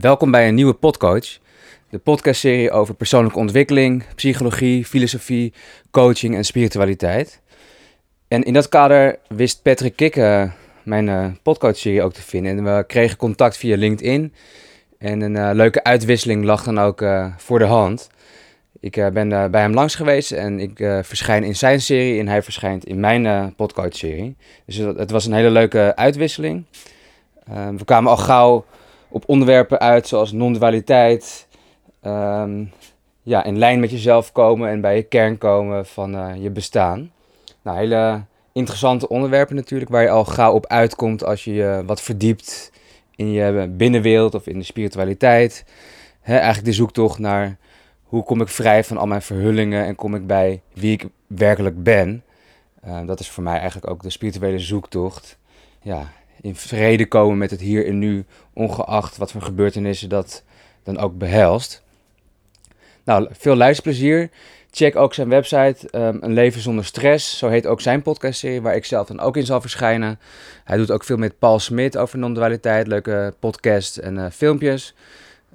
Welkom 0.00 0.30
bij 0.30 0.48
een 0.48 0.54
nieuwe 0.54 0.74
Podcoach, 0.74 1.38
de 1.90 1.98
podcastserie 1.98 2.70
over 2.70 2.94
persoonlijke 2.94 3.38
ontwikkeling, 3.38 4.04
psychologie, 4.14 4.84
filosofie, 4.84 5.52
coaching 5.90 6.34
en 6.34 6.44
spiritualiteit. 6.44 7.40
En 8.28 8.42
in 8.42 8.52
dat 8.52 8.68
kader 8.68 9.18
wist 9.28 9.62
Patrick 9.62 9.96
Kikke 9.96 10.50
mijn 10.82 11.06
uh, 11.06 11.26
podcastserie 11.42 12.02
ook 12.02 12.12
te 12.12 12.22
vinden. 12.22 12.58
En 12.58 12.76
we 12.76 12.84
kregen 12.86 13.16
contact 13.16 13.56
via 13.56 13.76
LinkedIn. 13.76 14.32
En 14.98 15.20
een 15.20 15.34
uh, 15.34 15.50
leuke 15.52 15.84
uitwisseling 15.84 16.44
lag 16.44 16.64
dan 16.64 16.78
ook 16.78 17.04
voor 17.36 17.58
de 17.58 17.64
hand. 17.64 18.10
Ik 18.80 19.10
ben 19.12 19.50
bij 19.50 19.60
hem 19.60 19.74
langs 19.74 19.94
geweest 19.94 20.32
en 20.32 20.60
ik 20.60 20.76
verschijn 21.02 21.44
in 21.44 21.56
zijn 21.56 21.80
serie 21.80 22.20
en 22.20 22.28
hij 22.28 22.42
verschijnt 22.42 22.84
in 22.84 23.00
mijn 23.00 23.54
podcastserie. 23.54 24.36
Dus 24.66 24.76
het 24.76 25.10
was 25.10 25.26
een 25.26 25.32
hele 25.32 25.50
leuke 25.50 25.96
uitwisseling. 25.96 26.64
we 27.76 27.84
kwamen 27.84 28.10
al 28.10 28.16
gauw 28.16 28.64
op 29.08 29.24
onderwerpen 29.26 29.78
uit 29.78 30.08
zoals 30.08 30.32
non-dualiteit. 30.32 31.48
Ehm, 32.00 32.64
ja, 33.22 33.44
in 33.44 33.58
lijn 33.58 33.80
met 33.80 33.90
jezelf 33.90 34.32
komen 34.32 34.68
en 34.68 34.80
bij 34.80 34.96
je 34.96 35.02
kern 35.02 35.38
komen 35.38 35.86
van 35.86 36.14
uh, 36.14 36.42
je 36.42 36.50
bestaan. 36.50 37.12
Nou, 37.62 37.78
hele 37.78 38.22
interessante 38.52 39.08
onderwerpen 39.08 39.56
natuurlijk, 39.56 39.90
waar 39.90 40.02
je 40.02 40.10
al 40.10 40.24
gauw 40.24 40.52
op 40.52 40.66
uitkomt 40.66 41.24
als 41.24 41.44
je 41.44 41.52
je 41.52 41.82
wat 41.86 42.00
verdiept 42.00 42.72
in 43.16 43.32
je 43.32 43.68
binnenwereld 43.76 44.34
of 44.34 44.46
in 44.46 44.58
de 44.58 44.64
spiritualiteit. 44.64 45.64
Eigenlijk 46.22 46.64
de 46.64 46.72
zoektocht 46.72 47.18
naar 47.18 47.56
hoe 48.02 48.22
kom 48.22 48.40
ik 48.40 48.48
vrij 48.48 48.84
van 48.84 48.96
al 48.96 49.06
mijn 49.06 49.22
verhullingen 49.22 49.84
en 49.84 49.94
kom 49.94 50.14
ik 50.14 50.26
bij 50.26 50.62
wie 50.72 50.92
ik 50.92 51.06
werkelijk 51.26 51.82
ben. 51.82 52.22
Uh, 52.86 52.98
dat 53.06 53.20
is 53.20 53.30
voor 53.30 53.42
mij 53.42 53.58
eigenlijk 53.58 53.90
ook 53.90 54.02
de 54.02 54.10
spirituele 54.10 54.58
zoektocht. 54.58 55.38
Ja, 55.82 56.12
in 56.40 56.56
vrede 56.56 57.06
komen 57.06 57.38
met 57.38 57.50
het 57.50 57.60
hier 57.60 57.86
en 57.86 57.98
nu, 57.98 58.24
ongeacht 58.52 59.16
wat 59.16 59.32
voor 59.32 59.42
gebeurtenissen 59.42 60.08
dat 60.08 60.42
dan 60.82 60.98
ook 60.98 61.18
behelst. 61.18 61.82
Nou, 63.04 63.28
veel 63.30 63.56
luisterplezier. 63.56 64.30
Check 64.70 64.96
ook 64.96 65.14
zijn 65.14 65.28
website, 65.28 65.88
um, 65.92 66.18
Een 66.20 66.32
Leven 66.32 66.60
Zonder 66.60 66.84
Stress. 66.84 67.38
Zo 67.38 67.48
heet 67.48 67.66
ook 67.66 67.80
zijn 67.80 68.02
podcastserie, 68.02 68.62
waar 68.62 68.76
ik 68.76 68.84
zelf 68.84 69.06
dan 69.06 69.20
ook 69.20 69.36
in 69.36 69.46
zal 69.46 69.60
verschijnen. 69.60 70.18
Hij 70.64 70.76
doet 70.76 70.90
ook 70.90 71.04
veel 71.04 71.16
met 71.16 71.38
Paul 71.38 71.58
Smit 71.58 71.96
over 71.96 72.18
non-dualiteit, 72.18 72.86
leuke 72.86 73.34
podcasts 73.38 74.00
en 74.00 74.16
uh, 74.16 74.26
filmpjes. 74.32 74.94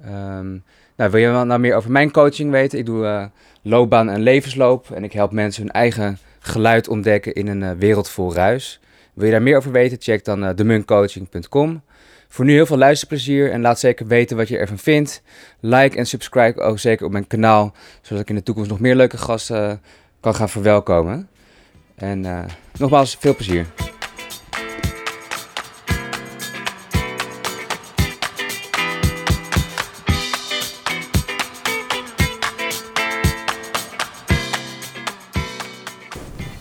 Um, 0.06 0.62
nou, 0.96 1.10
wil 1.10 1.20
je 1.20 1.44
nou 1.44 1.60
meer 1.60 1.74
over 1.74 1.90
mijn 1.90 2.10
coaching 2.10 2.50
weten? 2.50 2.78
Ik 2.78 2.86
doe 2.86 3.04
uh, 3.04 3.24
loopbaan 3.62 4.08
en 4.08 4.20
levensloop 4.20 4.90
en 4.90 5.04
ik 5.04 5.12
help 5.12 5.32
mensen 5.32 5.62
hun 5.62 5.72
eigen 5.72 6.18
geluid 6.38 6.88
ontdekken 6.88 7.34
in 7.34 7.46
een 7.46 7.62
uh, 7.62 7.70
wereld 7.78 8.10
vol 8.10 8.34
ruis. 8.34 8.80
Wil 9.14 9.24
je 9.24 9.30
daar 9.30 9.42
meer 9.42 9.56
over 9.56 9.72
weten? 9.72 9.98
Check 10.00 10.24
dan 10.24 10.54
demuncoaching.com. 10.54 11.82
Voor 12.28 12.44
nu 12.44 12.52
heel 12.52 12.66
veel 12.66 12.78
luisterplezier 12.78 13.50
en 13.50 13.60
laat 13.60 13.78
zeker 13.78 14.06
weten 14.06 14.36
wat 14.36 14.48
je 14.48 14.58
ervan 14.58 14.78
vindt. 14.78 15.22
Like 15.60 15.96
en 15.96 16.06
subscribe 16.06 16.60
ook 16.60 16.78
zeker 16.78 17.06
op 17.06 17.12
mijn 17.12 17.26
kanaal, 17.26 17.74
zodat 18.02 18.22
ik 18.22 18.28
in 18.28 18.34
de 18.34 18.42
toekomst 18.42 18.70
nog 18.70 18.80
meer 18.80 18.94
leuke 18.94 19.18
gasten 19.18 19.70
uh, 19.70 19.72
kan 20.20 20.34
gaan 20.34 20.48
verwelkomen. 20.48 21.28
En 21.94 22.24
uh, 22.24 22.44
nogmaals, 22.78 23.16
veel 23.20 23.34
plezier. 23.34 23.66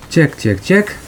Check, 0.09 0.34
check, 0.38 0.59
check. 0.64 1.03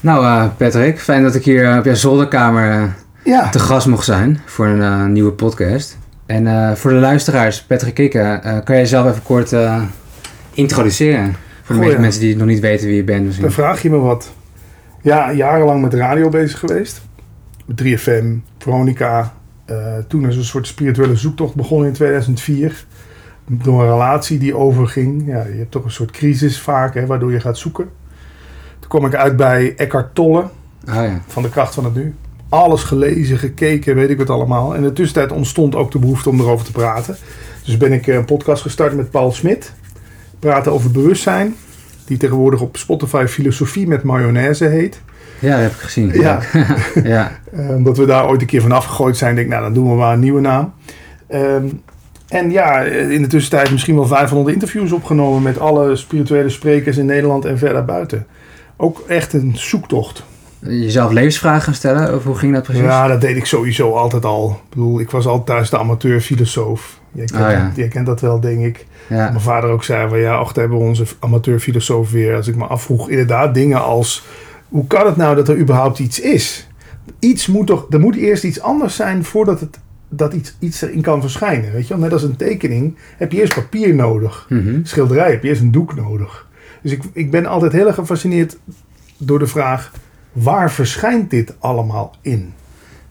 Nou, 0.00 0.24
uh, 0.24 0.46
Patrick, 0.56 1.00
fijn 1.00 1.22
dat 1.22 1.34
ik 1.34 1.44
hier 1.44 1.78
op 1.78 1.84
jouw 1.84 1.94
zolderkamer 1.94 2.80
uh, 2.80 2.84
ja. 3.24 3.48
te 3.48 3.58
gast 3.58 3.86
mocht 3.86 4.04
zijn 4.04 4.38
voor 4.44 4.66
een 4.66 5.12
nieuwe 5.12 5.32
podcast. 5.32 5.98
En 6.26 6.76
voor 6.76 6.90
de 6.90 6.96
luisteraars, 6.96 7.62
Patrick 7.62 7.94
Kikke, 7.94 8.38
kan 8.42 8.74
jij 8.74 8.78
jezelf 8.78 9.10
even 9.10 9.22
kort 9.22 9.54
introduceren? 10.52 11.36
Voor 11.62 11.74
de 11.74 11.80
meeste 11.80 12.00
mensen 12.00 12.20
die 12.20 12.36
nog 12.36 12.46
niet 12.46 12.60
weten 12.60 12.86
wie 12.86 12.96
je 12.96 13.04
bent. 13.04 13.24
Misschien. 13.24 13.44
Dan 13.44 13.52
vraag 13.52 13.82
je 13.82 13.90
me 13.90 13.96
wat. 13.96 14.32
Ja, 15.02 15.32
jarenlang 15.32 15.82
met 15.82 15.94
radio 15.94 16.28
bezig 16.28 16.58
geweest. 16.58 17.00
Met 17.64 17.82
3FM, 17.82 18.24
Veronica. 18.58 19.34
toen 20.08 20.28
is 20.28 20.36
een 20.36 20.44
soort 20.44 20.66
spirituele 20.66 21.16
zoektocht 21.16 21.54
begonnen 21.54 21.88
in 21.88 21.94
2004. 21.94 22.84
Door 23.46 23.82
een 23.82 23.90
relatie 23.90 24.38
die 24.38 24.56
overging. 24.56 25.26
Ja, 25.26 25.44
je 25.44 25.58
hebt 25.58 25.70
toch 25.70 25.84
een 25.84 25.90
soort 25.90 26.10
crisis 26.10 26.60
vaak, 26.60 26.94
hè, 26.94 27.06
waardoor 27.06 27.32
je 27.32 27.40
gaat 27.40 27.58
zoeken 27.58 27.88
kom 28.88 29.06
ik 29.06 29.14
uit 29.14 29.36
bij 29.36 29.74
Eckhart 29.76 30.14
Tolle. 30.14 30.44
Ah, 30.86 30.94
ja. 30.94 31.20
Van 31.26 31.42
de 31.42 31.48
kracht 31.48 31.74
van 31.74 31.84
het 31.84 31.94
nu. 31.94 32.14
Alles 32.48 32.82
gelezen, 32.82 33.38
gekeken, 33.38 33.94
weet 33.94 34.10
ik 34.10 34.18
wat 34.18 34.30
allemaal. 34.30 34.70
En 34.70 34.76
in 34.76 34.88
de 34.88 34.92
tussentijd 34.92 35.32
ontstond 35.32 35.74
ook 35.74 35.90
de 35.90 35.98
behoefte 35.98 36.28
om 36.28 36.40
erover 36.40 36.66
te 36.66 36.72
praten. 36.72 37.16
Dus 37.64 37.76
ben 37.76 37.92
ik 37.92 38.06
een 38.06 38.24
podcast 38.24 38.62
gestart 38.62 38.96
met 38.96 39.10
Paul 39.10 39.32
Smit. 39.32 39.72
Praten 40.38 40.72
over 40.72 40.90
bewustzijn. 40.90 41.54
Die 42.04 42.16
tegenwoordig 42.16 42.60
op 42.60 42.76
Spotify 42.76 43.24
Filosofie 43.28 43.88
met 43.88 44.02
Mayonaise 44.02 44.64
heet. 44.64 45.00
Ja, 45.38 45.50
dat 45.50 45.60
heb 45.60 45.70
ik 45.70 45.78
gezien. 45.78 46.12
Ja. 46.12 46.40
ja. 47.02 47.30
Eh, 47.52 47.70
omdat 47.70 47.96
we 47.96 48.06
daar 48.06 48.28
ooit 48.28 48.40
een 48.40 48.46
keer 48.46 48.60
van 48.60 48.72
afgegooid 48.72 49.16
zijn, 49.16 49.34
denk 49.34 49.46
ik, 49.46 49.52
nou 49.52 49.64
dan 49.64 49.74
doen 49.74 49.90
we 49.90 49.96
maar 49.96 50.12
een 50.12 50.20
nieuwe 50.20 50.40
naam. 50.40 50.72
Um, 51.34 51.82
en 52.28 52.50
ja, 52.50 52.80
in 52.82 53.22
de 53.22 53.28
tussentijd 53.28 53.70
misschien 53.70 53.94
wel 53.94 54.06
500 54.06 54.54
interviews 54.54 54.92
opgenomen 54.92 55.42
met 55.42 55.58
alle 55.58 55.96
spirituele 55.96 56.48
sprekers 56.48 56.96
in 56.96 57.06
Nederland 57.06 57.44
en 57.44 57.58
verder 57.58 57.84
buiten 57.84 58.26
ook 58.80 59.04
echt 59.06 59.32
een 59.32 59.52
zoektocht. 59.54 60.24
Jezelf 60.58 61.12
levensvragen 61.12 61.62
gaan 61.62 61.74
stellen? 61.74 62.14
Of 62.14 62.24
hoe 62.24 62.34
ging 62.34 62.54
dat 62.54 62.62
precies? 62.62 62.82
Ja, 62.82 63.06
dat 63.06 63.20
deed 63.20 63.36
ik 63.36 63.44
sowieso 63.44 63.92
altijd 63.92 64.24
al. 64.24 64.50
Ik 64.50 64.68
bedoel, 64.68 65.00
ik 65.00 65.10
was 65.10 65.26
altijd 65.26 65.46
thuis 65.46 65.70
de 65.70 65.78
amateurfilosoof. 65.78 67.00
Je 67.12 67.24
kent, 67.24 67.32
oh, 67.32 67.74
ja. 67.76 67.88
kent 67.88 68.06
dat 68.06 68.20
wel, 68.20 68.40
denk 68.40 68.64
ik. 68.64 68.86
Ja. 69.08 69.28
Mijn 69.28 69.40
vader 69.40 69.70
ook 69.70 69.84
zei 69.84 70.08
van 70.08 70.18
ja, 70.18 70.34
achter 70.34 70.60
hebben 70.60 70.78
we 70.78 70.84
onze 70.84 71.04
amateurfilosoof 71.18 72.10
weer. 72.10 72.36
Als 72.36 72.48
ik 72.48 72.56
me 72.56 72.64
afvroeg, 72.64 73.08
inderdaad 73.08 73.54
dingen 73.54 73.82
als... 73.82 74.26
Hoe 74.68 74.86
kan 74.86 75.06
het 75.06 75.16
nou 75.16 75.36
dat 75.36 75.48
er 75.48 75.58
überhaupt 75.58 75.98
iets 75.98 76.20
is? 76.20 76.68
Iets 77.18 77.46
moet 77.46 77.66
toch... 77.66 77.86
Er 77.90 78.00
moet 78.00 78.16
eerst 78.16 78.44
iets 78.44 78.60
anders 78.60 78.96
zijn 78.96 79.24
voordat 79.24 79.60
het 79.60 79.78
dat 80.08 80.32
iets, 80.32 80.56
iets 80.58 80.82
erin 80.82 81.00
kan 81.00 81.20
verschijnen. 81.20 81.72
Weet 81.72 81.88
je 81.88 81.96
Net 81.96 82.12
als 82.12 82.22
een 82.22 82.36
tekening 82.36 82.96
heb 83.16 83.32
je 83.32 83.40
eerst 83.40 83.54
papier 83.54 83.94
nodig. 83.94 84.46
Mm 84.48 84.80
Schilderij 84.84 85.30
heb 85.30 85.42
je 85.42 85.48
eerst 85.48 85.60
een 85.60 85.72
doek 85.72 85.94
nodig. 85.94 86.47
Dus 86.82 86.92
ik, 86.92 87.02
ik 87.12 87.30
ben 87.30 87.46
altijd 87.46 87.72
heel 87.72 87.86
erg 87.86 87.94
gefascineerd 87.94 88.58
door 89.16 89.38
de 89.38 89.46
vraag: 89.46 89.92
waar 90.32 90.70
verschijnt 90.70 91.30
dit 91.30 91.54
allemaal 91.58 92.14
in? 92.20 92.52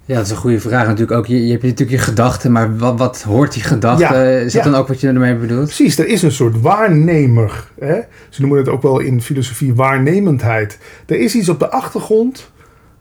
Ja, 0.05 0.15
dat 0.15 0.25
is 0.25 0.31
een 0.31 0.37
goede 0.37 0.59
vraag 0.59 0.87
natuurlijk 0.87 1.17
ook. 1.17 1.25
Je, 1.25 1.45
je 1.45 1.51
hebt 1.51 1.63
natuurlijk 1.63 1.97
je 1.97 2.03
gedachten, 2.03 2.51
maar 2.51 2.77
wat, 2.77 2.97
wat 2.99 3.21
hoort 3.21 3.53
die 3.53 3.63
gedachte? 3.63 4.41
is 4.45 4.53
dat 4.53 4.63
dan 4.63 4.75
ook 4.75 4.87
wat 4.87 5.01
je 5.01 5.07
ermee 5.07 5.35
bedoelt? 5.35 5.65
Precies, 5.65 5.99
er 5.99 6.07
is 6.07 6.21
een 6.21 6.31
soort 6.31 6.61
waarnemer. 6.61 7.67
Hè? 7.79 7.99
Ze 8.29 8.41
noemen 8.41 8.59
het 8.59 8.69
ook 8.69 8.81
wel 8.81 8.99
in 8.99 9.21
filosofie 9.21 9.75
waarnemendheid. 9.75 10.79
Er 11.05 11.19
is 11.19 11.35
iets 11.35 11.49
op 11.49 11.59
de 11.59 11.69
achtergrond 11.69 12.51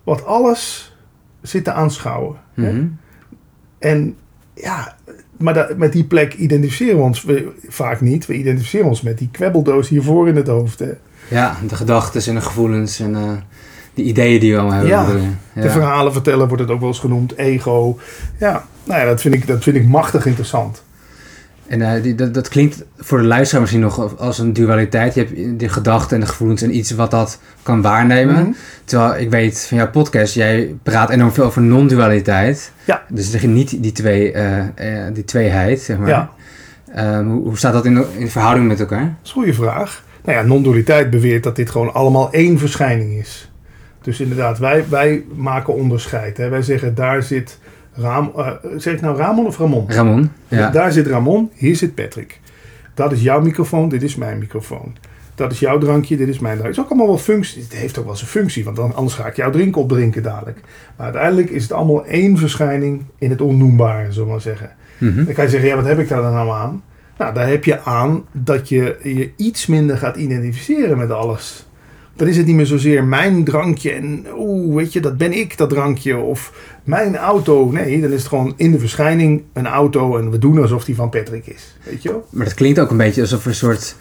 wat 0.05 0.25
alles 0.25 0.95
zit 1.43 1.65
te 1.65 1.73
aanschouwen. 1.73 2.37
hè? 2.55 2.73
Mhm. 2.73 2.87
En 3.79 4.17
ja, 4.55 4.97
maar 5.39 5.69
met 5.77 5.93
die 5.93 6.05
plek 6.05 6.35
identificeren 6.35 6.97
we 6.97 7.03
ons 7.03 7.27
vaak 7.69 8.01
niet. 8.01 8.27
We 8.27 8.35
identificeren 8.35 8.87
ons 8.87 9.01
met 9.01 9.19
die 9.19 9.29
kwebeldoos 9.33 9.89
hiervoor 9.89 10.29
in 10.29 10.37
het 10.37 10.47
hoofd. 10.47 10.79
Hè. 10.79 10.91
Ja, 11.29 11.57
de 11.69 11.77
gedachten 11.77 12.27
en 12.27 12.35
de 12.35 12.41
gevoelens 12.41 13.01
en 13.01 13.11
uh, 13.11 13.31
de 13.95 14.03
ideeën 14.03 14.41
die 14.41 14.53
we 14.53 14.59
allemaal 14.59 14.79
hebben. 14.79 15.21
Ja, 15.23 15.29
ja, 15.53 15.63
de 15.63 15.71
verhalen 15.71 16.13
vertellen 16.13 16.49
wordt 16.49 16.63
het 16.63 16.73
ook 16.73 16.81
wel 16.81 16.89
eens 16.89 16.99
genoemd. 16.99 17.37
Ego. 17.37 17.99
Ja, 18.39 18.67
nou 18.85 19.01
ja, 19.01 19.07
dat 19.07 19.21
vind 19.21 19.35
ik, 19.35 19.47
dat 19.47 19.63
vind 19.63 19.77
ik 19.77 19.87
machtig 19.87 20.27
interessant. 20.27 20.83
En 21.69 21.81
uh, 21.81 22.03
die, 22.03 22.15
dat, 22.15 22.35
dat, 22.35 22.49
klinkt 22.49 22.85
voor 22.97 23.19
de 23.19 23.25
luisteraar 23.25 23.61
misschien 23.61 23.83
nog 23.83 24.19
als 24.19 24.39
een 24.39 24.53
dualiteit. 24.53 25.15
Je 25.15 25.21
hebt 25.21 25.61
de 25.61 25.69
gedachten 25.69 26.17
en 26.17 26.21
de 26.21 26.29
gevoelens 26.29 26.63
en 26.63 26.77
iets 26.77 26.91
wat 26.91 27.11
dat 27.11 27.41
kan 27.63 27.83
waarnemen. 27.83 28.35
Mhm. 28.35 28.53
Terwijl 28.85 29.21
ik 29.21 29.31
weet 29.31 29.67
van 29.69 29.77
jouw 29.77 29.91
podcast, 29.91 30.35
jij 30.35 30.75
praat 30.83 31.11
enorm 31.11 31.33
veel 31.33 31.45
over 31.45 31.63
non-dualiteit. 31.63 32.73
Ja. 32.85 33.03
Dus 33.09 33.43
niet 33.43 33.83
die, 33.83 33.93
twee, 33.93 34.33
uh, 34.33 34.59
uh, 34.59 34.65
die 35.13 35.25
tweeheid, 35.25 35.81
zeg 35.81 35.99
maar. 35.99 36.09
Ja. 36.09 36.31
Um, 37.19 37.31
hoe, 37.31 37.43
hoe, 37.43 37.57
staat 37.57 37.73
dat 37.73 37.85
in, 37.85 38.05
in 38.17 38.31
verhouding 38.31 38.69
met 38.69 38.81
elkaar? 38.81 39.01
Dat 39.01 39.11
is 39.23 39.29
een 39.29 39.35
goede 39.35 39.55
vraag. 39.55 40.05
Nou 40.25 40.39
ja, 40.39 40.45
non-dualiteit 40.45 41.11
beweert 41.11 41.43
dat 41.43 41.57
dit 41.57 41.71
gewoon 41.71 41.95
allemaal 41.95 42.33
één 42.33 42.59
verschijning 42.59 43.19
is. 43.19 43.51
Dus 44.03 44.21
inderdaad, 44.21 44.59
wij, 44.59 44.85
wij 44.89 45.25
maken 45.35 45.75
onderscheid. 45.75 46.37
Hè. 46.37 46.49
Wij 46.49 46.63
zeggen, 46.63 46.95
daar 46.95 47.23
zit 47.23 47.59
Ram, 47.97 48.33
uh, 48.37 48.49
zeg 48.77 48.95
ik 48.95 49.01
nou 49.01 49.17
Ramon 49.17 49.47
of 49.47 49.59
Ramon? 49.59 49.85
Ramon, 49.89 50.31
ja. 50.49 50.71
Daar 50.71 50.93
zit 50.93 51.07
Ramon, 51.07 51.51
hier 51.55 51.77
zit 51.77 51.95
Patrick. 51.95 52.41
Dat 52.95 53.13
is 53.13 53.23
jouw 53.23 53.41
microfoon, 53.41 53.89
dit 53.89 54.03
is 54.03 54.17
mijn 54.17 54.39
microfoon. 54.39 54.97
Dat 55.35 55.53
is 55.53 55.59
jouw 55.59 55.79
drankje, 55.79 56.17
dit 56.17 56.29
is 56.29 56.39
mijn 56.39 56.57
drankje. 56.59 56.67
Het 56.67 56.77
is 56.77 56.85
ook 56.85 56.89
allemaal 56.89 57.15
wel 57.15 57.25
functie. 57.25 57.63
Het 57.63 57.75
heeft 57.75 57.99
ook 57.99 58.05
wel 58.05 58.17
zijn 58.17 58.31
functie, 58.31 58.65
want 58.65 58.77
dan, 58.77 58.95
anders 58.95 59.15
ga 59.15 59.27
ik 59.27 59.37
jouw 59.37 59.51
drink 59.51 59.77
opdrinken 59.77 60.23
dadelijk. 60.23 60.61
Maar 60.97 61.07
uiteindelijk 61.07 61.51
is 61.51 61.63
het 61.63 61.73
allemaal 61.73 62.07
één 62.07 62.37
verschijning 62.37 63.05
in 63.19 63.31
het 63.31 63.41
onnoembare, 63.41 64.13
zullen 64.13 64.27
we 64.27 64.33
maar 64.33 64.41
zeggen. 64.41 64.71
Mhm. 64.99 65.25
Dan 65.25 65.35
kan 65.35 65.45
je 65.45 65.51
zeggen, 65.51 65.69
ja, 65.69 65.77
wat 65.77 65.85
heb 65.85 65.99
ik 65.99 66.09
daar 66.09 66.23
dan 66.23 66.33
nou 66.33 66.51
aan? 66.51 66.83
Nou, 67.19 67.35
daar 67.35 67.49
heb 67.49 67.65
je 67.65 67.81
aan 67.81 68.25
dat 68.33 68.69
je 68.69 68.97
je 69.03 69.31
iets 69.37 69.67
minder 69.67 69.97
gaat 69.97 70.17
identificeren 70.17 70.99
met 70.99 71.11
alles. 71.11 71.66
Dan 72.17 72.29
is 72.29 72.37
het 72.37 72.47
niet 72.47 72.57
meer 72.57 72.67
zozeer 72.67 73.05
mijn 73.05 73.45
drankje 73.45 73.93
en 73.93 74.27
oeh, 74.37 74.75
weet 74.75 74.93
je, 74.93 75.01
dat 75.01 75.17
ben 75.17 75.33
ik, 75.33 75.57
dat 75.57 75.69
drankje. 75.69 76.17
Of 76.17 76.53
mijn 76.85 77.17
auto. 77.17 77.71
Nee, 77.71 78.01
dan 78.01 78.11
is 78.11 78.19
het 78.19 78.29
gewoon 78.29 78.55
in 78.57 78.73
de 78.73 78.79
verschijning 78.79 79.43
een 79.53 79.67
auto 79.67 80.19
en 80.19 80.31
we 80.31 80.39
doen 80.39 80.61
alsof 80.61 80.85
die 80.85 80.95
van 80.95 81.09
Patrick 81.09 81.47
is. 81.47 81.77
Weet 81.83 82.03
je 82.03 82.09
wel? 82.09 82.27
Maar 82.31 82.45
dat 82.45 82.55
klinkt 82.55 82.79
ook 82.79 82.91
een 82.91 82.97
beetje 82.97 83.21
alsof 83.21 83.43
er 83.43 83.49
een 83.49 83.55
soort 83.55 83.97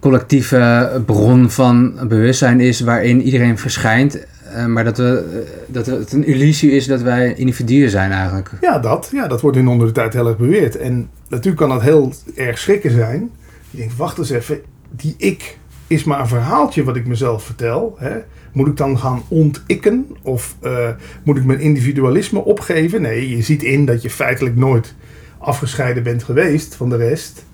collectieve 0.00 1.02
bron 1.06 1.50
van 1.50 1.98
bewustzijn 2.08 2.60
is 2.60 2.80
waarin 2.80 3.22
iedereen 3.22 3.58
verschijnt. 3.58 4.26
Uh, 4.54 4.66
maar 4.66 4.84
dat, 4.84 4.96
we, 4.96 5.24
uh, 5.34 5.74
dat 5.74 5.86
het 5.86 6.12
een 6.12 6.26
illusie 6.26 6.70
is 6.70 6.86
dat 6.86 7.02
wij 7.02 7.34
individuen 7.34 7.90
zijn 7.90 8.10
eigenlijk. 8.12 8.50
Ja, 8.60 8.78
dat, 8.78 9.08
ja, 9.12 9.26
dat 9.26 9.40
wordt 9.40 9.56
in 9.56 9.68
onder 9.68 9.86
de 9.86 9.92
tijd 9.92 10.12
heel 10.12 10.28
erg 10.28 10.36
beweerd. 10.36 10.76
En 10.76 11.08
natuurlijk 11.28 11.56
kan 11.56 11.68
dat 11.68 11.82
heel 11.82 12.12
erg 12.34 12.58
schrikken 12.58 12.90
zijn. 12.90 13.30
Je 13.70 13.78
denkt, 13.78 13.96
wacht 13.96 14.18
eens 14.18 14.30
even, 14.30 14.60
die 14.90 15.14
ik 15.18 15.58
is 15.90 16.04
maar 16.04 16.20
een 16.20 16.28
verhaaltje 16.28 16.84
wat 16.84 16.96
ik 16.96 17.06
mezelf 17.06 17.44
vertel. 17.44 17.96
Hè? 17.98 18.18
Moet 18.52 18.66
ik 18.66 18.76
dan 18.76 18.98
gaan 18.98 19.22
ontikken? 19.28 20.06
Of 20.22 20.56
uh, 20.62 20.88
moet 21.22 21.36
ik 21.36 21.44
mijn 21.44 21.60
individualisme 21.60 22.38
opgeven? 22.38 23.02
Nee, 23.02 23.36
je 23.36 23.42
ziet 23.42 23.62
in 23.62 23.84
dat 23.84 24.02
je 24.02 24.10
feitelijk 24.10 24.56
nooit 24.56 24.94
afgescheiden 25.38 26.02
bent 26.02 26.22
geweest 26.22 26.74
van 26.74 26.88
de 26.88 26.96
rest. 26.96 27.44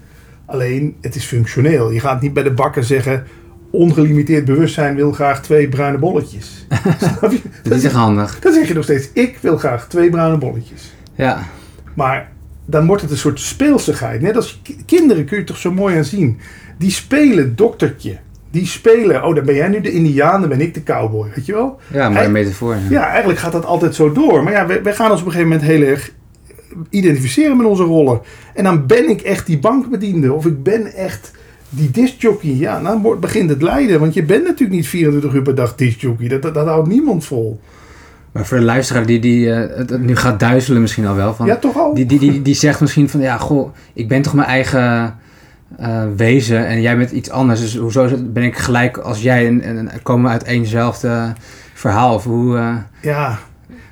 Alleen, 0.46 0.96
het 1.00 1.14
is 1.14 1.24
functioneel. 1.24 1.90
Je 1.90 2.00
gaat 2.00 2.20
niet 2.20 2.32
bij 2.32 2.42
de 2.42 2.52
bakker 2.52 2.84
zeggen... 2.84 3.26
ongelimiteerd 3.70 4.44
bewustzijn 4.44 4.94
wil 4.94 5.12
graag 5.12 5.42
twee 5.42 5.68
bruine 5.68 5.98
bolletjes. 5.98 6.66
Snap 7.18 7.32
je? 7.32 7.40
Dat 7.62 7.78
is 7.78 7.84
echt 7.84 7.94
handig. 7.94 8.38
Dan 8.38 8.52
zeg 8.52 8.68
je 8.68 8.74
nog 8.74 8.84
steeds... 8.84 9.10
ik 9.12 9.38
wil 9.40 9.56
graag 9.56 9.88
twee 9.88 10.10
bruine 10.10 10.38
bolletjes. 10.38 10.92
Ja. 11.14 11.42
Maar 11.94 12.32
dan 12.64 12.86
wordt 12.86 13.02
het 13.02 13.10
een 13.10 13.16
soort 13.16 13.40
speelsigheid. 13.40 14.20
Net 14.20 14.36
als 14.36 14.62
kinderen 14.86 15.24
kun 15.24 15.38
je 15.38 15.44
toch 15.44 15.56
zo 15.56 15.72
mooi 15.72 15.96
aan 15.96 16.04
zien. 16.04 16.38
Die 16.78 16.90
spelen 16.90 17.56
doktertje. 17.56 18.18
Die 18.56 18.66
spelen, 18.66 19.24
oh 19.24 19.34
dan 19.34 19.44
ben 19.44 19.54
jij 19.54 19.68
nu 19.68 19.80
de 19.80 19.90
indiaan, 19.90 20.40
dan 20.40 20.48
ben 20.48 20.60
ik 20.60 20.74
de 20.74 20.82
cowboy, 20.82 21.28
weet 21.34 21.46
je 21.46 21.52
wel? 21.52 21.80
Ja, 21.92 22.08
maar 22.08 22.24
een 22.24 22.32
metafoor. 22.32 22.74
Ja. 22.74 22.90
ja, 22.90 23.08
eigenlijk 23.08 23.38
gaat 23.38 23.52
dat 23.52 23.64
altijd 23.64 23.94
zo 23.94 24.12
door. 24.12 24.42
Maar 24.42 24.52
ja, 24.52 24.66
wij, 24.66 24.82
wij 24.82 24.94
gaan 24.94 25.10
ons 25.10 25.20
op 25.20 25.26
een 25.26 25.32
gegeven 25.32 25.52
moment 25.52 25.70
heel 25.70 25.82
erg 25.82 26.12
identificeren 26.90 27.56
met 27.56 27.66
onze 27.66 27.82
rollen. 27.82 28.20
En 28.54 28.64
dan 28.64 28.86
ben 28.86 29.08
ik 29.08 29.20
echt 29.20 29.46
die 29.46 29.58
bankbediende. 29.58 30.32
Of 30.32 30.46
ik 30.46 30.62
ben 30.62 30.94
echt 30.94 31.30
die 31.68 31.90
discjockey. 31.90 32.54
Ja, 32.54 32.80
dan 32.80 33.02
wordt, 33.02 33.20
begint 33.20 33.50
het 33.50 33.62
lijden. 33.62 34.00
Want 34.00 34.14
je 34.14 34.22
bent 34.22 34.44
natuurlijk 34.44 34.76
niet 34.76 34.86
24 34.86 35.34
uur 35.34 35.42
per 35.42 35.54
dag 35.54 35.74
discjockey. 35.74 36.28
Dat, 36.28 36.42
dat, 36.42 36.54
dat 36.54 36.66
houdt 36.66 36.88
niemand 36.88 37.24
vol. 37.24 37.60
Maar 38.32 38.46
voor 38.46 38.58
de 38.58 38.64
luisteraar 38.64 39.06
die, 39.06 39.18
die 39.18 39.46
uh, 39.46 39.56
het, 39.56 40.00
nu 40.00 40.16
gaat 40.16 40.40
duizelen 40.40 40.80
misschien 40.80 41.06
al 41.06 41.14
wel. 41.14 41.34
Van, 41.34 41.46
ja, 41.46 41.56
toch 41.56 41.76
al? 41.76 41.94
Die, 41.94 42.06
die, 42.06 42.18
die, 42.18 42.42
die 42.42 42.54
zegt 42.54 42.80
misschien 42.80 43.08
van, 43.08 43.20
ja, 43.20 43.36
goh, 43.36 43.74
ik 43.92 44.08
ben 44.08 44.22
toch 44.22 44.34
mijn 44.34 44.48
eigen 44.48 45.14
uh, 45.80 46.02
wezen 46.16 46.66
en 46.66 46.80
jij 46.80 46.96
bent 46.96 47.10
iets 47.10 47.30
anders. 47.30 47.60
Dus 47.60 47.76
hoezo 47.76 48.08
ben 48.22 48.42
ik 48.42 48.56
gelijk 48.56 48.96
als 48.98 49.22
jij 49.22 49.46
en, 49.46 49.60
en, 49.60 49.88
en 49.88 50.02
komen 50.02 50.24
we 50.24 50.30
uit 50.30 50.44
éénzelfde 50.44 51.32
verhaal? 51.74 52.14
Of 52.14 52.24
hoe... 52.24 52.56
Uh, 52.56 52.76
ja, 53.00 53.38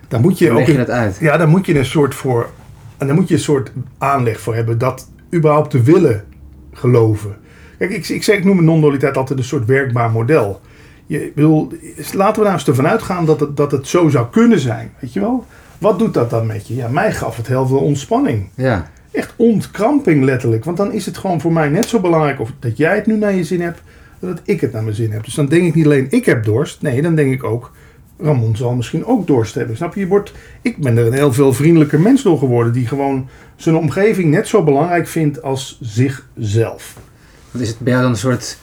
dan 0.08 0.20
moet 0.20 0.38
je 0.38 0.50
ook... 0.50 0.66
je 0.66 0.76
dat 0.76 0.90
uit? 0.90 1.16
Ja, 1.20 1.36
dan 1.36 1.48
moet 1.48 1.66
je 1.66 1.78
een 1.78 1.84
soort 1.84 2.14
voor 2.14 2.50
en 2.98 3.06
daar 3.06 3.16
moet 3.16 3.28
je 3.28 3.34
een 3.34 3.40
soort 3.40 3.72
aanleg 3.98 4.40
voor 4.40 4.54
hebben 4.54 4.78
dat 4.78 5.08
überhaupt 5.34 5.70
te 5.70 5.82
willen 5.82 6.24
geloven. 6.72 7.36
Kijk, 7.78 7.90
ik, 7.90 8.08
ik, 8.08 8.22
zeg, 8.22 8.36
ik 8.36 8.44
noem 8.44 8.64
non-dualiteit 8.64 9.16
altijd 9.16 9.38
een 9.38 9.44
soort 9.44 9.64
werkbaar 9.66 10.10
model. 10.10 10.60
Je, 11.06 11.32
wil, 11.34 11.72
laten 12.12 12.36
we 12.36 12.48
nou 12.48 12.52
eens 12.52 12.68
ervan 12.68 12.86
uitgaan 12.86 13.26
dat 13.26 13.40
het, 13.40 13.56
dat 13.56 13.70
het 13.72 13.88
zo 13.88 14.08
zou 14.08 14.26
kunnen 14.30 14.58
zijn. 14.58 14.92
Weet 14.98 15.12
je 15.12 15.20
wel? 15.20 15.46
Wat 15.78 15.98
doet 15.98 16.14
dat 16.14 16.30
dan 16.30 16.46
met 16.46 16.68
je? 16.68 16.74
Ja, 16.74 16.88
mij 16.88 17.12
gaf 17.12 17.36
het 17.36 17.46
heel 17.46 17.66
veel 17.66 17.78
ontspanning. 17.78 18.48
Ja. 18.54 18.90
Echt 19.14 19.32
ontkramping 19.36 20.24
letterlijk. 20.24 20.64
Want 20.64 20.76
dan 20.76 20.92
is 20.92 21.06
het 21.06 21.18
gewoon 21.18 21.40
voor 21.40 21.52
mij 21.52 21.68
net 21.68 21.88
zo 21.88 22.00
belangrijk 22.00 22.40
of 22.40 22.50
dat 22.58 22.76
jij 22.76 22.94
het 22.94 23.06
nu 23.06 23.16
naar 23.16 23.34
je 23.34 23.44
zin 23.44 23.60
hebt, 23.60 23.82
dat 24.18 24.40
ik 24.44 24.60
het 24.60 24.72
naar 24.72 24.82
mijn 24.82 24.94
zin 24.94 25.12
heb. 25.12 25.24
Dus 25.24 25.34
dan 25.34 25.46
denk 25.46 25.66
ik 25.66 25.74
niet 25.74 25.84
alleen 25.84 26.06
ik 26.10 26.24
heb 26.24 26.44
dorst. 26.44 26.82
Nee, 26.82 27.02
dan 27.02 27.14
denk 27.14 27.32
ik 27.32 27.44
ook 27.44 27.72
Ramon 28.18 28.56
zal 28.56 28.74
misschien 28.74 29.04
ook 29.04 29.26
dorst 29.26 29.54
hebben. 29.54 29.76
Snap 29.76 29.94
je? 29.94 30.00
je 30.00 30.06
wordt, 30.06 30.32
ik 30.62 30.76
ben 30.76 30.96
er 30.96 31.06
een 31.06 31.12
heel 31.12 31.32
veel 31.32 31.52
vriendelijker 31.52 32.00
mens 32.00 32.22
door 32.22 32.38
geworden. 32.38 32.72
Die 32.72 32.86
gewoon 32.86 33.28
zijn 33.56 33.76
omgeving 33.76 34.30
net 34.30 34.48
zo 34.48 34.64
belangrijk 34.64 35.08
vindt 35.08 35.42
als 35.42 35.78
zichzelf. 35.80 36.96
Wat 37.50 37.62
is 37.62 37.68
het 37.68 37.78
bij 37.78 37.94
dan 37.94 38.04
een 38.04 38.16
soort 38.16 38.58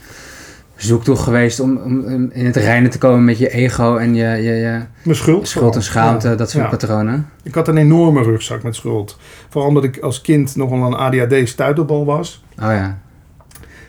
zoektocht 0.85 1.23
geweest 1.23 1.59
om, 1.59 1.77
om, 1.77 2.29
in 2.31 2.45
het 2.45 2.55
reinen 2.55 2.91
te 2.91 2.97
komen 2.97 3.25
met 3.25 3.37
je 3.37 3.49
ego 3.49 3.95
en 3.95 4.15
je, 4.15 4.27
je, 4.27 4.51
je 4.51 4.81
Mijn 5.03 5.17
schuld, 5.17 5.47
schuld 5.47 5.75
en 5.75 5.83
schaamte, 5.83 6.35
dat 6.35 6.49
soort 6.49 6.69
patronen? 6.69 7.29
Ik 7.43 7.53
had 7.53 7.67
een 7.67 7.77
enorme 7.77 8.23
rugzak 8.23 8.63
met 8.63 8.75
schuld. 8.75 9.17
Vooral 9.49 9.69
omdat 9.69 9.83
ik 9.83 9.99
als 9.99 10.21
kind 10.21 10.55
nogal 10.55 10.85
een 10.85 10.93
ADHD-stuiterbal 10.93 12.05
was. 12.05 12.43
Oh 12.61 12.71
ja. 12.71 12.99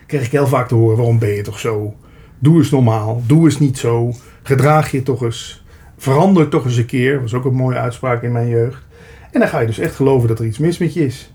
Kreeg 0.05 0.25
ik 0.25 0.31
heel 0.31 0.47
vaak 0.47 0.67
te 0.67 0.75
horen, 0.75 0.97
waarom 0.97 1.19
ben 1.19 1.29
je 1.29 1.41
toch 1.41 1.59
zo? 1.59 1.95
Doe 2.39 2.57
eens 2.57 2.69
normaal, 2.69 3.23
doe 3.25 3.43
eens 3.45 3.59
niet 3.59 3.77
zo. 3.77 4.13
Gedraag 4.43 4.91
je 4.91 5.03
toch 5.03 5.23
eens. 5.23 5.63
Verander 5.97 6.49
toch 6.49 6.65
eens 6.65 6.77
een 6.77 6.85
keer. 6.85 7.13
Dat 7.13 7.21
was 7.21 7.33
ook 7.33 7.45
een 7.45 7.53
mooie 7.53 7.77
uitspraak 7.77 8.23
in 8.23 8.31
mijn 8.31 8.47
jeugd. 8.47 8.83
En 9.31 9.39
dan 9.39 9.49
ga 9.49 9.59
je 9.59 9.67
dus 9.67 9.79
echt 9.79 9.95
geloven 9.95 10.27
dat 10.27 10.39
er 10.39 10.45
iets 10.45 10.57
mis 10.57 10.77
met 10.77 10.93
je 10.93 11.05
is. 11.05 11.33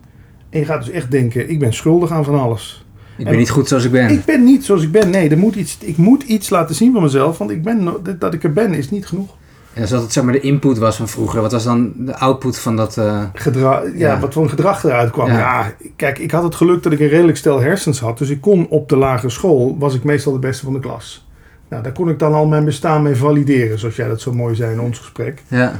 En 0.51 0.59
je 0.59 0.65
gaat 0.65 0.85
dus 0.85 0.91
echt 0.91 1.11
denken, 1.11 1.51
ik 1.51 1.59
ben 1.59 1.73
schuldig 1.73 2.11
aan 2.11 2.25
van 2.25 2.41
alles. 2.41 2.87
Ik 3.19 3.25
ben 3.25 3.37
niet 3.37 3.51
goed 3.51 3.69
zoals 3.69 3.85
ik 3.85 3.91
ben. 3.91 4.11
Ik 4.11 4.25
ben 4.25 4.45
niet 4.45 4.65
zoals 4.65 4.83
ik 4.83 4.93
ben. 4.93 5.11
Nee, 5.11 5.31
er 5.31 5.39
moet 5.39 5.55
iets, 5.55 5.79
ik 5.81 5.97
moet 5.97 6.23
iets 6.23 6.51
laten 6.51 6.75
zien 6.75 6.93
van 6.93 7.03
mezelf. 7.03 7.39
Want 7.39 7.51
ik 7.51 7.63
ben, 7.63 7.89
dat 8.19 8.35
ik 8.35 8.45
er 8.45 8.53
ben 8.53 8.75
is 8.75 8.91
niet 8.91 9.07
genoeg. 9.07 9.37
En 9.75 9.81
als 9.81 9.91
dat 9.91 10.03
het 10.03 10.13
zeg 10.13 10.25
maar 10.25 10.33
de 10.33 10.41
input 10.41 10.79
was 10.79 10.97
van 10.97 11.09
vroeger, 11.09 11.41
wat 11.41 11.53
was 11.53 11.65
dan 11.65 11.93
de 11.97 12.17
output 12.17 12.59
van 12.59 12.77
dat... 12.77 12.97
Uh, 12.97 13.23
ja, 13.53 13.83
ja, 13.95 14.19
wat 14.21 14.33
voor 14.33 14.43
een 14.43 14.49
gedrag 14.49 14.85
eruit 14.85 15.11
kwam. 15.11 15.27
Ja. 15.27 15.39
ja. 15.39 15.73
kijk, 15.97 16.19
ik 16.19 16.31
had 16.31 16.43
het 16.43 16.55
geluk 16.55 16.83
dat 16.83 16.93
ik 16.93 17.01
een 17.01 17.09
redelijk 17.09 17.37
stel 17.37 17.61
hersens 17.61 18.01
had. 18.01 18.19
Dus 18.19 18.29
ik 18.29 18.41
kon 18.41 18.69
op 18.69 18.89
de 18.89 18.97
lagere 18.97 19.31
school, 19.31 19.77
was 19.79 19.95
ik 19.95 20.05
meestal 20.05 20.33
de 20.33 20.39
beste 20.39 20.65
van 20.65 20.73
de 20.73 20.81
klas. 20.81 21.27
Nou, 21.69 21.83
daar 21.83 21.93
kon 21.93 22.09
ik 22.09 22.19
dan 22.19 22.35
al 22.35 22.47
mijn 22.47 22.65
bestaan 22.65 23.03
mee 23.03 23.17
valideren, 23.17 23.79
zoals 23.79 23.97
jij 23.97 24.09
dat 24.09 24.21
zo 24.21 24.33
mooi 24.33 24.55
zei 24.55 24.73
in 24.73 24.81
ons 24.81 24.99
gesprek. 24.99 25.43
Ja. 25.49 25.73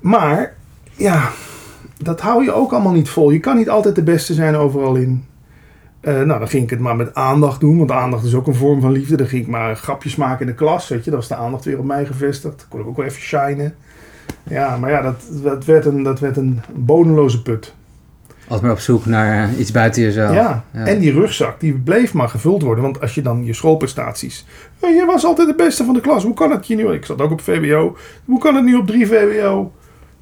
Maar, 0.00 0.54
ja, 0.96 1.30
dat 1.98 2.20
hou 2.20 2.44
je 2.44 2.52
ook 2.52 2.72
allemaal 2.72 2.92
niet 2.92 3.08
vol. 3.08 3.30
Je 3.30 3.40
kan 3.40 3.56
niet 3.56 3.70
altijd 3.70 3.94
de 3.94 4.02
beste 4.02 4.34
zijn 4.34 4.56
overal 4.56 4.94
in. 4.94 5.24
Uh, 6.02 6.14
nou, 6.22 6.38
dan 6.38 6.48
ging 6.48 6.62
ik 6.62 6.70
het 6.70 6.78
maar 6.78 6.96
met 6.96 7.14
aandacht 7.14 7.60
doen, 7.60 7.78
want 7.78 7.90
aandacht 7.90 8.24
is 8.24 8.34
ook 8.34 8.46
een 8.46 8.54
vorm 8.54 8.80
van 8.80 8.92
liefde. 8.92 9.16
Dan 9.16 9.26
ging 9.26 9.42
ik 9.42 9.48
maar 9.48 9.76
grapjes 9.76 10.16
maken 10.16 10.40
in 10.40 10.46
de 10.46 10.54
klas, 10.54 10.88
weet 10.88 11.04
je. 11.04 11.10
Dan 11.10 11.18
was 11.18 11.28
de 11.28 11.34
aandacht 11.34 11.64
weer 11.64 11.78
op 11.78 11.84
mij 11.84 12.06
gevestigd. 12.06 12.58
Dan 12.58 12.66
kon 12.68 12.80
ik 12.80 12.86
ook 12.86 12.96
wel 12.96 13.06
even 13.06 13.20
shinen. 13.20 13.74
Ja, 14.42 14.76
maar 14.76 14.90
ja, 14.90 15.02
dat, 15.02 15.22
dat, 15.42 15.64
werd, 15.64 15.84
een, 15.84 16.02
dat 16.02 16.20
werd 16.20 16.36
een 16.36 16.60
bodemloze 16.74 17.42
put. 17.42 17.74
Altijd 18.48 18.62
maar 18.62 18.70
op 18.70 18.78
zoek 18.78 19.06
naar 19.06 19.48
eh, 19.48 19.58
iets 19.58 19.70
buiten 19.70 20.02
jezelf. 20.02 20.34
Ja. 20.34 20.64
en 20.72 20.98
die 20.98 21.12
rugzak, 21.12 21.60
die 21.60 21.72
bleef 21.74 22.14
maar 22.14 22.28
gevuld 22.28 22.62
worden. 22.62 22.84
Want 22.84 23.00
als 23.00 23.14
je 23.14 23.22
dan 23.22 23.44
je 23.44 23.52
schoolprestaties... 23.52 24.46
je 24.80 25.04
was 25.06 25.24
altijd 25.24 25.48
de 25.48 25.54
beste 25.54 25.84
van 25.84 25.94
de 25.94 26.00
klas. 26.00 26.22
Hoe 26.24 26.34
kan 26.34 26.50
het 26.50 26.66
je 26.66 26.74
nu... 26.74 26.92
Ik 26.92 27.04
zat 27.04 27.20
ook 27.20 27.30
op 27.30 27.40
VWO. 27.40 27.96
Hoe 28.24 28.38
kan 28.38 28.54
het 28.54 28.64
nu 28.64 28.74
op 28.74 28.86
3 28.86 29.06
VWO... 29.06 29.72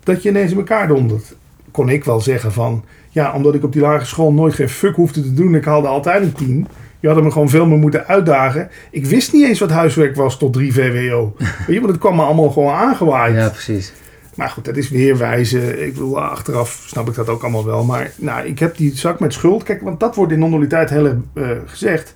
dat 0.02 0.22
je 0.22 0.29
ineens 0.29 0.50
in 0.50 0.56
elkaar 0.56 0.88
dondert? 0.88 1.37
Kon 1.70 1.88
ik 1.88 2.05
wel 2.05 2.20
zeggen 2.20 2.52
van... 2.52 2.84
Ja, 3.17 3.32
omdat 3.32 3.55
ik 3.55 3.65
op 3.65 3.73
die 3.73 3.82
lagere 3.82 4.05
school 4.05 4.32
nooit 4.32 4.55
geen 4.55 4.69
fuck 4.69 4.94
hoefde 4.94 5.23
te 5.23 5.35
doen. 5.35 5.55
Ik 5.55 5.65
haalde 5.65 5.89
altijd 5.89 6.23
een 6.23 6.32
10. 6.32 6.67
Je 7.01 7.08
had 7.08 7.23
me 7.23 7.31
gewoon 7.31 7.49
veel 7.49 7.67
meer 7.67 7.79
moeten 7.79 8.06
uitdagen. 8.06 8.70
Ik 8.91 9.06
wist 9.06 9.32
niet 9.32 9.46
eens 9.46 9.58
wat 9.58 9.70
huiswerk 9.70 10.17
was 10.17 10.39
tot 10.39 10.53
3 10.53 10.73
VWO. 10.73 11.35
Weet 11.67 11.67
je, 11.67 11.81
want 11.81 11.87
het 11.87 11.99
kwam 11.99 12.17
me 12.17 12.23
allemaal 12.23 12.51
gewoon 12.51 12.75
aangewaaid. 12.75 13.35
Ja, 13.35 13.49
precies. 13.49 13.93
Maar 14.35 14.49
goed, 14.49 14.65
dat 14.65 14.77
is 14.77 14.89
weer 14.89 15.17
wijzen. 15.19 15.87
Ik 15.87 15.93
bedoel, 15.93 16.20
achteraf 16.20 16.85
snap 16.87 17.08
ik 17.08 17.15
dat 17.15 17.29
ook 17.29 17.43
allemaal 17.43 17.65
wel. 17.65 17.85
Maar 17.85 18.11
nou, 18.17 18.46
ik 18.46 18.58
heb 18.58 18.77
die 18.77 18.96
zak 18.96 19.20
met 19.20 19.32
schuld. 19.32 19.63
Kijk, 19.63 19.82
want 19.82 20.01
dat 20.01 20.15
wordt 20.15 20.32
in 20.32 20.39
non-dualiteit 20.39 20.91
heel 20.91 21.06
erg 21.06 21.17
uh, 21.35 21.51
gezegd. 21.67 22.15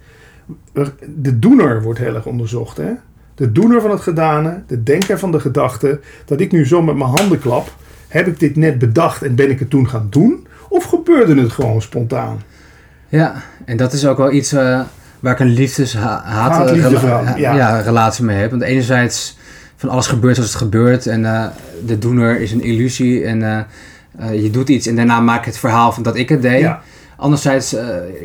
De 1.07 1.39
doener 1.39 1.83
wordt 1.83 1.99
heel 1.99 2.15
erg 2.15 2.27
onderzocht. 2.27 2.77
Hè? 2.77 2.93
De 3.35 3.53
doener 3.53 3.81
van 3.81 3.91
het 3.91 4.01
gedane, 4.01 4.63
de 4.67 4.83
denker 4.83 5.19
van 5.19 5.33
de 5.33 5.41
gedachte. 5.41 6.01
Dat 6.25 6.41
ik 6.41 6.53
nu 6.53 6.67
zo 6.67 6.83
met 6.83 6.97
mijn 6.97 7.11
handen 7.11 7.39
klap. 7.39 7.75
Heb 8.09 8.27
ik 8.27 8.39
dit 8.39 8.57
net 8.57 8.79
bedacht 8.79 9.23
en 9.23 9.35
ben 9.35 9.51
ik 9.51 9.59
het 9.59 9.71
toen 9.71 9.89
gaan 9.89 10.07
doen? 10.11 10.49
Of 10.71 10.85
gebeurde 10.85 11.41
het 11.41 11.53
gewoon 11.53 11.83
spontaan? 11.83 12.43
Ja, 13.09 13.35
en 13.65 13.77
dat 13.77 13.93
is 13.93 14.07
ook 14.07 14.19
wel 14.19 14.33
iets 14.33 14.53
uh, 14.53 14.81
waar 15.21 15.33
ik 15.33 15.39
een 15.39 15.53
liefdes-haat 15.53 16.71
rela 16.71 17.35
ja. 17.37 17.55
ja. 17.55 17.81
relatie 17.81 18.25
mee 18.25 18.37
heb. 18.37 18.51
Want 18.51 18.63
enerzijds 18.63 19.39
van 19.77 19.89
alles 19.89 20.07
gebeurt 20.07 20.35
zoals 20.35 20.51
het 20.51 20.63
gebeurt. 20.63 21.07
En 21.07 21.21
uh, 21.21 21.47
de 21.87 21.99
doener 21.99 22.41
is 22.41 22.53
een 22.53 22.63
illusie. 22.63 23.25
En 23.25 23.41
uh, 24.21 24.43
je 24.43 24.51
doet 24.51 24.69
iets 24.69 24.87
en 24.87 24.97
daarna 24.97 25.21
maak 25.21 25.39
ik 25.39 25.45
het 25.45 25.59
verhaal 25.59 25.93
van 25.93 26.03
dat 26.03 26.17
ik 26.17 26.29
het 26.29 26.43
deed. 26.43 26.61
Ja. 26.61 26.83
Anderzijds, 27.17 27.77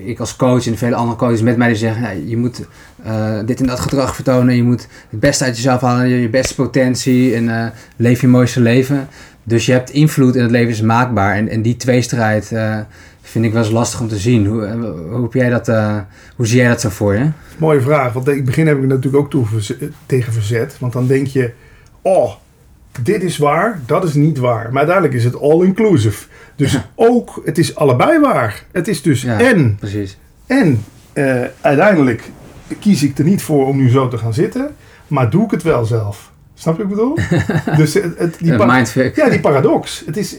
ik 0.06 0.20
als 0.20 0.36
coach 0.36 0.68
en 0.68 0.78
vele 0.78 0.96
andere 0.96 1.18
coaches 1.18 1.42
met 1.42 1.58
mij 1.58 1.68
die 1.68 1.78
zeggen... 1.78 2.30
Je 2.30 2.38
moet 2.38 2.68
dit 3.46 3.60
en 3.60 3.68
dat 3.68 3.80
gedrag 3.80 4.16
vertonen. 4.16 4.56
Je 4.56 4.64
moet 4.64 4.88
het 5.10 5.20
beste 5.20 5.44
uit 5.44 5.56
jezelf 5.56 5.82
halen. 5.82 6.08
Je, 6.08 6.22
je 6.22 6.30
beste 6.30 6.56
potentie. 6.56 7.36
En 7.36 7.74
leef 7.96 8.22
je 8.22 8.28
mooiste 8.28 8.62
leven. 8.62 9.08
Dus 9.48 9.66
je 9.66 9.72
hebt 9.72 9.90
invloed 9.90 10.36
en 10.36 10.42
het 10.42 10.52
leven 10.52 10.72
is 10.72 10.82
maakbaar. 10.82 11.36
En, 11.36 11.50
en 11.50 11.62
die 11.62 11.78
tweestrijd 11.78 12.52
vind 13.22 13.46
ik 13.46 13.54
wel 13.54 13.64
eens 13.64 13.72
lastig 13.72 14.02
om 14.02 14.08
te 14.08 14.18
zien. 14.18 14.46
Hoe, 14.46 14.68
hoe, 15.10 15.22
heb 15.22 15.34
jij 15.34 15.50
dat, 15.50 15.68
uh, 15.68 15.98
hoe 16.36 16.48
zie 16.48 16.58
jij 16.58 16.68
dat 16.68 16.82
zo 16.82 16.90
voor 16.90 17.16
je? 17.16 17.30
Mooie 17.58 17.82
vraag. 17.82 18.14
Want 18.14 18.28
in 18.28 18.36
het 18.36 18.46
begin 18.46 18.68
heb 18.68 18.78
ik 18.78 18.88
natuurlijk 18.88 19.24
ook 19.24 19.30
toe 19.30 19.46
tegen 20.06 20.34
verzet. 20.34 20.80
Want 20.80 20.94
dan 20.94 21.08
denk 21.08 21.28
je, 21.28 21.52
oh, 22.02 22.32
dit 23.02 23.24
is 23.24 23.38
waar, 23.38 23.80
dat 23.86 24.04
is 24.04 24.14
niet 24.14 24.38
waar. 24.38 24.68
Maar 24.70 24.78
uiteindelijk 24.78 25.14
is 25.14 25.24
het 25.24 25.40
all-inclusive. 25.40 26.26
Dus 26.56 26.80
ook, 26.96 27.42
het 27.46 27.58
is 27.58 27.76
allebei 27.76 28.20
waar. 28.20 28.64
Het 28.72 28.88
is 28.88 29.02
dus 29.02 29.22
ja, 29.22 29.40
en. 29.40 29.76
Precies. 29.76 30.18
En 30.46 30.84
uh, 31.14 31.44
uiteindelijk 31.62 32.32
kies 32.80 33.04
ik 33.04 33.18
er 33.18 33.24
niet 33.24 33.42
voor 33.42 33.68
om 33.68 33.78
nu 33.78 33.90
zo 33.90 34.08
te 34.08 34.18
gaan 34.18 34.34
zitten, 34.34 34.76
maar 35.08 35.30
doe 35.30 35.44
ik 35.44 35.52
het 35.52 35.64
wel 35.64 35.86
zelf. 35.86 36.32
Snap 36.56 36.78
je 36.78 36.88
wat 36.88 36.92
ik 36.92 36.98
bedoel? 36.98 37.18
dus 37.78 37.94
het, 37.94 38.18
het, 38.18 38.38
die 38.40 38.66
mindfuck. 38.66 39.16
Ja, 39.16 39.30
die 39.30 39.40
paradox. 39.40 40.04
Het 40.06 40.18
is, 40.18 40.36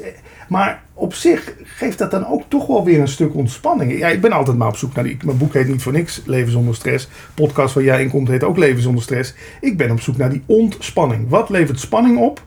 maar 0.48 0.82
op 0.94 1.14
zich 1.14 1.52
geeft 1.62 1.98
dat 1.98 2.10
dan 2.10 2.26
ook 2.26 2.42
toch 2.48 2.66
wel 2.66 2.84
weer 2.84 3.00
een 3.00 3.08
stuk 3.08 3.34
ontspanning. 3.34 3.98
Ja, 3.98 4.08
ik 4.08 4.20
ben 4.20 4.32
altijd 4.32 4.56
maar 4.56 4.68
op 4.68 4.76
zoek 4.76 4.94
naar 4.94 5.04
die. 5.04 5.16
Mijn 5.24 5.38
boek 5.38 5.54
heet 5.54 5.68
niet 5.68 5.82
voor 5.82 5.92
niks 5.92 6.22
Leven 6.24 6.52
zonder 6.52 6.74
stress. 6.74 7.08
Podcast 7.34 7.74
waar 7.74 7.84
jij 7.84 8.02
in 8.02 8.10
komt 8.10 8.28
heet 8.28 8.44
ook 8.44 8.56
Leven 8.56 8.82
zonder 8.82 9.02
stress. 9.02 9.34
Ik 9.60 9.76
ben 9.76 9.90
op 9.90 10.00
zoek 10.00 10.16
naar 10.16 10.30
die 10.30 10.42
ontspanning. 10.46 11.28
Wat 11.28 11.48
levert 11.48 11.80
spanning 11.80 12.18
op? 12.18 12.42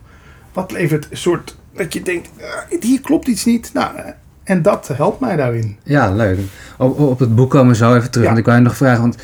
Wat 0.54 0.72
levert 0.72 1.08
een 1.12 1.18
soort 1.18 1.58
dat 1.74 1.94
je 1.94 2.02
denkt, 2.02 2.30
ah, 2.42 2.82
hier 2.82 3.02
klopt 3.02 3.28
iets 3.28 3.46
niet. 3.46 3.72
Nou, 3.74 3.96
en 4.44 4.62
dat 4.62 4.88
helpt 4.88 5.20
mij 5.20 5.36
daarin. 5.36 5.78
Ja, 5.84 6.12
leuk. 6.12 6.40
Op, 6.78 7.00
op 7.00 7.20
het 7.20 7.36
boek 7.36 7.50
komen 7.50 7.72
we 7.72 7.76
zo 7.76 7.96
even 7.96 8.12
terug. 8.12 8.28
Want 8.28 8.38
ik 8.38 8.46
wou 8.46 8.58
je 8.58 8.64
nog 8.64 8.78
vragen, 8.78 9.02
want 9.02 9.18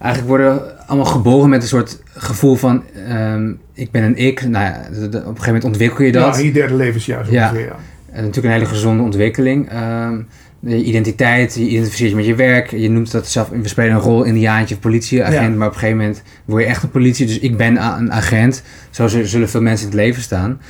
eigenlijk 0.00 0.26
worden 0.26 0.54
we 0.54 0.86
allemaal 0.86 1.12
geboren 1.12 1.48
met 1.48 1.62
een 1.62 1.68
soort 1.68 2.02
gevoel 2.14 2.54
van... 2.54 2.82
Ehm, 3.08 3.52
ik 3.74 3.90
ben 3.90 4.02
een 4.02 4.16
ik. 4.16 4.48
Nou 4.48 4.64
ja, 4.64 4.80
op 4.88 5.02
een 5.02 5.10
gegeven 5.12 5.44
moment 5.44 5.64
ontwikkel 5.64 6.04
je 6.04 6.12
dat. 6.12 6.36
Ja, 6.36 6.42
je 6.42 6.52
derde 6.52 6.74
levensjaar 6.74 7.24
zo 7.24 7.32
ja. 7.32 7.52
ja. 7.52 7.76
En 8.10 8.24
natuurlijk 8.24 8.46
een 8.46 8.60
hele 8.60 8.66
gezonde 8.66 9.02
ontwikkeling. 9.02 9.72
Um, 9.72 10.26
je 10.60 10.84
identiteit, 10.84 11.54
je 11.54 11.68
identificeert 11.68 12.10
je 12.10 12.16
met 12.16 12.26
je 12.26 12.34
werk. 12.34 12.70
Je 12.70 12.90
noemt 12.90 13.10
dat 13.10 13.28
zelf, 13.28 13.48
we 13.48 13.68
spelen 13.68 13.92
een 13.92 14.00
rol 14.00 14.22
in 14.22 14.34
de 14.34 14.40
jaartje 14.40 14.76
politieagent. 14.76 15.56
Maar 15.56 15.66
op 15.66 15.72
een 15.72 15.78
gegeven 15.78 16.00
moment 16.00 16.22
word 16.44 16.62
je 16.62 16.68
echt 16.68 16.82
een 16.82 16.90
politie. 16.90 17.26
Dus 17.26 17.38
ik 17.38 17.56
ben 17.56 17.76
een 17.98 18.12
agent. 18.12 18.62
Zo 18.90 19.08
zullen 19.08 19.48
veel 19.48 19.62
mensen 19.62 19.86
in 19.86 19.92
het 19.92 20.00
leven 20.00 20.22
staan. 20.22 20.60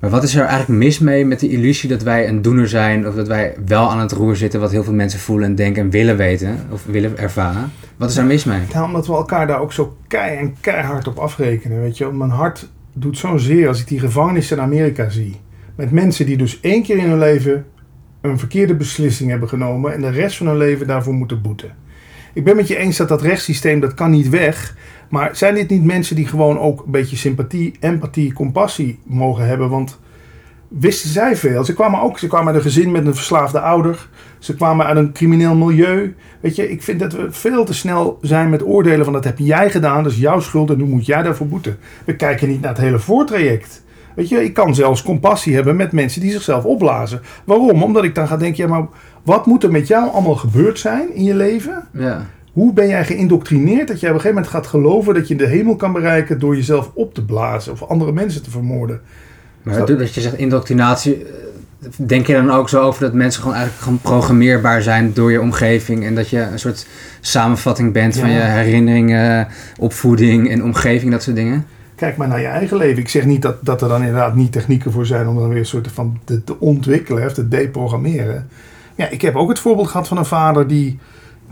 Maar 0.00 0.10
wat 0.10 0.22
is 0.22 0.34
er 0.34 0.44
eigenlijk 0.44 0.80
mis 0.80 0.98
mee 0.98 1.24
met 1.24 1.40
de 1.40 1.48
illusie 1.48 1.88
dat 1.88 2.02
wij 2.02 2.28
een 2.28 2.42
doener 2.42 2.68
zijn 2.68 3.08
of 3.08 3.14
dat 3.14 3.28
wij 3.28 3.54
wel 3.66 3.90
aan 3.90 4.00
het 4.00 4.12
roer 4.12 4.36
zitten, 4.36 4.60
wat 4.60 4.70
heel 4.70 4.84
veel 4.84 4.92
mensen 4.92 5.20
voelen 5.20 5.46
en 5.46 5.54
denken 5.54 5.82
en 5.82 5.90
willen 5.90 6.16
weten 6.16 6.58
of 6.70 6.84
willen 6.86 7.18
ervaren? 7.18 7.72
Wat 8.00 8.10
is 8.10 8.16
er 8.16 8.24
mis 8.24 8.44
mee? 8.44 8.60
Ja, 8.72 8.84
omdat 8.84 9.06
we 9.06 9.12
elkaar 9.12 9.46
daar 9.46 9.60
ook 9.60 9.72
zo 9.72 9.96
kei 10.08 10.36
en 10.36 10.56
keihard 10.60 11.06
op 11.06 11.18
afrekenen. 11.18 11.80
Weet 11.80 11.98
je, 11.98 12.06
mijn 12.06 12.30
hart 12.30 12.70
doet 12.92 13.18
zo'n 13.18 13.38
zeer 13.38 13.68
als 13.68 13.80
ik 13.80 13.88
die 13.88 13.98
gevangenissen 13.98 14.56
in 14.56 14.62
Amerika 14.62 15.08
zie. 15.08 15.40
Met 15.74 15.90
mensen 15.90 16.26
die 16.26 16.36
dus 16.36 16.60
één 16.60 16.82
keer 16.82 16.96
in 16.96 17.08
hun 17.08 17.18
leven 17.18 17.66
een 18.20 18.38
verkeerde 18.38 18.74
beslissing 18.74 19.30
hebben 19.30 19.48
genomen 19.48 19.92
en 19.94 20.00
de 20.00 20.10
rest 20.10 20.36
van 20.36 20.46
hun 20.46 20.56
leven 20.56 20.86
daarvoor 20.86 21.14
moeten 21.14 21.42
boeten. 21.42 21.74
Ik 22.32 22.44
ben 22.44 22.56
met 22.56 22.68
je 22.68 22.76
eens 22.76 22.96
dat 22.96 23.08
dat 23.08 23.22
rechtssysteem 23.22 23.80
dat 23.80 23.94
kan 23.94 24.10
niet 24.10 24.28
weg. 24.28 24.76
Maar 25.08 25.36
zijn 25.36 25.54
dit 25.54 25.70
niet 25.70 25.84
mensen 25.84 26.16
die 26.16 26.26
gewoon 26.26 26.58
ook 26.58 26.84
een 26.84 26.90
beetje 26.90 27.16
sympathie, 27.16 27.74
empathie, 27.80 28.32
compassie 28.32 28.98
mogen 29.04 29.46
hebben? 29.46 29.68
Want 29.68 29.99
wisten 30.78 31.10
zij 31.10 31.36
veel. 31.36 31.64
Ze 31.64 31.74
kwamen 31.74 32.00
ook, 32.00 32.18
ze 32.18 32.26
kwamen 32.26 32.46
uit 32.46 32.56
een 32.56 32.70
gezin 32.70 32.90
met 32.90 33.06
een 33.06 33.14
verslaafde 33.14 33.60
ouder. 33.60 34.08
Ze 34.38 34.54
kwamen 34.54 34.86
uit 34.86 34.96
een 34.96 35.12
crimineel 35.12 35.54
milieu. 35.54 36.14
Weet 36.40 36.56
je, 36.56 36.70
ik 36.70 36.82
vind 36.82 37.00
dat 37.00 37.12
we 37.12 37.26
veel 37.30 37.64
te 37.64 37.74
snel 37.74 38.18
zijn 38.22 38.50
met 38.50 38.62
oordelen 38.62 39.04
van 39.04 39.12
dat 39.12 39.24
heb 39.24 39.38
jij 39.38 39.70
gedaan, 39.70 40.02
dat 40.02 40.12
is 40.12 40.18
jouw 40.18 40.40
schuld 40.40 40.70
en 40.70 40.76
nu 40.76 40.84
moet 40.84 41.06
jij 41.06 41.22
daarvoor 41.22 41.48
boeten. 41.48 41.78
We 42.04 42.16
kijken 42.16 42.48
niet 42.48 42.60
naar 42.60 42.70
het 42.70 42.80
hele 42.80 42.98
voortraject. 42.98 43.82
Weet 44.14 44.28
je, 44.28 44.44
ik 44.44 44.54
kan 44.54 44.74
zelfs 44.74 45.02
compassie 45.02 45.54
hebben 45.54 45.76
met 45.76 45.92
mensen 45.92 46.20
die 46.20 46.30
zichzelf 46.30 46.64
opblazen. 46.64 47.20
Waarom? 47.44 47.82
Omdat 47.82 48.04
ik 48.04 48.14
dan 48.14 48.28
ga 48.28 48.36
denken, 48.36 48.64
ja 48.64 48.70
maar 48.70 48.86
wat 49.22 49.46
moet 49.46 49.62
er 49.62 49.70
met 49.70 49.86
jou 49.86 50.10
allemaal 50.10 50.34
gebeurd 50.34 50.78
zijn 50.78 51.14
in 51.14 51.24
je 51.24 51.34
leven? 51.34 51.84
Ja. 51.92 52.26
Hoe 52.52 52.72
ben 52.72 52.88
jij 52.88 53.04
geïndoctrineerd 53.04 53.88
dat 53.88 54.00
jij 54.00 54.08
op 54.10 54.14
een 54.14 54.20
gegeven 54.20 54.42
moment 54.42 54.46
gaat 54.46 54.66
geloven 54.66 55.14
dat 55.14 55.28
je 55.28 55.36
de 55.36 55.46
hemel 55.46 55.76
kan 55.76 55.92
bereiken 55.92 56.38
door 56.38 56.56
jezelf 56.56 56.90
op 56.94 57.14
te 57.14 57.24
blazen 57.24 57.72
of 57.72 57.82
andere 57.82 58.12
mensen 58.12 58.42
te 58.42 58.50
vermoorden? 58.50 59.00
Maar 59.70 59.86
dat, 59.86 59.98
dat 59.98 60.14
je 60.14 60.20
zegt 60.20 60.38
indoctrinatie, 60.38 61.14
eh, 61.14 61.88
denk 61.96 62.26
je 62.26 62.32
dan 62.32 62.50
ook 62.50 62.68
zo 62.68 62.80
over 62.82 63.00
dat 63.00 63.12
mensen 63.12 63.40
gewoon 63.42 63.56
eigenlijk 63.56 63.84
gewoon 63.84 64.00
programmeerbaar 64.00 64.82
zijn 64.82 65.12
door 65.12 65.32
je 65.32 65.40
omgeving 65.40 66.04
en 66.04 66.14
dat 66.14 66.28
je 66.28 66.40
een 66.40 66.58
soort 66.58 66.86
samenvatting 67.20 67.92
bent 67.92 68.16
van 68.16 68.30
je 68.30 68.40
herinneringen, 68.40 69.48
opvoeding 69.78 70.50
en 70.50 70.64
omgeving, 70.64 71.10
dat 71.10 71.22
soort 71.22 71.36
dingen? 71.36 71.66
Kijk 71.94 72.16
maar 72.16 72.28
naar 72.28 72.40
je 72.40 72.46
eigen 72.46 72.76
leven. 72.76 72.98
Ik 72.98 73.08
zeg 73.08 73.24
niet 73.24 73.42
dat, 73.42 73.56
dat 73.60 73.82
er 73.82 73.88
dan 73.88 74.00
inderdaad 74.00 74.34
niet 74.34 74.52
technieken 74.52 74.92
voor 74.92 75.06
zijn 75.06 75.28
om 75.28 75.36
dan 75.36 75.48
weer 75.48 75.58
een 75.58 75.66
soort 75.66 75.88
van 75.92 76.20
te, 76.24 76.44
te 76.44 76.60
ontwikkelen 76.60 77.26
of 77.26 77.32
te 77.32 77.48
deprogrammeren. 77.48 78.48
Ja, 78.94 79.08
ik 79.08 79.20
heb 79.20 79.36
ook 79.36 79.48
het 79.48 79.58
voorbeeld 79.58 79.88
gehad 79.88 80.08
van 80.08 80.16
een 80.16 80.24
vader 80.24 80.66
die 80.66 80.98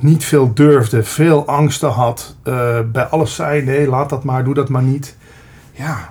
niet 0.01 0.25
veel 0.25 0.55
durfde, 0.55 1.03
veel 1.03 1.47
angsten 1.47 1.89
had, 1.89 2.37
uh, 2.45 2.79
bij 2.93 3.05
alles 3.05 3.35
zei: 3.35 3.63
nee, 3.63 3.89
laat 3.89 4.09
dat 4.09 4.25
maar, 4.25 4.45
doe 4.45 4.55
dat 4.55 4.69
maar 4.69 4.83
niet. 4.83 5.17
Ja, 5.73 6.09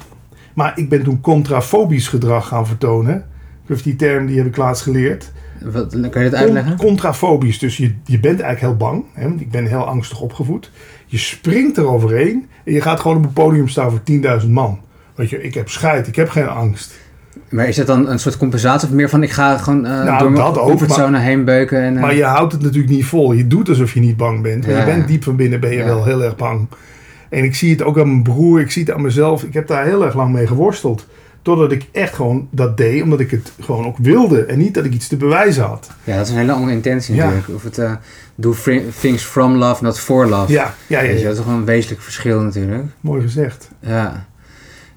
maar 0.57 0.71
ik 0.75 0.89
ben 0.89 1.03
toen 1.03 1.21
contrafobisch 1.21 2.07
gedrag 2.07 2.47
gaan 2.47 2.67
vertonen. 2.67 3.25
Ik 3.67 3.83
die 3.83 3.95
term 3.95 4.25
die 4.25 4.37
heb 4.37 4.45
ik 4.45 4.57
laatst 4.57 4.83
geleerd. 4.83 5.31
Wat, 5.61 5.89
kan 5.89 6.21
je 6.21 6.29
het 6.29 6.35
uitleggen? 6.35 6.77
Contrafobisch, 6.77 7.59
dus 7.59 7.77
je, 7.77 7.93
je 8.05 8.19
bent 8.19 8.39
eigenlijk 8.39 8.59
heel 8.59 8.89
bang. 8.89 9.03
Hè, 9.13 9.27
want 9.27 9.41
ik 9.41 9.51
ben 9.51 9.65
heel 9.65 9.87
angstig 9.87 10.19
opgevoed. 10.19 10.71
Je 11.05 11.17
springt 11.17 11.77
er 11.77 11.87
overheen 11.87 12.47
en 12.63 12.73
je 12.73 12.81
gaat 12.81 12.99
gewoon 12.99 13.17
op 13.17 13.23
een 13.23 13.33
podium 13.33 13.67
staan 13.67 13.89
voor 13.89 14.01
10.000 14.41 14.49
man. 14.49 14.79
Weet 15.15 15.29
je, 15.29 15.43
ik 15.43 15.53
heb 15.53 15.69
scheid, 15.69 16.07
ik 16.07 16.15
heb 16.15 16.29
geen 16.29 16.47
angst. 16.47 16.99
Maar 17.49 17.67
is 17.67 17.75
dat 17.75 17.87
dan 17.87 18.09
een 18.09 18.19
soort 18.19 18.37
compensatie 18.37 18.87
of 18.87 18.93
meer 18.93 19.09
van 19.09 19.23
ik 19.23 19.31
ga 19.31 19.57
gewoon 19.57 19.85
uh, 19.85 20.03
nou, 20.03 20.19
door 20.19 20.31
mijn 20.31 20.53
comfortzone 20.53 21.19
heen 21.19 21.45
beuken? 21.45 21.81
En, 21.81 21.93
uh... 21.93 22.01
Maar 22.01 22.15
je 22.15 22.23
houdt 22.23 22.53
het 22.53 22.61
natuurlijk 22.61 22.93
niet 22.93 23.05
vol. 23.05 23.31
Je 23.31 23.47
doet 23.47 23.69
alsof 23.69 23.93
je 23.93 23.99
niet 23.99 24.17
bang 24.17 24.41
bent. 24.41 24.67
Maar 24.67 24.79
je 24.79 24.85
bent 24.85 25.07
diep 25.07 25.23
van 25.23 25.35
binnen 25.35 25.59
ben 25.59 25.71
je 25.71 25.83
wel 25.83 26.05
heel 26.05 26.23
erg 26.23 26.35
bang. 26.35 26.67
En 27.29 27.43
ik 27.43 27.55
zie 27.55 27.71
het 27.71 27.83
ook 27.83 27.99
aan 27.99 28.07
mijn 28.07 28.23
broer, 28.23 28.59
ik 28.59 28.71
zie 28.71 28.83
het 28.83 28.93
aan 28.93 29.01
mezelf. 29.01 29.43
Ik 29.43 29.53
heb 29.53 29.67
daar 29.67 29.85
heel 29.85 30.05
erg 30.05 30.15
lang 30.15 30.33
mee 30.33 30.47
geworsteld. 30.47 31.07
Totdat 31.41 31.71
ik 31.71 31.85
echt 31.91 32.13
gewoon 32.13 32.47
dat 32.51 32.77
deed, 32.77 33.01
omdat 33.01 33.19
ik 33.19 33.31
het 33.31 33.51
gewoon 33.59 33.85
ook 33.85 33.97
wilde. 33.97 34.45
En 34.45 34.57
niet 34.57 34.73
dat 34.73 34.85
ik 34.85 34.93
iets 34.93 35.07
te 35.07 35.17
bewijzen 35.17 35.63
had. 35.63 35.89
Ja, 36.03 36.17
dat 36.17 36.25
is 36.25 36.31
een 36.31 36.37
hele 36.37 36.51
andere 36.51 36.71
intentie 36.71 37.15
natuurlijk. 37.15 37.49
Of 37.49 37.63
het 37.63 37.77
uh, 37.77 37.91
do 38.35 38.55
things 38.99 39.23
from 39.23 39.55
love, 39.55 39.83
not 39.83 39.99
for 39.99 40.27
love. 40.27 40.51
Ja, 40.51 40.73
ja, 40.87 40.99
ja. 40.99 41.11
ja. 41.11 41.23
Dat 41.23 41.31
is 41.31 41.37
toch 41.37 41.47
een 41.47 41.65
wezenlijk 41.65 42.01
verschil 42.01 42.41
natuurlijk. 42.41 42.83
Mooi 43.01 43.21
gezegd. 43.21 43.69
Ja. 43.79 44.25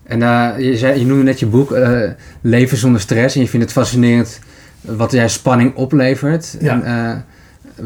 En 0.03 0.21
uh, 0.21 0.51
je, 0.59 0.77
zei, 0.77 0.99
je 0.99 1.07
noemde 1.07 1.23
net 1.25 1.39
je 1.39 1.47
boek 1.47 1.71
uh, 1.71 2.01
Leven 2.41 2.77
zonder 2.77 3.01
stress. 3.01 3.35
En 3.35 3.41
je 3.41 3.49
vindt 3.49 3.65
het 3.65 3.75
fascinerend 3.75 4.41
wat 4.81 5.13
jij 5.13 5.29
spanning 5.29 5.75
oplevert. 5.75 6.57
Ja. 6.61 6.83
En, 6.83 7.25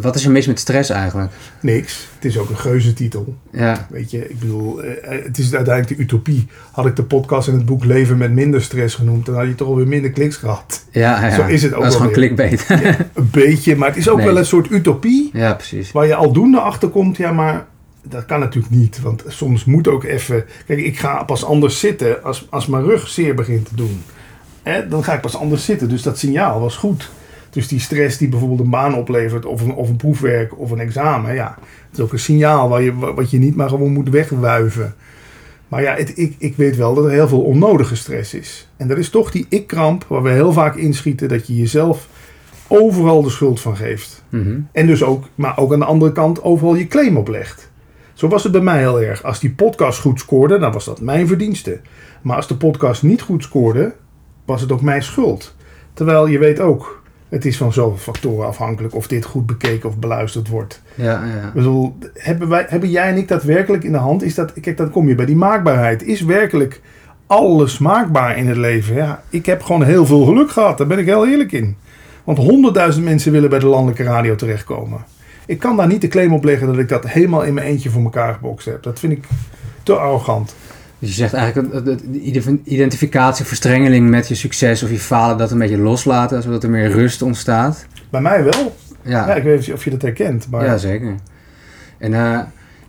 wat 0.01 0.15
is 0.15 0.25
er 0.25 0.31
mis 0.31 0.47
met 0.47 0.59
stress 0.59 0.91
eigenlijk? 0.91 1.33
Niks. 1.61 2.09
Het 2.15 2.25
is 2.25 2.39
ook 2.39 2.51
een 2.51 2.59
geuze 2.59 2.93
titel. 2.93 3.37
Ja. 3.51 3.87
Weet 3.91 4.11
je, 4.11 4.29
ik 4.29 4.39
bedoel, 4.39 4.81
het 5.01 5.39
is 5.39 5.55
uiteindelijk 5.55 5.97
de 5.97 6.03
utopie. 6.03 6.47
Had 6.71 6.87
ik 6.87 6.97
de 6.97 7.03
podcast 7.03 7.49
en 7.49 7.55
het 7.55 7.67
boek 7.67 7.85
Leven 7.85 8.17
met 8.17 8.33
minder 8.33 8.63
stress 8.63 8.95
genoemd, 8.95 9.27
dan 9.27 9.35
had 9.35 9.47
je 9.47 9.55
toch 9.55 9.69
alweer 9.69 9.89
minder 9.89 10.11
kliks 10.11 10.37
gehad. 10.37 10.85
Ja, 10.91 11.27
ja. 11.27 11.35
Zo 11.35 11.47
is 11.47 11.63
het 11.63 11.75
ook 11.75 11.83
Dat 11.83 11.91
is 11.93 11.97
gewoon 11.97 12.13
clickbait. 12.13 12.65
Ja, 12.69 12.97
een 13.13 13.29
beetje, 13.31 13.77
maar 13.77 13.89
het 13.89 13.97
is 13.97 14.09
ook 14.09 14.23
wel 14.23 14.39
een 14.39 14.47
soort 14.47 14.71
utopie. 14.71 15.31
Ja, 15.33 15.55
precies. 15.55 15.93
Waar 15.93 16.07
je 16.07 16.15
aldoende 16.15 16.59
achter 16.59 16.89
komt, 16.89 17.17
ja, 17.17 17.33
maar 17.33 17.67
dat 18.03 18.25
kan 18.25 18.41
natuurlijk 18.41 18.75
niet. 18.75 19.01
Want 19.01 19.25
soms 19.27 19.65
moet 19.65 19.89
ook 19.89 20.05
even. 20.05 20.45
Kijk, 20.67 20.79
ik 20.79 20.99
ga 20.99 21.25
pas 21.25 21.45
anders 21.45 21.79
zitten 21.79 22.23
als, 22.23 22.47
als 22.51 22.67
mijn 22.67 22.85
rug 22.85 23.09
zeer 23.09 23.35
begint 23.35 23.69
te 23.69 23.77
doen. 23.77 24.03
Hè, 24.63 24.89
dan 24.89 25.05
ga 25.05 25.15
ik 25.15 25.21
pas 25.21 25.37
anders 25.37 25.65
zitten. 25.65 25.89
Dus 25.89 26.03
dat 26.03 26.19
signaal 26.19 26.61
was 26.61 26.77
goed. 26.77 27.11
Dus 27.55 27.69
die 27.69 27.81
stress 27.81 28.19
die 28.19 28.29
bijvoorbeeld 28.29 28.61
een 28.61 28.71
baan 28.71 28.95
oplevert, 28.95 29.47
of 29.47 29.61
een, 29.61 29.75
of 29.75 29.89
een 29.89 29.97
proefwerk 29.97 30.59
of 30.59 30.71
een 30.71 30.81
examen, 30.81 31.35
ja, 31.35 31.59
dat 31.91 31.99
is 31.99 32.01
ook 32.01 32.13
een 32.13 32.19
signaal 32.19 32.69
waar 32.69 32.83
je, 32.83 32.95
wat 32.95 33.31
je 33.31 33.39
niet 33.39 33.57
maar 33.57 33.69
gewoon 33.69 33.93
moet 33.93 34.09
wegwuiven. 34.09 34.95
Maar 35.69 35.83
ja, 35.83 35.95
het, 35.95 36.19
ik, 36.19 36.35
ik 36.39 36.57
weet 36.57 36.77
wel 36.77 36.95
dat 36.95 37.05
er 37.05 37.11
heel 37.11 37.29
veel 37.29 37.43
onnodige 37.43 37.97
stress 37.97 38.35
is. 38.35 38.69
En 38.77 38.89
dat 38.89 38.99
is 38.99 39.11
toch 39.11 39.31
die 39.31 39.47
ik-kramp 39.49 40.05
waar 40.09 40.23
we 40.23 40.31
heel 40.31 40.53
vaak 40.53 40.77
inschieten, 40.77 41.29
dat 41.29 41.47
je 41.47 41.57
jezelf 41.57 42.09
overal 42.67 43.23
de 43.23 43.31
schuld 43.31 43.61
van 43.61 43.77
geeft. 43.77 44.25
Mhm. 44.29 44.61
En 44.73 44.87
dus 44.87 45.03
ook, 45.03 45.25
maar 45.35 45.59
ook 45.59 45.73
aan 45.73 45.79
de 45.79 45.85
andere 45.85 46.13
kant 46.13 46.43
overal 46.43 46.75
je 46.75 46.87
claim 46.87 47.17
oplegt. 47.17 47.71
Zo 48.15 48.29
was 48.29 48.43
het 48.43 48.53
bij 48.53 48.61
mij 48.61 48.79
heel 48.79 49.01
erg. 49.01 49.23
Als 49.23 49.41
die 49.41 49.51
podcast 49.51 50.01
goed 50.01 50.21
scoorde, 50.21 50.59
dan 50.59 50.73
was 50.73 50.85
dat 50.85 51.01
mijn 51.01 51.27
verdienste. 51.27 51.81
Maar 52.23 52.37
als 52.37 52.49
de 52.49 52.57
podcast 52.57 53.03
niet 53.03 53.23
goed 53.23 53.43
scoorde, 53.43 53.95
was 54.45 54.61
het 54.61 54.73
ook 54.73 54.83
mijn 54.83 55.03
schuld. 55.03 55.55
Terwijl 55.93 56.27
je 56.27 56.39
weet 56.39 56.61
ook, 56.61 57.03
het 57.35 57.45
is 57.45 57.57
van 57.57 57.73
zoveel 57.73 57.99
factoren 57.99 58.47
afhankelijk 58.47 58.95
of 58.95 59.07
dit 59.07 59.25
goed 59.25 59.47
bekeken 59.47 59.89
of 59.89 59.99
beluisterd 59.99 60.49
wordt. 60.49 60.83
Ja, 60.95 61.25
ja. 61.25 61.47
Ik 61.47 61.53
bedoel, 61.53 61.97
hebben, 62.15 62.49
wij, 62.49 62.67
hebben 62.69 62.91
jij 62.91 63.09
en 63.09 63.17
ik 63.17 63.29
dat 63.29 63.43
werkelijk 63.43 63.85
in 63.85 63.93
de 63.93 63.99
hand? 63.99 64.23
Is 64.23 64.35
dat, 64.35 64.53
kijk, 64.61 64.77
dan 64.77 64.91
kom 64.91 65.09
je 65.09 65.15
bij 65.15 65.27
die 65.27 65.37
maakbaarheid. 65.37 66.03
Is 66.03 66.21
werkelijk 66.21 66.81
alles 67.27 67.79
maakbaar 67.79 68.37
in 68.37 68.49
het 68.49 68.57
leven? 68.57 68.95
Ja, 68.95 69.23
ik 69.29 69.47
heb 69.47 69.63
gewoon 69.63 69.83
heel 69.83 70.07
veel 70.07 70.25
geluk 70.25 70.51
gehad. 70.51 70.79
Daar 70.79 70.87
ben 70.87 70.99
ik 70.99 71.07
heel 71.07 71.29
eerlijk 71.29 71.53
in. 71.53 71.77
Want 72.25 72.39
honderdduizend 72.39 73.05
mensen 73.05 73.33
willen 73.33 73.51
bij 73.51 73.59
de 73.59 73.67
landelijke 73.67 74.03
radio 74.03 74.35
terechtkomen. 74.35 75.05
Ik 75.47 75.59
kan 75.59 75.77
daar 75.77 75.87
niet 75.87 76.01
de 76.01 76.09
claim 76.09 76.33
op 76.33 76.45
leggen 76.45 76.67
dat 76.67 76.79
ik 76.79 76.89
dat 76.89 77.09
helemaal 77.09 77.43
in 77.43 77.55
mijn 77.55 77.67
eentje 77.67 77.91
voor 77.91 78.03
elkaar 78.03 78.35
gebokst 78.35 78.67
heb. 78.67 78.83
Dat 78.83 78.99
vind 78.99 79.13
ik 79.13 79.25
te 79.83 79.95
arrogant. 79.95 80.55
Dus 81.05 81.17
je 81.17 81.21
zegt 81.21 81.35
eigenlijk 81.35 81.85
de 81.85 82.61
identificatie, 82.65 83.45
verstrengeling 83.45 84.11
met 84.11 84.29
je 84.29 84.35
succes 84.35 84.83
of 84.83 84.91
je 84.91 84.99
falen, 84.99 85.39
dat 85.39 85.51
een 85.51 85.59
beetje 85.59 85.79
loslaten, 85.79 86.43
zodat 86.43 86.63
er 86.63 86.71
meer 86.71 86.91
rust 86.91 87.23
ontstaat. 87.23 87.87
Bij 88.11 88.21
mij 88.21 88.45
wel. 88.45 88.77
Ja. 89.03 89.27
ja 89.27 89.35
ik 89.35 89.43
weet 89.43 89.59
niet 89.59 89.73
of 89.73 89.85
je 89.85 89.91
dat 89.91 90.03
herkent. 90.03 90.51
Maar... 90.51 90.65
Ja, 90.65 90.77
zeker. 90.77 91.15
En 91.99 92.13
uh, 92.13 92.41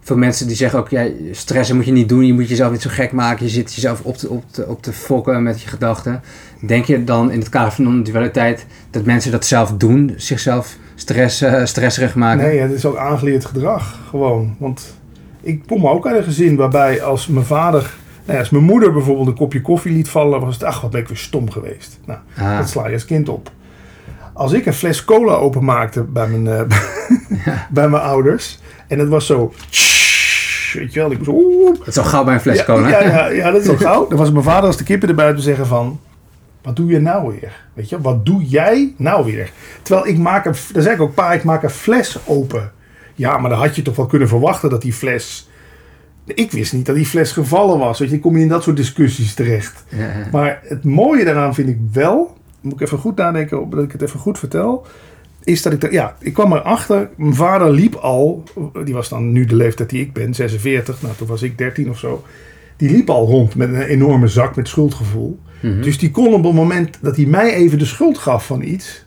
veel 0.01 0.17
mensen 0.17 0.47
die 0.47 0.55
zeggen 0.55 0.79
ook, 0.79 0.89
ja, 0.89 1.07
stressen 1.31 1.75
moet 1.75 1.85
je 1.85 1.91
niet 1.91 2.09
doen, 2.09 2.25
je 2.25 2.33
moet 2.33 2.49
jezelf 2.49 2.71
niet 2.71 2.81
zo 2.81 2.89
gek 2.93 3.11
maken, 3.11 3.45
je 3.45 3.51
zit 3.51 3.73
jezelf 3.73 4.01
op 4.01 4.17
te, 4.17 4.29
op 4.29 4.43
te, 4.51 4.67
op 4.67 4.81
te 4.81 4.93
fokken 4.93 5.43
met 5.43 5.61
je 5.61 5.67
gedachten. 5.67 6.21
Denk 6.67 6.85
je 6.85 7.03
dan 7.03 7.31
in 7.31 7.39
het 7.39 7.49
kader 7.49 7.71
van 7.71 8.03
de 8.03 8.11
dualiteit 8.11 8.65
dat 8.89 9.05
mensen 9.05 9.31
dat 9.31 9.45
zelf 9.45 9.73
doen, 9.77 10.13
zichzelf 10.15 10.77
stress, 10.95 11.41
uh, 11.41 11.65
stresserig 11.65 12.15
maken? 12.15 12.45
Nee, 12.45 12.59
het 12.59 12.71
is 12.71 12.85
ook 12.85 12.97
aangeleerd 12.97 13.45
gedrag 13.45 13.99
gewoon. 14.09 14.55
Want 14.59 14.95
ik 15.41 15.61
kom 15.67 15.87
ook 15.87 16.07
uit 16.07 16.17
een 16.17 16.23
gezin 16.23 16.55
waarbij 16.55 17.03
als 17.03 17.27
mijn 17.27 17.45
vader, 17.45 17.93
nou 18.25 18.37
ja, 18.37 18.39
als 18.39 18.49
mijn 18.49 18.63
moeder 18.63 18.93
bijvoorbeeld 18.93 19.27
een 19.27 19.35
kopje 19.35 19.61
koffie 19.61 19.91
liet 19.91 20.09
vallen, 20.09 20.39
was 20.39 20.53
het, 20.53 20.63
ach 20.63 20.81
wat 20.81 20.91
ben 20.91 21.01
ik 21.01 21.07
weer 21.07 21.17
stom 21.17 21.51
geweest. 21.51 21.99
Nou, 22.05 22.19
ah. 22.37 22.57
dat 22.57 22.69
sla 22.69 22.87
je 22.87 22.93
als 22.93 23.05
kind 23.05 23.29
op. 23.29 23.51
Als 24.33 24.51
ik 24.51 24.65
een 24.65 24.73
fles 24.73 25.05
cola 25.05 25.33
openmaakte 25.33 26.03
bij 26.03 26.27
mijn, 26.27 26.45
uh, 27.29 27.57
bij 27.69 27.89
mijn 27.89 28.03
ouders, 28.03 28.59
en 28.87 28.99
het 28.99 29.09
was 29.09 29.25
zo, 29.25 29.53
weet 30.73 30.93
je 30.93 30.99
wel, 30.99 31.11
ik. 31.11 31.25
Dat 31.77 31.87
is 31.87 31.97
al 31.97 32.03
gauw 32.03 32.23
bij 32.23 32.33
een 32.33 32.39
fles 32.39 32.63
cola. 32.63 32.87
Ja, 32.87 33.03
ja, 33.03 33.27
ja, 33.27 33.51
dat 33.51 33.61
is 33.61 33.69
al 33.73 33.77
gauw. 33.77 34.07
Dan 34.07 34.17
was 34.17 34.31
mijn 34.31 34.43
vader 34.43 34.67
als 34.67 34.77
de 34.77 34.83
kippen 34.83 35.09
erbuiten 35.09 35.43
zeggen 35.43 35.67
van, 35.67 35.99
wat 36.61 36.75
doe 36.75 36.91
je 36.91 36.99
nou 36.99 37.31
weer? 37.31 37.63
Weet 37.73 37.89
je, 37.89 38.01
wat 38.01 38.25
doe 38.25 38.45
jij 38.45 38.93
nou 38.97 39.25
weer? 39.25 39.51
Terwijl 39.81 40.07
ik 40.07 40.17
maak 40.17 40.45
een, 40.45 40.55
dan 40.73 40.83
zeg 40.83 40.93
ik 40.93 41.01
ook, 41.01 41.13
pa, 41.13 41.33
ik 41.33 41.43
maak 41.43 41.63
een 41.63 41.69
fles 41.69 42.17
open. 42.25 42.71
Ja, 43.15 43.37
maar 43.37 43.49
dan 43.49 43.59
had 43.59 43.75
je 43.75 43.81
toch 43.81 43.95
wel 43.95 44.05
kunnen 44.05 44.27
verwachten 44.27 44.69
dat 44.69 44.81
die 44.81 44.93
fles. 44.93 45.49
Ik 46.25 46.51
wist 46.51 46.73
niet 46.73 46.85
dat 46.85 46.95
die 46.95 47.05
fles 47.05 47.31
gevallen 47.31 47.79
was. 47.79 47.99
Weet 47.99 48.07
je, 48.07 48.13
dan 48.13 48.23
kom 48.23 48.35
je 48.35 48.43
in 48.43 48.49
dat 48.49 48.63
soort 48.63 48.77
discussies 48.77 49.33
terecht. 49.33 49.83
Ja, 49.89 50.27
Maar 50.31 50.59
het 50.63 50.83
mooie 50.83 51.25
daaraan 51.25 51.53
vind 51.53 51.69
ik 51.69 51.77
wel, 51.91 52.37
moet 52.61 52.73
ik 52.73 52.81
even 52.81 52.97
goed 52.97 53.17
nadenken 53.17 53.69
dat 53.69 53.83
ik 53.83 53.91
het 53.91 54.01
even 54.01 54.19
goed 54.19 54.39
vertel. 54.39 54.85
Is 55.43 55.61
dat 55.61 55.73
ik, 55.73 55.91
ja, 55.91 56.15
ik 56.19 56.33
kwam 56.33 56.53
erachter, 56.53 57.09
mijn 57.15 57.35
vader 57.35 57.71
liep 57.71 57.95
al, 57.95 58.43
die 58.83 58.93
was 58.93 59.09
dan 59.09 59.31
nu 59.31 59.45
de 59.45 59.55
leeftijd 59.55 59.89
die 59.89 60.01
ik 60.01 60.13
ben, 60.13 60.33
46, 60.33 61.01
nou 61.01 61.15
toen 61.15 61.27
was 61.27 61.41
ik 61.41 61.57
13 61.57 61.89
of 61.89 61.99
zo. 61.99 62.23
Die 62.77 62.91
liep 62.91 63.09
al 63.09 63.25
rond 63.25 63.55
met 63.55 63.69
een 63.69 63.81
enorme 63.81 64.27
zak 64.27 64.55
met 64.55 64.67
schuldgevoel. 64.67 65.39
Mhm. 65.61 65.81
Dus 65.81 65.97
die 65.97 66.11
kon 66.11 66.33
op 66.33 66.43
het 66.43 66.53
moment 66.53 66.97
dat 67.01 67.15
hij 67.15 67.25
mij 67.25 67.53
even 67.53 67.77
de 67.77 67.85
schuld 67.85 68.17
gaf 68.17 68.45
van 68.45 68.61
iets, 68.61 69.04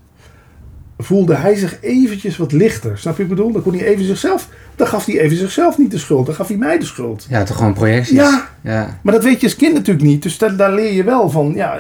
voelde 0.98 1.34
hij 1.34 1.54
zich 1.54 1.78
eventjes 1.80 2.36
wat 2.36 2.52
lichter. 2.52 2.98
Snap 2.98 3.16
je 3.16 3.22
wat 3.22 3.30
ik 3.30 3.36
bedoel? 3.36 3.52
Dan 3.52 3.62
kon 3.62 3.74
hij 3.74 3.86
even 3.86 4.04
zichzelf, 4.04 4.48
dan 4.76 4.86
gaf 4.86 5.04
hij 5.04 5.20
even 5.20 5.36
zichzelf 5.36 5.78
niet 5.78 5.90
de 5.90 5.98
schuld, 5.98 6.26
dan 6.26 6.34
gaf 6.34 6.48
hij 6.48 6.56
mij 6.56 6.78
de 6.78 6.84
schuld. 6.84 7.26
Ja, 7.28 7.42
toch 7.42 7.56
gewoon 7.56 7.72
projecties. 7.72 8.16
Ja, 8.16 8.48
ja. 8.60 8.98
maar 9.02 9.14
dat 9.14 9.24
weet 9.24 9.40
je 9.40 9.46
als 9.46 9.56
kind 9.56 9.74
natuurlijk 9.74 10.06
niet. 10.06 10.22
Dus 10.22 10.38
daar, 10.38 10.56
daar 10.56 10.72
leer 10.72 10.92
je 10.92 11.04
wel 11.04 11.30
van, 11.30 11.52
ja, 11.54 11.78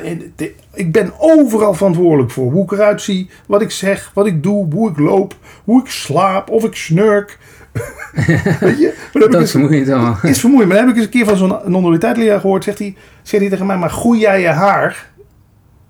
ik 0.74 0.92
ben 0.92 1.12
overal 1.18 1.74
verantwoordelijk 1.74 2.30
voor. 2.30 2.52
Hoe 2.52 2.62
ik 2.62 2.72
eruit 2.72 3.02
zie, 3.02 3.30
wat 3.46 3.62
ik 3.62 3.70
zeg, 3.70 4.10
wat 4.14 4.26
ik 4.26 4.42
doe, 4.42 4.74
hoe 4.74 4.90
ik 4.90 4.98
loop, 4.98 5.36
hoe 5.64 5.80
ik 5.80 5.90
slaap, 5.90 6.50
of 6.50 6.64
ik 6.64 6.74
snurk. 6.74 7.38
weet 8.60 8.78
je? 8.78 8.94
dat 9.12 9.34
is 9.34 9.50
vermoeiend 9.50 9.88
allemaal. 9.88 10.18
Is 10.22 10.40
vermoeiend. 10.40 10.68
Maar 10.68 10.78
dan 10.78 10.86
heb 10.86 10.96
ik 10.96 11.02
eens 11.02 11.12
een 11.12 11.20
keer 11.20 11.36
van 11.36 11.36
zo'n 11.36 11.72
non 11.72 12.00
gehoord. 12.00 12.64
Zegt 12.64 12.78
hij, 12.78 12.96
zegt 13.22 13.42
hij 13.42 13.50
tegen 13.50 13.66
mij, 13.66 13.76
maar 13.76 13.90
groei 13.90 14.20
jij 14.20 14.40
je 14.40 14.48
haar? 14.48 15.10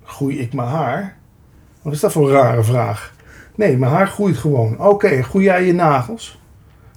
Groei 0.04 0.38
ik 0.38 0.52
mijn 0.52 0.68
haar? 0.68 1.16
Wat 1.82 1.92
is 1.92 2.00
dat 2.00 2.12
voor 2.12 2.28
een 2.28 2.34
rare 2.34 2.62
vraag? 2.62 3.16
Nee, 3.58 3.76
mijn 3.76 3.92
haar 3.92 4.06
groeit 4.06 4.36
gewoon. 4.36 4.72
Oké, 4.72 4.88
okay, 4.88 5.22
groei 5.22 5.44
jij 5.44 5.64
je 5.64 5.72
nagels? 5.72 6.40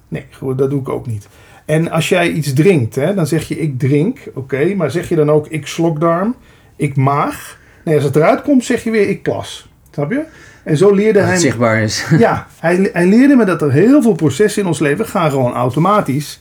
Nee, 0.08 0.26
dat 0.56 0.70
doe 0.70 0.80
ik 0.80 0.88
ook 0.88 1.06
niet. 1.06 1.28
En 1.64 1.90
als 1.90 2.08
jij 2.08 2.30
iets 2.30 2.52
drinkt, 2.52 2.94
hè, 2.94 3.14
dan 3.14 3.26
zeg 3.26 3.48
je 3.48 3.58
ik 3.58 3.78
drink. 3.78 4.18
Oké, 4.34 4.74
maar 4.74 4.90
zeg 4.90 5.08
je 5.08 5.14
dan 5.14 5.30
ook 5.30 5.46
ik 5.48 5.66
slokdarm, 5.66 6.34
ik 6.76 6.96
maag? 6.96 7.58
Nee, 7.84 7.94
als 7.94 8.04
het 8.04 8.16
eruit 8.16 8.42
komt, 8.42 8.64
zeg 8.64 8.84
je 8.84 8.90
weer 8.90 9.08
ik 9.08 9.22
plas. 9.22 9.68
Snap 9.90 10.10
je? 10.10 10.24
En 10.64 10.76
zo 10.76 10.94
leerde 10.94 11.12
dat 11.12 11.22
hij. 11.22 11.32
Het 11.32 11.42
zichtbaar 11.42 11.82
is. 11.82 12.06
Ja, 12.18 12.46
hij, 12.58 12.90
hij 12.92 13.06
leerde 13.06 13.36
me 13.36 13.44
dat 13.44 13.62
er 13.62 13.72
heel 13.72 14.02
veel 14.02 14.14
processen 14.14 14.62
in 14.62 14.68
ons 14.68 14.78
leven 14.78 15.06
gaan 15.06 15.30
gewoon 15.30 15.52
automatisch. 15.52 16.40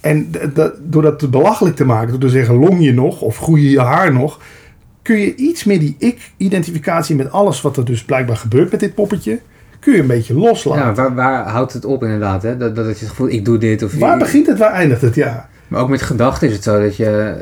En 0.00 0.32
door 0.80 1.02
dat 1.02 1.30
belachelijk 1.30 1.76
te 1.76 1.84
maken, 1.84 2.10
door 2.10 2.20
te 2.20 2.28
zeggen 2.28 2.54
long 2.54 2.84
je 2.84 2.92
nog 2.92 3.20
of 3.20 3.36
groei 3.38 3.62
je 3.62 3.70
je 3.70 3.80
haar 3.80 4.12
nog, 4.12 4.40
kun 5.04 5.16
je 5.16 5.34
iets 5.34 5.64
meer 5.64 5.78
die 5.78 5.94
ik-identificatie 5.98 7.16
met 7.16 7.30
alles 7.30 7.60
wat 7.60 7.76
er 7.76 7.84
dus 7.84 8.04
blijkbaar 8.04 8.36
gebeurt 8.36 8.70
met 8.70 8.80
dit 8.80 8.94
poppetje, 8.94 9.40
kun 9.80 9.92
je 9.92 9.98
een 9.98 10.06
beetje 10.06 10.34
loslaten. 10.34 10.84
Ja, 10.84 10.94
waar, 10.94 11.14
waar 11.14 11.48
houdt 11.48 11.72
het 11.72 11.84
op 11.84 12.02
inderdaad? 12.02 12.42
Hè? 12.42 12.56
Dat, 12.56 12.76
dat 12.76 12.84
je 12.84 12.90
het 12.90 13.08
gevoel, 13.08 13.28
ik 13.28 13.44
doe 13.44 13.58
dit 13.58 13.82
of... 13.82 13.94
Waar 13.94 14.18
begint 14.18 14.46
het, 14.46 14.58
waar 14.58 14.72
eindigt 14.72 15.00
het, 15.00 15.14
ja. 15.14 15.48
Maar 15.68 15.80
ook 15.80 15.88
met 15.88 16.02
gedachten 16.02 16.48
is 16.48 16.54
het 16.54 16.62
zo 16.62 16.80
dat 16.80 16.96
je 16.96 17.36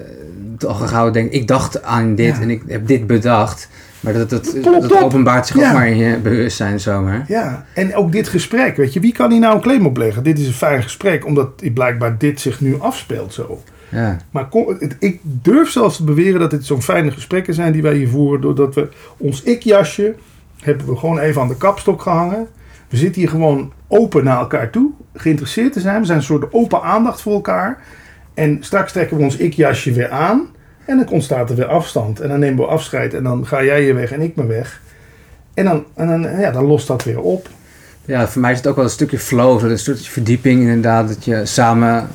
toch 0.58 0.88
gauw 0.88 1.10
denkt, 1.10 1.34
ik 1.34 1.48
dacht 1.48 1.82
aan 1.82 2.14
dit 2.14 2.40
en 2.40 2.50
ik 2.50 2.62
heb 2.66 2.86
dit 2.86 3.06
bedacht. 3.06 3.68
Maar 4.00 4.12
dat, 4.12 4.30
dat, 4.30 4.56
dat, 4.62 5.02
openbaart 5.02 5.46
zich 5.46 5.56
ook 5.56 5.72
maar 5.72 5.88
in 5.88 5.96
je 5.96 6.18
bewustzijn 6.18 6.80
zomaar. 6.80 7.24
Ja, 7.28 7.64
en 7.74 7.94
ook 7.94 8.12
dit 8.12 8.28
gesprek, 8.28 8.76
weet 8.76 8.92
je, 8.92 9.00
wie 9.00 9.12
kan 9.12 9.30
hier 9.30 9.40
nou 9.40 9.54
een 9.54 9.60
claim 9.60 9.86
opleggen? 9.86 10.22
Dit 10.22 10.38
is 10.38 10.46
een 10.46 10.52
fijn 10.52 10.82
gesprek, 10.82 11.26
omdat 11.26 11.74
blijkbaar 11.74 12.18
dit 12.18 12.40
zich 12.40 12.60
nu 12.60 12.80
afspeelt 12.80 13.34
zo. 13.34 13.62
Ja. 13.92 14.16
Maar 14.30 14.48
ik 14.98 15.20
durf 15.22 15.70
zelfs 15.70 15.96
te 15.96 16.04
beweren 16.04 16.40
dat 16.40 16.50
dit 16.50 16.66
zo'n 16.66 16.82
fijne 16.82 17.10
gesprekken 17.10 17.54
zijn 17.54 17.72
die 17.72 17.82
wij 17.82 17.94
hier 17.94 18.08
voeren. 18.08 18.40
Doordat 18.40 18.74
we 18.74 18.88
ons 19.16 19.42
ik-jasje 19.42 20.14
hebben 20.62 20.86
we 20.86 20.96
gewoon 20.96 21.18
even 21.18 21.40
aan 21.40 21.48
de 21.48 21.56
kapstok 21.56 22.02
gehangen. 22.02 22.46
We 22.88 22.96
zitten 22.96 23.20
hier 23.20 23.30
gewoon 23.30 23.72
open 23.88 24.24
naar 24.24 24.38
elkaar 24.38 24.70
toe. 24.70 24.90
Geïnteresseerd 25.14 25.72
te 25.72 25.80
zijn. 25.80 26.00
We 26.00 26.06
zijn 26.06 26.18
een 26.18 26.24
soort 26.24 26.52
open 26.52 26.82
aandacht 26.82 27.20
voor 27.20 27.32
elkaar. 27.32 27.82
En 28.34 28.58
straks 28.60 28.92
trekken 28.92 29.16
we 29.16 29.22
ons 29.22 29.36
ik-jasje 29.36 29.92
weer 29.92 30.10
aan. 30.10 30.46
En 30.84 30.96
dan 30.96 31.08
ontstaat 31.08 31.50
er 31.50 31.56
weer 31.56 31.66
afstand. 31.66 32.20
En 32.20 32.28
dan 32.28 32.38
nemen 32.38 32.64
we 32.64 32.70
afscheid. 32.70 33.14
En 33.14 33.22
dan 33.22 33.46
ga 33.46 33.64
jij 33.64 33.84
je 33.84 33.92
weg 33.92 34.12
en 34.12 34.20
ik 34.20 34.36
me 34.36 34.46
weg. 34.46 34.80
En 35.54 35.64
dan, 35.64 35.84
en 35.94 36.06
dan, 36.06 36.40
ja, 36.40 36.50
dan 36.50 36.64
lost 36.64 36.86
dat 36.86 37.04
weer 37.04 37.20
op. 37.20 37.48
Ja, 38.04 38.28
voor 38.28 38.40
mij 38.40 38.50
is 38.50 38.56
het 38.56 38.66
ook 38.66 38.76
wel 38.76 38.84
een 38.84 38.90
stukje 38.90 39.18
flow. 39.18 39.64
Een 39.64 39.78
stukje 39.78 40.10
verdieping 40.10 40.60
inderdaad. 40.60 41.08
Dat 41.08 41.24
je 41.24 41.46
samen 41.46 42.08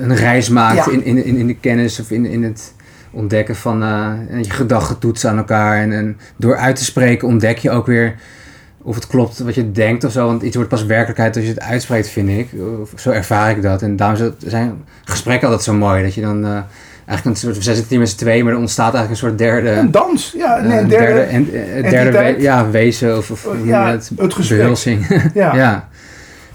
een 0.00 0.16
reis 0.16 0.48
maakt 0.48 0.90
in, 0.90 1.04
in, 1.04 1.36
in 1.36 1.46
de 1.46 1.56
kennis 1.56 2.00
of 2.00 2.10
in, 2.10 2.26
in 2.26 2.42
het 2.42 2.72
ontdekken 3.10 3.56
van 3.56 3.82
uh, 3.82 4.12
je 4.42 4.50
gedachten 4.50 4.98
toetsen 4.98 5.30
aan 5.30 5.36
elkaar. 5.36 5.82
En, 5.82 5.92
en, 5.92 6.18
door 6.36 6.56
uit 6.56 6.76
te 6.76 6.84
spreken 6.84 7.28
ontdek 7.28 7.58
je 7.58 7.70
ook 7.70 7.86
weer 7.86 8.14
of 8.82 8.94
het 8.94 9.06
klopt 9.06 9.38
wat 9.38 9.54
je 9.54 9.72
denkt 9.72 10.04
of 10.04 10.12
zo. 10.12 10.26
Want 10.26 10.42
iets 10.42 10.54
wordt 10.54 10.70
pas 10.70 10.84
werkelijkheid 10.84 11.36
als 11.36 11.44
je 11.44 11.50
het 11.50 11.60
uitspreekt, 11.60 12.08
vind 12.08 12.28
ik. 12.28 12.48
Of, 12.80 12.92
zo 12.96 13.10
ervaar 13.10 13.50
ik 13.50 13.62
dat. 13.62 13.82
En 13.82 13.96
daarom 13.96 14.34
zijn 14.38 14.84
gesprekken 15.04 15.48
altijd 15.48 15.66
zo 15.66 15.74
mooi. 15.74 16.02
Dat 16.02 16.14
je 16.14 16.20
dan 16.20 16.44
uh, 16.44 16.60
eigenlijk 17.06 17.24
een 17.24 17.36
soort, 17.36 17.56
we 17.56 17.62
zitten 17.62 17.84
hier 17.88 17.98
met 17.98 18.08
z'n 18.08 18.16
twee, 18.16 18.44
maar 18.44 18.52
er 18.52 18.58
ontstaat 18.58 18.94
eigenlijk 18.94 19.10
een 19.10 19.28
soort 19.28 19.38
derde... 19.38 19.70
Een 19.70 19.90
dans, 19.90 20.34
ja. 20.36 20.60
Nee, 20.60 20.78
een 20.78 20.88
derde, 20.88 21.20
en, 21.20 21.44
derde 21.82 22.34
ja, 22.38 22.70
wezen 22.70 23.16
of, 23.16 23.30
of 23.30 23.48
ja, 23.64 23.90
het, 23.90 24.10
het 24.16 24.34
gesprek. 24.34 24.76
ja. 25.34 25.56
ja. 25.62 25.88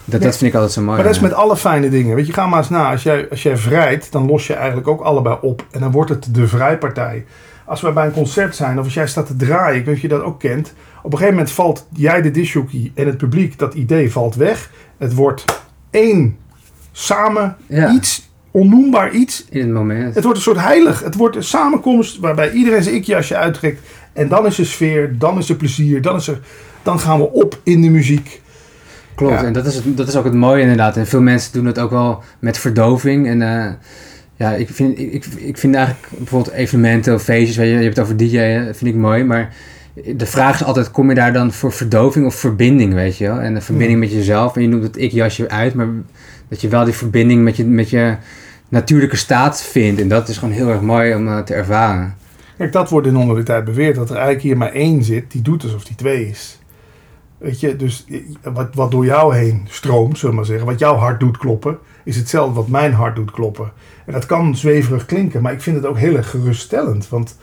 Dat, 0.10 0.22
dat 0.22 0.38
vind 0.38 0.50
ik 0.50 0.54
altijd 0.54 0.72
zo 0.72 0.82
mooi. 0.82 0.96
Maar 0.96 1.06
dat 1.06 1.16
is 1.16 1.22
met 1.22 1.34
alle 1.34 1.58
fijne 1.58 1.90
dingen. 1.90 2.16
Weet 2.16 2.28
je, 2.28 2.34
ga 2.34 2.48
maar 2.48 2.60
eens 2.60 2.70
na. 2.70 2.92
Als 2.92 3.04
jij, 3.04 3.30
als 3.30 3.44
jij 3.44 3.58
vrijt, 3.58 4.12
dan 4.12 4.26
los 4.26 4.48
je 4.48 4.54
eigenlijk 4.54 4.88
ook 4.88 5.02
allebei 5.02 5.38
op. 5.42 5.66
En 5.72 5.80
dan 5.80 5.92
wordt 5.92 6.10
het 6.10 6.36
de 6.36 6.48
vrijpartij. 6.48 7.26
Als 7.66 7.82
we 7.82 7.92
bij 7.92 8.06
een 8.06 8.12
concert 8.12 8.56
zijn, 8.56 8.80
of 8.80 8.86
als 8.86 8.94
jij 8.94 9.08
staat 9.08 9.28
te 9.28 9.36
draaien, 9.36 9.80
ik 9.80 9.86
weet 9.86 10.02
je 10.02 10.08
dat 10.08 10.22
ook 10.22 10.40
kent. 10.40 10.74
Op 10.98 11.12
een 11.12 11.18
gegeven 11.18 11.34
moment 11.34 11.52
valt 11.52 11.88
jij 11.94 12.22
de 12.22 12.32
disjockey 12.32 12.92
en 12.96 13.06
het 13.06 13.18
publiek, 13.18 13.60
dat 13.60 13.74
idee 13.74 14.12
valt 14.12 14.36
weg. 14.36 14.72
Het 14.98 15.14
wordt 15.14 15.46
één 15.90 16.38
samen 16.92 17.58
iets, 17.68 18.30
onnoembaar 18.52 19.12
iets. 19.12 19.46
In 19.50 19.62
het 19.62 19.74
moment. 19.74 20.16
Het 20.16 20.24
wordt 20.24 20.38
een 20.38 20.44
soort 20.44 20.60
heilig. 20.60 21.04
Het 21.04 21.16
wordt 21.16 21.36
een 21.36 21.44
samenkomst 21.44 22.20
waarbij 22.20 22.52
iedereen 22.52 22.84
zijn 22.84 22.96
ikjasje 22.96 23.36
uittrekt. 23.36 23.82
En 24.14 24.28
dan 24.28 24.46
is 24.46 24.60
er 24.60 24.66
sfeer, 24.66 25.18
dan 25.18 25.38
is 25.38 25.50
er 25.50 25.56
plezier, 25.56 26.02
dan, 26.02 26.16
is 26.16 26.28
er, 26.28 26.40
dan 26.84 27.00
gaan 27.00 27.20
we 27.20 27.32
op 27.32 27.60
in 27.64 27.82
de 27.82 27.90
muziek. 27.90 28.42
Klopt, 29.20 29.44
en 29.44 29.54
dat 29.54 29.66
is, 29.66 29.82
dat 29.86 30.08
is 30.08 30.16
ook 30.16 30.24
het 30.24 30.34
mooie 30.34 30.62
inderdaad. 30.62 30.98
En 30.98 31.08
veel 31.08 31.22
mensen 31.22 31.54
doen 31.54 31.66
het 31.66 31.80
ook 31.80 31.90
wel 31.90 32.24
met 32.40 32.58
verdoving. 32.58 33.28
En 33.28 33.42
uh, 33.42 33.66
ja, 34.36 34.52
ik 34.52 34.70
vind, 34.70 35.00
ik, 35.00 35.26
ik 35.26 35.58
vind 35.58 35.76
eigenlijk 35.76 36.08
bijvoorbeeld 36.18 36.56
evenementen 36.56 37.14
of 37.14 37.24
feestjes, 37.24 37.58
weet 37.58 37.68
je, 37.68 37.76
je 37.76 37.84
hebt 37.84 37.96
het 37.96 38.06
over 38.06 38.18
DJ'en, 38.18 38.76
vind 38.76 38.96
ik 38.96 38.96
mooi. 38.96 39.24
Maar 39.24 39.54
de 40.16 40.26
vraag 40.26 40.56
is 40.56 40.64
altijd, 40.64 40.92
kom 40.92 41.10
je 41.10 41.16
daar 41.16 41.34
dan 41.34 41.54
voor 41.54 41.72
verdoving 41.72 42.26
of 42.26 42.36
verbinding, 42.36 42.94
weet 42.94 43.18
je 43.18 43.28
wel? 43.28 43.40
En 43.40 43.54
de 43.54 43.62
verbinding 43.62 44.00
met 44.00 44.12
jezelf. 44.12 44.56
En 44.56 44.62
je 44.62 44.68
noemt 44.68 44.84
het 44.84 44.98
ik-jasje 44.98 45.50
uit, 45.50 45.74
maar 45.74 45.88
dat 46.48 46.62
je 46.62 46.68
wel 46.68 46.86
die 46.86 46.94
verbinding 46.94 47.44
met 47.44 47.58
je, 47.58 47.66
met 47.66 47.90
je 47.90 48.16
natuurlijke 48.70 49.16
staat 49.16 49.62
vindt. 49.62 50.02
En 50.02 50.08
dat 50.08 50.30
is 50.30 50.38
gewoon 50.38 50.54
heel 50.54 50.70
erg 50.70 50.82
mooi 50.82 51.16
om 51.16 51.28
uh, 51.28 51.40
te 51.40 51.54
ervaren. 51.54 52.16
Kijk, 52.58 52.72
dat 52.72 52.90
wordt 52.90 53.08
in 53.08 53.18
onder 53.18 53.36
de 53.36 53.44
tijd 53.44 53.64
beweerd, 53.64 53.96
dat 53.96 54.10
er 54.10 54.16
eigenlijk 54.16 54.46
hier 54.46 54.58
maar 54.58 54.72
één 54.72 55.04
zit 55.04 55.32
die 55.32 55.42
doet 55.42 55.64
alsof 55.64 55.84
die 55.84 55.96
twee 55.96 56.30
is. 56.30 56.59
Weet 57.40 57.60
je, 57.60 57.76
dus 57.76 58.06
wat, 58.54 58.76
wat 58.76 58.92
door 58.92 59.06
jou 59.06 59.36
heen 59.36 59.66
stroomt, 59.70 60.18
zullen 60.18 60.30
we 60.30 60.42
maar 60.42 60.50
zeggen, 60.50 60.66
wat 60.66 60.80
jouw 60.80 60.96
hart 60.96 61.20
doet 61.20 61.38
kloppen, 61.38 61.78
is 62.04 62.16
hetzelfde 62.16 62.54
wat 62.54 62.68
mijn 62.68 62.94
hart 62.94 63.16
doet 63.16 63.32
kloppen. 63.32 63.72
En 64.06 64.14
dat 64.14 64.26
kan 64.26 64.56
zweverig 64.56 65.06
klinken, 65.06 65.42
maar 65.42 65.54
ik 65.54 65.62
vind 65.62 65.76
het 65.76 65.86
ook 65.86 65.98
heel 65.98 66.16
erg 66.16 66.30
geruststellend. 66.30 67.10
Want 67.10 67.38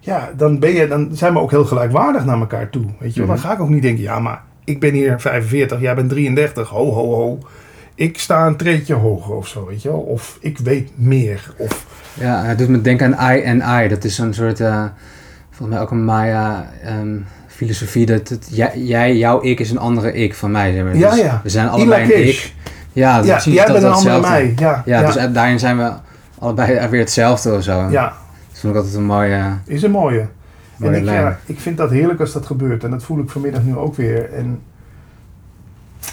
ja, 0.00 0.32
dan, 0.36 0.58
ben 0.58 0.70
je, 0.70 0.88
dan 0.88 1.08
zijn 1.12 1.32
we 1.32 1.38
ook 1.38 1.50
heel 1.50 1.64
gelijkwaardig 1.64 2.24
naar 2.24 2.40
elkaar 2.40 2.70
toe. 2.70 2.84
Weet 2.98 3.14
je, 3.14 3.20
mm 3.20 3.26
dan 3.26 3.38
ga 3.38 3.52
ik 3.52 3.60
ook 3.60 3.68
niet 3.68 3.82
denken, 3.82 4.02
ja, 4.02 4.18
maar 4.18 4.42
ik 4.64 4.80
ben 4.80 4.92
hier 4.92 5.20
45, 5.20 5.80
jij 5.80 5.94
bent 5.94 6.10
33, 6.10 6.68
ho, 6.68 6.92
ho, 6.92 7.14
ho. 7.14 7.38
Ik 7.94 8.18
sta 8.18 8.46
een 8.46 8.56
treetje 8.56 8.94
hoger 8.94 9.34
of 9.34 9.48
zo, 9.48 9.66
weet 9.66 9.82
je 9.82 9.88
wel. 9.88 10.00
Of 10.00 10.38
ik 10.40 10.58
weet 10.58 10.90
meer. 10.94 11.54
Of... 11.56 11.86
Ja, 12.14 12.42
het 12.44 12.58
doet 12.58 12.68
me 12.68 12.80
denken 12.80 13.16
aan 13.16 13.36
I 13.36 13.40
en 13.40 13.84
I. 13.84 13.88
Dat 13.88 14.04
is 14.04 14.14
zo'n 14.14 14.32
soort, 14.32 14.60
uh, 14.60 14.84
volgens 15.50 15.68
mij 15.68 15.80
ook 15.80 15.90
een 15.90 16.04
Maya... 16.04 16.70
Um 16.86 17.26
filosofie 17.60 18.06
dat 18.06 18.28
het, 18.28 18.48
jij, 18.74 19.16
jouw 19.16 19.42
ik 19.42 19.60
is 19.60 19.70
een 19.70 19.78
andere 19.78 20.12
ik 20.12 20.34
van 20.34 20.50
mij. 20.50 20.72
Zeg 20.72 20.84
maar. 20.84 20.96
ja, 20.96 21.10
dus 21.10 21.20
ja. 21.20 21.40
We 21.42 21.48
zijn 21.48 21.68
allebei 21.68 22.02
een 22.02 22.28
ik. 22.28 22.52
Ja, 22.92 23.22
ja 23.22 23.38
jij 23.38 23.66
bent 23.66 23.82
een 23.82 23.90
andere 23.90 24.20
mij. 24.20 24.52
Ja, 24.56 24.82
ja, 24.84 25.06
dus 25.06 25.32
daarin 25.32 25.58
zijn 25.58 25.76
we 25.76 25.92
allebei 26.38 26.88
weer 26.88 27.00
hetzelfde 27.00 27.54
of 27.54 27.62
zo. 27.62 27.88
Ja. 27.90 28.14
Dat 28.50 28.58
vond 28.58 28.72
ik 28.72 28.78
altijd 28.78 28.96
een 28.96 29.04
mooie... 29.04 29.58
Is 29.64 29.82
een 29.82 29.90
mooie. 29.90 30.26
mooie 30.76 30.96
en 30.96 31.02
ik, 31.02 31.08
ja, 31.08 31.38
ik 31.46 31.60
vind 31.60 31.76
dat 31.76 31.90
heerlijk 31.90 32.20
als 32.20 32.32
dat 32.32 32.46
gebeurt. 32.46 32.84
En 32.84 32.90
dat 32.90 33.02
voel 33.02 33.18
ik 33.18 33.30
vanmiddag 33.30 33.62
nu 33.62 33.76
ook 33.76 33.96
weer. 33.96 34.32
En 34.32 34.60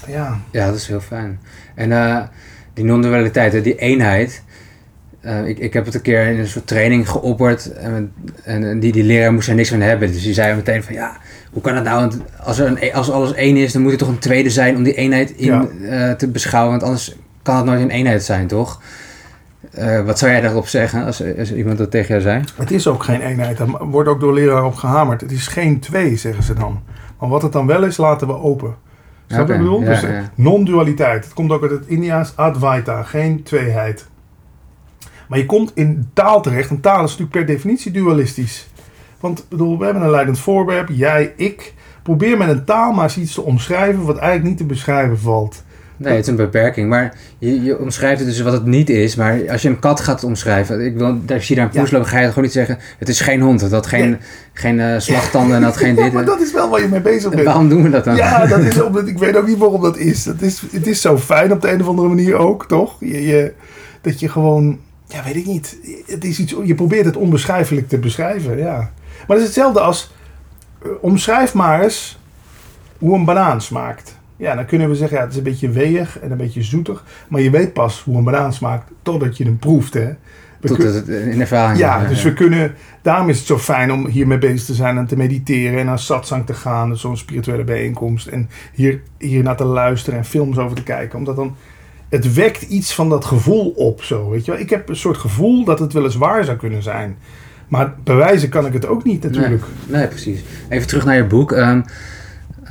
ja. 0.07 0.39
Ja, 0.51 0.65
dat 0.65 0.75
is 0.75 0.87
heel 0.87 1.01
fijn. 1.01 1.39
En 1.75 1.91
uh, 1.91 2.19
die 2.73 2.85
non-dualiteit, 2.85 3.63
die 3.63 3.75
eenheid. 3.75 4.43
Uh, 5.27 5.47
ik, 5.47 5.59
ik 5.59 5.73
heb 5.73 5.85
het 5.85 5.93
een 5.93 6.01
keer 6.01 6.27
in 6.27 6.39
een 6.39 6.47
soort 6.47 6.67
training 6.67 7.09
geopperd 7.09 7.73
en, 7.73 8.13
en, 8.43 8.79
die, 8.79 8.91
die 8.91 9.03
leraar 9.03 9.33
moest 9.33 9.47
er 9.47 9.55
niks 9.55 9.69
van 9.69 9.81
hebben. 9.81 10.11
Dus 10.11 10.23
die 10.23 10.33
zei 10.33 10.55
meteen 10.55 10.83
van 10.83 10.93
ja, 10.93 11.17
hoe 11.51 11.61
kan 11.61 11.75
het 11.75 11.83
nou? 11.83 12.11
Als, 12.43 12.59
er 12.59 12.67
een, 12.67 12.93
als 12.93 13.11
alles 13.11 13.33
één 13.33 13.57
is, 13.57 13.73
dan 13.73 13.81
moet 13.81 13.91
er 13.91 13.97
toch 13.97 14.07
een 14.07 14.19
tweede 14.19 14.49
zijn 14.49 14.75
om 14.75 14.83
die 14.83 14.93
eenheid 14.93 15.31
in, 15.31 15.69
uh, 15.81 16.11
te 16.11 16.27
beschouwen. 16.27 16.71
Want 16.71 16.83
anders 16.83 17.15
kan 17.41 17.55
het 17.55 17.65
nooit 17.65 17.81
een 17.81 17.89
eenheid 17.89 18.23
zijn, 18.23 18.47
toch? 18.47 18.81
Uh, 19.79 20.05
wat 20.05 20.19
zou 20.19 20.31
jij 20.31 20.41
daarop 20.41 20.67
zeggen 20.67 21.05
als, 21.05 21.23
als, 21.37 21.53
iemand 21.53 21.77
dat 21.77 21.91
tegen 21.91 22.07
jou 22.07 22.21
zei? 22.21 22.43
Het 22.55 22.71
is 22.71 22.87
ook 22.87 23.03
geen 23.03 23.21
eenheid. 23.21 23.57
Daar 23.57 23.67
wordt 23.67 24.09
ook 24.09 24.19
door 24.19 24.33
leraar 24.33 24.65
op 24.65 24.75
gehamerd. 24.75 25.21
Het 25.21 25.31
is 25.31 25.47
geen 25.47 25.79
twee, 25.79 26.15
zeggen 26.15 26.43
ze 26.43 26.53
dan. 26.53 26.81
Maar 27.19 27.29
wat 27.29 27.41
het 27.41 27.51
dan 27.51 27.67
wel 27.67 27.83
is, 27.83 27.97
laten 27.97 28.27
we 28.27 28.33
open. 28.33 28.75
Snap 29.27 29.41
okay. 29.41 29.55
je 29.55 29.61
bedoel? 29.61 29.81
Ja, 29.81 29.87
dus 29.87 30.01
ja. 30.01 30.31
non-dualiteit. 30.35 31.23
Het 31.23 31.33
komt 31.33 31.51
ook 31.51 31.61
uit 31.61 31.71
het 31.71 31.87
Indiaas 31.87 32.35
Advaita, 32.35 33.03
geen 33.03 33.43
tweeheid. 33.43 34.07
Maar 35.27 35.39
je 35.39 35.45
komt 35.45 35.71
in 35.75 36.09
taal 36.13 36.41
terecht. 36.41 36.69
En 36.69 36.81
taal 36.81 37.03
is 37.03 37.17
natuurlijk 37.17 37.31
per 37.31 37.45
definitie 37.45 37.91
dualistisch. 37.91 38.67
Want 39.19 39.45
bedoel, 39.49 39.77
we 39.77 39.85
hebben 39.85 40.03
een 40.03 40.09
leidend 40.09 40.39
voorwerp, 40.39 40.89
jij, 40.91 41.33
ik. 41.35 41.73
Probeer 42.03 42.37
met 42.37 42.49
een 42.49 42.65
taal 42.65 42.91
maar 42.91 43.03
eens 43.03 43.17
iets 43.17 43.33
te 43.33 43.41
omschrijven 43.41 44.05
wat 44.05 44.17
eigenlijk 44.17 44.49
niet 44.49 44.57
te 44.57 44.65
beschrijven 44.65 45.19
valt. 45.19 45.63
Nee, 45.97 46.13
het 46.13 46.21
is 46.21 46.27
een 46.27 46.35
beperking. 46.35 46.89
Maar 46.89 47.13
je, 47.37 47.61
je 47.61 47.79
omschrijft 47.79 48.19
het 48.19 48.29
dus 48.29 48.41
wat 48.41 48.53
het 48.53 48.65
niet 48.65 48.89
is. 48.89 49.15
Maar 49.15 49.51
als 49.51 49.61
je 49.61 49.69
een 49.69 49.79
kat 49.79 49.99
gaat 49.99 50.23
omschrijven, 50.23 50.85
ik 50.85 50.97
wil, 50.97 51.17
zie 51.27 51.41
je 51.47 51.55
daar 51.55 51.63
een 51.63 51.81
poes 51.81 51.91
lopen, 51.91 52.07
ga 52.07 52.19
je 52.19 52.27
gewoon 52.27 52.43
niet 52.43 52.53
zeggen: 52.53 52.77
het 52.97 53.09
is 53.09 53.19
geen 53.19 53.41
hond, 53.41 53.61
het 53.61 53.71
had 53.71 53.87
geen, 53.87 54.17
geen 54.53 54.79
uh, 54.79 54.99
slagtanden 54.99 55.55
en 55.55 55.63
had 55.63 55.77
geen 55.77 55.95
dit. 56.03 56.13
maar 56.13 56.25
dat 56.25 56.41
is 56.41 56.53
wel 56.53 56.69
waar 56.69 56.81
je 56.81 56.87
mee 56.87 57.01
bezig 57.01 57.29
bent. 57.29 57.43
Waarom 57.43 57.69
doen 57.69 57.83
we 57.83 57.89
dat 57.89 58.03
dan? 58.03 58.15
Ja, 58.15 58.45
dat 58.45 58.59
is 58.59 58.81
omdat, 58.81 59.07
ik 59.07 59.17
weet 59.17 59.35
ook 59.35 59.47
niet 59.47 59.57
waarom 59.57 59.81
dat 59.81 59.97
is. 59.97 60.25
Het, 60.25 60.41
is. 60.41 60.61
het 60.71 60.87
is 60.87 61.01
zo 61.01 61.17
fijn 61.17 61.51
op 61.51 61.61
de 61.61 61.71
een 61.71 61.81
of 61.81 61.87
andere 61.87 62.07
manier 62.07 62.35
ook, 62.35 62.67
toch? 62.67 62.95
Je, 62.99 63.25
je, 63.25 63.53
dat 64.01 64.19
je 64.19 64.29
gewoon, 64.29 64.79
ja, 65.07 65.23
weet 65.23 65.35
ik 65.35 65.45
niet. 65.45 65.77
Het 66.05 66.23
is 66.23 66.39
iets, 66.39 66.55
je 66.63 66.75
probeert 66.75 67.05
het 67.05 67.15
onbeschrijfelijk 67.15 67.89
te 67.89 67.97
beschrijven, 67.97 68.57
ja. 68.57 68.77
Maar 69.27 69.37
het 69.37 69.37
is 69.37 69.43
hetzelfde 69.43 69.79
als, 69.79 70.13
uh, 70.85 70.91
omschrijf 71.01 71.53
maar 71.53 71.83
eens 71.83 72.19
hoe 72.97 73.15
een 73.15 73.25
banaan 73.25 73.61
smaakt. 73.61 74.17
Ja, 74.37 74.55
dan 74.55 74.65
kunnen 74.65 74.89
we 74.89 74.95
zeggen, 74.95 75.17
ja, 75.17 75.23
het 75.23 75.31
is 75.31 75.37
een 75.37 75.43
beetje 75.43 75.69
weeg 75.69 76.19
en 76.19 76.31
een 76.31 76.37
beetje 76.37 76.63
zoetig. 76.63 77.03
Maar 77.27 77.41
je 77.41 77.49
weet 77.49 77.73
pas 77.73 78.01
hoe 78.03 78.17
een 78.17 78.23
banaan 78.23 78.53
smaakt 78.53 78.91
totdat 79.01 79.37
je 79.37 79.43
hem 79.43 79.59
proeft, 79.59 79.93
hè. 79.93 80.13
Tot 80.61 80.77
het 80.77 81.07
in 81.07 81.41
ervaring. 81.41 81.79
Ja, 81.79 82.07
dus 82.07 82.23
we 82.23 82.33
kunnen... 82.33 82.75
Daarom 83.01 83.29
is 83.29 83.37
het 83.37 83.47
zo 83.47 83.57
fijn 83.57 83.91
om 83.91 84.07
hiermee 84.07 84.37
bezig 84.37 84.65
te 84.65 84.73
zijn 84.73 84.97
en 84.97 85.05
te 85.05 85.17
mediteren... 85.17 85.79
en 85.79 85.85
naar 85.85 85.99
satsang 85.99 86.45
te 86.45 86.53
gaan, 86.53 86.97
zo'n 86.97 87.17
spirituele 87.17 87.63
bijeenkomst... 87.63 88.27
en 88.27 88.49
hier, 88.73 89.01
hier 89.17 89.43
naar 89.43 89.57
te 89.57 89.63
luisteren 89.63 90.19
en 90.19 90.25
films 90.25 90.57
over 90.57 90.75
te 90.75 90.83
kijken. 90.83 91.17
Omdat 91.17 91.35
dan... 91.35 91.55
Het 92.09 92.33
wekt 92.33 92.61
iets 92.61 92.93
van 92.93 93.09
dat 93.09 93.25
gevoel 93.25 93.69
op, 93.69 94.03
zo, 94.03 94.29
weet 94.29 94.45
je 94.45 94.51
wel. 94.51 94.59
Ik 94.59 94.69
heb 94.69 94.89
een 94.89 94.95
soort 94.95 95.17
gevoel 95.17 95.63
dat 95.63 95.79
het 95.79 95.93
wel 95.93 96.03
eens 96.03 96.15
waar 96.15 96.45
zou 96.45 96.57
kunnen 96.57 96.83
zijn. 96.83 97.17
Maar 97.67 97.93
bewijzen 98.03 98.49
kan 98.49 98.65
ik 98.65 98.73
het 98.73 98.87
ook 98.87 99.03
niet, 99.03 99.23
natuurlijk. 99.23 99.63
Nee, 99.85 99.99
nee 99.99 100.07
precies. 100.07 100.43
Even 100.69 100.87
terug 100.87 101.05
naar 101.05 101.15
je 101.15 101.25
boek. 101.25 101.51
Um, 101.51 101.83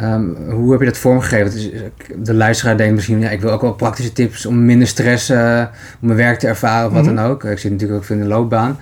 Um, 0.00 0.36
hoe 0.50 0.70
heb 0.70 0.80
je 0.80 0.86
dat 0.86 0.98
vormgegeven? 0.98 1.50
Dus 1.50 1.70
de 2.16 2.34
luisteraar 2.34 2.76
denkt 2.76 2.94
misschien, 2.94 3.20
ja, 3.20 3.30
ik 3.30 3.40
wil 3.40 3.50
ook 3.50 3.60
wel 3.60 3.74
praktische 3.74 4.12
tips 4.12 4.46
om 4.46 4.64
minder 4.64 4.88
stress 4.88 5.30
uh, 5.30 5.64
om 6.00 6.06
mijn 6.06 6.18
werk 6.18 6.38
te 6.38 6.46
ervaren 6.46 6.86
of 6.86 6.92
wat 6.92 7.06
-hmm. 7.06 7.16
dan 7.16 7.24
ook. 7.24 7.44
Ik 7.44 7.58
zit 7.58 7.70
natuurlijk 7.70 8.02
ook 8.02 8.08
in 8.08 8.18
de 8.18 8.26
loopbaan. 8.26 8.78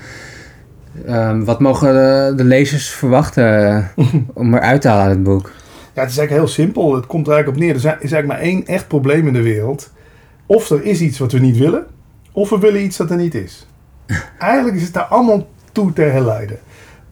Um, 1.09 1.45
wat 1.45 1.61
mogen 1.61 1.93
de, 1.93 2.33
de, 2.37 2.45
lezers 2.45 2.89
verwachten 2.89 3.91
om 4.33 4.55
eruit 4.55 4.81
te 4.81 4.89
halen 4.89 5.05
uit 5.05 5.15
het 5.15 5.23
boek? 5.23 5.53
Ja, 5.95 6.01
het 6.01 6.11
is 6.11 6.19
eigenlijk 6.19 6.47
heel 6.47 6.49
simpel. 6.49 6.95
Het 6.95 7.07
komt 7.07 7.27
er 7.27 7.33
eigenlijk 7.33 7.63
op 7.63 7.67
neer. 7.67 7.75
Er 7.75 7.99
is 8.01 8.13
eigenlijk 8.13 8.27
maar 8.27 8.39
één 8.39 8.67
echt 8.67 8.89
probleem 8.89 9.27
in 9.27 9.33
de 9.33 9.43
wereld. 9.43 9.91
Of 10.47 10.71
er 10.71 10.85
is 10.85 11.01
iets 11.01 11.19
wat 11.19 11.33
we 11.33 11.39
niet 11.39 11.57
willen, 11.57 11.87
of 12.33 12.51
we 12.51 12.59
willen 12.59 12.85
iets 12.85 12.97
dat 12.97 13.11
er 13.11 13.17
niet 13.17 13.35
is. 13.35 13.67
eigenlijk 14.39 14.77
is 14.77 14.83
het 14.83 14.93
daar 14.93 15.05
allemaal 15.05 15.47
toe 15.73 15.93
te 15.93 16.03
herleiden 16.03 16.59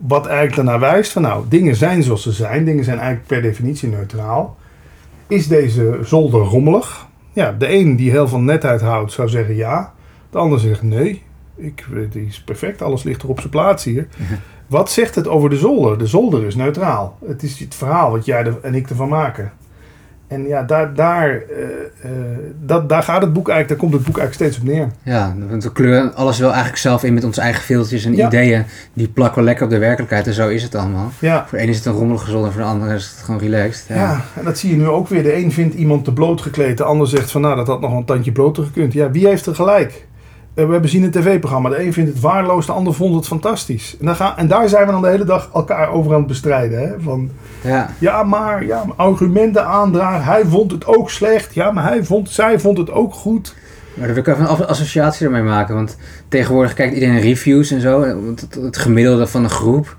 wat 0.07 0.27
eigenlijk 0.27 0.57
daarnaar 0.57 0.81
wijst 0.81 1.13
van 1.13 1.23
nou, 1.23 1.45
dingen 1.49 1.77
zijn 1.77 2.03
zoals 2.03 2.23
ze 2.23 2.33
zijn. 2.33 2.65
Dingen 2.65 2.85
zijn 2.85 2.99
eigenlijk 2.99 3.27
per 3.27 3.43
definitie 3.43 3.89
neutraal. 3.89 4.57
Is 5.27 5.49
deze 5.49 5.99
zolder 6.03 6.41
rommelig? 6.41 7.07
Ja, 7.33 7.53
de 7.53 7.73
een 7.73 7.97
die 7.97 8.11
heel 8.11 8.29
veel 8.29 8.41
netheid 8.41 8.81
houdt 8.81 9.13
zou 9.13 9.29
zeggen 9.29 9.57
ja. 9.57 9.93
De 10.31 10.39
ander 10.39 10.61
zegt 10.61 10.83
nee. 10.83 11.23
Ik, 11.55 11.87
die 12.11 12.27
is 12.27 12.43
perfect, 12.43 12.83
alles 12.83 13.03
ligt 13.03 13.23
er 13.23 13.29
op 13.29 13.39
zijn 13.39 13.51
plaats 13.51 13.85
hier. 13.85 14.09
Wat 14.67 14.91
zegt 14.91 15.15
het 15.15 15.29
over 15.29 15.51
de 15.51 15.57
zolder? 15.57 15.99
De 15.99 16.07
zolder 16.07 16.45
is 16.45 16.55
neutraal. 16.55 17.19
Het 17.27 17.43
is 17.43 17.59
het 17.59 17.75
verhaal 17.75 18.11
wat 18.11 18.25
jij 18.25 18.53
en 18.63 18.75
ik 18.75 18.89
ervan 18.89 19.09
maken. 19.09 19.53
En 20.33 20.47
ja, 20.47 20.63
daar, 20.63 20.95
daar, 20.95 21.29
uh, 21.31 21.59
uh, 22.05 22.11
dat, 22.61 22.89
daar 22.89 23.03
gaat 23.03 23.23
het 23.23 23.33
boek 23.33 23.49
eigenlijk, 23.49 23.69
daar 23.69 23.89
komt 23.89 23.93
het 23.93 24.13
boek 24.13 24.19
eigenlijk 24.19 24.51
steeds 24.51 24.59
op 24.59 24.75
neer. 24.75 24.89
Ja, 25.03 25.35
want 25.49 25.65
we 25.65 25.73
kleuren 25.73 26.15
alles 26.15 26.39
wel 26.39 26.49
eigenlijk 26.49 26.79
zelf 26.79 27.05
in 27.05 27.15
met 27.15 27.25
onze 27.25 27.41
eigen 27.41 27.63
filters 27.63 28.05
en 28.05 28.21
ideeën. 28.21 28.65
Die 28.93 29.09
plakken 29.09 29.39
we 29.39 29.45
lekker 29.45 29.65
op 29.65 29.71
de 29.71 29.79
werkelijkheid 29.79 30.27
en 30.27 30.33
zo 30.33 30.49
is 30.49 30.63
het 30.63 30.75
allemaal. 30.75 31.11
Ja. 31.19 31.47
Voor 31.49 31.59
de 31.59 31.65
een 31.65 31.71
is 31.71 31.77
het 31.77 31.87
een 31.87 31.93
rommelige 31.93 32.31
zon 32.31 32.45
en 32.45 32.53
voor 32.53 32.61
de 32.61 32.67
ander 32.67 32.95
is 32.95 33.11
het 33.11 33.25
gewoon 33.25 33.41
relaxed. 33.41 33.85
Ja. 33.89 33.95
ja. 33.95 34.21
en 34.39 34.45
dat 34.45 34.59
zie 34.59 34.71
je 34.71 34.77
nu 34.77 34.87
ook 34.87 35.09
weer. 35.09 35.23
De 35.23 35.37
een 35.37 35.53
vindt 35.53 35.75
iemand 35.75 36.05
te 36.05 36.13
bloot 36.13 36.41
gekleed, 36.41 36.77
de 36.77 36.85
ander 36.85 37.09
zegt 37.09 37.31
van 37.31 37.41
nou 37.41 37.57
dat 37.57 37.67
had 37.67 37.81
nog 37.81 37.93
een 37.93 38.05
tandje 38.05 38.33
bloter 38.33 38.65
gekund. 38.65 38.93
Ja, 38.93 39.11
wie 39.11 39.27
heeft 39.27 39.47
er 39.47 39.55
gelijk? 39.55 40.07
Eh, 40.55 40.67
we 40.67 40.73
hebben 40.73 40.91
zien 40.91 41.03
een 41.03 41.11
tv-programma. 41.11 41.69
De 41.69 41.85
een 41.85 41.93
vindt 41.93 42.11
het 42.11 42.21
waardeloos, 42.21 42.67
de 42.67 42.73
ander 42.73 42.95
vond 42.95 43.15
het 43.15 43.27
fantastisch. 43.27 43.97
En, 44.01 44.07
dan 44.07 44.17
gaan, 44.17 44.37
en 44.37 44.49
daar 44.49 44.69
zijn 44.69 44.87
we 44.87 44.93
dan 44.93 45.03
de 45.03 45.09
hele 45.09 45.25
dag 45.25 45.51
elkaar 45.55 45.91
over 45.91 46.13
aan 46.13 46.19
het 46.19 46.27
bestrijden. 46.27 46.79
Hè? 46.79 47.01
Van, 47.01 47.31
ja. 47.63 47.91
ja, 47.99 48.23
maar 48.23 48.65
ja, 48.65 48.85
argumenten 48.97 49.67
aandragen. 49.67 50.25
Hij 50.25 50.45
vond 50.45 50.71
het 50.71 50.87
ook 50.87 51.11
slecht. 51.11 51.55
Ja, 51.55 51.71
maar 51.71 51.85
hij 51.85 52.05
vond, 52.05 52.31
zij 52.31 52.59
vond 52.59 52.79
het 52.79 52.91
ook 52.91 53.15
goed. 53.15 53.55
Maar 53.95 54.07
daar 54.07 54.15
wil 54.15 54.23
ik 54.23 54.41
even 54.41 54.61
een 54.61 54.67
associatie 54.67 55.27
ermee 55.27 55.43
maken. 55.43 55.75
Want 55.75 55.97
tegenwoordig 56.29 56.75
kijkt 56.75 56.95
iedereen 56.95 57.21
reviews 57.21 57.71
en 57.71 57.81
zo. 57.81 58.03
Het, 58.03 58.49
het 58.61 58.77
gemiddelde 58.77 59.27
van 59.27 59.45
een 59.45 59.51
groep. 59.51 59.97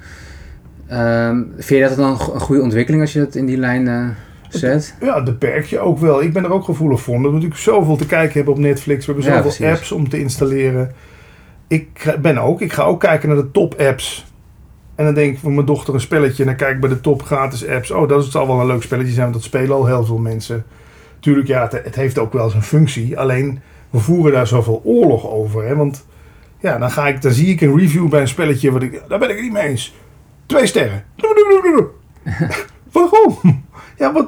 Um, 0.91 1.53
vind 1.57 1.81
je 1.81 1.87
dat 1.87 1.97
dan 1.97 2.09
een 2.33 2.39
goede 2.39 2.61
ontwikkeling 2.61 3.01
als 3.01 3.13
je 3.13 3.19
dat 3.19 3.35
in 3.35 3.45
die 3.45 3.57
lijn... 3.57 3.85
Uh 3.85 4.07
Zet. 4.57 4.95
Ja, 5.01 5.13
dat 5.13 5.39
beperk 5.39 5.65
je 5.65 5.79
ook 5.79 5.97
wel. 5.99 6.21
Ik 6.21 6.33
ben 6.33 6.43
er 6.43 6.51
ook 6.51 6.63
gevoelig 6.63 7.01
voor. 7.01 7.15
Omdat 7.15 7.31
we 7.31 7.35
natuurlijk 7.35 7.61
zoveel 7.61 7.95
te 7.95 8.05
kijken 8.05 8.33
hebben 8.33 8.53
op 8.53 8.59
Netflix. 8.59 9.05
We 9.05 9.13
hebben 9.13 9.43
zoveel 9.43 9.69
apps 9.69 9.91
om 9.91 10.09
te 10.09 10.19
installeren. 10.19 10.91
Ik 11.67 12.15
ben 12.21 12.37
ook. 12.37 12.61
Ik 12.61 12.73
ga 12.73 12.83
ook 12.83 12.99
kijken 12.99 13.29
naar 13.29 13.37
de 13.37 13.51
top 13.51 13.75
apps. 13.79 14.25
En 14.95 15.05
dan 15.05 15.13
denk 15.13 15.33
ik 15.33 15.39
voor 15.39 15.51
mijn 15.51 15.65
dochter 15.65 15.93
een 15.93 15.99
spelletje. 15.99 16.43
En 16.43 16.47
dan 16.47 16.57
kijk 16.57 16.73
ik 16.75 16.79
bij 16.79 16.89
de 16.89 17.01
top 17.01 17.23
gratis 17.23 17.67
apps. 17.67 17.91
Oh, 17.91 18.09
dat 18.09 18.25
zal 18.25 18.47
wel 18.47 18.59
een 18.59 18.67
leuk 18.67 18.83
spelletje 18.83 19.11
zijn. 19.11 19.29
Want 19.29 19.33
dat 19.33 19.43
spelen 19.43 19.75
al 19.75 19.85
heel 19.85 20.05
veel 20.05 20.17
mensen. 20.17 20.65
Tuurlijk, 21.19 21.47
ja, 21.47 21.61
het, 21.61 21.83
het 21.83 21.95
heeft 21.95 22.17
ook 22.19 22.33
wel 22.33 22.49
zijn 22.49 22.63
functie. 22.63 23.19
Alleen, 23.19 23.59
we 23.89 23.99
voeren 23.99 24.31
daar 24.31 24.47
zoveel 24.47 24.81
oorlog 24.83 25.27
over. 25.27 25.65
Hè? 25.67 25.75
Want 25.75 26.05
ja, 26.59 26.77
dan, 26.77 26.91
ga 26.91 27.07
ik, 27.07 27.21
dan 27.21 27.31
zie 27.31 27.47
ik 27.47 27.61
een 27.61 27.77
review 27.77 28.09
bij 28.09 28.21
een 28.21 28.27
spelletje. 28.27 28.71
Wat 28.71 28.83
ik, 28.83 29.01
daar 29.07 29.19
ben 29.19 29.29
ik 29.29 29.35
het 29.35 29.43
niet 29.43 29.53
mee 29.53 29.67
eens. 29.67 29.95
Twee 30.45 30.65
sterren. 30.65 31.03
Waarom? 32.91 33.63
Ja, 33.97 34.13
wat, 34.13 34.27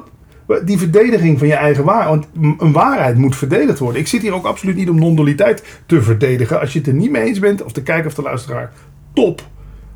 die 0.64 0.78
verdediging 0.78 1.38
van 1.38 1.48
je 1.48 1.54
eigen 1.54 1.84
waarheid. 1.84 2.08
Want 2.08 2.26
een 2.60 2.72
waarheid 2.72 3.16
moet 3.16 3.36
verdedigd 3.36 3.78
worden. 3.78 4.00
Ik 4.00 4.08
zit 4.08 4.22
hier 4.22 4.34
ook 4.34 4.46
absoluut 4.46 4.76
niet 4.76 4.90
om 4.90 4.98
non-dualiteit 4.98 5.64
te 5.86 6.02
verdedigen. 6.02 6.60
Als 6.60 6.72
je 6.72 6.78
het 6.78 6.88
er 6.88 6.94
niet 6.94 7.10
mee 7.10 7.22
eens 7.22 7.38
bent, 7.38 7.62
of 7.64 7.72
de 7.72 7.82
kijker 7.82 8.06
of 8.06 8.14
de 8.14 8.22
luisteraar, 8.22 8.72
top. 9.12 9.42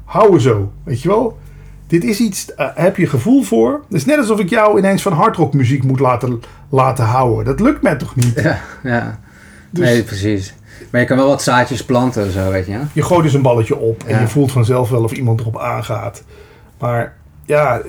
Hou 0.05 0.39
zo. 0.39 0.73
Weet 0.85 1.03
je 1.03 1.09
wel? 1.09 1.39
Dit 1.87 2.05
is 2.05 2.21
iets, 2.21 2.53
uh, 2.57 2.67
heb 2.75 2.97
je 2.97 3.07
gevoel 3.07 3.43
voor? 3.43 3.73
Het 3.73 3.97
is 3.97 4.05
net 4.05 4.19
alsof 4.19 4.39
ik 4.39 4.49
jou 4.49 4.79
ineens 4.79 5.03
van 5.03 5.13
hardrockmuziek 5.13 5.85
moet 5.85 6.01
laten, 6.01 6.43
laten 6.69 7.05
houden. 7.05 7.45
Dat 7.45 7.61
lukt 7.61 7.83
mij 7.83 7.97
toch 7.97 8.17
niet? 8.17 8.41
Ja, 8.43 8.61
ja. 8.83 9.21
Dus, 9.71 9.89
nee, 9.89 10.03
precies. 10.03 10.55
Maar 10.91 11.01
je 11.01 11.07
kan 11.07 11.17
wel 11.17 11.29
wat 11.29 11.43
zaadjes 11.43 11.85
planten 11.85 12.31
zo, 12.31 12.51
weet 12.51 12.67
je. 12.67 12.79
Je 12.93 13.03
gooit 13.03 13.23
dus 13.23 13.35
een 13.35 13.43
balletje 13.43 13.77
op 13.77 14.03
en 14.07 14.21
je 14.21 14.29
voelt 14.29 14.53
vanzelf 14.53 14.91
wel 14.91 15.03
of 15.03 15.13
iemand 15.13 15.41
erop 15.41 15.59
aangaat. 15.59 16.23
Maar 16.79 17.17
ja, 17.45 17.81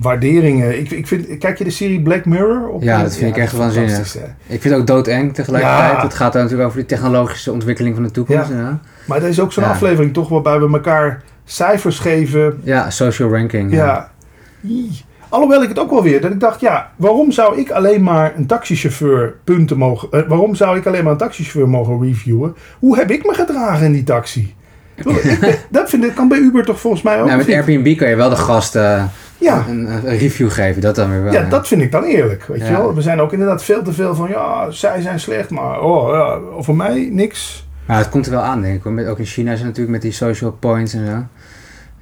waarderingen. 0.00 0.78
Ik, 0.78 0.90
ik 0.90 1.06
vind, 1.06 1.38
kijk 1.38 1.58
je 1.58 1.64
de 1.64 1.70
serie 1.70 2.02
Black 2.02 2.24
Mirror? 2.24 2.68
Op 2.68 2.82
ja, 2.82 3.02
dat 3.02 3.16
vind 3.16 3.36
ik 3.36 3.42
echt 3.42 3.52
waanzinnig. 3.52 4.16
Ik 4.46 4.60
vind 4.60 4.64
het 4.64 4.74
ook 4.74 4.86
doodeng 4.86 5.34
tegelijkertijd. 5.34 5.92
Ja. 5.92 6.02
Het 6.02 6.14
gaat 6.14 6.34
natuurlijk 6.34 6.62
over 6.62 6.78
die 6.78 6.86
technologische 6.86 7.52
ontwikkeling 7.52 7.94
van 7.94 8.04
de 8.04 8.10
toekomst. 8.10 8.50
Ja. 8.50 8.80
Maar 9.06 9.22
er 9.22 9.28
is 9.28 9.40
ook 9.40 9.52
zo'n 9.52 9.64
aflevering 9.64 10.12
toch 10.12 10.28
waarbij 10.28 10.58
we 10.58 10.72
elkaar 10.72 11.22
cijfers 11.44 11.98
geven. 11.98 12.60
Ja, 12.62 12.90
social 12.90 13.30
ranking. 13.30 13.72
Ja. 13.72 14.10
Alhoewel 15.28 15.62
ik 15.62 15.68
het 15.68 15.78
ook 15.78 15.90
wel 15.90 16.02
weer, 16.02 16.20
dat 16.20 16.30
ik 16.30 16.40
dacht, 16.40 16.60
ja, 16.60 16.90
waarom 16.96 17.30
zou 17.30 17.58
ik 17.58 17.70
alleen 17.70 18.02
maar 18.02 18.32
een 18.36 18.46
taxichauffeur 18.46 19.34
punten 19.44 19.76
mogen, 19.76 20.08
uh, 20.12 20.28
waarom 20.28 20.54
zou 20.54 20.76
ik 20.76 20.86
alleen 20.86 21.02
maar 21.02 21.12
een 21.12 21.18
taxichauffeur 21.18 21.68
mogen 21.68 22.02
reviewen? 22.02 22.56
Hoe 22.78 22.96
heb 22.96 23.10
ik 23.10 23.26
me 23.26 23.34
gedragen 23.34 23.86
in 23.86 23.92
die 23.92 24.04
taxi? 24.04 24.54
Dat 25.70 25.90
vind 25.90 26.04
ik, 26.04 26.14
kan 26.14 26.28
bij 26.28 26.38
Uber 26.38 26.64
toch 26.64 26.80
volgens 26.80 27.02
mij 27.02 27.20
ook. 27.20 27.26
Nou, 27.26 27.38
met 27.38 27.48
Airbnb 27.48 27.96
kan 27.96 28.08
je 28.08 28.16
wel 28.16 28.28
de 28.28 28.36
gasten 28.36 29.10
ja. 29.38 29.64
een, 29.68 29.86
een, 29.86 30.18
review 30.18 30.50
geven, 30.50 30.82
dat 30.82 30.94
dan 30.94 31.10
weer 31.10 31.22
wel. 31.22 31.32
Ja, 31.32 31.42
dat 31.42 31.68
vind 31.68 31.82
ik 31.82 31.92
dan 31.92 32.04
eerlijk, 32.04 32.44
weet 32.44 32.66
je 32.66 32.72
wel. 32.72 32.94
We 32.94 33.02
zijn 33.02 33.20
ook 33.20 33.32
inderdaad 33.32 33.64
veel 33.64 33.82
te 33.82 33.92
veel 33.92 34.14
van, 34.14 34.28
ja, 34.28 34.70
zij 34.70 35.00
zijn 35.00 35.20
slecht, 35.20 35.50
maar 35.50 35.80
oh, 35.80 36.14
ja, 36.14 36.38
voor 36.62 36.76
mij 36.76 37.08
niks. 37.12 37.66
Maar 37.86 37.98
het 37.98 38.08
komt 38.08 38.26
er 38.26 38.32
wel 38.32 38.42
aan, 38.42 38.60
denk 38.62 38.84
ik. 38.84 39.08
Ook 39.08 39.18
in 39.18 39.24
China 39.24 39.54
zijn 39.54 39.66
natuurlijk 39.66 39.92
met 39.92 40.02
die 40.02 40.12
social 40.12 40.52
points 40.52 40.94
en 40.94 41.06
zo. 41.06 41.24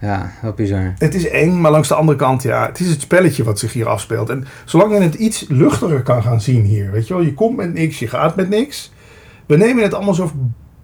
Ja, 0.07 0.33
heel 0.41 0.53
bizar. 0.53 0.95
Het 0.99 1.15
is 1.15 1.29
eng, 1.29 1.61
maar 1.61 1.71
langs 1.71 1.89
de 1.89 1.95
andere 1.95 2.19
kant, 2.19 2.43
ja, 2.43 2.67
het 2.67 2.81
is 2.81 2.91
het 2.91 3.01
spelletje 3.01 3.45
wat 3.45 3.59
zich 3.59 3.73
hier 3.73 3.89
afspeelt. 3.89 4.31
En 4.31 4.45
zolang 4.65 4.93
je 4.93 5.01
het 5.01 5.15
iets 5.15 5.45
luchtiger 5.49 6.03
kan 6.03 6.23
gaan 6.23 6.41
zien 6.41 6.65
hier, 6.65 6.91
weet 6.91 7.07
je 7.07 7.15
wel, 7.15 7.23
je 7.23 7.35
komt 7.35 7.57
met 7.57 7.75
niks, 7.75 7.99
je 7.99 8.09
gaat 8.09 8.37
met 8.37 8.49
niks. 8.49 8.93
we 9.47 9.57
nemen 9.57 9.83
het 9.83 9.95
allemaal 9.95 10.15
zo 10.15 10.31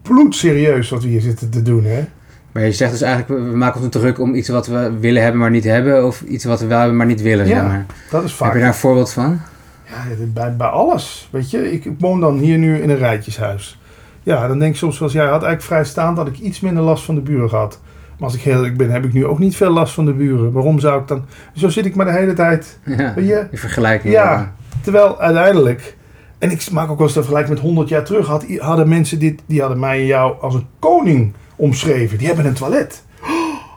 bloedserieus 0.08 0.90
wat 0.90 1.02
we 1.02 1.08
hier 1.08 1.20
zitten 1.20 1.50
te 1.50 1.62
doen, 1.62 1.84
hè? 1.84 2.04
Maar 2.52 2.64
je 2.64 2.72
zegt 2.72 2.90
dus 2.90 3.00
eigenlijk, 3.00 3.50
we 3.50 3.56
maken 3.56 3.80
ons 3.80 3.90
druk 3.90 4.20
om 4.20 4.34
iets 4.34 4.48
wat 4.48 4.66
we 4.66 4.92
willen 5.00 5.22
hebben, 5.22 5.40
maar 5.40 5.50
niet 5.50 5.64
hebben. 5.64 6.06
Of 6.06 6.20
iets 6.20 6.44
wat 6.44 6.60
we 6.60 6.66
wel 6.66 6.78
hebben, 6.78 6.96
maar 6.96 7.06
niet 7.06 7.22
willen. 7.22 7.46
Ja, 7.46 7.54
zeg 7.54 7.62
maar. 7.62 7.86
dat 8.10 8.24
is 8.24 8.32
vaak. 8.32 8.46
Heb 8.46 8.56
je 8.56 8.62
daar 8.62 8.68
een 8.68 8.78
voorbeeld 8.78 9.12
van? 9.12 9.40
Ja, 9.84 10.24
bij, 10.26 10.56
bij 10.56 10.66
alles. 10.66 11.28
Weet 11.32 11.50
je, 11.50 11.72
ik, 11.72 11.84
ik 11.84 11.94
woon 11.98 12.20
dan 12.20 12.38
hier 12.38 12.58
nu 12.58 12.78
in 12.78 12.90
een 12.90 12.96
rijtjeshuis. 12.96 13.80
Ja, 14.22 14.48
dan 14.48 14.58
denk 14.58 14.72
ik 14.72 14.78
soms 14.78 14.96
zoals 14.96 15.12
jij 15.12 15.22
had 15.22 15.30
eigenlijk 15.32 15.62
vrijstaand 15.62 16.16
dat 16.16 16.26
ik 16.26 16.38
iets 16.38 16.60
minder 16.60 16.82
last 16.82 17.04
van 17.04 17.14
de 17.14 17.20
buren 17.20 17.48
gehad. 17.48 17.80
Maar 18.18 18.28
als 18.28 18.34
ik 18.34 18.42
heel 18.42 18.54
eerlijk 18.54 18.76
ben, 18.76 18.90
heb 18.90 19.04
ik 19.04 19.12
nu 19.12 19.26
ook 19.26 19.38
niet 19.38 19.56
veel 19.56 19.70
last 19.70 19.94
van 19.94 20.04
de 20.04 20.12
buren. 20.12 20.52
Waarom 20.52 20.78
zou 20.78 21.00
ik 21.00 21.08
dan... 21.08 21.24
Zo 21.54 21.68
zit 21.68 21.86
ik 21.86 21.94
maar 21.94 22.06
de 22.06 22.12
hele 22.12 22.32
tijd... 22.32 22.78
Ja, 22.84 23.14
weet 23.14 23.26
je? 23.26 23.46
In 23.50 23.58
vergelijking. 23.58 24.12
Ja, 24.12 24.52
terwijl 24.82 25.20
uiteindelijk... 25.20 25.96
En 26.38 26.50
ik 26.50 26.70
maak 26.70 26.90
ook 26.90 26.96
wel 26.96 27.06
eens 27.06 27.14
de 27.14 27.20
vergelijking 27.20 27.54
met 27.54 27.64
100 27.64 27.88
jaar 27.88 28.04
terug. 28.04 28.26
Had, 28.26 28.44
hadden 28.58 28.88
mensen 28.88 29.18
dit... 29.18 29.42
Die 29.46 29.60
hadden 29.60 29.78
mij 29.78 29.98
en 29.98 30.06
jou 30.06 30.40
als 30.40 30.54
een 30.54 30.66
koning 30.78 31.32
omschreven. 31.56 32.18
Die 32.18 32.26
hebben 32.26 32.46
een 32.46 32.54
toilet. 32.54 33.04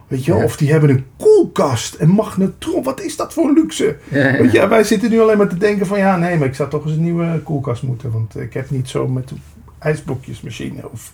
Weet 0.07 0.25
je, 0.25 0.35
of 0.35 0.57
die 0.57 0.71
hebben 0.71 0.89
een 0.89 1.05
koelkast 1.17 1.93
en 1.93 2.09
magnetron. 2.09 2.83
Wat 2.83 3.01
is 3.01 3.15
dat 3.15 3.33
voor 3.33 3.53
luxe? 3.53 3.97
Ja, 4.09 4.31
Weet 4.31 4.51
je, 4.51 4.67
wij 4.67 4.83
zitten 4.83 5.09
nu 5.09 5.21
alleen 5.21 5.37
maar 5.37 5.47
te 5.47 5.57
denken 5.57 5.85
van 5.85 5.97
ja, 5.97 6.17
nee, 6.17 6.37
maar 6.37 6.47
ik 6.47 6.55
zou 6.55 6.69
toch 6.69 6.83
eens 6.83 6.93
een 6.93 7.03
nieuwe 7.03 7.39
koelkast 7.43 7.83
moeten. 7.83 8.11
Want 8.11 8.37
ik 8.37 8.53
heb 8.53 8.69
niet 8.69 8.89
zo 8.89 9.07
met 9.07 9.31
ijsblokjesmachine. 9.79 10.89
Of... 10.91 11.13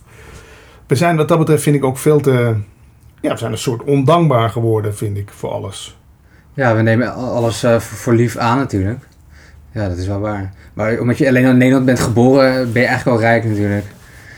We 0.86 0.94
zijn 0.94 1.16
wat 1.16 1.28
dat 1.28 1.38
betreft 1.38 1.62
vind 1.62 1.76
ik 1.76 1.84
ook 1.84 1.98
veel 1.98 2.20
te... 2.20 2.54
Ja, 3.20 3.32
we 3.32 3.38
zijn 3.38 3.52
een 3.52 3.58
soort 3.58 3.82
ondankbaar 3.82 4.50
geworden, 4.50 4.96
vind 4.96 5.16
ik, 5.16 5.30
voor 5.30 5.50
alles. 5.50 5.98
Ja, 6.54 6.76
we 6.76 6.82
nemen 6.82 7.14
alles 7.14 7.64
uh, 7.64 7.78
voor 7.78 8.14
lief 8.14 8.36
aan 8.36 8.58
natuurlijk. 8.58 9.06
Ja, 9.76 9.88
dat 9.88 9.98
is 9.98 10.06
wel 10.06 10.20
waar. 10.20 10.52
Maar 10.74 10.98
omdat 11.00 11.18
je 11.18 11.28
alleen 11.28 11.44
in 11.44 11.56
Nederland 11.56 11.84
bent 11.84 12.00
geboren, 12.00 12.72
ben 12.72 12.82
je 12.82 12.88
eigenlijk 12.88 13.18
wel 13.18 13.28
rijk 13.28 13.44
natuurlijk. 13.44 13.84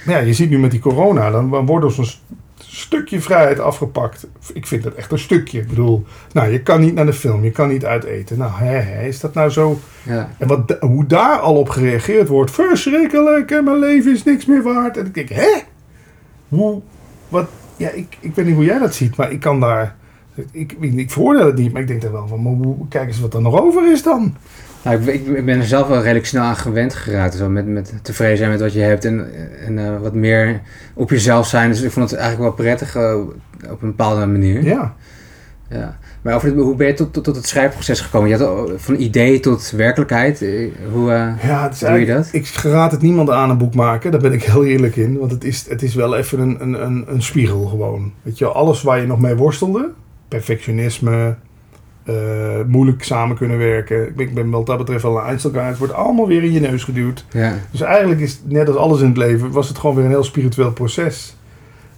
Ja, 0.06 0.18
je 0.18 0.32
ziet 0.32 0.50
nu 0.50 0.58
met 0.58 0.70
die 0.70 0.80
corona, 0.80 1.30
dan 1.30 1.66
wordt 1.66 1.84
ons 1.84 1.98
een 1.98 2.08
stukje 2.56 3.20
vrijheid 3.20 3.60
afgepakt. 3.60 4.26
Ik 4.52 4.66
vind 4.66 4.82
dat 4.82 4.94
echt 4.94 5.12
een 5.12 5.18
stukje. 5.18 5.60
Ik 5.60 5.68
bedoel, 5.68 6.04
nou, 6.32 6.52
je 6.52 6.62
kan 6.62 6.80
niet 6.80 6.94
naar 6.94 7.06
de 7.06 7.12
film, 7.12 7.44
je 7.44 7.50
kan 7.50 7.68
niet 7.68 7.84
uiteten. 7.84 8.38
Nou, 8.38 8.52
hè, 8.54 8.76
hè, 8.76 9.06
is 9.06 9.20
dat 9.20 9.34
nou 9.34 9.50
zo? 9.50 9.78
Ja. 10.02 10.28
En 10.38 10.48
wat, 10.48 10.76
hoe 10.80 11.06
daar 11.06 11.38
al 11.38 11.56
op 11.56 11.68
gereageerd 11.68 12.28
wordt, 12.28 12.50
verschrikkelijk 12.50 13.50
en 13.50 13.64
mijn 13.64 13.78
leven 13.78 14.12
is 14.12 14.24
niks 14.24 14.46
meer 14.46 14.62
waard. 14.62 14.96
En 14.96 15.06
ik 15.06 15.14
denk, 15.14 15.28
hè? 15.28 15.60
Hoe, 16.48 16.80
wat, 17.28 17.48
ja, 17.76 17.90
ik, 17.90 18.16
ik 18.20 18.34
weet 18.34 18.46
niet 18.46 18.54
hoe 18.54 18.64
jij 18.64 18.78
dat 18.78 18.94
ziet, 18.94 19.16
maar 19.16 19.32
ik 19.32 19.40
kan 19.40 19.60
daar, 19.60 19.96
ik, 20.50 20.76
ik, 20.80 20.94
ik 20.94 21.10
veroordeel 21.10 21.46
het 21.46 21.56
niet, 21.56 21.72
maar 21.72 21.82
ik 21.82 21.88
denk 21.88 22.02
er 22.02 22.12
wel 22.12 22.28
van, 22.28 22.42
maar 22.42 22.52
hoe, 22.52 22.88
kijk 22.88 23.08
eens 23.08 23.20
wat 23.20 23.34
er 23.34 23.42
nog 23.42 23.60
over 23.60 23.92
is 23.92 24.02
dan. 24.02 24.36
Nou, 24.82 25.02
ik, 25.02 25.26
ik, 25.26 25.44
ben 25.44 25.58
er 25.58 25.66
zelf 25.66 25.88
wel 25.88 26.02
redelijk 26.02 26.26
snel 26.26 26.42
aan 26.42 26.56
gewend 26.56 26.94
geraakt. 26.94 27.34
Zo 27.34 27.48
met, 27.48 27.66
met 27.66 27.92
tevreden 28.02 28.36
zijn 28.36 28.50
met 28.50 28.60
wat 28.60 28.72
je 28.72 28.80
hebt 28.80 29.04
en, 29.04 29.28
en 29.66 29.78
uh, 29.78 30.00
wat 30.00 30.14
meer 30.14 30.60
op 30.94 31.10
jezelf 31.10 31.46
zijn. 31.46 31.70
Dus 31.70 31.82
ik 31.82 31.90
vond 31.90 32.10
het 32.10 32.18
eigenlijk 32.18 32.56
wel 32.56 32.64
prettig 32.64 32.96
uh, 32.96 33.14
op 33.70 33.82
een 33.82 33.88
bepaalde 33.88 34.26
manier. 34.26 34.64
Ja. 34.64 34.94
ja. 35.70 35.98
Maar 36.22 36.34
over 36.34 36.50
hoe 36.56 36.74
ben 36.74 36.86
je 36.86 36.94
tot, 36.94 37.12
tot, 37.12 37.24
tot, 37.24 37.36
het 37.36 37.46
schrijfproces 37.46 38.00
gekomen? 38.00 38.28
Je 38.28 38.36
had 38.36 38.70
van 38.76 38.94
idee 38.94 39.40
tot 39.40 39.70
werkelijkheid. 39.70 40.42
Eh, 40.42 40.68
hoe 40.92 41.10
ja, 41.42 41.70
doe 41.80 41.98
je 41.98 42.06
dat? 42.06 42.28
Ik 42.32 42.46
raad 42.46 42.90
het 42.90 43.02
niemand 43.02 43.30
aan 43.30 43.50
een 43.50 43.58
boek 43.58 43.74
maken. 43.74 44.10
Daar 44.10 44.20
ben 44.20 44.32
ik 44.32 44.42
heel 44.42 44.64
eerlijk 44.64 44.96
in. 44.96 45.18
Want 45.18 45.30
het 45.30 45.44
is, 45.44 45.68
het 45.68 45.82
is 45.82 45.94
wel 45.94 46.16
even 46.16 46.40
een, 46.40 46.62
een, 46.62 46.84
een, 46.84 47.04
een 47.08 47.22
spiegel 47.22 47.66
gewoon. 47.66 48.12
Weet 48.22 48.38
je, 48.38 48.46
alles 48.46 48.82
waar 48.82 49.00
je 49.00 49.06
nog 49.06 49.20
mee 49.20 49.34
worstelde. 49.34 49.90
Perfectionisme, 50.28 51.36
uh, 52.08 52.14
moeilijk 52.66 53.04
samen 53.04 53.36
kunnen 53.36 53.58
werken. 53.58 54.06
Ik 54.06 54.16
ben, 54.16 54.26
ik 54.26 54.34
ben 54.34 54.50
wat 54.50 54.66
dat 54.66 54.78
betreft 54.78 55.02
wel 55.02 55.28
een. 55.28 55.38
Het 55.52 55.78
wordt 55.78 55.92
allemaal 55.92 56.26
weer 56.26 56.42
in 56.42 56.52
je 56.52 56.60
neus 56.60 56.84
geduwd. 56.84 57.24
Ja. 57.30 57.54
Dus 57.70 57.80
eigenlijk 57.80 58.20
is 58.20 58.40
net 58.44 58.68
als 58.68 58.76
alles 58.76 59.00
in 59.00 59.08
het 59.08 59.16
leven, 59.16 59.50
was 59.50 59.68
het 59.68 59.78
gewoon 59.78 59.96
weer 59.96 60.04
een 60.04 60.10
heel 60.10 60.24
spiritueel 60.24 60.72
proces. 60.72 61.36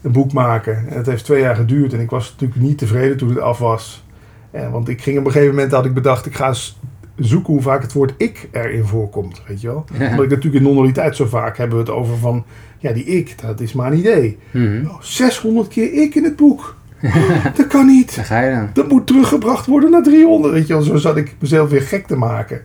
Een 0.02 0.12
boek 0.12 0.32
maken. 0.32 0.76
En 0.88 0.96
het 0.96 1.06
heeft 1.06 1.24
twee 1.24 1.40
jaar 1.40 1.56
geduurd 1.56 1.92
en 1.92 2.00
ik 2.00 2.10
was 2.10 2.30
natuurlijk 2.30 2.60
niet 2.60 2.78
tevreden 2.78 3.16
toen 3.16 3.28
het 3.28 3.40
af 3.40 3.58
was. 3.58 4.04
En, 4.50 4.70
want 4.70 4.88
ik 4.88 5.02
ging 5.02 5.18
op 5.18 5.24
een 5.24 5.32
gegeven 5.32 5.54
moment 5.54 5.70
dat 5.70 5.84
ik 5.84 5.94
bedacht, 5.94 6.26
ik 6.26 6.34
ga 6.34 6.48
eens 6.48 6.78
zoeken 7.16 7.52
hoe 7.52 7.62
vaak 7.62 7.82
het 7.82 7.92
woord 7.92 8.14
ik 8.16 8.48
erin 8.52 8.84
voorkomt. 8.84 9.42
Weet 9.46 9.60
je 9.60 9.66
wel? 9.66 9.84
Ja. 9.98 10.10
Omdat 10.10 10.24
ik 10.24 10.30
natuurlijk 10.30 10.64
in 10.64 10.74
non 10.74 11.14
zo 11.14 11.26
vaak 11.26 11.56
hebben 11.56 11.76
we 11.76 11.82
het 11.82 11.92
over 11.92 12.16
van, 12.16 12.44
ja 12.78 12.92
die 12.92 13.04
ik, 13.04 13.40
dat 13.40 13.60
is 13.60 13.72
maar 13.72 13.92
een 13.92 13.98
idee. 13.98 14.38
Mm 14.50 14.90
600 15.00 15.68
keer 15.68 15.92
ik 15.92 16.14
in 16.14 16.24
het 16.24 16.36
boek. 16.36 16.76
dat 17.56 17.66
kan 17.66 17.86
niet. 17.86 18.16
Daar 18.16 18.24
ga 18.24 18.40
je 18.40 18.54
dan. 18.54 18.70
Dat 18.72 18.88
moet 18.88 19.06
teruggebracht 19.06 19.66
worden 19.66 19.90
naar 19.90 20.02
300. 20.02 20.54
Weet 20.54 20.66
je 20.66 20.72
wel, 20.72 20.82
zo 20.82 20.96
zat 20.96 21.16
ik 21.16 21.34
mezelf 21.38 21.70
weer 21.70 21.82
gek 21.82 22.06
te 22.06 22.16
maken. 22.16 22.62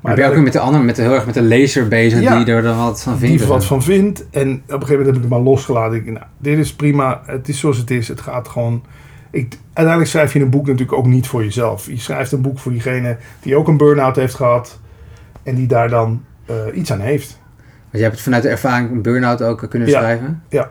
Maar 0.00 0.14
ben 0.14 0.24
je 0.24 0.36
ook 0.36 0.42
met 0.42 0.52
de 0.52 0.58
andere, 0.58 0.84
met 0.84 0.96
de, 0.96 1.02
heel 1.02 1.14
erg 1.14 1.26
met 1.26 1.34
de 1.34 1.42
lezer 1.42 1.88
bezig 1.88 2.18
die 2.18 2.54
er 2.54 2.62
dan 2.62 2.76
wat 2.76 3.02
van 3.02 3.18
vindt? 3.18 3.34
Die 3.34 3.42
er 3.46 3.52
wat 3.52 3.64
van 3.64 3.82
vindt. 3.82 4.24
En 4.30 4.50
op 4.50 4.50
een 4.50 4.62
gegeven 4.72 4.88
moment 4.88 5.06
heb 5.06 5.14
ik 5.14 5.20
het 5.20 5.30
maar 5.30 5.40
losgelaten. 5.40 5.96
Ik, 5.96 6.04
nou, 6.04 6.24
dit 6.38 6.58
is 6.58 6.74
prima. 6.74 7.22
Het 7.26 7.48
is 7.48 7.58
zoals 7.58 7.76
het 7.76 7.90
is. 7.90 8.08
Het 8.08 8.20
gaat 8.20 8.48
gewoon... 8.48 8.82
Ik, 9.30 9.56
uiteindelijk 9.72 10.10
schrijf 10.10 10.32
je 10.32 10.40
een 10.40 10.50
boek 10.50 10.66
natuurlijk 10.66 10.98
ook 10.98 11.06
niet 11.06 11.26
voor 11.26 11.44
jezelf. 11.44 11.86
Je 11.86 11.98
schrijft 11.98 12.32
een 12.32 12.40
boek 12.40 12.58
voor 12.58 12.72
diegene 12.72 13.16
die 13.40 13.56
ook 13.56 13.68
een 13.68 13.76
burn-out 13.76 14.16
heeft 14.16 14.34
gehad. 14.34 14.80
En 15.42 15.54
die 15.54 15.66
daar 15.66 15.88
dan 15.88 16.24
uh, 16.50 16.56
iets 16.74 16.92
aan 16.92 17.00
heeft. 17.00 17.38
Want 17.56 17.90
je 17.90 18.02
hebt 18.02 18.14
het 18.14 18.22
vanuit 18.22 18.42
de 18.42 18.48
ervaring 18.48 18.90
een 18.90 19.02
burn-out 19.02 19.42
ook 19.42 19.66
kunnen 19.68 19.88
schrijven? 19.88 20.42
Ja. 20.48 20.70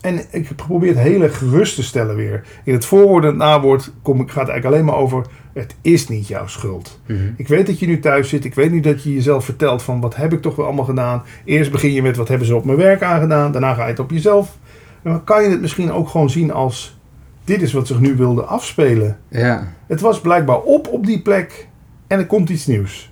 En 0.00 0.20
ik 0.30 0.56
probeer 0.56 0.88
het 0.88 0.98
hele 0.98 1.28
gerust 1.28 1.74
te 1.74 1.82
stellen 1.82 2.16
weer. 2.16 2.42
In 2.64 2.72
het 2.72 2.84
voorwoord 2.84 3.22
en 3.22 3.28
het 3.28 3.38
nawoord 3.38 3.92
kom, 4.02 4.16
gaat 4.18 4.26
het 4.26 4.36
eigenlijk 4.36 4.64
alleen 4.64 4.84
maar 4.84 4.94
over... 4.94 5.26
het 5.52 5.74
is 5.80 6.08
niet 6.08 6.28
jouw 6.28 6.46
schuld. 6.46 7.00
Mhm. 7.06 7.18
Ik 7.36 7.48
weet 7.48 7.66
dat 7.66 7.78
je 7.78 7.86
nu 7.86 7.98
thuis 7.98 8.28
zit. 8.28 8.44
Ik 8.44 8.54
weet 8.54 8.70
nu 8.70 8.80
dat 8.80 9.02
je 9.02 9.14
jezelf 9.14 9.44
vertelt 9.44 9.82
van... 9.82 10.00
wat 10.00 10.16
heb 10.16 10.32
ik 10.32 10.42
toch 10.42 10.56
wel 10.56 10.66
allemaal 10.66 10.84
gedaan. 10.84 11.22
Eerst 11.44 11.70
begin 11.70 11.92
je 11.92 12.02
met 12.02 12.16
wat 12.16 12.28
hebben 12.28 12.46
ze 12.46 12.56
op 12.56 12.64
mijn 12.64 12.78
werk 12.78 13.02
aangedaan. 13.02 13.52
Daarna 13.52 13.74
ga 13.74 13.82
je 13.82 13.90
het 13.90 13.98
op 13.98 14.10
jezelf. 14.10 14.58
En 15.02 15.10
dan 15.10 15.24
kan 15.24 15.42
je 15.42 15.48
het 15.48 15.60
misschien 15.60 15.92
ook 15.92 16.08
gewoon 16.08 16.30
zien 16.30 16.52
als... 16.52 16.98
dit 17.44 17.62
is 17.62 17.72
wat 17.72 17.86
zich 17.86 18.00
nu 18.00 18.16
wilde 18.16 18.42
afspelen. 18.42 19.18
Ja. 19.28 19.72
Het 19.86 20.00
was 20.00 20.20
blijkbaar 20.20 20.60
op 20.60 20.88
op 20.88 21.06
die 21.06 21.22
plek. 21.22 21.68
En 22.06 22.18
er 22.18 22.26
komt 22.26 22.48
iets 22.48 22.66
nieuws. 22.66 23.09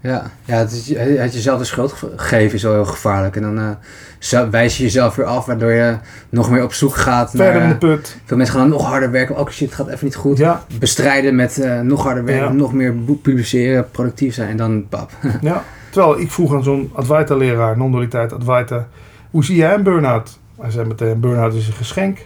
Ja, 0.00 0.30
ja 0.44 0.56
het, 0.56 0.72
is, 0.72 0.96
het 0.96 1.34
jezelf 1.34 1.58
de 1.58 1.64
schuld 1.64 1.94
geven 2.16 2.54
is 2.54 2.62
wel 2.62 2.72
heel 2.72 2.84
gevaarlijk. 2.84 3.36
En 3.36 3.42
dan 3.42 3.58
uh, 3.58 4.50
wijs 4.50 4.76
je 4.76 4.82
jezelf 4.82 5.14
weer 5.14 5.26
af, 5.26 5.46
waardoor 5.46 5.70
je 5.70 5.96
nog 6.28 6.50
meer 6.50 6.62
op 6.62 6.72
zoek 6.72 6.94
gaat 6.94 7.30
Verder 7.30 7.54
naar... 7.54 7.62
in 7.62 7.68
de 7.68 7.76
put. 7.76 8.16
Veel 8.24 8.36
mensen 8.36 8.54
gaan 8.54 8.68
dan 8.68 8.78
nog 8.78 8.88
harder 8.88 9.10
werken. 9.10 9.38
Oh 9.38 9.48
shit, 9.48 9.66
het 9.66 9.74
gaat 9.74 9.88
even 9.88 10.04
niet 10.04 10.14
goed. 10.14 10.38
Ja. 10.38 10.64
Bestrijden 10.78 11.34
met 11.34 11.58
uh, 11.58 11.80
nog 11.80 12.02
harder 12.02 12.24
werken, 12.24 12.56
nog 12.56 12.72
meer 12.72 12.94
publiceren, 13.22 13.90
productief 13.90 14.34
zijn 14.34 14.48
en 14.48 14.56
dan 14.56 14.88
pap. 14.88 15.10
ja, 15.40 15.64
terwijl 15.90 16.20
ik 16.20 16.30
vroeg 16.30 16.54
aan 16.54 16.62
zo'n 16.62 16.90
Advaita-leraar, 16.94 17.76
non-dualiteit 17.76 18.32
Advaita... 18.32 18.88
Hoe 19.30 19.44
zie 19.44 19.56
jij 19.56 19.74
een 19.74 19.82
burn-out? 19.82 20.38
Hij 20.60 20.70
zei 20.70 20.86
meteen, 20.86 21.20
burn-out 21.20 21.54
is 21.54 21.66
een 21.66 21.72
geschenk. 21.72 22.18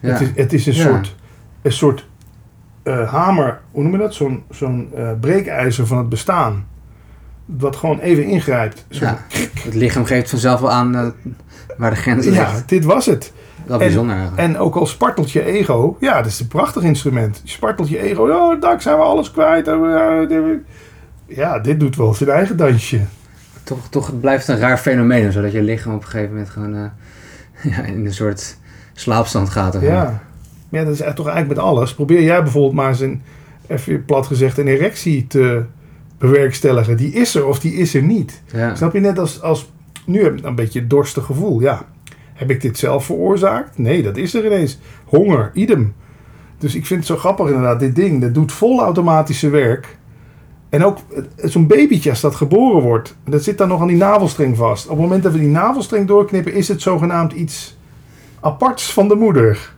Ja. 0.00 0.08
Het, 0.10 0.20
is, 0.20 0.28
het 0.34 0.52
is 0.52 0.66
een 0.66 0.74
soort... 0.74 1.16
Een 1.62 1.72
soort 1.72 2.07
uh, 2.88 3.12
hamer, 3.12 3.60
hoe 3.70 3.82
noem 3.82 3.92
je 3.92 3.98
dat? 3.98 4.14
Zo'n 4.14 4.42
zo'n 4.50 4.90
uh, 4.96 5.10
breekijzer 5.20 5.86
van 5.86 5.98
het 5.98 6.08
bestaan. 6.08 6.66
Wat 7.44 7.76
gewoon 7.76 7.98
even 7.98 8.24
ingrijpt. 8.24 8.86
Zo 8.88 9.04
ja, 9.04 9.18
het 9.62 9.74
lichaam 9.74 10.04
geeft 10.04 10.30
vanzelf 10.30 10.60
wel 10.60 10.70
aan 10.70 10.96
uh, 10.96 11.06
waar 11.76 11.90
de 11.90 11.96
grens 11.96 12.24
ligt. 12.24 12.36
Ja, 12.36 12.62
dit 12.66 12.84
was 12.84 13.06
het. 13.06 13.32
Dat 13.66 13.78
bijzonder 13.78 14.16
eigenlijk. 14.16 14.48
En 14.48 14.58
ook 14.58 14.74
al 14.74 14.86
spartelt 14.86 15.30
je 15.30 15.44
ego, 15.44 15.96
ja, 16.00 16.16
dat 16.16 16.26
is 16.26 16.40
een 16.40 16.48
prachtig 16.48 16.82
instrument. 16.82 17.40
Je 17.44 17.50
spartelt 17.50 17.88
je 17.88 17.98
ego, 17.98 18.22
oh, 18.22 18.60
dak 18.60 18.80
zijn 18.80 18.96
we 18.96 19.02
alles 19.02 19.30
kwijt. 19.30 19.66
Ja, 21.26 21.58
dit 21.58 21.80
doet 21.80 21.96
wel 21.96 22.14
zijn 22.14 22.30
eigen 22.30 22.56
dansje. 22.56 23.00
Toch, 23.62 23.88
toch 23.88 24.06
het 24.06 24.20
blijft 24.20 24.48
een 24.48 24.58
raar 24.58 24.78
fenomeen, 24.78 25.32
zodat 25.32 25.52
je 25.52 25.62
lichaam 25.62 25.94
op 25.94 26.00
een 26.00 26.08
gegeven 26.08 26.32
moment 26.32 26.50
gewoon 26.50 26.90
ja, 27.72 27.82
in 27.82 28.06
een 28.06 28.14
soort 28.14 28.56
slaapstand 28.92 29.50
gaat. 29.50 29.74
Of 29.74 29.82
ja. 29.82 30.22
Ja, 30.68 30.84
dat 30.84 30.92
is 30.92 30.98
toch 30.98 31.26
eigenlijk 31.26 31.48
met 31.48 31.58
alles. 31.58 31.94
Probeer 31.94 32.22
jij 32.22 32.42
bijvoorbeeld 32.42 32.74
maar 32.74 32.88
eens 32.88 33.00
een, 33.00 33.22
even 33.66 34.04
plat 34.04 34.26
gezegd, 34.26 34.58
een 34.58 34.66
erectie 34.66 35.26
te 35.26 35.64
bewerkstelligen. 36.18 36.96
Die 36.96 37.12
is 37.12 37.34
er 37.34 37.46
of 37.46 37.60
die 37.60 37.74
is 37.74 37.94
er 37.94 38.02
niet. 38.02 38.42
Ja. 38.52 38.74
Snap 38.74 38.92
je 38.92 39.00
net 39.00 39.18
als, 39.18 39.42
als 39.42 39.70
nu 40.04 40.22
heb 40.22 40.38
ik 40.38 40.44
een 40.44 40.54
beetje 40.54 40.80
het 40.80 40.90
dorstig 40.90 41.24
gevoel. 41.24 41.60
Ja, 41.60 41.86
heb 42.34 42.50
ik 42.50 42.60
dit 42.60 42.78
zelf 42.78 43.04
veroorzaakt? 43.04 43.78
Nee, 43.78 44.02
dat 44.02 44.16
is 44.16 44.34
er 44.34 44.46
ineens. 44.46 44.78
Honger, 45.04 45.50
idem. 45.54 45.94
Dus 46.58 46.74
ik 46.74 46.86
vind 46.86 47.00
het 47.00 47.08
zo 47.08 47.16
grappig 47.16 47.46
inderdaad, 47.46 47.80
dit 47.80 47.96
ding, 47.96 48.20
dat 48.20 48.34
doet 48.34 48.52
vol 48.52 48.80
automatische 48.80 49.48
werk. 49.48 49.96
En 50.68 50.84
ook 50.84 50.98
zo'n 51.36 51.66
babytje 51.66 52.10
als 52.10 52.20
dat 52.20 52.34
geboren 52.34 52.82
wordt, 52.82 53.16
dat 53.24 53.42
zit 53.42 53.58
dan 53.58 53.68
nog 53.68 53.80
aan 53.80 53.86
die 53.86 53.96
navelstreng 53.96 54.56
vast. 54.56 54.84
Op 54.84 54.90
het 54.90 55.00
moment 55.00 55.22
dat 55.22 55.32
we 55.32 55.38
die 55.38 55.48
navelstreng 55.48 56.06
doorknippen, 56.06 56.52
is 56.52 56.68
het 56.68 56.82
zogenaamd 56.82 57.32
iets 57.32 57.76
aparts 58.40 58.92
van 58.92 59.08
de 59.08 59.14
moeder. 59.14 59.74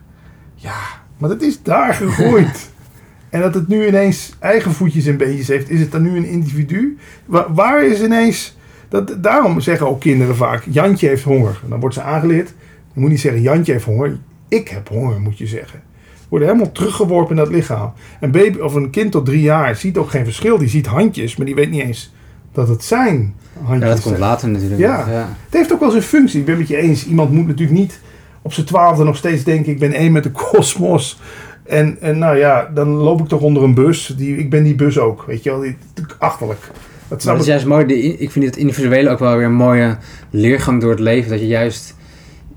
Ja, 0.61 0.79
maar 1.17 1.29
dat 1.29 1.41
is 1.41 1.61
daar 1.63 1.93
gegroeid. 1.93 2.69
en 3.29 3.41
dat 3.41 3.53
het 3.53 3.67
nu 3.67 3.87
ineens 3.87 4.33
eigen 4.39 4.71
voetjes 4.71 5.05
en 5.05 5.17
beentjes 5.17 5.47
heeft, 5.47 5.69
is 5.69 5.79
het 5.79 5.91
dan 5.91 6.01
nu 6.01 6.17
een 6.17 6.25
individu? 6.25 6.97
Waar, 7.25 7.53
waar 7.53 7.85
is 7.85 8.01
ineens... 8.01 8.59
Dat, 8.89 9.23
daarom 9.23 9.59
zeggen 9.59 9.87
ook 9.87 9.99
kinderen 9.99 10.35
vaak, 10.35 10.63
Jantje 10.69 11.07
heeft 11.07 11.23
honger. 11.23 11.61
dan 11.69 11.79
wordt 11.79 11.95
ze 11.95 12.01
aangeleerd, 12.01 12.53
je 12.93 12.99
moet 12.99 13.09
niet 13.09 13.19
zeggen 13.19 13.41
Jantje 13.41 13.71
heeft 13.71 13.85
honger, 13.85 14.17
ik 14.47 14.67
heb 14.67 14.89
honger 14.89 15.19
moet 15.19 15.37
je 15.37 15.47
zeggen. 15.47 15.81
Worden 16.29 16.47
helemaal 16.47 16.71
teruggeworpen 16.71 17.37
in 17.37 17.43
dat 17.43 17.51
lichaam. 17.51 17.93
Een 18.19 18.31
baby 18.31 18.59
of 18.59 18.73
een 18.73 18.89
kind 18.89 19.11
tot 19.11 19.25
drie 19.25 19.41
jaar 19.41 19.75
ziet 19.75 19.97
ook 19.97 20.09
geen 20.09 20.23
verschil. 20.23 20.57
Die 20.57 20.67
ziet 20.67 20.85
handjes, 20.85 21.35
maar 21.35 21.45
die 21.45 21.55
weet 21.55 21.69
niet 21.69 21.81
eens 21.81 22.13
dat 22.51 22.67
het 22.67 22.83
zijn 22.83 23.33
handjes 23.61 23.89
Ja, 23.89 23.95
dat 23.95 24.03
komt 24.03 24.17
later 24.17 24.49
natuurlijk. 24.49 24.79
Ja. 24.79 25.05
ja. 25.09 25.29
Het 25.45 25.53
heeft 25.53 25.73
ook 25.73 25.79
wel 25.79 25.91
zijn 25.91 26.03
functie. 26.03 26.39
Ik 26.39 26.45
ben 26.45 26.57
het 26.57 26.69
met 26.69 26.77
je 26.77 26.83
eens. 26.83 27.07
Iemand 27.07 27.31
moet 27.31 27.47
natuurlijk 27.47 27.79
niet 27.79 27.99
op 28.41 28.53
zijn 28.53 28.65
twaalfde 28.65 29.03
nog 29.03 29.17
steeds 29.17 29.43
denken... 29.43 29.71
ik 29.71 29.79
ben 29.79 29.93
één 29.93 30.11
met 30.11 30.23
de 30.23 30.31
kosmos. 30.51 31.19
En, 31.63 31.97
en 32.01 32.17
nou 32.17 32.37
ja, 32.37 32.69
dan 32.73 32.87
loop 32.87 33.19
ik 33.19 33.27
toch 33.27 33.41
onder 33.41 33.63
een 33.63 33.73
bus. 33.73 34.13
Die, 34.17 34.37
ik 34.37 34.49
ben 34.49 34.63
die 34.63 34.75
bus 34.75 34.99
ook, 34.99 35.23
weet 35.23 35.43
je 35.43 35.49
wel. 35.49 35.71
Achterlijk. 36.17 36.71
Dat, 37.07 37.21
dat 37.21 37.39
is 37.39 37.45
juist 37.45 37.65
mooi. 37.65 37.85
ik 38.19 38.31
vind 38.31 38.45
het 38.45 38.57
individuele 38.57 39.09
ook 39.09 39.19
wel 39.19 39.35
weer 39.35 39.45
een 39.45 39.53
mooie 39.53 39.97
leergang 40.29 40.81
door 40.81 40.89
het 40.89 40.99
leven. 40.99 41.31
Dat 41.31 41.39
je 41.39 41.47
juist 41.47 41.95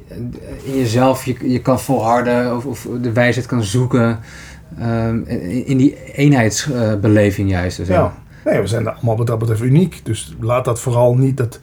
eh, 0.08 0.16
in 0.64 0.76
jezelf 0.76 1.24
je, 1.24 1.50
je 1.50 1.60
kan 1.60 1.80
volharden 1.80 2.56
of, 2.56 2.66
of 2.66 2.88
de 3.00 3.12
wijsheid 3.12 3.46
kan 3.46 3.62
zoeken. 3.62 4.18
Um, 4.80 5.24
in 5.64 5.76
die 5.76 6.12
eenheidsbeleving 6.12 7.50
juist. 7.50 7.76
Dus 7.76 7.88
ja. 7.88 8.14
Nee, 8.44 8.60
we 8.60 8.66
zijn 8.66 8.88
allemaal 8.88 9.16
wat 9.16 9.26
dat 9.26 9.38
betreft 9.38 9.62
uniek. 9.62 10.00
Dus 10.02 10.36
laat 10.40 10.64
dat 10.64 10.80
vooral 10.80 11.14
niet. 11.14 11.36
Dat, 11.36 11.60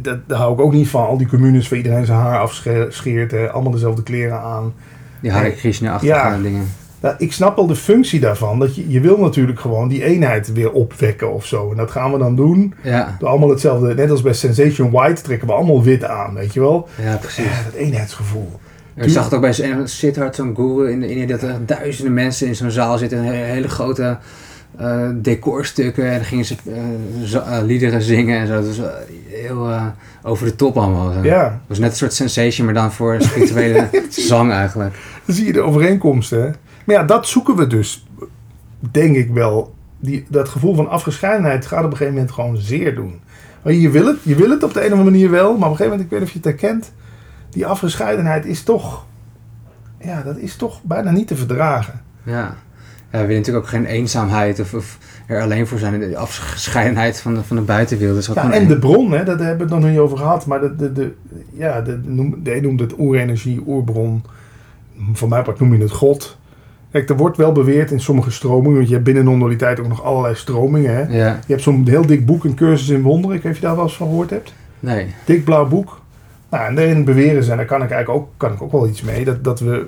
dat, 0.00 0.18
daar 0.26 0.38
hou 0.38 0.52
ik 0.52 0.60
ook 0.60 0.72
niet 0.72 0.88
van. 0.88 1.06
Al 1.06 1.16
die 1.16 1.26
communes 1.26 1.68
waar 1.68 1.78
iedereen 1.78 2.06
zijn 2.06 2.18
haar 2.18 2.38
afscheert. 2.38 3.50
Allemaal 3.52 3.72
dezelfde 3.72 4.02
kleren 4.02 4.40
aan. 4.40 4.74
Die 5.20 5.30
Hare 5.30 5.52
Krishna-achtige 5.52 6.12
ja, 6.12 6.38
dingen. 6.38 6.68
Nou, 7.00 7.14
ik 7.18 7.32
snap 7.32 7.58
al 7.58 7.66
de 7.66 7.76
functie 7.76 8.20
daarvan. 8.20 8.58
Dat 8.58 8.74
je, 8.76 8.90
je 8.90 9.00
wil 9.00 9.18
natuurlijk 9.18 9.60
gewoon 9.60 9.88
die 9.88 10.04
eenheid 10.04 10.52
weer 10.52 10.72
opwekken 10.72 11.32
of 11.32 11.46
zo. 11.46 11.70
En 11.70 11.76
dat 11.76 11.90
gaan 11.90 12.12
we 12.12 12.18
dan 12.18 12.36
doen. 12.36 12.74
Ja. 12.82 13.16
Door 13.18 13.28
allemaal 13.28 13.48
hetzelfde. 13.48 13.94
Net 13.94 14.10
als 14.10 14.22
bij 14.22 14.32
Sensation 14.32 14.90
White 14.90 15.22
trekken 15.22 15.48
we 15.48 15.54
allemaal 15.54 15.82
wit 15.82 16.04
aan, 16.04 16.34
weet 16.34 16.52
je 16.52 16.60
wel. 16.60 16.88
Ja, 17.02 17.16
precies. 17.16 17.44
Ja, 17.44 17.62
dat 17.64 17.74
eenheidsgevoel. 17.74 18.60
Ik 18.94 19.08
zag 19.08 19.24
het 19.24 19.34
ook 19.34 19.40
bij 19.40 19.84
Siddharth, 19.84 20.34
zo'n 20.34 20.56
Google, 20.56 20.90
in, 20.90 21.02
in 21.02 21.28
dat 21.28 21.42
er 21.42 21.66
duizenden 21.66 22.14
mensen 22.14 22.46
in 22.46 22.54
zo'n 22.54 22.70
zaal 22.70 22.98
zitten. 22.98 23.18
Een 23.18 23.32
hele, 23.32 23.68
grote 23.68 24.18
uh, 24.80 25.08
decorstukken. 25.14 26.10
En 26.10 26.16
dan 26.16 26.24
gingen 26.24 26.44
ze 26.44 26.56
uh, 26.66 27.58
liederen 27.64 28.02
zingen 28.02 28.40
en 28.40 28.46
zo. 28.46 28.54
Dat 28.54 28.76
was 28.76 28.80
heel 29.28 29.92
over 30.22 30.46
de 30.46 30.56
top 30.56 30.76
allemaal. 30.76 31.12
Zo. 31.12 31.22
Ja. 31.22 31.44
Het 31.44 31.60
was 31.66 31.78
net 31.78 31.90
een 31.90 31.96
soort 31.96 32.14
sensation, 32.14 32.66
maar 32.66 32.74
dan 32.74 32.92
voor 32.92 33.16
spirituele 33.18 33.88
zang 34.08 34.52
eigenlijk. 34.52 34.94
Dan 35.26 35.34
zie 35.34 35.46
je 35.46 35.52
de 35.52 35.60
overeenkomsten, 35.60 36.42
hè? 36.42 36.50
Maar 36.84 36.96
ja, 36.96 37.02
dat 37.02 37.26
zoeken 37.26 37.56
we 37.56 37.66
dus, 37.66 38.06
denk 38.78 39.16
ik 39.16 39.30
wel. 39.30 39.74
Die, 39.98 40.26
dat 40.28 40.48
gevoel 40.48 40.74
van 40.74 40.88
afgescheidenheid 40.88 41.66
gaat 41.66 41.84
op 41.84 41.90
een 41.90 41.96
gegeven 41.96 42.14
moment 42.14 42.32
gewoon 42.32 42.56
zeer 42.56 42.94
doen. 42.94 43.20
Maar 43.62 43.72
je 43.72 43.90
wil 43.90 44.06
het, 44.06 44.16
je 44.22 44.34
wil 44.34 44.50
het 44.50 44.62
op 44.62 44.74
de 44.74 44.80
een 44.80 44.92
of 44.92 44.98
andere 44.98 45.10
manier 45.10 45.30
wel, 45.30 45.56
maar 45.56 45.68
op 45.68 45.70
een 45.70 45.76
gegeven 45.76 45.90
moment, 45.90 46.04
ik 46.04 46.10
weet 46.10 46.20
niet 46.20 46.28
of 46.28 46.34
je 46.34 46.48
het 46.48 46.60
herkent, 46.60 46.92
die 47.50 47.66
afgescheidenheid 47.66 48.46
is 48.46 48.62
toch, 48.62 49.04
ja, 49.98 50.22
dat 50.22 50.36
is 50.36 50.56
toch 50.56 50.82
bijna 50.82 51.10
niet 51.10 51.26
te 51.26 51.36
verdragen. 51.36 52.00
Ja, 52.22 52.56
ja 53.12 53.18
we 53.18 53.26
willen 53.26 53.36
natuurlijk 53.36 53.64
ook 53.64 53.70
geen 53.70 53.84
eenzaamheid 53.84 54.60
of, 54.60 54.74
of 54.74 54.98
er 55.26 55.42
alleen 55.42 55.66
voor 55.66 55.78
zijn. 55.78 56.00
De 56.00 56.16
afgescheidenheid 56.16 57.20
van 57.20 57.34
de, 57.34 57.42
van 57.42 57.56
de 57.56 57.62
buitenwereld 57.62 58.28
ook 58.28 58.36
Ja, 58.36 58.52
en 58.52 58.66
de 58.66 58.78
bron, 58.78 59.12
hè, 59.12 59.24
daar 59.24 59.38
hebben 59.38 59.68
we 59.68 59.74
het 59.74 59.82
nog 59.82 59.90
niet 59.90 59.98
over 59.98 60.18
gehad, 60.18 60.46
maar 60.46 60.60
de, 60.60 60.76
de, 60.76 60.92
de, 60.92 61.12
ja, 61.52 61.80
de, 61.80 62.00
de, 62.00 62.42
de 62.42 62.56
een 62.56 62.62
noemt 62.62 62.80
het 62.80 62.98
oerenergie, 62.98 63.62
oerbron. 63.66 64.22
Van 65.12 65.28
mij 65.28 65.42
part 65.42 65.60
noem 65.60 65.74
je 65.74 65.82
het 65.82 65.90
God. 65.90 66.38
Kijk, 66.90 67.08
er 67.08 67.16
wordt 67.16 67.36
wel 67.36 67.52
beweerd 67.52 67.90
in 67.90 68.00
sommige 68.00 68.30
stromingen, 68.30 68.76
want 68.76 68.86
je 68.86 68.92
hebt 68.92 69.04
binnen 69.04 69.24
non-dualiteit 69.24 69.80
ook 69.80 69.88
nog 69.88 70.02
allerlei 70.02 70.34
stromingen. 70.34 70.94
Hè? 70.94 71.00
Ja. 71.00 71.38
Je 71.46 71.52
hebt 71.52 71.62
zo'n 71.62 71.88
heel 71.88 72.06
dik 72.06 72.26
boek, 72.26 72.44
een 72.44 72.54
cursus 72.54 72.88
in 72.88 73.02
wonderen. 73.02 73.36
Ik 73.36 73.42
weet 73.42 73.52
of 73.52 73.58
je 73.58 73.64
daar 73.64 73.74
wel 73.74 73.84
eens 73.84 73.96
van 73.96 74.06
gehoord 74.06 74.30
hebt. 74.30 74.54
Nee. 74.80 75.06
Dik 75.24 75.44
blauw 75.44 75.68
boek. 75.68 76.00
Nou, 76.50 76.66
en 76.66 76.74
daarin 76.74 77.04
beweren 77.04 77.44
ze, 77.44 77.50
en 77.50 77.56
daar 77.56 77.66
kan 77.66 77.82
ik 77.82 77.90
eigenlijk 77.90 78.22
ook, 78.22 78.28
kan 78.36 78.52
ik 78.52 78.62
ook 78.62 78.72
wel 78.72 78.88
iets 78.88 79.02
mee, 79.02 79.24
dat, 79.24 79.44
dat 79.44 79.60
we, 79.60 79.86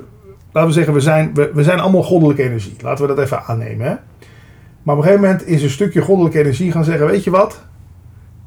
laten 0.55 0.69
we 0.69 0.75
zeggen, 0.77 0.95
we 0.95 1.01
zijn, 1.01 1.35
we, 1.35 1.51
we 1.55 1.63
zijn 1.63 1.81
allemaal 1.81 2.03
goddelijke 2.03 2.43
energie. 2.43 2.77
Laten 2.81 3.07
we 3.07 3.15
dat 3.15 3.25
even 3.25 3.45
aannemen. 3.45 3.87
Hè? 3.87 3.95
Maar 4.83 4.95
op 4.95 5.01
een 5.01 5.09
gegeven 5.09 5.29
moment 5.29 5.47
is 5.47 5.63
een 5.63 5.71
stukje 5.71 6.01
goddelijke 6.01 6.39
energie 6.39 6.73
gaan 6.73 6.85
zeggen, 6.85 7.07
weet 7.07 7.25
je 7.25 7.31
wat? 7.31 7.65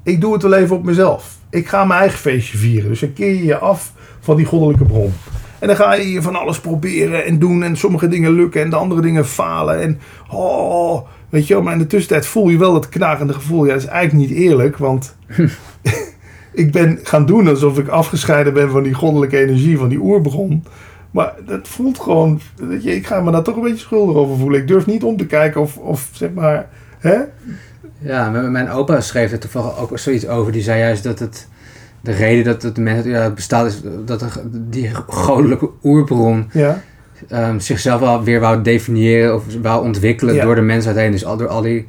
Ik 0.04 0.22
doe 0.22 0.34
het 0.34 0.41
wel 0.41 0.54
even 0.54 0.76
op 0.76 0.84
mezelf. 0.84 1.38
Ik 1.50 1.67
ga 1.67 1.86
mijn 1.86 2.00
eigen 2.00 2.20
feestje 2.20 2.58
vieren. 2.58 2.89
Dus 2.89 3.00
dan 3.00 3.13
keer 3.13 3.34
je 3.34 3.43
je 3.43 3.58
af 3.58 3.93
van 4.20 4.36
die 4.36 4.46
goddelijke 4.46 4.86
bron. 4.86 5.13
En 5.60 5.67
dan 5.67 5.76
ga 5.76 5.93
je 5.93 6.22
van 6.22 6.36
alles 6.36 6.60
proberen 6.60 7.26
en 7.26 7.39
doen. 7.39 7.63
En 7.63 7.78
sommige 7.78 8.08
dingen 8.08 8.32
lukken 8.32 8.62
en 8.62 8.70
de 8.70 8.76
andere 8.76 9.02
dingen 9.02 9.26
falen. 9.26 9.82
En 9.82 10.00
oh, 10.30 11.08
weet 11.30 11.48
je 11.48 11.54
wel. 11.54 11.63
Maar 11.63 11.74
in 11.74 11.80
de 11.80 11.88
tussentijd 11.88 12.26
voel 12.26 12.50
je 12.50 12.58
wel 12.58 12.74
dat 12.74 12.89
knagende 12.89 13.34
gevoel. 13.34 13.65
Ja, 13.65 13.74
dat 13.74 13.82
is 13.82 13.88
eigenlijk 13.88 14.30
niet 14.30 14.39
eerlijk. 14.39 14.78
Want 14.78 15.15
ik 16.63 16.72
ben 16.72 17.00
gaan 17.04 17.26
doen 17.26 17.48
alsof 17.48 17.78
ik 17.78 17.88
afgescheiden 17.88 18.54
ben 18.54 18.70
van 18.70 18.84
die 18.84 18.93
goddelijke 18.93 19.38
energie, 19.38 19.78
van 19.78 19.89
die 19.89 20.00
oerbron. 20.00 20.63
Maar 21.12 21.34
dat 21.46 21.67
voelt 21.67 22.00
gewoon, 22.00 22.41
weet 22.56 22.84
je, 22.84 22.96
ik 22.96 23.08
ga 23.08 23.20
me 23.20 23.32
daar 23.32 23.43
toch 23.43 23.56
een 23.56 23.62
beetje 23.62 23.78
schuldig 23.78 24.15
over 24.15 24.38
voelen. 24.38 24.60
Ik 24.60 24.67
durf 24.67 24.86
niet 24.86 25.04
om 25.04 25.17
te 25.17 25.26
kijken 25.26 25.62
of, 25.62 25.78
of 25.78 26.10
zeg 26.12 26.30
maar, 26.34 26.70
hè? 27.00 27.17
Ja, 28.00 28.30
mijn 28.30 28.70
opa 28.70 29.02
schreef 29.02 29.32
er 29.32 29.39
toevallig 29.39 29.80
ook 29.80 30.00
zoiets 30.00 30.28
over. 30.28 30.52
Die 30.52 30.62
zei 30.62 30.80
juist 30.80 31.04
dat 31.04 31.20
het 31.20 31.48
de 32.02 32.12
reden 32.12 32.43
dat 32.43 32.62
het 32.62 32.78
mensen 32.78 33.12
ja, 33.12 33.30
bestaat 33.30 33.65
is 33.65 33.82
dat 34.06 34.22
er, 34.22 34.41
die 34.52 34.91
goddelijke 35.08 35.70
oerbron 35.84 36.50
ja. 36.52 36.82
um, 37.32 37.60
zichzelf 37.60 38.00
wel 38.00 38.24
weer 38.24 38.39
wou 38.39 38.62
definiëren 38.62 39.36
of 39.36 39.43
wou 39.62 39.86
ontwikkelen 39.86 40.41
door 40.41 40.56
de 40.56 40.62
mensheid 40.62 40.96
heen. 40.96 41.12
Dus 41.12 41.26
al, 41.26 41.38
door 41.38 41.48
al 41.48 41.62
die, 41.62 41.88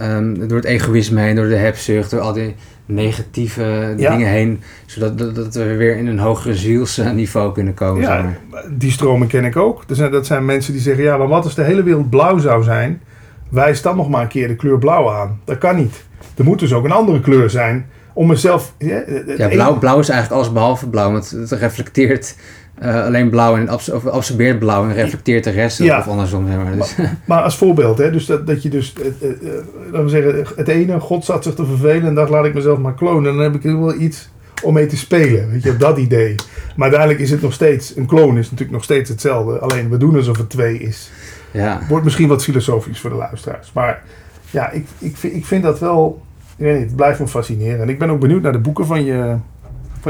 um, 0.00 0.48
door 0.48 0.56
het 0.56 0.66
egoïsme 0.66 1.20
heen, 1.20 1.34
door 1.34 1.48
de 1.48 1.56
hebzucht, 1.56 2.10
door 2.10 2.20
al 2.20 2.32
die 2.32 2.54
negatieve 2.86 3.94
dingen 3.96 4.28
heen, 4.28 4.62
zodat 4.86 5.18
dat, 5.18 5.34
dat, 5.34 5.54
we 5.54 5.76
weer 5.76 5.96
in 5.96 6.06
een 6.06 6.18
hogere 6.18 6.54
zielsniveau 6.54 7.52
kunnen 7.52 7.74
komen. 7.74 8.02
Ja, 8.02 8.32
die 8.70 8.90
stromen 8.90 9.26
ken 9.26 9.44
ik 9.44 9.56
ook. 9.56 9.88
Dus 9.88 9.98
dat 9.98 10.26
zijn 10.26 10.44
mensen 10.44 10.72
die 10.72 10.82
zeggen, 10.82 11.04
ja, 11.04 11.16
maar 11.16 11.28
wat 11.28 11.44
als 11.44 11.54
de 11.54 11.62
hele 11.62 11.82
wereld 11.82 12.10
blauw 12.10 12.38
zou 12.38 12.62
zijn? 12.62 13.00
Wijs 13.48 13.82
dan 13.82 13.96
nog 13.96 14.08
maar 14.08 14.22
een 14.22 14.28
keer 14.28 14.48
de 14.48 14.56
kleur 14.56 14.78
blauw 14.78 15.10
aan. 15.10 15.40
Dat 15.44 15.58
kan 15.58 15.76
niet. 15.76 16.04
Er 16.36 16.44
moet 16.44 16.58
dus 16.58 16.72
ook 16.72 16.84
een 16.84 16.92
andere 16.92 17.20
kleur 17.20 17.50
zijn 17.50 17.86
om 18.12 18.26
mezelf... 18.26 18.74
Ja, 18.78 19.02
ja 19.36 19.48
blauw, 19.48 19.78
blauw 19.78 19.98
is 19.98 20.08
eigenlijk 20.08 20.40
alles 20.40 20.52
behalve 20.52 20.88
blauw, 20.88 21.12
want 21.12 21.30
het 21.30 21.50
reflecteert 21.50 22.36
uh, 22.82 23.04
alleen 23.04 23.30
blauw 23.30 23.56
en 23.56 23.68
abs 23.68 23.90
of 23.90 24.06
absorbeert 24.06 24.58
blauw 24.58 24.84
en 24.84 24.94
reflecteert 24.94 25.44
de 25.44 25.50
rest 25.50 25.78
ja. 25.78 25.98
of 25.98 26.08
andersom. 26.08 26.44
Maar, 26.44 26.76
dus. 26.76 26.96
maar, 26.96 27.16
maar, 27.24 27.42
als 27.42 27.56
voorbeeld, 27.56 27.98
hè, 27.98 28.10
dus 28.10 28.26
dat, 28.26 28.46
dat 28.46 28.62
je 28.62 28.68
dus, 28.68 28.94
uh, 29.00 29.30
uh, 29.30 29.50
laten 29.84 30.04
we 30.04 30.08
zeggen, 30.08 30.46
het 30.56 30.68
ene, 30.68 31.00
God 31.00 31.24
zat 31.24 31.44
zich 31.44 31.54
te 31.54 31.66
vervelen 31.66 32.06
en 32.06 32.14
dacht 32.14 32.30
laat 32.30 32.44
ik 32.44 32.54
mezelf 32.54 32.78
maar 32.78 32.94
klonen. 32.94 33.30
En 33.30 33.36
dan 33.36 33.44
heb 33.44 33.54
ik 33.54 33.64
er 33.64 33.80
wel 33.80 33.94
iets 33.94 34.28
om 34.62 34.74
mee 34.74 34.86
te 34.86 34.96
spelen, 34.96 35.50
weet 35.50 35.62
je, 35.62 35.76
dat 35.76 35.98
idee. 35.98 36.34
Maar 36.76 36.88
uiteindelijk 36.88 37.20
is 37.20 37.30
het 37.30 37.42
nog 37.42 37.52
steeds, 37.52 37.96
een 37.96 38.06
kloon 38.06 38.38
is 38.38 38.44
natuurlijk 38.44 38.70
nog 38.70 38.84
steeds 38.84 39.10
hetzelfde, 39.10 39.58
alleen 39.58 39.90
we 39.90 39.96
doen 39.96 40.16
alsof 40.16 40.36
het 40.36 40.50
twee 40.50 40.78
is. 40.78 41.10
Ja. 41.50 41.80
Wordt 41.88 42.04
misschien 42.04 42.28
wat 42.28 42.44
filosofisch 42.44 43.00
voor 43.00 43.10
de 43.10 43.16
luisteraars, 43.16 43.70
maar 43.72 44.02
ja, 44.50 44.70
ik, 44.70 44.86
ik, 44.98 45.16
vind, 45.16 45.34
ik 45.34 45.46
vind 45.46 45.62
dat 45.62 45.78
wel 45.78 46.24
ik 46.56 46.64
weet 46.64 46.78
niet, 46.78 46.86
het 46.86 46.96
blijft 46.96 47.18
me 47.18 47.28
fascineren. 47.28 47.80
En 47.80 47.88
ik 47.88 47.98
ben 47.98 48.10
ook 48.10 48.20
benieuwd 48.20 48.42
naar 48.42 48.52
de 48.52 48.58
boeken 48.58 48.86
van 48.86 49.04
je, 49.04 49.36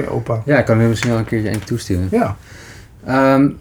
van 0.03 0.05
je 0.05 0.19
opa. 0.19 0.43
Ja, 0.45 0.59
ik 0.59 0.65
kan 0.65 0.79
hem 0.79 0.89
misschien 0.89 1.11
wel 1.11 1.19
een 1.19 1.25
keertje 1.25 1.51
een 1.51 1.65
toesturen. 1.65 2.09
Ja. 2.11 2.37
Um, 3.35 3.59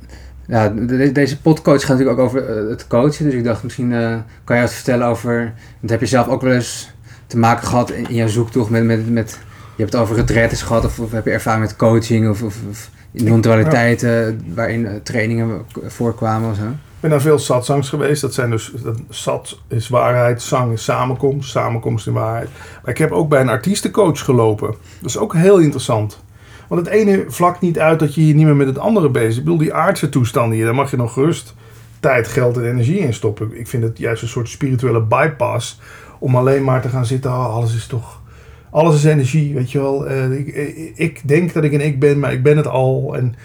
ja, 0.48 0.70
deze 1.14 1.42
podcoach 1.42 1.80
gaat 1.82 1.90
natuurlijk 1.90 2.20
ook 2.20 2.26
over 2.26 2.50
eh, 2.50 2.70
het 2.70 2.88
coachen. 2.88 3.26
Dus 3.26 3.34
ik 3.34 3.44
dacht, 3.44 3.64
misschien 3.64 3.92
uh, 3.92 4.16
kan 4.44 4.56
je 4.56 4.62
wat 4.62 4.74
vertellen 4.74 5.08
over... 5.08 5.54
Dat 5.80 5.90
heb 5.90 6.00
je 6.00 6.06
zelf 6.06 6.28
ook 6.28 6.42
wel 6.42 6.54
eens 6.54 6.94
te 7.28 7.38
maken 7.38 7.68
gehad 7.68 7.92
in, 7.92 8.16
jouw 8.16 8.28
zoektocht 8.28 8.70
met... 8.70 8.84
met, 8.84 9.10
met 9.10 9.40
je 9.76 9.82
hebt 9.82 9.94
het 9.94 10.02
over 10.02 10.16
retretes 10.16 10.62
gehad 10.62 10.86
of, 10.86 11.00
of 11.00 11.12
heb 11.12 11.26
je 11.26 11.32
ervaring 11.32 11.64
met 11.64 11.76
coaching 11.76 12.30
of, 12.30 12.44
of, 12.44 12.56
of 12.70 12.90
non-dualiteiten 13.12 14.42
waarin 14.54 14.82
uh, 14.82 14.92
trainingen 15.04 15.66
voorkwamen 15.88 16.50
of 16.50 16.56
zo? 16.56 16.64
ben 17.06 17.14
naar 17.14 17.22
veel 17.22 17.40
satsangs 17.40 17.90
geweest. 17.90 18.22
Dat 18.22 18.34
zijn 18.34 18.50
dus, 18.50 18.72
dat, 18.84 19.00
sat 19.10 19.60
is 19.68 19.90
waarheid, 19.90 20.42
zang 20.42 20.74
is 20.74 20.84
samenkomst, 20.84 21.50
samenkomst 21.50 22.08
in 22.08 22.14
waarheid. 22.14 22.50
Maar 22.82 22.92
ik 22.92 22.98
heb 22.98 23.12
ook 23.12 23.30
bij 23.30 23.42
een 23.42 23.50
artiestencoach 23.50 24.20
gelopen. 24.20 24.68
Dat 25.02 25.10
is 25.10 25.18
ook 25.18 25.34
heel 25.34 25.58
interessant. 25.58 26.24
Want 26.70 26.86
het 26.86 26.96
ene 26.96 27.26
vlakt 27.28 27.62
niet 27.62 27.80
uit 27.80 28.00
dat 28.00 28.16
je 28.16 28.28
je 28.28 28.34
niet 28.34 28.46
meer 28.46 28.56
met 28.56 28.68
het 28.68 28.78
andere 28.78 29.10
bezig 29.10 29.28
bent. 29.28 29.38
Ik 29.38 29.44
bedoel, 29.44 29.60
die 29.60 29.74
aardse 29.74 30.10
toestanden 30.10 30.56
hier, 30.56 30.66
daar 30.66 30.76
mag 30.76 30.92
je 30.92 30.98
nog 30.98 31.14
gerust 31.14 31.56
tijd, 32.00 32.28
geld 32.28 32.58
en 32.58 32.66
energie 32.66 32.98
in 32.98 33.14
stoppen. 33.14 33.60
Ik 33.60 33.68
vind 33.68 33.84
het 33.84 33.98
juist 33.98 34.22
een 34.22 34.28
soort 34.28 34.50
spirituele 34.50 35.02
bypass. 35.02 35.80
Om 36.20 36.36
alleen 36.36 36.64
maar 36.64 36.82
te 36.82 36.90
gaan 36.90 37.06
zitten, 37.06 37.32
oh, 37.32 37.56
alles 37.56 37.76
is 37.76 37.88
toch... 37.88 38.24
Alles 38.70 38.96
is 38.96 39.04
energie, 39.04 39.54
weet 39.54 39.72
je 39.72 39.80
wel. 39.80 40.12
Uh, 40.12 40.32
ik, 40.32 40.48
ik 40.96 41.28
denk 41.28 41.54
dat 41.54 41.64
ik 41.64 41.72
een 41.72 41.82
ik 41.82 42.00
ben, 42.00 42.20
maar 42.20 42.34
ik 42.34 42.44
ben 42.44 42.58
het 42.58 42.68
al. 42.68 43.16
En 43.16 43.36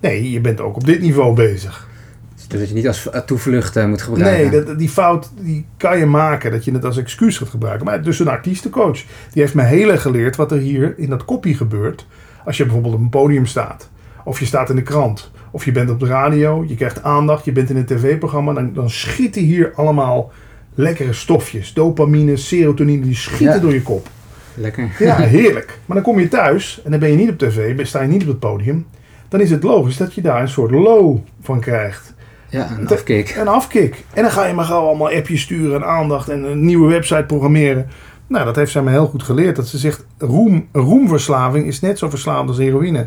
nee, 0.00 0.30
je 0.30 0.40
bent 0.40 0.60
ook 0.60 0.76
op 0.76 0.84
dit 0.84 1.00
niveau 1.00 1.34
bezig. 1.34 1.88
Dus 2.34 2.48
dat 2.48 2.68
je 2.68 2.74
niet 2.74 2.86
als 2.86 3.08
toevlucht 3.26 3.76
uh, 3.76 3.86
moet 3.86 4.02
gebruiken. 4.02 4.50
Nee, 4.50 4.64
dat, 4.64 4.78
die 4.78 4.88
fout 4.88 5.30
die 5.40 5.66
kan 5.76 5.98
je 5.98 6.06
maken. 6.06 6.50
Dat 6.50 6.64
je 6.64 6.72
het 6.72 6.84
als 6.84 6.96
excuus 6.96 7.38
gaat 7.38 7.48
gebruiken. 7.48 7.86
Maar 7.86 8.02
dus 8.02 8.18
een 8.18 8.28
artiestencoach. 8.28 9.02
Die 9.32 9.42
heeft 9.42 9.54
me 9.54 9.62
heel 9.62 9.90
erg 9.90 10.02
geleerd 10.02 10.36
wat 10.36 10.52
er 10.52 10.58
hier 10.58 10.94
in 10.96 11.10
dat 11.10 11.24
kopie 11.24 11.56
gebeurt. 11.56 12.06
Als 12.44 12.56
je 12.56 12.64
bijvoorbeeld 12.64 12.94
op 12.94 13.00
een 13.00 13.08
podium 13.08 13.46
staat. 13.46 13.90
Of 14.24 14.38
je 14.38 14.46
staat 14.46 14.70
in 14.70 14.76
de 14.76 14.82
krant. 14.82 15.30
Of 15.50 15.64
je 15.64 15.72
bent 15.72 15.90
op 15.90 16.00
de 16.00 16.06
radio. 16.06 16.64
Je 16.66 16.74
krijgt 16.74 17.02
aandacht. 17.02 17.44
Je 17.44 17.52
bent 17.52 17.70
in 17.70 17.76
een 17.76 17.84
tv-programma. 17.84 18.52
Dan, 18.52 18.72
dan 18.72 18.90
schieten 18.90 19.42
hier 19.42 19.72
allemaal 19.74 20.32
lekkere 20.74 21.12
stofjes. 21.12 21.72
Dopamine, 21.72 22.36
serotonine. 22.36 23.02
Die 23.02 23.14
schieten 23.14 23.60
door 23.60 23.72
je 23.72 23.82
kop. 23.82 24.08
Lekker. 24.54 24.90
Ja, 24.98 25.16
heerlijk. 25.36 25.78
Maar 25.86 25.96
dan 25.96 26.04
kom 26.04 26.20
je 26.20 26.28
thuis. 26.28 26.80
En 26.84 26.90
dan 26.90 27.00
ben 27.00 27.10
je 27.10 27.16
niet 27.16 27.30
op 27.30 27.38
tv. 27.38 27.86
Sta 27.86 28.02
je 28.02 28.08
niet 28.08 28.22
op 28.22 28.28
het 28.28 28.38
podium. 28.38 28.86
Dan 29.28 29.40
is 29.40 29.50
het 29.50 29.62
logisch 29.62 29.96
dat 29.96 30.14
je 30.14 30.20
daar 30.20 30.40
een 30.40 30.48
soort 30.48 30.70
low 30.70 31.18
van 31.40 31.60
krijgt. 31.60 32.14
Ja, 32.48 32.70
een 32.78 32.88
afkick. 32.88 33.34
Een 33.38 33.48
afkick. 33.48 34.04
En 34.14 34.22
dan 34.22 34.30
ga 34.30 34.46
je 34.46 34.54
maar 34.54 34.64
gauw 34.64 34.86
allemaal 34.86 35.10
appjes 35.10 35.40
sturen 35.40 35.74
en 35.74 35.86
aandacht 35.88 36.28
en 36.28 36.42
een 36.42 36.64
nieuwe 36.64 36.88
website 36.88 37.24
programmeren. 37.26 37.88
Nou, 38.30 38.44
dat 38.44 38.56
heeft 38.56 38.72
zij 38.72 38.82
me 38.82 38.90
heel 38.90 39.06
goed 39.06 39.22
geleerd. 39.22 39.56
Dat 39.56 39.68
ze 39.68 39.78
zegt, 39.78 40.04
roem, 40.18 40.68
roemverslaving 40.72 41.66
is 41.66 41.80
net 41.80 41.98
zo 41.98 42.10
verslavend 42.10 42.48
als 42.48 42.58
heroïne. 42.58 43.06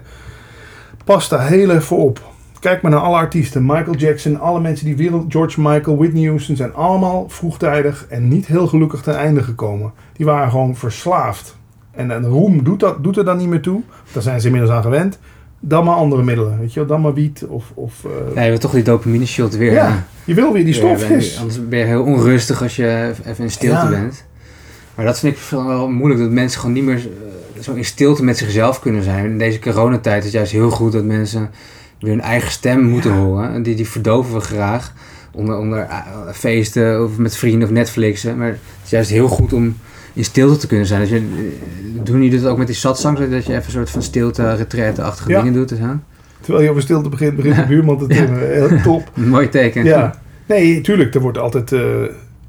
Pas 1.06 1.30
daar 1.30 1.48
heel 1.48 1.70
even 1.70 1.98
op. 1.98 2.22
Kijk 2.60 2.82
maar 2.82 2.92
naar 2.92 3.00
alle 3.00 3.16
artiesten. 3.16 3.66
Michael 3.66 3.96
Jackson, 3.96 4.40
alle 4.40 4.60
mensen 4.60 4.86
die 4.86 4.96
wereld... 4.96 5.26
George 5.32 5.62
Michael, 5.62 5.98
Whitney 5.98 6.28
Houston 6.28 6.56
zijn 6.56 6.74
allemaal 6.74 7.30
vroegtijdig 7.30 8.06
en 8.10 8.28
niet 8.28 8.46
heel 8.46 8.68
gelukkig 8.68 9.02
ten 9.02 9.16
einde 9.16 9.44
gekomen. 9.44 9.92
Die 10.14 10.26
waren 10.26 10.50
gewoon 10.50 10.76
verslaafd. 10.76 11.58
En, 11.92 12.12
en 12.12 12.26
roem 12.26 12.64
doet, 12.64 12.80
dat, 12.80 13.04
doet 13.04 13.18
er 13.18 13.26
dan 13.26 13.38
niet 13.38 13.48
meer 13.48 13.62
toe. 13.62 13.82
Daar 14.12 14.24
zijn 14.24 14.40
ze 14.42 14.46
inmiddels 14.46 14.74
aan 14.74 14.84
gewend. 14.84 15.20
Dan 15.60 15.84
maar 15.84 15.96
andere 15.96 16.24
middelen, 16.24 16.60
weet 16.60 16.74
je 16.74 16.80
wel. 16.80 16.90
Dan 16.90 17.02
maar 17.02 17.14
wiet 17.14 17.46
of... 17.48 17.72
of 17.74 18.04
uh... 18.06 18.36
ja, 18.36 18.42
je 18.42 18.50
wil 18.50 18.60
toch 18.60 18.72
die 18.72 18.84
dopamine 18.84 19.26
shot 19.26 19.58
weer. 19.58 19.72
Ja, 19.72 20.06
je 20.24 20.34
wil 20.34 20.54
weer 20.54 20.66
die 20.66 20.74
stofjes. 20.74 21.40
anders 21.40 21.68
ben 21.68 21.80
je 21.80 21.86
heel 21.86 22.04
onrustig 22.04 22.62
als 22.62 22.76
je 22.76 23.14
even 23.26 23.44
in 23.44 23.52
stilte 23.52 23.88
bent. 23.90 24.26
Maar 24.96 25.06
dat 25.06 25.20
vind 25.20 25.36
ik 25.36 25.42
wel 25.50 25.90
moeilijk, 25.90 26.22
dat 26.22 26.32
mensen 26.32 26.60
gewoon 26.60 26.76
niet 26.76 26.84
meer 26.84 26.98
eh, 26.98 27.62
zo 27.62 27.74
in 27.74 27.86
stilte 27.86 28.24
met 28.24 28.38
zichzelf 28.38 28.80
kunnen 28.80 29.04
zijn. 29.04 29.26
In 29.26 29.38
deze 29.38 29.60
coronatijd 29.60 30.18
is 30.18 30.24
het 30.24 30.34
juist 30.34 30.52
heel 30.52 30.70
goed 30.70 30.92
dat 30.92 31.04
mensen 31.04 31.50
weer 32.00 32.12
hun 32.12 32.22
eigen 32.22 32.52
stem 32.52 32.82
moeten 32.82 33.12
horen. 33.12 33.64
Die, 33.64 33.76
die 33.76 33.88
verdoven 33.88 34.34
we 34.34 34.40
graag 34.40 34.94
onder, 35.32 35.58
onder 35.58 35.80
eh, 35.80 35.98
feesten 36.34 37.04
of 37.04 37.18
met 37.18 37.36
vrienden 37.36 37.68
of 37.68 37.74
Netflixen. 37.74 38.38
Maar 38.38 38.48
het 38.48 38.60
is 38.84 38.90
juist 38.90 39.10
heel 39.10 39.28
goed 39.28 39.54
om 39.54 39.76
in 40.14 40.24
stilte 40.24 40.58
te 40.58 40.68
kunnen 40.68 40.86
zijn. 40.86 41.02
Dus 41.02 41.10
je, 41.10 41.16
eh, 41.16 42.04
doen 42.04 42.24
jullie 42.24 42.42
dat 42.42 42.52
ook 42.52 42.58
met 42.58 42.68
die 42.68 42.76
satsang, 42.76 43.18
dat 43.18 43.30
je 43.30 43.54
even 43.54 43.56
een 43.56 43.72
soort 43.72 43.90
van 43.90 44.04
stilte, 44.04 44.56
retraite-achtige 44.56 45.30
dingen 45.30 45.54
doet? 45.54 45.70
Hè? 45.70 45.94
Terwijl 46.42 46.64
je 46.64 46.70
over 46.70 46.82
stilte 46.82 47.10
begint, 47.10 47.36
begint 47.36 47.56
de 47.56 47.66
buurman 47.66 47.98
te 47.98 48.08
timmen. 48.16 48.52
Heel 48.52 48.82
top. 48.82 49.12
Mooi 49.14 49.50
teken. 49.50 49.84
Ja. 49.84 50.22
Nee, 50.46 50.82
tuurlijk, 50.82 51.16
er 51.16 51.22
wordt 51.22 51.38
altijd, 51.38 51.72
uh, 51.72 51.82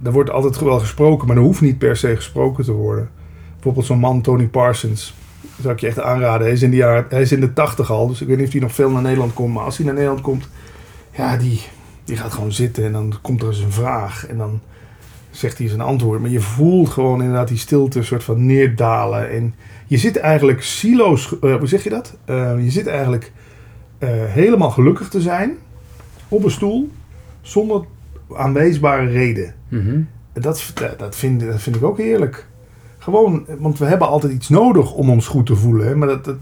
er 0.02 0.12
wordt 0.12 0.30
altijd 0.30 0.60
wel 0.60 0.78
gesproken, 0.78 1.26
maar 1.26 1.36
er 1.36 1.42
hoeft 1.42 1.60
niet 1.60 1.78
per 1.78 1.96
se 1.96 2.16
gesproken 2.16 2.64
te 2.64 2.72
worden. 2.72 3.10
Bijvoorbeeld 3.52 3.86
zo'n 3.86 3.98
man, 3.98 4.20
Tony 4.20 4.46
Parsons, 4.46 5.14
zou 5.60 5.74
ik 5.74 5.80
je 5.80 5.86
echt 5.86 6.00
aanraden. 6.00 6.42
Hij 6.42 6.52
is 6.52 6.62
in 6.62 6.70
de, 6.70 6.76
jaar, 6.76 7.06
hij 7.08 7.22
is 7.22 7.32
in 7.32 7.40
de 7.40 7.52
tachtig 7.52 7.90
al, 7.90 8.08
dus 8.08 8.20
ik 8.20 8.26
weet 8.26 8.36
niet 8.36 8.46
of 8.46 8.52
hij 8.52 8.60
nog 8.60 8.72
veel 8.72 8.90
naar 8.90 9.02
Nederland 9.02 9.32
komt. 9.32 9.54
Maar 9.54 9.64
als 9.64 9.76
hij 9.76 9.86
naar 9.86 9.94
Nederland 9.94 10.20
komt, 10.20 10.48
ja, 11.10 11.36
die, 11.36 11.60
die 12.04 12.16
gaat 12.16 12.32
gewoon 12.32 12.52
zitten 12.52 12.84
en 12.84 12.92
dan 12.92 13.14
komt 13.22 13.42
er 13.42 13.48
eens 13.48 13.58
een 13.58 13.72
vraag. 13.72 14.26
En 14.26 14.38
dan 14.38 14.60
zegt 15.30 15.58
hij 15.58 15.68
zijn 15.68 15.80
antwoord. 15.80 16.20
Maar 16.20 16.30
je 16.30 16.40
voelt 16.40 16.88
gewoon 16.88 17.20
inderdaad 17.20 17.48
die 17.48 17.58
stilte 17.58 17.98
een 17.98 18.04
soort 18.04 18.24
van 18.24 18.46
neerdalen. 18.46 19.30
En 19.30 19.54
je 19.86 19.98
zit 19.98 20.16
eigenlijk 20.16 20.62
silo's, 20.62 21.36
uh, 21.40 21.56
hoe 21.56 21.66
zeg 21.66 21.84
je 21.84 21.90
dat? 21.90 22.16
Uh, 22.26 22.64
je 22.64 22.70
zit 22.70 22.86
eigenlijk 22.86 23.32
uh, 23.98 24.08
helemaal 24.10 24.70
gelukkig 24.70 25.08
te 25.08 25.20
zijn 25.20 25.56
op 26.28 26.44
een 26.44 26.50
stoel 26.50 26.90
zonder 27.40 27.84
aanwijsbare 28.32 29.06
reden. 29.06 29.54
Mm 29.68 29.80
-hmm. 29.80 30.08
dat, 30.32 30.72
dat, 30.96 31.16
vind, 31.16 31.40
dat 31.40 31.62
vind 31.62 31.76
ik 31.76 31.82
ook 31.82 31.98
heerlijk. 31.98 32.46
Gewoon, 32.98 33.46
want 33.58 33.78
we 33.78 33.84
hebben 33.84 34.08
altijd 34.08 34.32
iets 34.32 34.48
nodig 34.48 34.92
om 34.92 35.10
ons 35.10 35.26
goed 35.26 35.46
te 35.46 35.56
voelen. 35.56 35.86
Hè? 35.86 35.96
Maar 35.96 36.08
dat, 36.08 36.24
dat, 36.24 36.36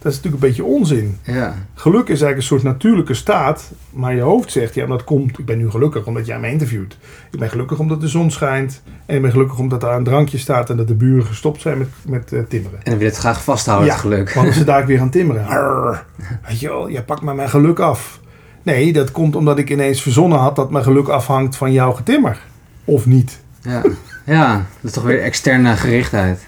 dat 0.00 0.12
is 0.12 0.16
natuurlijk 0.16 0.42
een 0.42 0.48
beetje 0.48 0.64
onzin. 0.64 1.18
Ja. 1.22 1.54
Geluk 1.74 2.02
is 2.02 2.08
eigenlijk 2.08 2.36
een 2.36 2.42
soort 2.42 2.62
natuurlijke 2.62 3.14
staat. 3.14 3.72
Maar 3.90 4.14
je 4.14 4.20
hoofd 4.20 4.52
zegt, 4.52 4.74
ja, 4.74 4.86
dat 4.86 5.04
komt. 5.04 5.38
Ik 5.38 5.44
ben 5.44 5.58
nu 5.58 5.70
gelukkig 5.70 6.06
omdat 6.06 6.26
jij 6.26 6.40
mij 6.40 6.50
interviewt. 6.50 6.96
Ik 7.30 7.38
ben 7.38 7.50
gelukkig 7.50 7.78
omdat 7.78 8.00
de 8.00 8.08
zon 8.08 8.30
schijnt. 8.30 8.82
En 9.06 9.16
ik 9.16 9.22
ben 9.22 9.30
gelukkig 9.30 9.58
omdat 9.58 9.82
er 9.82 9.90
een 9.90 10.04
drankje 10.04 10.38
staat 10.38 10.70
en 10.70 10.76
dat 10.76 10.88
de 10.88 10.94
buren 10.94 11.26
gestopt 11.26 11.60
zijn 11.60 11.78
met, 11.78 11.88
met 12.06 12.32
uh, 12.32 12.40
timmeren. 12.48 12.78
En 12.78 12.84
dan 12.84 12.94
wil 12.94 13.02
je 13.02 13.12
het 13.12 13.20
graag 13.20 13.44
vasthouden, 13.44 13.86
ja, 13.86 13.92
het 13.92 14.02
geluk. 14.02 14.32
Want 14.32 14.54
ze 14.54 14.64
daar 14.64 14.86
weer 14.86 14.98
gaan 14.98 15.10
timmeren. 15.10 15.46
Arr, 15.46 16.04
weet 16.48 16.60
je 16.60 16.68
wel, 16.68 16.90
jij 16.90 17.04
pakt 17.04 17.22
maar 17.22 17.34
mijn 17.34 17.48
geluk 17.48 17.78
af. 17.78 18.19
Nee, 18.62 18.92
dat 18.92 19.10
komt 19.10 19.36
omdat 19.36 19.58
ik 19.58 19.70
ineens 19.70 20.02
verzonnen 20.02 20.38
had 20.38 20.56
dat 20.56 20.70
mijn 20.70 20.84
geluk 20.84 21.08
afhangt 21.08 21.56
van 21.56 21.72
jouw 21.72 21.92
getimmer. 21.92 22.38
Of 22.84 23.06
niet. 23.06 23.40
Ja, 23.62 23.82
ja 24.24 24.54
dat 24.54 24.90
is 24.90 24.92
toch 24.92 25.04
weer 25.04 25.22
externe 25.22 25.76
gerichtheid. 25.76 26.46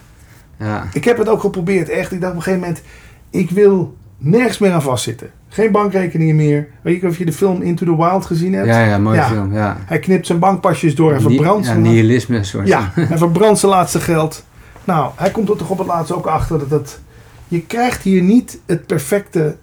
Ja. 0.58 0.86
Ik 0.92 1.04
heb 1.04 1.18
het 1.18 1.28
ook 1.28 1.40
geprobeerd, 1.40 1.88
echt. 1.88 2.12
Ik 2.12 2.20
dacht 2.20 2.32
op 2.32 2.38
een 2.38 2.42
gegeven 2.42 2.66
moment, 2.66 2.82
ik 3.30 3.50
wil 3.50 3.96
nergens 4.18 4.58
meer 4.58 4.72
aan 4.72 4.82
vastzitten. 4.82 5.30
Geen 5.48 5.72
bankrekeningen 5.72 6.36
meer. 6.36 6.68
Weet 6.82 7.00
je 7.00 7.06
of 7.08 7.18
je 7.18 7.24
de 7.24 7.32
film 7.32 7.62
Into 7.62 7.84
the 7.84 7.96
Wild 7.96 8.26
gezien 8.26 8.52
hebt? 8.52 8.66
Ja, 8.66 8.84
ja, 8.84 8.98
mooie 8.98 9.22
film. 9.22 9.52
Ja. 9.52 9.76
Hij 9.84 9.98
knipt 9.98 10.26
zijn 10.26 10.38
bankpasjes 10.38 10.94
door 10.94 11.12
en 11.12 11.20
verbrandt 11.20 11.66
Ja, 11.66 11.74
nihilisme 11.74 12.44
soort. 12.44 12.68
Ja, 12.68 12.92
en 12.94 13.18
verbrandt 13.26 13.58
zijn 13.58 13.72
laatste 13.72 14.00
geld. 14.00 14.44
Nou, 14.84 15.10
hij 15.16 15.30
komt 15.30 15.48
er 15.48 15.56
toch 15.56 15.70
op 15.70 15.78
het 15.78 15.86
laatst 15.86 16.12
ook 16.12 16.26
achter 16.26 16.58
dat 16.58 16.70
het... 16.70 17.00
Je 17.48 17.60
krijgt 17.60 18.02
hier 18.02 18.22
niet 18.22 18.60
het 18.66 18.86
perfecte 18.86 19.56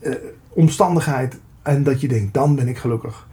uh, 0.00 0.14
omstandigheid 0.48 1.38
en 1.68 1.82
dat 1.82 2.00
je 2.00 2.08
denkt, 2.08 2.34
dan 2.34 2.54
ben 2.54 2.68
ik 2.68 2.78
gelukkig. 2.78 3.26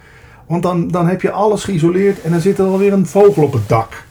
Want 0.48 0.64
dan, 0.64 0.88
dan 0.88 1.08
heb 1.08 1.22
je 1.22 1.32
alles 1.32 1.64
geïsoleerd 1.64 2.22
en 2.22 2.32
dan 2.32 2.40
zit 2.40 2.58
er 2.58 2.66
alweer 2.66 2.94
een 2.94 3.08
vogel 3.08 3.44
op 3.44 3.54
het 3.54 3.70
dak. 3.70 4.04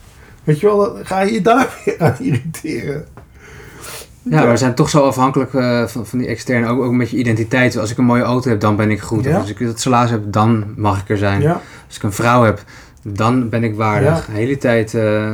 Weet 0.45 0.61
je 0.61 0.67
wel, 0.67 0.79
dan 0.79 1.07
ga 1.07 1.21
je 1.21 1.33
je 1.33 1.41
daar 1.41 1.75
weer 1.85 1.97
aan 1.99 2.17
irriteren. 2.19 3.05
Ja, 4.23 4.51
we 4.51 4.57
zijn 4.57 4.75
toch 4.75 4.91
zo 4.91 5.01
afhankelijk 5.01 5.53
uh, 5.53 5.87
van, 5.87 6.07
van 6.07 6.19
die 6.19 6.29
externe, 6.29 6.67
ook, 6.67 6.83
ook 6.83 6.93
met 6.93 7.11
je 7.11 7.17
identiteit. 7.17 7.77
Als 7.77 7.91
ik 7.91 7.99
een 7.99 8.05
mooie 8.05 8.23
auto 8.23 8.51
heb, 8.51 8.61
dan 8.61 8.77
ben 8.77 8.91
ik 8.91 9.01
goed. 9.01 9.27
als 9.27 9.51
ik 9.51 9.59
dat 9.59 9.81
salaris 9.81 10.11
heb, 10.11 10.33
dan 10.33 10.65
mag 10.77 11.01
ik 11.01 11.09
er 11.09 11.19
zijn. 11.19 11.41
Ja. 11.41 11.61
Als 11.87 11.97
ik 11.97 12.03
een 12.03 12.13
vrouw 12.13 12.43
heb, 12.43 12.63
dan 13.03 13.49
ben 13.49 13.65
ik 13.65 13.75
waardig. 13.75 14.27
De 14.27 14.33
hele 14.33 14.59
tijd 14.59 14.93
uh, 14.93 15.33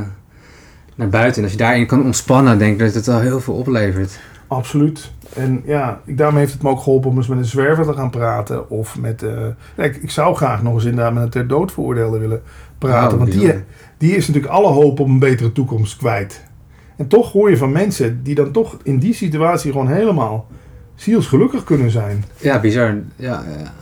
naar 0.95 1.09
buiten. 1.09 1.37
En 1.37 1.43
als 1.43 1.53
je 1.53 1.59
daarin 1.59 1.87
kan 1.87 2.05
ontspannen, 2.05 2.59
denk 2.59 2.73
ik 2.73 2.87
dat 2.87 2.95
het 2.95 3.09
al 3.09 3.21
heel 3.21 3.41
veel 3.41 3.55
oplevert. 3.55 4.19
Absoluut. 4.51 5.11
En 5.35 5.63
ja, 5.65 6.01
ik, 6.05 6.19
daarmee 6.19 6.41
heeft 6.41 6.53
het 6.53 6.63
me 6.63 6.69
ook 6.69 6.81
geholpen 6.81 7.11
om 7.11 7.17
eens 7.17 7.27
met 7.27 7.39
een 7.39 7.45
zwerver 7.45 7.85
te 7.85 7.93
gaan 7.93 8.11
praten. 8.11 8.71
Of 8.71 8.99
met. 8.99 9.23
Uh, 9.23 9.31
ik, 9.77 9.97
ik, 9.97 10.11
zou 10.11 10.37
graag 10.37 10.63
nog 10.63 10.75
eens 10.75 10.85
inderdaad 10.85 11.15
met 11.15 11.23
een 11.23 11.31
ter 11.31 11.47
dood 11.47 11.73
veroordeelde 11.73 12.19
willen 12.19 12.43
praten. 12.79 13.13
Oh, 13.13 13.19
want 13.19 13.33
die, 13.33 13.55
die 13.99 14.17
is 14.17 14.27
natuurlijk 14.27 14.53
alle 14.53 14.69
hoop 14.69 15.01
op 15.01 15.07
een 15.07 15.19
betere 15.19 15.53
toekomst 15.53 15.97
kwijt. 15.97 16.45
En 16.97 17.07
toch 17.07 17.33
hoor 17.33 17.51
je 17.51 17.57
van 17.57 17.73
mensen 17.73 18.23
die 18.23 18.35
dan 18.35 18.51
toch 18.51 18.79
in 18.83 18.99
die 18.99 19.15
situatie 19.15 19.73
gewoon 19.73 19.89
helemaal 19.89 20.47
zielsgelukkig 20.95 21.65
kunnen 21.65 21.91
zijn. 21.91 22.25
Ja, 22.37 22.61
bizar. 22.61 22.95
Ja, 23.17 23.45
ja. 23.59 23.73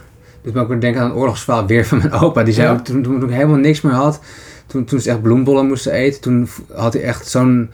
Dus 0.43 0.53
ik 0.53 0.57
ook 0.57 0.81
denken 0.81 1.01
aan 1.01 1.11
een 1.11 1.17
oorlogsverhaal 1.17 1.67
weer 1.67 1.87
van 1.87 1.99
mijn 1.99 2.13
opa. 2.13 2.43
Die 2.43 2.55
zei 2.55 2.73
ook 2.73 2.85
toen, 2.85 3.03
toen 3.03 3.23
ik 3.23 3.31
helemaal 3.31 3.57
niks 3.57 3.81
meer 3.81 3.93
had. 3.93 4.21
Toen, 4.67 4.85
toen 4.85 5.01
ze 5.01 5.11
echt 5.11 5.23
bloembollen 5.23 5.67
moesten 5.67 5.93
eten. 5.93 6.21
Toen 6.21 6.49
had 6.75 6.93
hij 6.93 7.03
echt 7.03 7.29
zo'n 7.29 7.71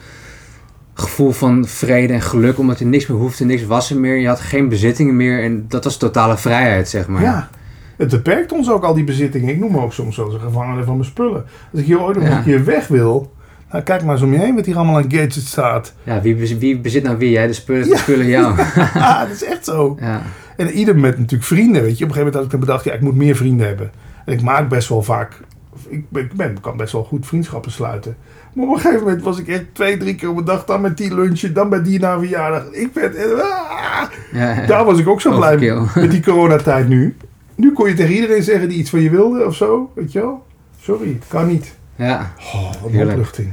gevoel 0.95 1.31
van 1.31 1.67
vrede 1.67 2.13
en 2.13 2.21
geluk. 2.21 2.59
Omdat 2.59 2.79
je 2.79 2.85
niks 2.85 3.07
meer 3.07 3.19
hoefde, 3.19 3.45
niks 3.45 3.65
wassen 3.65 4.01
meer. 4.01 4.17
Je 4.17 4.29
had 4.29 4.41
geen 4.41 4.69
bezittingen 4.69 5.17
meer. 5.17 5.43
En 5.43 5.65
dat 5.69 5.85
was 5.85 5.97
totale 5.97 6.37
vrijheid, 6.37 6.89
zeg 6.89 7.09
maar. 7.09 7.23
Ja. 7.23 7.49
Het 7.97 8.09
beperkt 8.09 8.53
ons 8.53 8.71
ook 8.71 8.85
al 8.85 8.95
die 8.95 9.05
bezittingen. 9.05 9.49
Ik 9.49 9.59
noem 9.59 9.73
me 9.73 9.81
ook 9.81 9.93
soms 9.93 10.17
wel 10.17 10.27
eens 10.27 10.35
een 10.35 10.41
gevangene 10.41 10.85
van 10.85 10.95
mijn 10.97 11.09
spullen. 11.09 11.45
Als 11.73 11.81
ik 11.81 11.87
hier 11.87 12.01
ooit 12.01 12.17
nog 12.17 12.29
een 12.29 12.43
keer 12.43 12.65
weg 12.65 12.87
wil, 12.87 13.33
nou, 13.71 13.85
kijk 13.85 14.03
maar 14.05 14.15
eens 14.15 14.23
om 14.23 14.33
je 14.33 14.39
heen 14.39 14.55
wat 14.55 14.67
hier 14.67 14.77
allemaal 14.77 14.97
aan 14.97 15.11
gadgets 15.11 15.47
staat. 15.47 15.95
Ja, 16.03 16.21
wie, 16.21 16.35
bezit, 16.35 16.59
wie 16.59 16.79
bezit 16.79 17.03
nou 17.03 17.17
wie? 17.19 17.39
Hè? 17.39 17.47
De 17.47 17.53
spullen, 17.53 17.89
de 17.89 17.97
spullen 17.97 18.27
jou. 18.27 18.57
ja, 18.95 19.25
dat 19.25 19.35
is 19.35 19.45
echt 19.45 19.65
zo. 19.65 19.97
Ja. 20.01 20.23
En 20.57 20.71
ieder 20.71 20.97
met 20.97 21.19
natuurlijk 21.19 21.45
vrienden, 21.45 21.83
weet 21.83 21.99
je. 21.99 22.05
Op 22.05 22.11
een 22.11 22.17
gegeven 22.17 22.19
moment 22.19 22.35
had 22.35 22.45
ik 22.45 22.51
dan 22.51 22.61
bedacht, 22.61 22.85
ja, 22.85 22.93
ik 22.93 23.01
moet 23.01 23.15
meer 23.15 23.37
vrienden 23.37 23.67
hebben. 23.67 23.91
En 24.25 24.33
ik 24.33 24.43
maak 24.43 24.69
best 24.69 24.89
wel 24.89 25.03
vaak, 25.03 25.41
ik, 25.89 26.05
ben, 26.11 26.51
ik 26.51 26.61
kan 26.61 26.77
best 26.77 26.93
wel 26.93 27.05
goed 27.05 27.27
vriendschappen 27.27 27.71
sluiten. 27.71 28.17
Maar 28.53 28.67
op 28.67 28.75
een 28.75 28.81
gegeven 28.81 29.05
moment 29.05 29.23
was 29.23 29.39
ik 29.39 29.49
echt 29.49 29.65
twee, 29.73 29.97
drie 29.97 30.15
keer 30.15 30.31
op 30.31 30.37
een 30.37 30.45
dag, 30.45 30.65
dan 30.65 30.81
met 30.81 30.97
die 30.97 31.15
lunchen, 31.15 31.55
dan 31.55 31.69
met 31.69 31.85
die 31.85 32.01
na 32.01 32.19
verjaardag. 32.19 32.65
Ik 32.71 32.93
ben, 32.93 33.13
ah, 33.41 34.03
ja, 34.33 34.67
daar 34.67 34.85
was 34.85 34.99
ik 34.99 35.09
ook 35.09 35.21
zo 35.21 35.37
blij 35.37 35.57
mee, 35.57 35.73
met 35.95 36.11
die 36.11 36.23
coronatijd 36.23 36.89
nu. 36.89 37.17
Nu 37.55 37.73
kon 37.73 37.89
je 37.89 37.95
tegen 37.95 38.15
iedereen 38.15 38.43
zeggen 38.43 38.69
die 38.69 38.79
iets 38.79 38.91
van 38.91 39.01
je 39.01 39.11
wilde 39.11 39.45
of 39.45 39.55
zo, 39.55 39.93
weet 39.95 40.13
je 40.13 40.21
wel. 40.21 40.47
Sorry, 40.81 41.09
het 41.09 41.25
kan 41.29 41.47
niet. 41.47 41.75
Ja. 41.97 42.33
Oh, 42.39 42.73
wat 42.83 42.93
een 42.93 43.11
opluchting. 43.11 43.53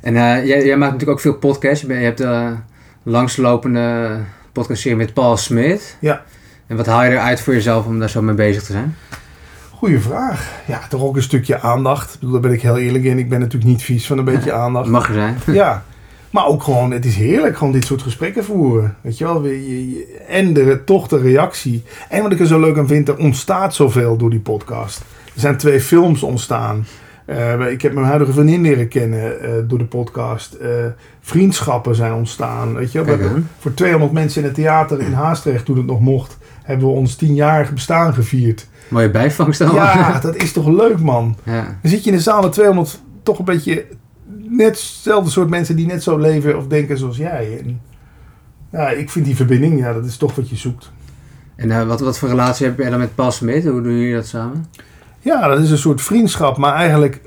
En 0.00 0.14
uh, 0.14 0.46
jij, 0.46 0.64
jij, 0.64 0.76
maakt 0.76 0.92
natuurlijk 0.92 1.10
ook 1.10 1.20
veel 1.20 1.34
podcasts. 1.34 1.84
Je 1.86 1.92
hebt 1.92 2.20
een 2.20 2.58
langslopende 3.02 4.18
podcastserie 4.52 4.96
met 4.96 5.14
Paul 5.14 5.36
Smit. 5.36 5.96
Ja. 6.00 6.22
En 6.66 6.76
wat 6.76 6.86
haal 6.86 7.04
je 7.04 7.10
eruit 7.10 7.40
voor 7.40 7.54
jezelf 7.54 7.86
om 7.86 7.98
daar 7.98 8.10
zo 8.10 8.22
mee 8.22 8.34
bezig 8.34 8.62
te 8.62 8.72
zijn? 8.72 8.96
Goeie 9.80 10.00
vraag. 10.00 10.52
Ja, 10.66 10.80
toch 10.88 11.02
ook 11.02 11.16
een 11.16 11.22
stukje 11.22 11.60
aandacht. 11.60 12.14
Ik 12.14 12.20
bedoel, 12.20 12.32
daar 12.32 12.40
ben 12.40 12.52
ik 12.52 12.62
heel 12.62 12.78
eerlijk 12.78 13.04
in. 13.04 13.18
Ik 13.18 13.28
ben 13.28 13.40
natuurlijk 13.40 13.70
niet 13.70 13.82
vies 13.82 14.06
van 14.06 14.18
een 14.18 14.24
beetje 14.24 14.52
aandacht. 14.52 14.88
Mag 14.88 15.08
er 15.08 15.14
zijn. 15.14 15.36
Ja. 15.46 15.84
Maar 16.30 16.46
ook 16.46 16.62
gewoon, 16.62 16.90
het 16.90 17.04
is 17.04 17.16
heerlijk 17.16 17.56
gewoon 17.56 17.72
dit 17.72 17.84
soort 17.84 18.02
gesprekken 18.02 18.44
voeren. 18.44 18.96
Weet 19.00 19.18
je 19.18 19.24
wel, 19.24 19.44
en 20.28 20.52
de, 20.52 20.82
toch 20.84 21.08
de 21.08 21.18
reactie. 21.18 21.82
En 22.08 22.22
wat 22.22 22.32
ik 22.32 22.40
er 22.40 22.46
zo 22.46 22.60
leuk 22.60 22.78
aan 22.78 22.86
vind, 22.86 23.08
er 23.08 23.16
ontstaat 23.16 23.74
zoveel 23.74 24.16
door 24.16 24.30
die 24.30 24.40
podcast. 24.40 24.98
Er 25.34 25.40
zijn 25.40 25.56
twee 25.56 25.80
films 25.80 26.22
ontstaan. 26.22 26.86
Uh, 27.26 27.70
ik 27.70 27.82
heb 27.82 27.92
mijn 27.92 28.06
huidige 28.06 28.32
vriendin 28.32 28.60
leren 28.60 28.88
kennen 28.88 29.34
uh, 29.42 29.50
door 29.64 29.78
de 29.78 29.84
podcast. 29.84 30.56
Uh, 30.62 30.68
vriendschappen 31.20 31.94
zijn 31.94 32.12
ontstaan. 32.12 32.74
Weet 32.74 32.92
je? 32.92 33.04
We 33.04 33.42
voor 33.58 33.74
200 33.74 34.12
mensen 34.12 34.40
in 34.40 34.46
het 34.46 34.56
theater 34.56 35.00
in 35.00 35.12
Haastrecht, 35.12 35.64
toen 35.64 35.76
het 35.76 35.86
nog 35.86 36.00
mocht, 36.00 36.38
hebben 36.62 36.86
we 36.86 36.92
ons 36.92 37.14
tienjarig 37.14 37.72
bestaan 37.72 38.14
gevierd. 38.14 38.68
Mooie 38.88 39.10
bijvangst 39.10 39.58
dan. 39.58 39.74
Ja, 39.74 40.18
dat 40.20 40.36
is 40.36 40.52
toch 40.52 40.68
leuk, 40.68 41.00
man. 41.00 41.36
Ja. 41.42 41.62
Dan 41.82 41.90
zit 41.90 42.04
je 42.04 42.10
in 42.10 42.16
een 42.16 42.22
zaal 42.22 42.42
met 42.42 42.52
200 42.52 43.00
toch 43.22 43.38
een 43.38 43.44
beetje 43.44 43.86
net 44.48 44.68
hetzelfde 44.68 45.30
soort 45.30 45.48
mensen 45.48 45.76
die 45.76 45.86
net 45.86 46.02
zo 46.02 46.16
leven 46.16 46.56
of 46.56 46.66
denken 46.66 46.98
zoals 46.98 47.16
jij. 47.16 47.58
En, 47.58 47.80
ja, 48.72 48.90
ik 48.90 49.10
vind 49.10 49.24
die 49.24 49.36
verbinding, 49.36 49.78
ja, 49.78 49.92
dat 49.92 50.04
is 50.04 50.16
toch 50.16 50.34
wat 50.34 50.48
je 50.48 50.56
zoekt. 50.56 50.90
En 51.56 51.86
wat, 51.86 52.00
wat 52.00 52.18
voor 52.18 52.28
relatie 52.28 52.66
heb 52.66 52.78
jij 52.78 52.90
dan 52.90 52.98
met 52.98 53.14
Pas 53.14 53.36
Smit? 53.36 53.64
Hoe 53.64 53.82
doen 53.82 53.92
jullie 53.92 54.14
dat 54.14 54.26
samen? 54.26 54.66
Ja, 55.20 55.48
dat 55.48 55.60
is 55.60 55.70
een 55.70 55.78
soort 55.78 56.02
vriendschap, 56.02 56.56
maar 56.56 56.74
eigenlijk 56.74 57.20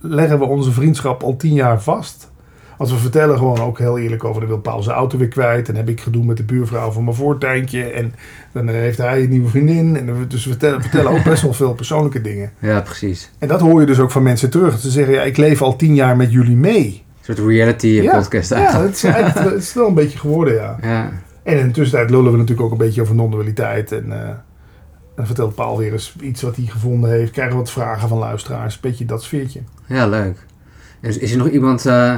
leggen 0.00 0.38
we 0.38 0.44
onze 0.44 0.72
vriendschap 0.72 1.22
al 1.22 1.36
tien 1.36 1.52
jaar 1.52 1.82
vast. 1.82 2.30
Als 2.78 2.90
we 2.90 2.96
vertellen 2.96 3.38
gewoon 3.38 3.60
ook 3.60 3.78
heel 3.78 3.98
eerlijk 3.98 4.24
over, 4.24 4.40
dan 4.40 4.48
wil 4.48 4.58
Paul 4.58 4.82
zijn 4.82 4.96
auto 4.96 5.18
weer 5.18 5.28
kwijt. 5.28 5.68
En 5.68 5.76
heb 5.76 5.88
ik 5.88 6.00
gedoe 6.00 6.24
met 6.24 6.36
de 6.36 6.42
buurvrouw 6.42 6.90
van 6.90 7.04
mijn 7.04 7.16
voortuintje. 7.16 7.82
En 7.82 8.14
dan 8.52 8.68
heeft 8.68 8.98
hij 8.98 9.22
een 9.22 9.28
nieuwe 9.28 9.48
vriendin. 9.48 9.96
En 9.96 10.26
dus 10.28 10.44
we 10.44 10.50
vertellen, 10.50 10.82
vertellen 10.82 11.10
ook 11.10 11.24
best 11.24 11.42
wel 11.42 11.52
veel 11.52 11.74
persoonlijke 11.74 12.20
dingen. 12.20 12.52
Ja, 12.58 12.80
precies. 12.80 13.30
En 13.38 13.48
dat 13.48 13.60
hoor 13.60 13.80
je 13.80 13.86
dus 13.86 13.98
ook 13.98 14.10
van 14.10 14.22
mensen 14.22 14.50
terug. 14.50 14.78
Ze 14.78 14.90
zeggen, 14.90 15.14
ja, 15.14 15.22
ik 15.22 15.36
leef 15.36 15.62
al 15.62 15.76
tien 15.76 15.94
jaar 15.94 16.16
met 16.16 16.32
jullie 16.32 16.56
mee. 16.56 17.04
Een 17.18 17.34
soort 17.36 17.48
reality 17.48 18.08
podcast 18.08 18.52
eigenlijk. 18.52 18.96
Ja, 18.96 19.12
het 19.12 19.36
is, 19.36 19.42
het 19.52 19.62
is 19.62 19.74
wel 19.74 19.88
een 19.88 19.94
beetje 19.94 20.18
geworden, 20.18 20.54
ja. 20.54 20.78
ja. 20.82 21.12
En 21.42 21.58
in 21.58 21.66
de 21.66 21.72
tussentijd 21.72 22.10
lullen 22.10 22.32
we 22.32 22.38
natuurlijk 22.38 22.66
ook 22.66 22.72
een 22.72 22.86
beetje 22.86 23.02
over 23.02 23.14
non-dualiteit. 23.14 23.92
En, 23.92 24.06
uh, 24.06 24.28
dan 25.16 25.26
vertelt 25.26 25.54
Paul 25.54 25.78
weer 25.78 25.92
eens 25.92 26.16
iets 26.20 26.42
wat 26.42 26.56
hij 26.56 26.64
gevonden 26.64 27.10
heeft. 27.10 27.32
Krijgen 27.32 27.54
we 27.54 27.60
wat 27.60 27.70
vragen 27.70 28.08
van 28.08 28.18
luisteraars. 28.18 28.74
Een 28.74 28.80
beetje 28.82 29.04
dat 29.04 29.22
sfeertje. 29.22 29.60
Ja, 29.86 30.06
leuk. 30.06 30.46
Is, 31.00 31.18
is 31.18 31.32
er 31.32 31.38
nog 31.38 31.48
iemand... 31.48 31.86
Uh 31.86 32.16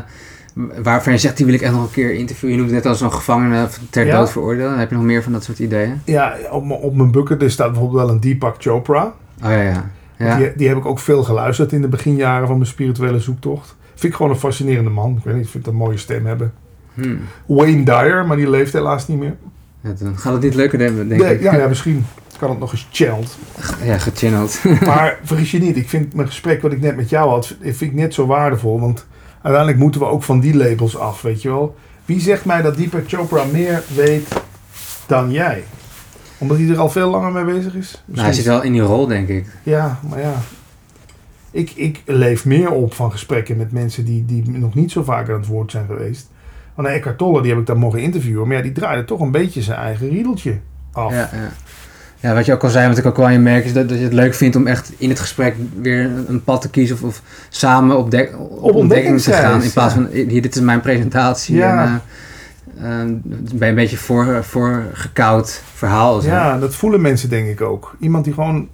waarvan 0.82 1.12
je 1.12 1.18
zegt, 1.18 1.36
die 1.36 1.46
wil 1.46 1.54
ik 1.54 1.60
echt 1.60 1.72
nog 1.72 1.82
een 1.82 1.90
keer 1.90 2.14
interviewen. 2.14 2.54
Je 2.54 2.60
noemde 2.60 2.76
net 2.76 2.86
als 2.86 3.00
een 3.00 3.12
gevangene 3.12 3.68
ter 3.90 4.10
dood 4.10 4.30
veroordeeld. 4.30 4.76
Heb 4.76 4.90
je 4.90 4.96
nog 4.96 5.04
meer 5.04 5.22
van 5.22 5.32
dat 5.32 5.44
soort 5.44 5.58
ideeën? 5.58 6.00
Ja, 6.04 6.36
op, 6.50 6.70
op 6.70 6.96
mijn 6.96 7.10
bucket 7.10 7.52
staat 7.52 7.70
bijvoorbeeld 7.70 8.02
wel 8.02 8.10
een 8.10 8.20
Deepak 8.20 8.54
Chopra. 8.58 9.04
Oh 9.42 9.50
ja, 9.50 9.60
ja. 9.60 9.90
ja. 10.18 10.36
Die, 10.36 10.52
die, 10.56 10.68
heb 10.68 10.76
ik 10.76 10.86
ook 10.86 10.98
veel 10.98 11.22
geluisterd 11.22 11.72
in 11.72 11.80
de 11.80 11.88
beginjaren 11.88 12.46
van 12.46 12.56
mijn 12.56 12.68
spirituele 12.68 13.20
zoektocht. 13.20 13.76
Vind 13.94 14.12
ik 14.12 14.14
gewoon 14.14 14.32
een 14.32 14.38
fascinerende 14.38 14.90
man. 14.90 15.16
Ik 15.16 15.24
weet 15.24 15.34
niet, 15.34 15.44
ik 15.44 15.50
vind 15.50 15.66
een 15.66 15.74
mooie 15.74 15.96
stem 15.96 16.26
hebben. 16.26 16.52
Hmm. 16.94 17.18
Wayne 17.46 17.84
Dyer, 17.84 18.26
maar 18.26 18.36
die 18.36 18.50
leeft 18.50 18.72
helaas 18.72 19.08
niet 19.08 19.18
meer. 19.18 19.36
Ja, 19.80 19.92
dan 19.98 20.18
gaat 20.18 20.32
het 20.32 20.42
niet 20.42 20.54
leuker 20.54 20.80
hebben, 20.80 21.08
denk 21.08 21.22
ik. 21.22 21.42
Ja, 21.42 21.54
ja, 21.54 21.68
misschien 21.68 22.04
kan 22.40 22.50
het 22.50 22.58
nog 22.58 22.72
eens 22.72 22.88
channeld. 22.92 23.38
Ja, 23.84 23.98
gechanneld. 23.98 24.60
maar 24.86 25.18
vergis 25.22 25.50
je 25.50 25.58
niet, 25.58 25.76
ik 25.76 25.88
vind 25.88 26.14
mijn 26.14 26.28
gesprek 26.28 26.62
wat 26.62 26.72
ik 26.72 26.80
net 26.80 26.96
met 26.96 27.08
jou 27.08 27.30
had, 27.30 27.56
vind 27.60 27.80
ik 27.80 27.94
net 27.94 28.14
zo 28.14 28.26
waardevol. 28.26 28.80
Want 28.80 29.06
uiteindelijk 29.42 29.82
moeten 29.82 30.00
we 30.00 30.06
ook 30.06 30.22
van 30.22 30.40
die 30.40 30.56
labels 30.56 30.96
af, 30.96 31.22
weet 31.22 31.42
je 31.42 31.48
wel. 31.48 31.76
Wie 32.04 32.20
zegt 32.20 32.44
mij 32.44 32.62
dat 32.62 32.76
Deepak 32.76 33.08
Chopra 33.08 33.44
meer 33.44 33.82
weet 33.94 34.28
dan 35.06 35.32
jij? 35.32 35.64
Omdat 36.38 36.56
hij 36.56 36.68
er 36.68 36.78
al 36.78 36.90
veel 36.90 37.10
langer 37.10 37.32
mee 37.32 37.54
bezig 37.54 37.74
is? 37.74 38.02
Nou, 38.04 38.24
hij 38.24 38.32
zit 38.32 38.44
wel 38.44 38.62
in 38.62 38.72
die 38.72 38.80
rol, 38.80 39.06
denk 39.06 39.28
ik. 39.28 39.46
Ja, 39.62 39.98
maar 40.08 40.20
ja. 40.20 40.34
Ik, 41.50 41.70
ik 41.70 42.02
leef 42.06 42.44
meer 42.44 42.70
op 42.70 42.94
van 42.94 43.10
gesprekken 43.10 43.56
met 43.56 43.72
mensen 43.72 44.04
die, 44.04 44.24
die 44.24 44.50
nog 44.50 44.74
niet 44.74 44.90
zo 44.90 45.02
vaak 45.02 45.28
aan 45.28 45.34
het 45.34 45.46
woord 45.46 45.70
zijn 45.70 45.86
geweest. 45.86 46.30
Want 46.74 46.88
Eckhart 46.88 47.18
Tolle, 47.18 47.42
die 47.42 47.50
heb 47.50 47.60
ik 47.60 47.66
dan 47.66 47.78
mogen 47.78 48.00
interviewen. 48.00 48.46
Maar 48.46 48.56
ja, 48.56 48.62
die 48.62 48.72
draaide 48.72 49.04
toch 49.04 49.20
een 49.20 49.30
beetje 49.30 49.62
zijn 49.62 49.78
eigen 49.78 50.08
riedeltje 50.08 50.58
af. 50.92 51.12
Ja, 51.12 51.30
ja. 51.32 51.52
Ja, 52.20 52.34
wat 52.34 52.46
je 52.46 52.52
ook 52.52 52.64
al 52.64 52.70
zei, 52.70 52.88
wat 52.88 52.98
ik 52.98 53.06
ook 53.06 53.16
wel 53.16 53.26
aan 53.26 53.32
je 53.32 53.38
merk, 53.38 53.64
is 53.64 53.72
dat, 53.72 53.88
dat 53.88 53.98
je 53.98 54.04
het 54.04 54.12
leuk 54.12 54.34
vindt 54.34 54.56
om 54.56 54.66
echt 54.66 54.92
in 54.96 55.08
het 55.08 55.20
gesprek 55.20 55.54
weer 55.80 56.10
een 56.26 56.44
pad 56.44 56.60
te 56.62 56.70
kiezen 56.70 56.96
of, 56.96 57.02
of 57.02 57.22
samen 57.48 57.96
op, 57.96 58.10
dek, 58.10 58.34
op, 58.38 58.74
ontdekking 58.74 59.20
te 59.20 59.32
gaan. 59.32 59.62
In 59.62 59.72
plaats 59.72 59.94
van, 59.94 60.06
hier, 60.06 60.42
dit 60.42 60.54
is 60.54 60.60
mijn 60.60 60.80
presentatie. 60.80 61.56
Ja. 61.56 62.02
En, 62.76 63.22
uh, 63.26 63.36
ben 63.54 63.58
je 63.58 63.66
een 63.66 63.74
beetje 63.74 63.96
voor, 63.96 64.44
voor 64.44 64.84
gekoud 64.92 65.62
verhaal. 65.74 66.20
Zo. 66.20 66.28
Ja, 66.28 66.58
dat 66.58 66.74
voelen 66.74 67.00
mensen 67.00 67.28
denk 67.28 67.48
ik 67.48 67.60
ook. 67.60 67.96
Iemand 68.00 68.24
die 68.24 68.34
gewoon, 68.34 68.68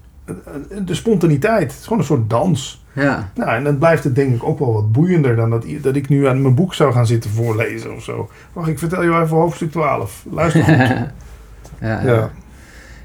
de 0.85 0.95
spontaniteit, 0.95 1.71
het 1.71 1.81
is 1.81 1.83
gewoon 1.83 1.99
een 1.99 2.05
soort 2.05 2.31
dans. 2.31 2.85
Ja. 2.93 3.31
Nou, 3.35 3.51
en 3.51 3.65
dan 3.65 3.79
blijft 3.79 4.05
het 4.05 4.15
denk 4.15 4.35
ik 4.35 4.45
ook 4.45 4.59
wel 4.59 4.73
wat 4.73 4.93
boeiender 4.93 5.37
dan 5.37 5.51
dat, 5.51 5.65
dat 5.83 5.97
ik 5.97 6.09
nu 6.09 6.27
aan 6.27 6.43
mijn 6.43 6.55
boek 6.55 6.75
zou 6.75 6.93
gaan 6.93 7.07
zitten 7.07 7.31
voorlezen 7.31 7.95
of 7.95 8.03
zo. 8.03 8.31
Wacht, 8.53 8.69
ik 8.69 8.79
vertel 8.79 9.03
je 9.03 9.09
even 9.09 9.37
hoofdstuk 9.37 9.71
12. 9.71 10.25
Luister 10.31 10.63
goed. 10.63 10.77
ja. 11.89 12.01
ja. 12.03 12.31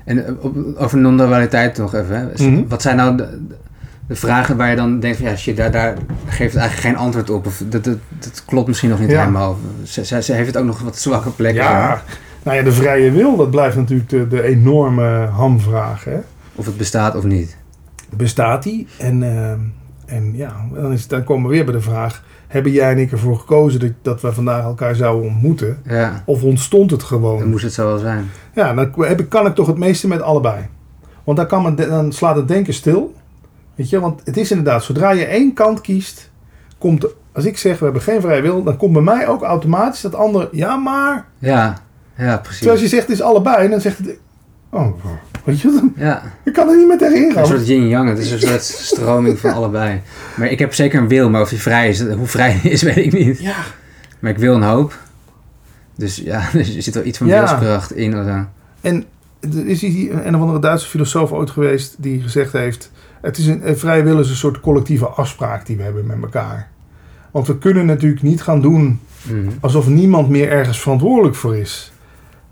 En 0.05 0.25
eh, 0.25 0.33
over 0.81 0.97
non-dualiteit 0.97 1.77
nog 1.77 1.95
even. 1.95 2.31
Mhm. 2.37 2.67
Wat 2.67 2.81
zijn 2.81 2.95
nou 2.95 3.17
de, 3.17 3.39
de, 4.07 4.15
vragen 4.15 4.57
waar 4.57 4.69
je 4.69 4.75
dan 4.75 4.99
denkt 4.99 5.17
van 5.17 5.25
ja, 5.25 5.35
shit, 5.35 5.57
daar, 5.57 5.71
daar 5.71 5.93
geeft 6.27 6.53
het 6.53 6.61
eigenlijk 6.61 6.95
geen 6.95 7.05
antwoord 7.05 7.29
op. 7.29 7.45
Of 7.45 7.63
dat, 7.67 7.83
dat, 7.83 7.97
dat 8.19 8.43
klopt 8.45 8.67
misschien 8.67 8.89
nog 8.89 8.99
niet 8.99 9.09
helemaal. 9.09 9.57
Ze, 9.83 10.05
ze, 10.05 10.21
ze, 10.21 10.33
heeft 10.33 10.47
het 10.47 10.57
ook 10.57 10.65
nog 10.65 10.81
wat 10.81 10.97
zwakke 10.97 11.29
plekken. 11.29 11.63
Ja, 11.63 12.03
nou 12.43 12.57
ja, 12.57 12.63
de 12.63 12.71
vrije 12.71 13.11
wil, 13.11 13.35
dat 13.35 13.51
blijft 13.51 13.75
natuurlijk 13.75 14.09
de, 14.09 14.27
de 14.27 14.43
enorme 14.43 15.25
hamvraag. 15.25 16.03
Hè? 16.03 16.17
Of 16.55 16.65
het 16.65 16.77
bestaat 16.77 17.15
of 17.15 17.23
niet. 17.23 17.57
Bestaat 18.09 18.63
die? 18.63 18.87
En, 18.97 19.21
uh, 19.21 19.51
en 20.11 20.35
ja, 20.35 20.55
dan, 20.73 20.91
is, 20.91 21.07
dan 21.07 21.23
komen 21.23 21.49
we 21.49 21.55
weer 21.55 21.65
bij 21.65 21.73
de 21.73 21.81
vraag 21.81 22.23
hebben 22.47 22.71
jij 22.71 22.91
en 22.91 22.97
ik 22.97 23.11
ervoor 23.11 23.37
gekozen 23.37 23.79
dat, 23.79 23.91
dat 24.01 24.21
we 24.21 24.33
vandaag 24.33 24.63
elkaar 24.63 24.95
zouden 24.95 25.29
ontmoeten? 25.29 25.77
Ja. 25.85 26.23
Of 26.25 26.43
ontstond 26.43 26.91
het 26.91 27.03
gewoon? 27.03 27.39
Dan 27.39 27.49
moest 27.49 27.63
het 27.63 27.73
zo 27.73 27.85
wel 27.85 27.97
zijn. 27.97 28.29
Ja, 28.53 28.73
dan 28.73 28.93
heb 28.97 29.19
ik, 29.19 29.29
kan 29.29 29.45
ik 29.45 29.55
toch 29.55 29.67
het 29.67 29.77
meeste 29.77 30.07
met 30.07 30.21
allebei. 30.21 30.67
Want 31.23 31.37
dan, 31.37 31.47
kan 31.47 31.63
men, 31.63 31.75
dan 31.75 32.11
slaat 32.11 32.35
het 32.35 32.47
denken 32.47 32.73
stil. 32.73 33.15
Weet 33.75 33.89
je, 33.89 33.99
want 33.99 34.21
het 34.23 34.37
is 34.37 34.51
inderdaad, 34.51 34.83
zodra 34.83 35.11
je 35.11 35.25
één 35.25 35.53
kant 35.53 35.81
kiest, 35.81 36.31
komt, 36.77 37.05
als 37.31 37.45
ik 37.45 37.57
zeg 37.57 37.77
we 37.77 37.83
hebben 37.83 38.01
geen 38.01 38.21
vrije 38.21 38.41
wil, 38.41 38.63
dan 38.63 38.77
komt 38.77 38.93
bij 38.93 39.01
mij 39.01 39.27
ook 39.27 39.41
automatisch 39.41 40.01
dat 40.01 40.15
andere, 40.15 40.49
ja 40.51 40.75
maar. 40.75 41.25
Ja, 41.37 41.77
ja 42.15 42.37
precies. 42.37 42.57
Terwijl 42.57 42.79
als 42.79 42.89
je 42.89 42.95
zegt 42.95 43.07
het 43.07 43.17
is 43.17 43.21
allebei, 43.21 43.69
dan 43.69 43.81
zegt 43.81 43.97
het, 43.97 44.17
oh, 44.69 44.87
Weet 45.43 45.61
je 45.61 45.71
dan? 45.71 45.93
Ja. 45.95 46.23
Ik 46.43 46.53
kan 46.53 46.69
er 46.69 46.77
niet 46.77 46.87
meer 46.87 46.97
tegenin 46.97 47.31
gaan. 47.31 47.41
Een 47.41 47.47
soort 47.47 47.67
yin-yang. 47.67 48.09
Het 48.09 48.17
is 48.17 48.31
een 48.31 48.39
soort 48.39 48.63
stroming 48.63 49.39
van 49.39 49.53
allebei. 49.53 50.01
Maar 50.35 50.47
ik 50.47 50.59
heb 50.59 50.73
zeker 50.73 51.01
een 51.01 51.07
wil, 51.07 51.29
maar 51.29 51.41
of 51.41 51.49
die 51.49 51.61
vrij 51.61 51.89
is, 51.89 52.01
hoe 52.01 52.27
vrij 52.27 52.59
is, 52.63 52.81
weet 52.93 52.97
ik 52.97 53.11
niet. 53.11 53.39
Ja. 53.39 53.55
Maar 54.19 54.31
ik 54.31 54.37
wil 54.37 54.55
een 54.55 54.61
hoop. 54.61 54.99
Dus 55.95 56.15
ja, 56.15 56.49
er 56.53 56.65
zit 56.65 56.93
wel 56.93 57.05
iets 57.05 57.17
van 57.17 57.27
ja. 57.27 57.37
wilskracht 57.37 57.95
in. 57.95 58.17
Of 58.17 58.25
zo. 58.25 58.45
En 58.81 59.05
er 59.39 59.67
is 59.67 59.81
hier 59.81 60.25
een 60.25 60.35
of 60.35 60.41
andere 60.41 60.59
Duitse 60.59 60.87
filosoof 60.87 61.31
ooit 61.31 61.49
geweest 61.49 61.95
die 61.97 62.21
gezegd 62.21 62.51
heeft... 62.51 62.91
Het 63.21 63.37
is 63.37 63.47
een, 63.47 63.77
vrije 63.77 64.03
wil 64.03 64.19
is 64.19 64.29
een 64.29 64.35
soort 64.35 64.59
collectieve 64.59 65.05
afspraak 65.05 65.65
die 65.65 65.77
we 65.77 65.83
hebben 65.83 66.05
met 66.05 66.17
elkaar. 66.21 66.69
Want 67.31 67.47
we 67.47 67.57
kunnen 67.57 67.85
natuurlijk 67.85 68.21
niet 68.21 68.41
gaan 68.41 68.61
doen 68.61 68.99
mhm. 69.23 69.49
alsof 69.59 69.87
niemand 69.87 70.29
meer 70.29 70.49
ergens 70.49 70.79
verantwoordelijk 70.79 71.35
voor 71.35 71.57
is. 71.57 71.90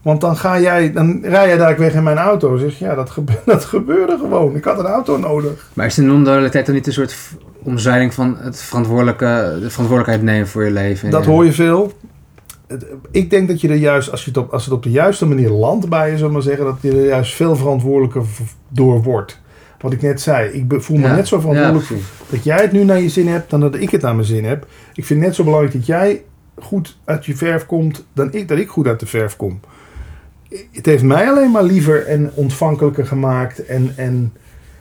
Want 0.02 0.22
dan 0.22 0.38
ga 0.38 0.60
jij, 0.60 0.92
dan 0.92 1.20
rij 1.22 1.48
jij 1.48 1.58
daar 1.58 1.78
weg 1.78 1.94
in 1.94 2.04
mijn 2.04 2.18
auto. 2.18 2.58
Zeg 2.58 2.80
ja, 2.80 2.96
dat, 2.96 3.10
gebe 3.10 3.32
dat 3.46 3.66
gebeurde 3.66 4.18
gewoon. 4.18 4.56
Ik 4.56 4.64
had 4.64 4.80
een 4.80 4.86
auto 4.86 5.18
nodig. 5.18 5.70
Maar 5.74 5.86
is 5.86 5.96
de 5.96 6.02
non-dualiteit 6.02 6.66
dan 6.66 6.76
niet 6.76 6.88
een 6.88 6.94
soort 6.94 7.16
omzeiling 7.64 8.14
van 8.14 8.38
het 8.40 8.62
verantwoordelijke, 8.62 9.58
de 9.62 9.70
verantwoordelijkheid 9.70 10.22
nemen 10.22 10.48
voor 10.48 10.66
je 10.66 10.72
leven? 10.72 11.10
Dat 11.10 11.26
hoor 11.26 11.46
je 11.46 11.52
veel. 11.52 11.94
Ik 13.12 13.30
denk 13.30 13.48
dat 13.48 13.62
je 13.62 13.68
er 13.68 13.76
juist, 13.76 14.12
als, 14.12 14.24
je 14.24 14.30
het 14.30 14.40
op, 14.40 14.54
als 14.54 14.66
het 14.66 14.74
op 14.74 14.84
de 14.84 14.92
juiste 14.92 15.26
manier 15.26 15.50
landt 15.50 15.90
bij 15.90 16.12
je, 16.12 16.18
zullen 16.18 16.34
maar 16.34 16.42
zeggen, 16.42 16.66
dat 16.66 16.78
je 16.82 16.92
er 16.92 17.06
juist 17.06 17.36
veel 17.36 17.56
verantwoordelijker 17.56 18.24
door 18.68 19.04
wordt. 19.04 19.40
Wat 19.80 19.94
ik 19.94 20.02
net 20.02 20.22
zei, 20.22 20.50
ik 20.50 20.66
voel 20.82 20.98
me 20.98 21.08
net 21.08 21.28
zo 21.28 21.40
verantwoordelijk 21.40 22.02
dat 22.30 22.44
jij 22.44 22.62
het 22.62 22.72
nu 22.72 22.84
naar 22.84 23.02
je 23.02 23.10
zin 23.10 23.28
hebt 23.28 23.50
dan 23.50 23.60
dat 23.60 23.76
ik 23.76 23.90
het 23.90 24.02
naar 24.02 24.16
mijn 24.16 24.28
zin 24.28 24.46
heb. 24.46 24.68
Ik 24.94 25.06
vind 25.06 25.20
het 25.20 25.28
net 25.28 25.36
zo 25.36 25.44
belangrijk 25.44 25.74
dat 25.74 25.86
jij 25.86 26.24
goed 26.56 26.98
uit 27.06 27.26
je 27.26 27.36
verf 27.36 27.66
komt 27.66 28.06
dan 28.14 28.34
ik, 28.34 28.48
dat 28.48 28.58
ik 28.58 28.70
goed 28.70 28.88
uit 28.88 29.00
de 29.00 29.06
verf 29.06 29.36
kom 29.36 29.60
het 30.72 30.86
heeft 30.86 31.04
mij 31.04 31.30
alleen 31.30 31.52
maar 31.52 31.64
liever 31.64 32.06
en 32.06 32.32
ontvankelijker 32.34 33.06
gemaakt. 33.06 33.66
En, 33.66 33.94
en 33.96 34.34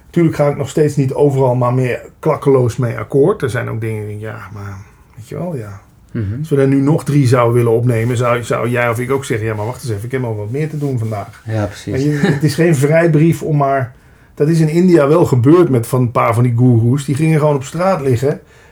natuurlijk 0.06 0.36
ga 0.36 0.48
ik 0.48 0.56
nog 0.56 0.68
steeds 0.68 0.96
niet 0.96 1.14
overal 1.14 1.54
maar 1.54 1.74
meer 1.74 2.00
klakkeloos 2.18 2.76
mee 2.76 2.98
akkoord. 2.98 3.42
Er 3.42 3.50
zijn 3.50 3.70
ook 3.70 3.80
dingen, 3.80 4.18
ja, 4.18 4.48
maar 4.52 4.76
weet 5.16 5.28
je 5.28 5.36
wel, 5.36 5.56
ja. 5.56 5.80
Mhm. 6.12 6.38
Als 6.38 6.48
we 6.48 6.56
er 6.56 6.68
nu 6.68 6.80
nog 6.80 7.04
drie 7.04 7.26
zouden 7.26 7.54
willen 7.54 7.72
opnemen, 7.72 8.16
zou, 8.16 8.42
zou 8.42 8.68
jij 8.68 8.90
of 8.90 8.98
ik 8.98 9.10
ook 9.10 9.24
zeggen: 9.24 9.46
Ja, 9.46 9.54
maar 9.54 9.66
wacht 9.66 9.82
eens 9.82 9.92
even, 9.92 10.04
ik 10.04 10.12
heb 10.12 10.20
nog 10.20 10.36
wat 10.36 10.50
meer 10.50 10.68
te 10.68 10.78
doen 10.78 10.98
vandaag. 10.98 11.42
Ja, 11.46 11.64
precies. 11.64 12.02
Je, 12.02 12.10
het 12.10 12.44
is 12.44 12.54
geen 12.54 12.76
vrijbrief 12.76 13.42
om 13.42 13.56
maar. 13.56 13.94
Dat 14.34 14.48
is 14.48 14.60
in 14.60 14.68
India 14.68 15.08
wel 15.08 15.24
gebeurd 15.24 15.68
met 15.68 15.86
van 15.86 16.00
een 16.00 16.10
paar 16.10 16.34
van 16.34 16.42
die 16.42 16.54
goeroes. 16.56 17.04
Die 17.04 17.14
gingen 17.14 17.38
gewoon 17.38 17.54
op 17.54 17.64
straat 17.64 18.00
liggen. 18.00 18.30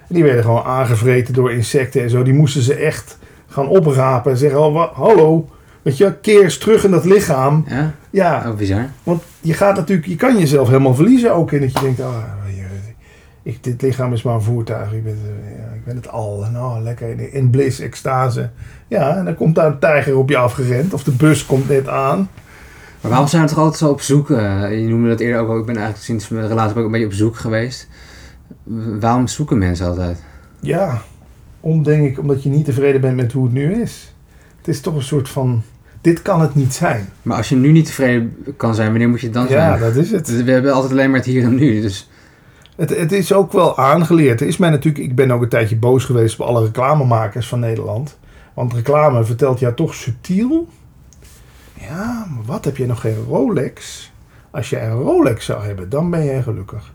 En 0.09 0.15
die 0.15 0.25
werden 0.25 0.45
gewoon 0.45 0.63
aangevreten 0.63 1.35
door 1.35 1.53
insecten 1.53 2.03
en 2.03 2.11
zo. 2.11 2.23
Die 2.23 2.35
moesten 2.35 2.63
ze 2.63 2.75
echt 2.75 3.19
gaan 3.47 3.69
oprapen 3.69 4.31
en 4.31 4.39
zeggen: 4.39 4.61
oh, 4.61 4.93
Hallo, 4.93 5.49
Weet 5.87 5.97
je, 5.97 6.15
keer 6.21 6.43
eens 6.43 6.59
terug 6.59 6.85
in 6.85 6.91
dat 6.91 7.05
lichaam. 7.05 7.65
Ja? 7.69 7.95
Ja. 8.11 8.45
Oh, 8.47 8.57
bizar. 8.57 8.91
Want 9.03 9.23
je 9.41 9.55
gaat 9.55 9.77
natuurlijk, 9.77 10.09
je 10.09 10.17
kan 10.17 10.39
jezelf 10.39 10.69
helemaal 10.69 10.95
verliezen 10.95 11.35
ook 11.35 11.53
in 11.53 11.61
dat 11.61 11.73
je 11.73 11.81
denkt, 11.81 12.01
ah, 12.01 12.23
ik, 13.43 13.65
dit 13.65 13.83
lichaam 13.83 14.13
is 14.13 14.23
maar 14.23 14.35
een 14.35 14.43
voertuig. 14.43 14.93
Ik 14.93 15.05
ben, 15.05 15.19
ja, 15.59 15.75
ik 15.75 15.85
ben 15.85 15.97
het 15.97 16.09
al. 16.09 16.45
En 16.45 16.57
oh, 16.57 16.77
lekker 16.83 17.09
in, 17.09 17.33
in 17.33 17.51
bliss, 17.51 17.81
extase. 17.81 18.51
Ja, 18.89 19.17
en 19.17 19.25
dan 19.25 19.35
komt 19.35 19.55
daar 19.55 19.67
een 19.67 19.79
tijger 19.79 20.17
op 20.17 20.29
je 20.29 20.37
afgerend. 20.37 20.95
Of 20.95 21.05
de 21.05 21.13
bus 21.13 21.47
komt 21.47 21.69
net 21.69 21.89
aan. 21.89 22.29
Maar 23.01 23.11
waarom 23.11 23.29
zijn 23.29 23.43
we 23.43 23.49
toch 23.49 23.59
altijd 23.59 23.79
zo 23.79 23.89
op 23.89 24.01
zoek? 24.01 24.29
Uh, 24.29 24.81
je 24.81 24.89
noemde 24.89 25.09
dat 25.09 25.21
eerder 25.21 25.41
ook. 25.41 25.59
Ik 25.59 25.67
ben 25.67 25.77
eigenlijk 25.77 26.05
sinds 26.05 26.29
mijn 26.29 26.49
relatie 26.49 26.77
ook 26.77 26.85
een 26.85 26.91
beetje 26.91 27.07
op 27.07 27.13
zoek 27.13 27.37
geweest. 27.37 27.89
Waarom 29.01 29.27
zoeken 29.27 29.59
mensen 29.59 29.87
altijd? 29.87 30.23
Ja, 30.61 31.03
om 31.61 31.83
denk 31.83 32.07
ik 32.07 32.19
omdat 32.19 32.43
je 32.43 32.49
niet 32.49 32.65
tevreden 32.65 33.01
bent 33.01 33.17
met 33.17 33.33
hoe 33.33 33.45
het 33.45 33.53
nu 33.53 33.83
is. 33.83 34.15
Het 34.57 34.69
is 34.69 34.81
toch 34.81 34.95
een 34.95 35.03
soort 35.03 35.29
van 35.29 35.63
dit 36.07 36.23
kan 36.23 36.41
het 36.41 36.55
niet 36.55 36.75
zijn. 36.75 37.09
Maar 37.23 37.37
als 37.37 37.49
je 37.49 37.57
nu 37.57 37.73
niet 37.73 37.87
tevreden 37.87 38.37
kan 38.57 38.75
zijn, 38.75 38.91
wanneer 38.91 39.09
moet 39.09 39.21
je 39.21 39.31
dan 39.31 39.47
zijn? 39.47 39.73
Ja, 39.73 39.79
dat 39.79 39.97
is 39.97 40.11
het. 40.11 40.45
We 40.45 40.51
hebben 40.51 40.73
altijd 40.73 40.93
alleen 40.93 41.11
maar 41.11 41.19
het 41.19 41.29
hier 41.29 41.45
en 41.45 41.55
nu. 41.55 41.81
Dus. 41.81 42.11
Het, 42.77 42.97
het 42.97 43.13
is 43.13 43.33
ook 43.33 43.53
wel 43.53 43.79
aangeleerd. 43.79 44.41
Er 44.41 44.47
is 44.47 44.57
mij 44.57 44.71
natuurlijk, 44.71 45.05
ik 45.05 45.15
ben 45.15 45.31
ook 45.31 45.43
een 45.43 45.49
tijdje 45.49 45.77
boos 45.77 46.05
geweest 46.05 46.41
op 46.41 46.47
alle 46.47 46.65
reclamemakers 46.65 47.49
van 47.49 47.61
Nederland. 47.61 48.19
Want 48.55 48.73
reclame 48.73 49.25
vertelt 49.25 49.59
ja 49.59 49.73
toch 49.73 49.95
subtiel. 49.95 50.69
Ja, 51.81 52.27
maar 52.35 52.45
wat 52.45 52.65
heb 52.65 52.77
je 52.77 52.87
nog 52.87 53.01
geen 53.01 53.25
Rolex? 53.29 54.13
Als 54.51 54.71
je 54.71 54.81
een 54.81 54.93
Rolex 54.93 55.45
zou 55.45 55.65
hebben, 55.65 55.89
dan 55.89 56.11
ben 56.11 56.25
je 56.25 56.43
gelukkig. 56.43 56.93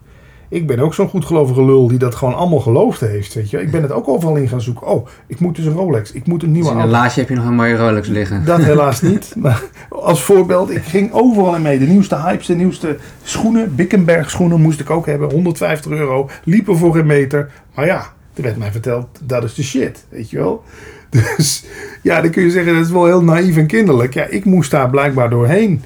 Ik 0.51 0.67
ben 0.67 0.79
ook 0.79 0.93
zo'n 0.93 1.07
goedgelovige 1.07 1.65
lul 1.65 1.87
die 1.87 1.97
dat 1.97 2.15
gewoon 2.15 2.35
allemaal 2.35 2.59
geloofd 2.59 2.99
heeft. 2.99 3.33
Weet 3.33 3.49
je? 3.49 3.61
Ik 3.61 3.71
ben 3.71 3.81
het 3.81 3.91
ook 3.91 4.07
overal 4.07 4.35
in 4.35 4.47
gaan 4.47 4.61
zoeken. 4.61 4.87
Oh, 4.87 5.07
ik 5.27 5.39
moet 5.39 5.55
dus 5.55 5.65
een 5.65 5.73
Rolex. 5.73 6.11
Ik 6.11 6.27
moet 6.27 6.43
een 6.43 6.51
nieuwe 6.51 6.73
dus 6.73 6.85
laadje 6.85 7.19
heb 7.19 7.29
je 7.29 7.35
nog 7.35 7.45
een 7.45 7.55
mooie 7.55 7.75
Rolex 7.75 8.07
liggen. 8.07 8.45
Dat 8.45 8.63
helaas 8.71 9.01
niet. 9.01 9.33
Maar 9.37 9.63
als 9.89 10.23
voorbeeld, 10.23 10.69
ik 10.69 10.83
ging 10.83 11.11
overal 11.11 11.55
in 11.55 11.61
mee. 11.61 11.79
De 11.79 11.85
nieuwste 11.85 12.15
hypes, 12.15 12.45
de 12.45 12.55
nieuwste 12.55 12.97
schoenen. 13.23 13.75
Bickenberg 13.75 14.29
schoenen 14.29 14.61
moest 14.61 14.79
ik 14.79 14.89
ook 14.89 15.05
hebben. 15.05 15.31
150 15.31 15.91
euro. 15.91 16.29
Liepen 16.43 16.77
voor 16.77 16.97
een 16.97 17.05
meter. 17.05 17.51
Maar 17.75 17.85
ja, 17.85 18.13
er 18.33 18.43
werd 18.43 18.57
mij 18.57 18.71
verteld, 18.71 19.07
dat 19.23 19.43
is 19.43 19.53
de 19.53 19.63
shit. 19.63 20.05
Weet 20.09 20.29
je 20.29 20.37
wel? 20.37 20.63
Dus 21.37 21.63
ja, 22.01 22.21
dan 22.21 22.31
kun 22.31 22.43
je 22.43 22.51
zeggen, 22.51 22.73
dat 22.73 22.85
is 22.85 22.91
wel 22.91 23.05
heel 23.05 23.23
naïef 23.23 23.57
en 23.57 23.67
kinderlijk. 23.67 24.13
Ja, 24.13 24.25
ik 24.25 24.45
moest 24.45 24.71
daar 24.71 24.89
blijkbaar 24.89 25.29
doorheen. 25.29 25.83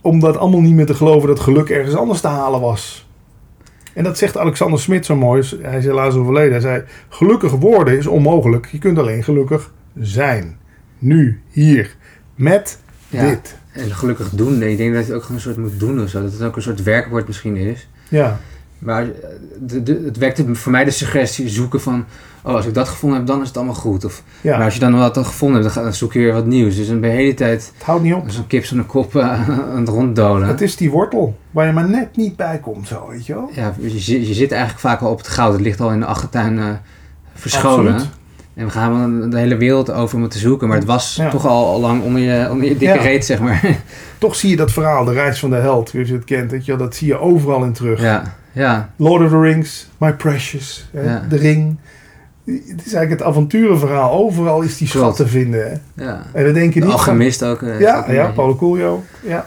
Om 0.00 0.20
dat 0.20 0.36
allemaal 0.36 0.60
niet 0.60 0.74
meer 0.74 0.86
te 0.86 0.94
geloven 0.94 1.28
dat 1.28 1.40
geluk 1.40 1.68
ergens 1.68 1.94
anders 1.94 2.20
te 2.20 2.28
halen 2.28 2.60
was. 2.60 3.07
En 3.98 4.04
dat 4.04 4.18
zegt 4.18 4.36
Alexander 4.36 4.80
Smit 4.80 5.06
zo 5.06 5.16
mooi. 5.16 5.48
Hij 5.62 5.78
is 5.78 5.84
helaas 5.84 6.14
overleden. 6.14 6.50
Hij 6.50 6.60
zei: 6.60 6.82
Gelukkig 7.08 7.52
worden 7.52 7.98
is 7.98 8.06
onmogelijk. 8.06 8.66
Je 8.66 8.78
kunt 8.78 8.98
alleen 8.98 9.24
gelukkig 9.24 9.72
zijn. 10.00 10.58
Nu, 10.98 11.40
hier, 11.50 11.96
met 12.34 12.78
dit. 13.08 13.56
En 13.72 13.90
gelukkig 13.90 14.30
doen. 14.30 14.58
Nee, 14.58 14.70
ik 14.70 14.76
denk 14.76 14.94
dat 14.94 15.06
je 15.06 15.12
het 15.12 15.22
ook 15.22 15.28
een 15.28 15.40
soort 15.40 15.56
moet 15.56 15.78
doen 15.80 16.02
of 16.02 16.08
zo. 16.08 16.22
Dat 16.22 16.32
het 16.32 16.42
ook 16.42 16.56
een 16.56 16.62
soort 16.62 16.82
werkwoord 16.82 17.26
misschien 17.26 17.56
is. 17.56 17.88
Ja. 18.08 18.40
Maar 18.78 19.06
de, 19.60 19.82
de, 19.82 20.02
het 20.04 20.16
wekte 20.16 20.54
voor 20.54 20.72
mij 20.72 20.84
de 20.84 20.90
suggestie 20.90 21.48
zoeken 21.48 21.80
van... 21.80 22.04
Oh, 22.42 22.54
als 22.54 22.66
ik 22.66 22.74
dat 22.74 22.88
gevonden 22.88 23.18
heb, 23.18 23.26
dan 23.26 23.40
is 23.40 23.46
het 23.46 23.56
allemaal 23.56 23.74
goed. 23.74 24.04
Of, 24.04 24.22
ja. 24.40 24.56
Maar 24.56 24.64
als 24.64 24.74
je 24.74 24.80
dan 24.80 24.98
wat 24.98 25.16
gevonden 25.16 25.62
hebt, 25.62 25.74
dan, 25.74 25.94
zoek 25.94 26.12
je 26.12 26.18
weer 26.18 26.32
wat 26.32 26.46
nieuws. 26.46 26.76
Dus 26.76 26.88
dan 26.88 27.00
ben 27.00 27.10
je 27.10 27.16
de 27.16 27.22
hele 27.22 27.34
tijd... 27.34 27.72
Het 27.74 27.86
houdt 27.86 28.02
niet 28.02 28.14
op. 28.14 28.24
Zo'n 28.30 28.46
kip 28.46 28.64
zo'n 28.64 28.86
kop 28.86 29.14
uh, 29.14 29.48
aan 29.72 29.80
het 29.80 29.88
ronddolen. 29.88 30.48
Het 30.48 30.60
is 30.60 30.76
die 30.76 30.90
wortel 30.90 31.36
waar 31.50 31.66
je 31.66 31.72
maar 31.72 31.88
net 31.88 32.16
niet 32.16 32.36
bij 32.36 32.58
komt, 32.58 32.88
zo, 32.88 33.08
weet 33.08 33.26
je 33.26 33.34
wel? 33.34 33.50
Ja, 33.52 33.74
je, 33.80 34.26
je 34.26 34.34
zit 34.34 34.52
eigenlijk 34.52 34.80
vaak 34.80 35.00
al 35.00 35.10
op 35.10 35.18
het 35.18 35.28
goud. 35.28 35.52
Het 35.52 35.60
ligt 35.60 35.80
al 35.80 35.92
in 35.92 36.00
de 36.00 36.06
achtertuin 36.06 36.56
uh, 36.56 36.64
verscholen. 37.34 37.92
Absoluut. 37.92 38.16
En 38.58 38.64
we 38.64 38.70
gaan 38.70 39.30
de 39.30 39.38
hele 39.38 39.56
wereld 39.56 39.90
over 39.90 40.16
om 40.16 40.22
het 40.22 40.30
te 40.30 40.38
zoeken. 40.38 40.68
Maar 40.68 40.76
het 40.76 40.86
was 40.86 41.22
toch 41.30 41.46
al, 41.46 41.66
al, 41.66 41.80
lang 41.80 42.02
onder 42.02 42.22
je, 42.22 42.48
onder 42.50 42.68
je 42.68 42.76
dikke 42.76 42.98
reet, 42.98 43.24
zeg 43.24 43.40
maar. 43.40 43.80
Toch 44.18 44.34
zie 44.34 44.50
je 44.50 44.56
dat 44.56 44.72
verhaal, 44.72 45.04
de 45.04 45.12
reis 45.12 45.38
van 45.38 45.50
de 45.50 45.56
held, 45.56 45.88
zoals 45.88 46.08
je 46.08 46.14
het 46.14 46.24
kent. 46.24 46.50
Weet 46.50 46.64
je, 46.64 46.76
dat 46.76 46.94
zie 46.94 47.06
je 47.06 47.18
overal 47.18 47.64
in 47.64 47.72
terug. 47.72 48.00
Ja, 48.00 48.34
ja. 48.52 48.90
Lord 48.96 49.24
of 49.24 49.30
the 49.30 49.40
Rings, 49.40 49.88
My 49.98 50.12
Precious, 50.12 50.88
de 51.28 51.36
ring. 51.36 51.78
Het 52.48 52.86
is 52.86 52.92
eigenlijk 52.92 53.10
het 53.10 53.22
avonturenverhaal. 53.22 54.12
Overal 54.12 54.60
is 54.60 54.76
die 54.76 54.88
schat 54.88 55.16
te 55.16 55.26
vinden. 55.26 55.70
Hè? 55.70 56.04
Ja. 56.04 56.26
En 56.32 56.44
we 56.44 56.52
denken 56.52 56.82
niet... 56.82 56.90
Alchemist 56.90 57.44
ook. 57.44 57.62
Uh, 57.62 57.80
ja, 57.80 57.98
ook 57.98 58.06
ja 58.06 58.30
Paulo 58.30 58.54
Coelho. 58.54 59.02
Ja. 59.22 59.46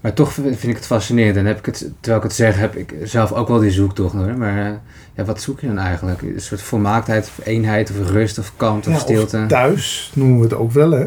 Maar 0.00 0.12
toch 0.12 0.32
vind 0.32 0.62
ik 0.62 0.76
het 0.76 0.86
fascinerend. 0.86 1.36
En 1.36 1.46
heb 1.46 1.58
ik 1.58 1.66
het, 1.66 1.78
terwijl 2.00 2.16
ik 2.16 2.22
het 2.22 2.32
zeg, 2.32 2.58
heb 2.58 2.76
ik 2.76 2.94
zelf 3.02 3.32
ook 3.32 3.48
wel 3.48 3.58
die 3.58 3.70
zoektocht. 3.70 4.14
Hoor. 4.14 4.38
Maar 4.38 4.56
uh, 4.56 4.72
ja, 5.14 5.24
wat 5.24 5.40
zoek 5.40 5.60
je 5.60 5.66
dan 5.66 5.78
eigenlijk? 5.78 6.22
Een 6.22 6.40
soort 6.40 6.62
volmaaktheid, 6.62 7.26
of 7.38 7.46
eenheid, 7.46 7.90
of 7.90 8.10
rust, 8.10 8.38
of 8.38 8.52
kalmte, 8.56 8.90
of 8.90 8.98
stilte? 8.98 9.38
Of 9.38 9.46
thuis 9.46 10.12
noemen 10.14 10.38
we 10.38 10.44
het 10.44 10.54
ook 10.54 10.72
wel, 10.72 10.90
hè? 10.90 11.06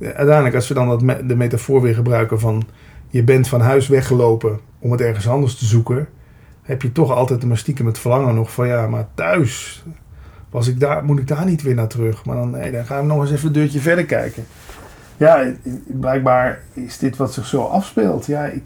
Uiteindelijk, 0.00 0.54
als 0.54 0.68
we 0.68 0.74
dan 0.74 0.88
dat 0.88 1.02
me 1.02 1.26
de 1.26 1.36
metafoor 1.36 1.82
weer 1.82 1.94
gebruiken 1.94 2.40
van... 2.40 2.62
je 3.08 3.22
bent 3.22 3.48
van 3.48 3.60
huis 3.60 3.88
weggelopen 3.88 4.60
om 4.78 4.92
het 4.92 5.00
ergens 5.00 5.28
anders 5.28 5.58
te 5.58 5.64
zoeken... 5.64 6.08
heb 6.70 6.82
je 6.82 6.92
toch 6.92 7.12
altijd 7.12 7.44
maar 7.44 7.58
stiekem 7.58 7.86
het 7.86 7.98
verlangen 7.98 8.34
nog 8.34 8.52
van... 8.52 8.66
ja, 8.66 8.86
maar 8.86 9.06
thuis, 9.14 9.84
was 10.50 10.68
ik 10.68 10.80
daar, 10.80 11.04
moet 11.04 11.18
ik 11.18 11.28
daar 11.28 11.44
niet 11.44 11.62
weer 11.62 11.74
naar 11.74 11.88
terug? 11.88 12.24
Maar 12.24 12.36
dan, 12.36 12.50
nee, 12.50 12.72
dan 12.72 12.84
gaan 12.84 13.00
we 13.00 13.06
nog 13.06 13.20
eens 13.20 13.30
even 13.30 13.46
een 13.46 13.52
deurtje 13.52 13.80
verder 13.80 14.04
kijken. 14.04 14.46
Ja, 15.16 15.52
blijkbaar 15.86 16.60
is 16.72 16.98
dit 16.98 17.16
wat 17.16 17.32
zich 17.32 17.46
zo 17.46 17.62
afspeelt. 17.62 18.26
Ja, 18.26 18.44
ik, 18.44 18.62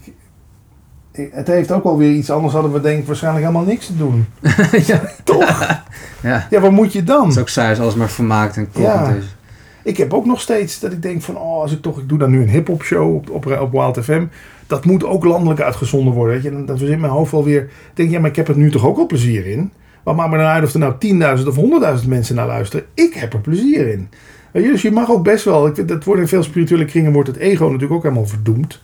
het 1.11 1.47
heeft 1.47 1.71
ook 1.71 1.83
wel 1.83 1.97
weer 1.97 2.11
iets 2.11 2.31
anders. 2.31 2.53
Hadden 2.53 2.71
we 2.71 2.81
denk 2.81 2.99
ik 2.99 3.07
waarschijnlijk 3.07 3.45
helemaal 3.45 3.67
niks 3.67 3.85
te 3.85 3.97
doen. 3.97 4.25
ja. 4.87 5.01
Toch? 5.23 5.81
Ja. 6.21 6.47
ja, 6.49 6.59
wat 6.59 6.71
moet 6.71 6.93
je 6.93 7.03
dan? 7.03 7.23
Het 7.23 7.35
is 7.35 7.41
ook 7.41 7.49
saai 7.49 7.69
als 7.69 7.79
alles 7.79 7.95
maar 7.95 8.09
vermaakt 8.09 8.57
en 8.57 8.71
kloppend 8.71 9.07
ja. 9.07 9.13
is. 9.13 9.35
Ik 9.83 9.97
heb 9.97 10.13
ook 10.13 10.25
nog 10.25 10.41
steeds 10.41 10.79
dat 10.79 10.91
ik 10.91 11.01
denk 11.01 11.21
van... 11.21 11.37
Oh, 11.37 11.61
als 11.61 11.71
ik 11.71 11.81
toch... 11.81 11.99
Ik 11.99 12.09
doe 12.09 12.17
dan 12.17 12.29
nu 12.29 12.41
een 12.41 12.49
hip-hop 12.49 12.83
show 12.83 13.15
op, 13.15 13.29
op, 13.29 13.45
op 13.45 13.71
Wild 13.71 14.03
FM. 14.03 14.25
Dat 14.67 14.85
moet 14.85 15.03
ook 15.03 15.23
landelijk 15.23 15.61
uitgezonden 15.61 16.13
worden. 16.13 16.33
Weet 16.33 16.43
je? 16.43 16.51
Dan, 16.51 16.65
dan 16.65 16.77
verzint 16.77 16.99
mijn 16.99 17.11
hoofd 17.11 17.31
wel 17.31 17.43
weer... 17.43 17.69
denk 17.93 18.11
ja, 18.11 18.19
maar 18.19 18.29
ik 18.29 18.35
heb 18.35 18.47
er 18.47 18.57
nu 18.57 18.71
toch 18.71 18.85
ook 18.85 18.95
wel 18.95 19.05
plezier 19.05 19.45
in. 19.45 19.71
Wat 20.03 20.15
maakt 20.15 20.31
me 20.31 20.37
dan 20.37 20.45
uit 20.45 20.63
of 20.63 20.73
er 20.73 20.79
nou 20.79 20.93
10.000 21.39 21.47
of 21.47 21.55
100.000 22.01 22.07
mensen 22.07 22.35
naar 22.35 22.47
luisteren? 22.47 22.85
Ik 22.93 23.13
heb 23.13 23.33
er 23.33 23.39
plezier 23.39 23.87
in. 23.87 24.09
Dus 24.51 24.81
je 24.81 24.91
mag 24.91 25.09
ook 25.09 25.23
best 25.23 25.45
wel... 25.45 25.67
Ik 25.67 25.87
dat 25.87 26.03
wordt 26.03 26.21
in 26.21 26.27
veel 26.27 26.43
spirituele 26.43 26.85
kringen 26.85 27.11
wordt 27.11 27.27
het 27.27 27.37
ego 27.37 27.65
natuurlijk 27.65 27.93
ook 27.93 28.03
helemaal 28.03 28.27
verdoemd 28.27 28.83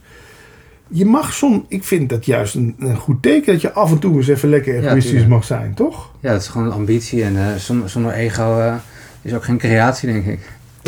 je 0.93 1.05
mag 1.05 1.33
soms, 1.33 1.63
ik 1.67 1.83
vind 1.83 2.09
dat 2.09 2.25
juist 2.25 2.55
een, 2.55 2.75
een, 2.79 2.97
goed 2.97 3.21
teken 3.21 3.53
dat 3.53 3.61
je 3.61 3.71
af 3.71 3.91
en 3.91 3.99
toe 3.99 4.15
eens 4.15 4.27
even 4.27 4.49
lekker 4.49 4.75
egoïstisch 4.75 5.25
mag 5.25 5.43
zijn, 5.43 5.73
toch? 5.73 6.11
Ja, 6.19 6.31
dat 6.31 6.41
is 6.41 6.47
gewoon 6.47 6.67
een 6.67 6.73
ambitie 6.73 7.23
en 7.23 7.35
uh, 7.35 7.55
zonder, 7.55 7.89
zonder, 7.89 8.11
ego 8.11 8.59
uh, 8.59 8.75
is 9.21 9.33
ook 9.33 9.43
geen 9.43 9.57
creatie, 9.57 10.11
denk 10.11 10.25
ik. 10.25 10.39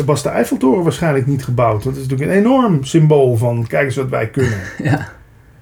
Was 0.04 0.22
de 0.22 0.28
Eiffeltoren 0.28 0.82
waarschijnlijk 0.82 1.26
niet 1.26 1.44
gebouwd. 1.44 1.82
Dat 1.82 1.96
is 1.96 2.02
natuurlijk 2.02 2.30
een 2.30 2.36
enorm 2.36 2.84
symbool 2.84 3.36
van 3.36 3.66
kijk 3.66 3.84
eens 3.84 3.96
wat 3.96 4.08
wij 4.08 4.28
kunnen. 4.28 4.58
ja. 4.82 5.08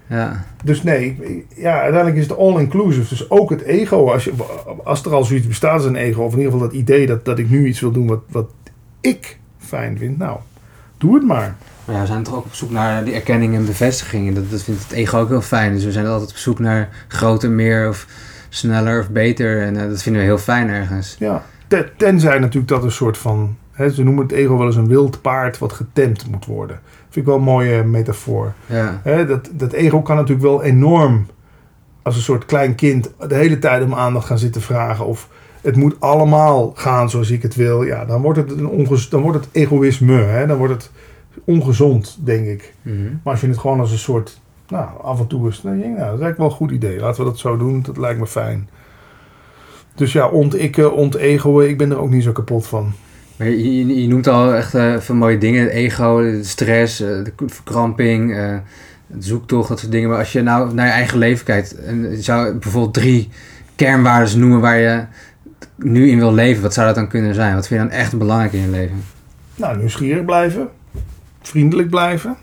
Ja. 0.06 0.44
Dus 0.64 0.82
nee, 0.82 1.16
ja, 1.56 1.80
uiteindelijk 1.80 2.16
is 2.16 2.28
het 2.28 2.38
all-inclusive. 2.38 3.08
Dus 3.08 3.30
ook 3.30 3.50
het 3.50 3.62
ego, 3.62 4.10
als, 4.10 4.24
je, 4.24 4.32
als 4.84 5.04
er 5.04 5.14
al 5.14 5.24
zoiets 5.24 5.46
bestaat 5.46 5.72
als 5.72 5.84
een 5.84 5.96
ego, 5.96 6.22
of 6.22 6.32
in 6.32 6.38
ieder 6.38 6.52
geval 6.52 6.68
dat 6.68 6.76
idee 6.76 7.06
dat, 7.06 7.24
dat 7.24 7.38
ik 7.38 7.50
nu 7.50 7.66
iets 7.66 7.80
wil 7.80 7.92
doen 7.92 8.06
wat, 8.06 8.20
wat 8.28 8.50
ik 9.00 9.38
fijn 9.58 9.98
vind, 9.98 10.18
nou, 10.18 10.38
doe 10.98 11.14
het 11.14 11.24
maar. 11.24 11.56
Maar 11.84 11.94
ja, 11.94 12.00
we 12.00 12.06
zijn 12.06 12.22
toch 12.22 12.34
ook 12.34 12.44
op 12.44 12.54
zoek 12.54 12.70
naar 12.70 13.04
die 13.04 13.14
erkenning 13.14 13.54
en 13.54 13.66
bevestiging. 13.66 14.28
En 14.28 14.34
dat, 14.34 14.50
dat 14.50 14.62
vindt 14.62 14.82
het 14.82 14.92
ego 14.92 15.18
ook 15.18 15.28
heel 15.28 15.40
fijn. 15.40 15.74
Dus 15.74 15.84
we 15.84 15.92
zijn 15.92 16.06
altijd 16.06 16.30
op 16.30 16.36
zoek 16.36 16.58
naar 16.58 16.88
groter, 17.08 17.50
meer 17.50 17.88
of 17.88 18.06
sneller 18.48 19.00
of 19.00 19.10
beter. 19.10 19.62
En 19.62 19.74
uh, 19.74 19.88
dat 19.88 20.02
vinden 20.02 20.20
we 20.22 20.26
heel 20.28 20.38
fijn 20.38 20.68
ergens. 20.68 21.16
Ja, 21.18 21.42
tenzij 21.96 22.38
natuurlijk 22.38 22.68
dat 22.68 22.84
een 22.84 22.92
soort 22.92 23.18
van... 23.18 23.56
Ze 23.90 24.02
noemen 24.02 24.22
het 24.22 24.32
ego 24.32 24.56
wel 24.56 24.66
eens 24.66 24.76
een 24.76 24.88
wild 24.88 25.20
paard 25.20 25.58
wat 25.58 25.72
getemd 25.72 26.30
moet 26.30 26.46
worden. 26.46 26.80
Vind 27.02 27.16
ik 27.16 27.24
wel 27.24 27.36
een 27.36 27.42
mooie 27.42 27.82
metafoor. 27.82 28.52
Ja. 28.66 29.24
Dat, 29.24 29.50
dat 29.52 29.72
ego 29.72 30.02
kan 30.02 30.16
natuurlijk 30.16 30.46
wel 30.46 30.62
enorm... 30.62 31.26
als 32.02 32.16
een 32.16 32.22
soort 32.22 32.44
klein 32.44 32.74
kind 32.74 33.10
de 33.28 33.34
hele 33.34 33.58
tijd 33.58 33.84
om 33.84 33.94
aandacht 33.94 34.26
gaan 34.26 34.38
zitten 34.38 34.62
vragen... 34.62 35.06
of 35.06 35.28
het 35.62 35.76
moet 35.76 35.96
allemaal 35.98 36.72
gaan 36.74 37.10
zoals 37.10 37.30
ik 37.30 37.42
het 37.42 37.54
wil. 37.54 37.82
Ja, 37.82 38.04
dan 38.04 38.22
wordt 38.22 38.38
het, 38.38 38.50
een 38.50 38.98
dan 39.10 39.20
wordt 39.20 39.38
het 39.38 39.48
egoïsme. 39.52 40.22
Hè? 40.22 40.46
Dan 40.46 40.56
wordt 40.56 40.72
het 40.72 40.90
ongezond, 41.44 42.18
denk 42.24 42.46
ik. 42.46 42.74
Mhm. 42.82 42.96
Maar 43.22 43.32
als 43.32 43.40
je 43.40 43.48
het 43.48 43.58
gewoon 43.58 43.80
als 43.80 43.92
een 43.92 43.98
soort, 43.98 44.40
nou, 44.68 44.88
af 45.02 45.20
en 45.20 45.26
toe 45.26 45.48
is, 45.48 45.62
nou, 45.62 45.78
dat 45.78 45.86
is 45.86 45.96
eigenlijk 45.96 46.38
wel 46.38 46.46
een 46.46 46.52
goed 46.52 46.70
idee. 46.70 47.00
Laten 47.00 47.24
we 47.24 47.30
dat 47.30 47.38
zo 47.38 47.56
doen, 47.56 47.82
dat 47.82 47.96
lijkt 47.96 48.20
me 48.20 48.26
fijn. 48.26 48.68
Dus 49.94 50.12
ja, 50.12 50.28
ontikken, 50.28 50.94
ontegoen, 50.94 51.64
ik 51.64 51.78
ben 51.78 51.90
er 51.90 51.98
ook 51.98 52.10
niet 52.10 52.22
zo 52.22 52.32
kapot 52.32 52.66
van. 52.66 52.92
Maar 53.42 53.50
je, 53.50 54.02
je 54.02 54.08
noemt 54.08 54.26
al 54.26 54.54
echt 54.54 54.74
uh, 54.74 54.98
veel 54.98 55.14
mooie 55.14 55.38
dingen. 55.38 55.68
Ego, 55.68 56.38
stress, 56.42 57.00
uh, 57.00 57.08
de 57.08 57.32
verkramping, 57.46 58.30
uh, 58.30 58.56
het 59.12 59.24
zoektocht, 59.24 59.68
dat 59.68 59.78
soort 59.78 59.92
dingen. 59.92 60.08
Maar 60.08 60.18
als 60.18 60.32
je 60.32 60.42
nou 60.42 60.74
naar 60.74 60.86
je 60.86 60.92
eigen 60.92 61.18
leven 61.18 61.44
kijkt... 61.44 61.74
en 61.74 62.22
zou 62.22 62.54
bijvoorbeeld 62.54 62.94
drie 62.94 63.28
kernwaarden 63.76 64.38
noemen 64.38 64.60
waar 64.60 64.78
je 64.78 65.04
nu 65.76 66.08
in 66.08 66.18
wil 66.18 66.34
leven... 66.34 66.62
wat 66.62 66.74
zou 66.74 66.86
dat 66.86 66.94
dan 66.94 67.08
kunnen 67.08 67.34
zijn? 67.34 67.54
Wat 67.54 67.66
vind 67.66 67.80
je 67.82 67.88
dan 67.88 67.96
echt 67.96 68.18
belangrijk 68.18 68.52
in 68.52 68.60
je 68.60 68.68
leven? 68.68 69.04
Nou, 69.56 69.78
nieuwsgierig 69.78 70.24
blijven 70.24 70.68
vriendelijk 71.42 71.90
blijven 71.90 72.36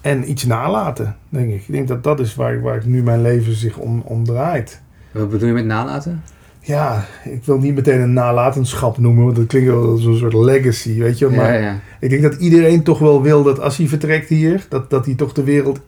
en 0.00 0.30
iets 0.30 0.44
nalaten, 0.44 1.16
denk 1.28 1.50
ik. 1.50 1.60
Ik 1.60 1.72
denk 1.72 1.88
dat 1.88 2.04
dat 2.04 2.20
is 2.20 2.34
waar, 2.34 2.60
waar 2.60 2.82
nu 2.84 3.02
mijn 3.02 3.22
leven 3.22 3.54
zich 3.54 3.76
om, 3.76 4.00
om 4.04 4.24
draait. 4.24 4.80
Wat 5.12 5.30
bedoel 5.30 5.48
je 5.48 5.54
met 5.54 5.64
nalaten? 5.64 6.22
Ja, 6.68 7.04
ik 7.24 7.44
wil 7.44 7.58
niet 7.58 7.74
meteen 7.74 8.00
een 8.00 8.12
nalatenschap 8.12 8.98
noemen, 8.98 9.24
want 9.24 9.36
dat 9.36 9.46
klinkt 9.46 9.68
wel 9.68 9.90
als 9.90 10.04
een 10.04 10.16
soort 10.16 10.32
legacy, 10.32 10.98
weet 10.98 11.18
je. 11.18 11.28
Maar 11.28 11.52
ja, 11.52 11.60
ja. 11.60 11.80
ik 12.00 12.10
denk 12.10 12.22
dat 12.22 12.34
iedereen 12.34 12.82
toch 12.82 12.98
wel 12.98 13.22
wil 13.22 13.42
dat 13.42 13.60
als 13.60 13.76
hij 13.76 13.86
vertrekt 13.86 14.28
hier, 14.28 14.66
dat, 14.68 14.90
dat 14.90 15.06
hij 15.06 15.14
toch 15.14 15.32
de 15.32 15.44
wereld, 15.44 15.80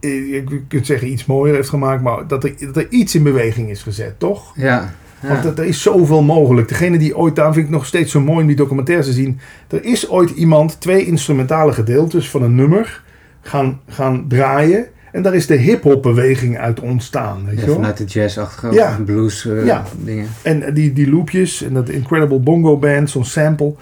eh, 0.00 0.30
je 0.32 0.62
kunt 0.68 0.86
zeggen, 0.86 1.08
iets 1.08 1.26
mooier 1.26 1.54
heeft 1.54 1.68
gemaakt, 1.68 2.02
maar 2.02 2.26
dat 2.26 2.44
er, 2.44 2.54
dat 2.58 2.76
er 2.76 2.86
iets 2.90 3.14
in 3.14 3.22
beweging 3.22 3.70
is 3.70 3.82
gezet, 3.82 4.18
toch? 4.18 4.52
Ja. 4.56 4.94
Want 5.20 5.58
er 5.58 5.64
is 5.64 5.82
zoveel 5.82 6.22
mogelijk. 6.22 6.68
Degene 6.68 6.98
die 6.98 7.16
ooit, 7.16 7.36
daarom 7.36 7.54
vind 7.54 7.66
ik 7.66 7.72
nog 7.72 7.86
steeds 7.86 8.12
zo 8.12 8.20
mooi 8.20 8.40
om 8.40 8.46
die 8.46 8.56
documentaires 8.56 9.06
te 9.06 9.12
zien. 9.12 9.38
Er 9.68 9.84
is 9.84 10.08
ooit 10.08 10.30
iemand 10.30 10.80
twee 10.80 11.06
instrumentale 11.06 11.72
gedeeltes 11.72 12.30
van 12.30 12.42
een 12.42 12.54
nummer 12.54 13.02
gaan, 13.40 13.80
gaan 13.88 14.24
draaien. 14.28 14.86
En 15.16 15.22
daar 15.22 15.34
is 15.34 15.46
de 15.46 15.54
hip-hop 15.54 16.02
beweging 16.02 16.58
uit 16.58 16.80
ontstaan. 16.80 17.44
Weet 17.46 17.60
je 17.60 17.70
vanuit 17.70 17.96
de 17.96 18.04
jazz-achtige 18.04 18.74
ja. 18.74 18.98
blues 19.04 19.44
uh, 19.44 19.66
ja. 19.66 19.84
dingen. 20.04 20.28
En 20.42 20.74
die, 20.74 20.92
die 20.92 21.10
loopjes 21.10 21.62
en 21.62 21.74
dat 21.74 21.88
Incredible 21.88 22.38
Bongo 22.38 22.78
Band, 22.78 23.10
zo'n 23.10 23.24
sample. 23.24 23.74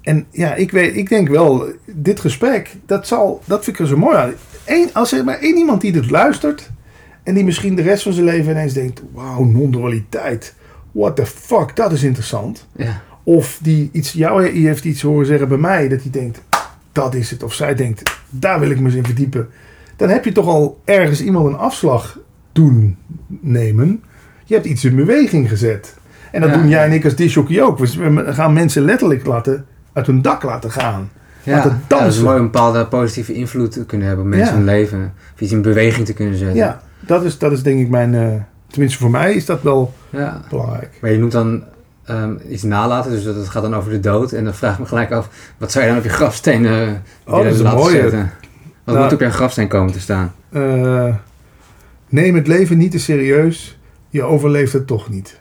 En 0.00 0.26
ja, 0.30 0.54
ik, 0.54 0.70
weet, 0.70 0.96
ik 0.96 1.08
denk 1.08 1.28
wel, 1.28 1.66
dit 1.84 2.20
gesprek, 2.20 2.76
dat, 2.86 3.06
zal, 3.06 3.42
dat 3.44 3.64
vind 3.64 3.76
ik 3.76 3.82
er 3.82 3.88
zo 3.88 3.96
mooi 3.96 4.16
aan. 4.16 4.32
Eén, 4.64 4.88
als 4.92 5.12
er 5.12 5.24
maar 5.24 5.38
één 5.38 5.56
iemand 5.56 5.80
die 5.80 5.92
dit 5.92 6.10
luistert, 6.10 6.70
en 7.22 7.34
die 7.34 7.44
misschien 7.44 7.74
de 7.74 7.82
rest 7.82 8.02
van 8.02 8.12
zijn 8.12 8.26
leven 8.26 8.50
ineens 8.50 8.72
denkt: 8.72 9.02
wauw, 9.12 9.44
non-dualiteit. 9.44 10.54
What 10.92 11.16
the 11.16 11.26
fuck, 11.26 11.76
dat 11.76 11.92
is 11.92 12.02
interessant. 12.02 12.66
Ja. 12.76 13.02
Of 13.22 13.58
die 13.62 13.88
iets, 13.92 14.12
jou 14.12 14.48
heeft 14.48 14.84
iets 14.84 15.02
horen 15.02 15.26
zeggen 15.26 15.48
bij 15.48 15.58
mij, 15.58 15.88
dat 15.88 16.02
hij 16.02 16.10
denkt: 16.10 16.42
dat 16.92 17.14
is 17.14 17.30
het. 17.30 17.42
Of 17.42 17.54
zij 17.54 17.74
denkt: 17.74 18.02
daar 18.30 18.60
wil 18.60 18.70
ik 18.70 18.80
me 18.80 18.86
eens 18.86 18.94
in 18.94 19.04
verdiepen. 19.04 19.48
Dan 19.96 20.08
heb 20.08 20.24
je 20.24 20.32
toch 20.32 20.46
al 20.46 20.80
ergens 20.84 21.22
iemand 21.22 21.46
een 21.46 21.56
afslag 21.56 22.18
doen 22.52 22.96
nemen. 23.40 24.02
Je 24.44 24.54
hebt 24.54 24.66
iets 24.66 24.84
in 24.84 24.96
beweging 24.96 25.48
gezet. 25.48 25.96
En 26.32 26.40
dat 26.40 26.52
doen 26.52 26.68
jij 26.68 26.84
en 26.84 26.92
ik 26.92 27.04
als 27.04 27.14
disjockey 27.14 27.62
ook. 27.62 27.78
We 27.78 28.32
gaan 28.32 28.52
mensen 28.52 28.84
letterlijk 28.84 29.26
laten, 29.26 29.66
uit 29.92 30.06
hun 30.06 30.22
dak 30.22 30.42
laten 30.42 30.70
gaan. 30.70 31.10
Ja, 31.42 31.56
laten 31.56 31.82
dansen. 31.86 32.06
dat 32.06 32.16
is 32.16 32.22
mooi 32.22 32.36
een 32.36 32.42
bepaalde 32.42 32.86
positieve 32.86 33.32
invloed 33.32 33.72
te 33.72 33.84
kunnen 33.84 34.06
hebben 34.06 34.24
op 34.24 34.30
mensen 34.30 34.54
hun 34.54 34.64
leven. 34.64 35.12
Of 35.34 35.40
iets 35.40 35.52
in 35.52 35.62
beweging 35.62 36.06
te 36.06 36.12
kunnen 36.12 36.38
zetten. 36.38 36.56
Ja, 36.56 36.80
dat 37.00 37.24
is, 37.24 37.38
dat 37.38 37.52
is 37.52 37.62
denk 37.62 37.80
ik 37.80 37.88
mijn... 37.88 38.12
Uh, 38.12 38.28
tenminste 38.66 38.98
voor 38.98 39.10
mij 39.10 39.34
is 39.34 39.46
dat 39.46 39.62
wel 39.62 39.92
belangrijk. 40.48 40.98
Maar 41.00 41.10
je 41.10 41.18
noemt 41.18 41.32
dan 41.32 41.62
um, 42.10 42.40
iets 42.48 42.62
nalaten, 42.62 43.10
dus 43.10 43.24
dat 43.24 43.48
gaat 43.48 43.62
dan 43.62 43.74
over 43.74 43.90
de 43.90 44.00
dood. 44.00 44.32
En 44.32 44.44
dan 44.44 44.54
vraag 44.54 44.72
ik 44.72 44.78
me 44.78 44.86
gelijk 44.86 45.12
af, 45.12 45.28
wat 45.58 45.72
zou 45.72 45.84
je 45.84 45.90
dan 45.90 45.98
op 45.98 46.04
je 46.04 46.10
grafsteen 46.10 46.64
uh, 46.64 46.88
oh, 47.24 47.42
dat 47.42 47.44
is 47.44 47.60
laten 47.60 47.78
mooie. 47.78 48.00
zetten? 48.00 48.30
Wat 48.86 48.94
nou, 48.94 49.06
moet 49.06 49.14
op 49.14 49.20
je 49.20 49.30
grafsteen 49.30 49.68
komen 49.68 49.92
te 49.92 50.00
staan? 50.00 50.34
Uh, 50.50 51.14
neem 52.08 52.34
het 52.34 52.46
leven 52.46 52.78
niet 52.78 52.90
te 52.90 52.98
serieus, 52.98 53.78
je 54.08 54.22
overleeft 54.22 54.72
het 54.72 54.86
toch 54.86 55.08
niet. 55.08 55.40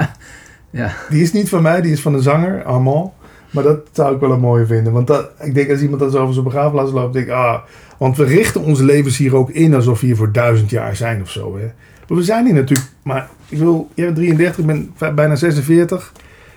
ja. 0.70 0.92
Die 1.10 1.22
is 1.22 1.32
niet 1.32 1.48
van 1.48 1.62
mij, 1.62 1.80
die 1.80 1.92
is 1.92 2.00
van 2.00 2.14
een 2.14 2.22
zanger, 2.22 2.64
Armand. 2.64 3.12
Maar 3.50 3.62
dat 3.62 3.78
zou 3.92 4.14
ik 4.14 4.20
wel 4.20 4.32
een 4.32 4.40
mooie 4.40 4.66
vinden. 4.66 4.92
Want 4.92 5.06
dat, 5.06 5.30
ik 5.40 5.54
denk 5.54 5.70
als 5.70 5.80
iemand 5.80 6.00
dat 6.00 6.12
zo 6.12 6.18
over 6.18 6.32
zijn 6.32 6.44
begraafplaats 6.44 6.92
loopt, 6.92 7.12
denk 7.12 7.26
ik, 7.26 7.32
ah, 7.32 7.58
want 7.98 8.16
we 8.16 8.24
richten 8.24 8.62
onze 8.62 8.84
levens 8.84 9.16
hier 9.16 9.36
ook 9.36 9.50
in 9.50 9.74
alsof 9.74 10.00
we 10.00 10.06
hier 10.06 10.16
voor 10.16 10.32
duizend 10.32 10.70
jaar 10.70 10.96
zijn 10.96 11.22
of 11.22 11.30
zo. 11.30 11.56
Hè. 11.56 11.66
Maar 12.08 12.18
we 12.18 12.24
zijn 12.24 12.44
hier 12.44 12.54
natuurlijk, 12.54 12.88
maar 13.02 13.28
ik 13.48 13.58
wil, 13.58 13.88
jij 13.94 14.04
bent 14.04 14.16
33, 14.16 14.58
ik 14.58 14.66
ben 14.98 15.14
bijna 15.14 15.34
46. 15.34 16.12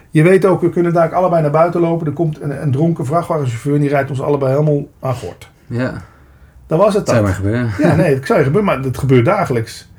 Je 0.10 0.24
weet 0.24 0.46
ook, 0.46 0.62
we 0.62 0.70
kunnen 0.70 0.94
daar 0.94 1.14
allebei 1.14 1.42
naar 1.42 1.52
buiten 1.52 1.82
lopen. 1.82 2.08
Er 2.08 2.14
komt 2.14 2.42
een, 2.42 2.62
een 2.62 2.72
dronken 2.72 3.06
vrachtwagenchauffeur 3.06 3.74
en 3.74 3.82
die 3.82 3.90
rijdt 3.90 4.10
ons 4.10 4.22
allebei 4.22 4.52
helemaal 4.52 4.88
aan 5.00 5.16
gort. 5.16 5.50
Ja. 5.68 6.04
Dat 6.68 6.80
was 6.80 6.94
het. 6.94 7.06
Dat 7.06 7.16
zou 7.16 7.26
maar 7.26 7.36
gebeuren. 7.36 7.72
Ja, 7.78 7.96
nee, 7.96 8.16
het 8.16 8.26
zou 8.26 8.44
gebeuren, 8.44 8.66
maar 8.66 8.80
het 8.80 8.98
gebeurt 8.98 9.26
dagelijks. 9.26 9.90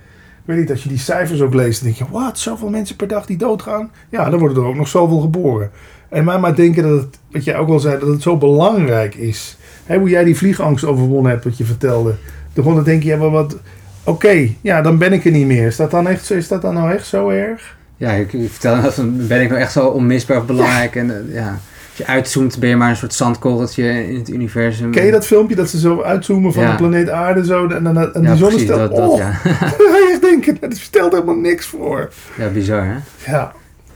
Ik 0.48 0.54
weet 0.54 0.56
niet, 0.56 0.70
als 0.70 0.82
je 0.82 0.88
die 0.88 0.98
cijfers 0.98 1.40
ook 1.40 1.54
leest, 1.54 1.82
dan 1.82 1.92
denk 1.92 2.08
je, 2.08 2.18
wat, 2.18 2.38
zoveel 2.38 2.68
mensen 2.68 2.96
per 2.96 3.08
dag 3.08 3.26
die 3.26 3.36
doodgaan? 3.36 3.90
Ja, 4.08 4.30
dan 4.30 4.38
worden 4.38 4.62
er 4.62 4.68
ook 4.68 4.74
nog 4.74 4.88
zoveel 4.88 5.20
geboren. 5.20 5.70
En 6.08 6.24
mij 6.24 6.38
maar 6.38 6.54
denken 6.54 6.82
dat 6.82 7.00
het, 7.00 7.18
wat 7.30 7.44
jij 7.44 7.56
ook 7.56 7.68
al 7.68 7.78
zei, 7.78 7.98
dat 7.98 8.08
het 8.08 8.22
zo 8.22 8.36
belangrijk 8.36 9.14
is. 9.14 9.56
Hoe 9.86 10.08
jij 10.08 10.24
die 10.24 10.36
vliegangst 10.36 10.84
overwonnen 10.84 11.30
hebt, 11.30 11.44
wat 11.44 11.58
je 11.58 11.64
vertelde. 11.64 12.14
Dan 12.52 12.84
denk 12.84 13.02
je, 13.02 13.08
ja, 13.08 13.16
maar 13.16 13.30
wat, 13.30 13.56
oké, 14.04 14.48
ja, 14.60 14.82
dan 14.82 14.98
ben 14.98 15.12
ik 15.12 15.24
er 15.24 15.30
niet 15.30 15.46
meer. 15.46 15.66
Is 15.66 15.76
dat 15.76 15.90
dan 15.90 16.08
echt, 16.08 16.30
is 16.30 16.48
dat 16.48 16.62
dan 16.62 16.74
nou 16.74 16.92
echt 16.92 17.06
zo 17.06 17.28
erg? 17.28 17.76
Ja, 17.96 18.10
ik, 18.10 18.32
ik 18.32 18.50
vertel 18.50 18.82
dat 18.82 19.00
ben 19.28 19.42
ik 19.42 19.48
nou 19.48 19.60
echt 19.60 19.72
zo 19.72 19.86
onmisbaar 19.86 20.44
belangrijk. 20.44 20.96
En 20.96 21.06
uh, 21.06 21.34
ja, 21.34 21.58
je 21.98 22.06
uitzoomt 22.06 22.58
ben 22.58 22.68
je 22.68 22.76
maar 22.76 22.90
een 22.90 22.96
soort 22.96 23.14
zandkorreltje 23.14 24.08
in 24.08 24.18
het 24.18 24.28
universum. 24.28 24.90
Ken 24.90 25.04
je 25.04 25.10
dat 25.10 25.26
filmpje 25.26 25.56
dat 25.56 25.68
ze 25.68 25.78
zo 25.78 26.02
uitzoomen 26.02 26.52
van 26.52 26.66
de 26.66 26.74
planeet 26.74 27.10
aarde 27.10 27.44
zo 27.44 27.66
en, 27.66 27.86
en, 27.86 28.14
en 28.14 28.22
die 28.22 28.36
zonnestel? 28.36 28.78
Dat, 28.78 28.96
dat, 28.96 29.08
oh, 29.08 29.18
ja. 29.18 29.40
je 29.78 30.08
echt 30.12 30.22
denken, 30.22 30.56
dat 30.60 30.76
stelt 30.76 31.12
helemaal 31.12 31.34
niks 31.34 31.66
voor. 31.66 32.12
Ja, 32.36 32.48
bizar 32.48 32.84
hè? 32.84 32.96
Ja. 33.30 33.52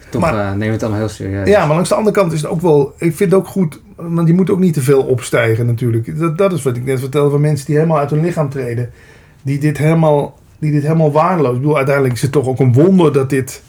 Toch 0.09 0.21
maar, 0.21 0.35
uh, 0.35 0.53
neem 0.53 0.73
het 0.73 0.83
allemaal 0.83 1.01
heel 1.01 1.09
serieus. 1.09 1.49
Ja, 1.49 1.67
maar 1.67 1.75
langs 1.75 1.89
de 1.89 1.95
andere 1.95 2.17
kant 2.17 2.33
is 2.33 2.43
het 2.43 2.51
ook 2.51 2.61
wel... 2.61 2.95
Ik 2.97 3.17
vind 3.17 3.31
het 3.31 3.35
ook 3.35 3.47
goed... 3.47 3.81
Want 3.97 4.27
die 4.27 4.35
moet 4.35 4.51
ook 4.51 4.59
niet 4.59 4.75
te 4.75 4.81
veel 4.81 5.03
opstijgen 5.03 5.67
natuurlijk. 5.67 6.19
Dat, 6.19 6.39
dat 6.39 6.53
is 6.53 6.63
wat 6.63 6.77
ik 6.77 6.85
net 6.85 7.01
vertelde 7.01 7.31
van 7.31 7.41
mensen 7.41 7.67
die 7.67 7.75
helemaal 7.75 7.99
uit 7.99 8.11
hun 8.11 8.21
lichaam 8.21 8.49
treden. 8.49 8.91
Die 9.43 9.59
dit 9.59 9.79
helemaal, 9.79 10.39
die 10.59 10.73
dit 10.73 10.83
helemaal 10.83 11.13
waardeloos... 11.13 11.55
Ik 11.55 11.61
bedoel, 11.61 11.77
uiteindelijk 11.77 12.15
is 12.15 12.23
het 12.23 12.33
toch 12.33 12.47
ook 12.47 12.59
een 12.59 12.73
wonder 12.73 13.13
dat 13.13 13.31
dit 13.31 13.63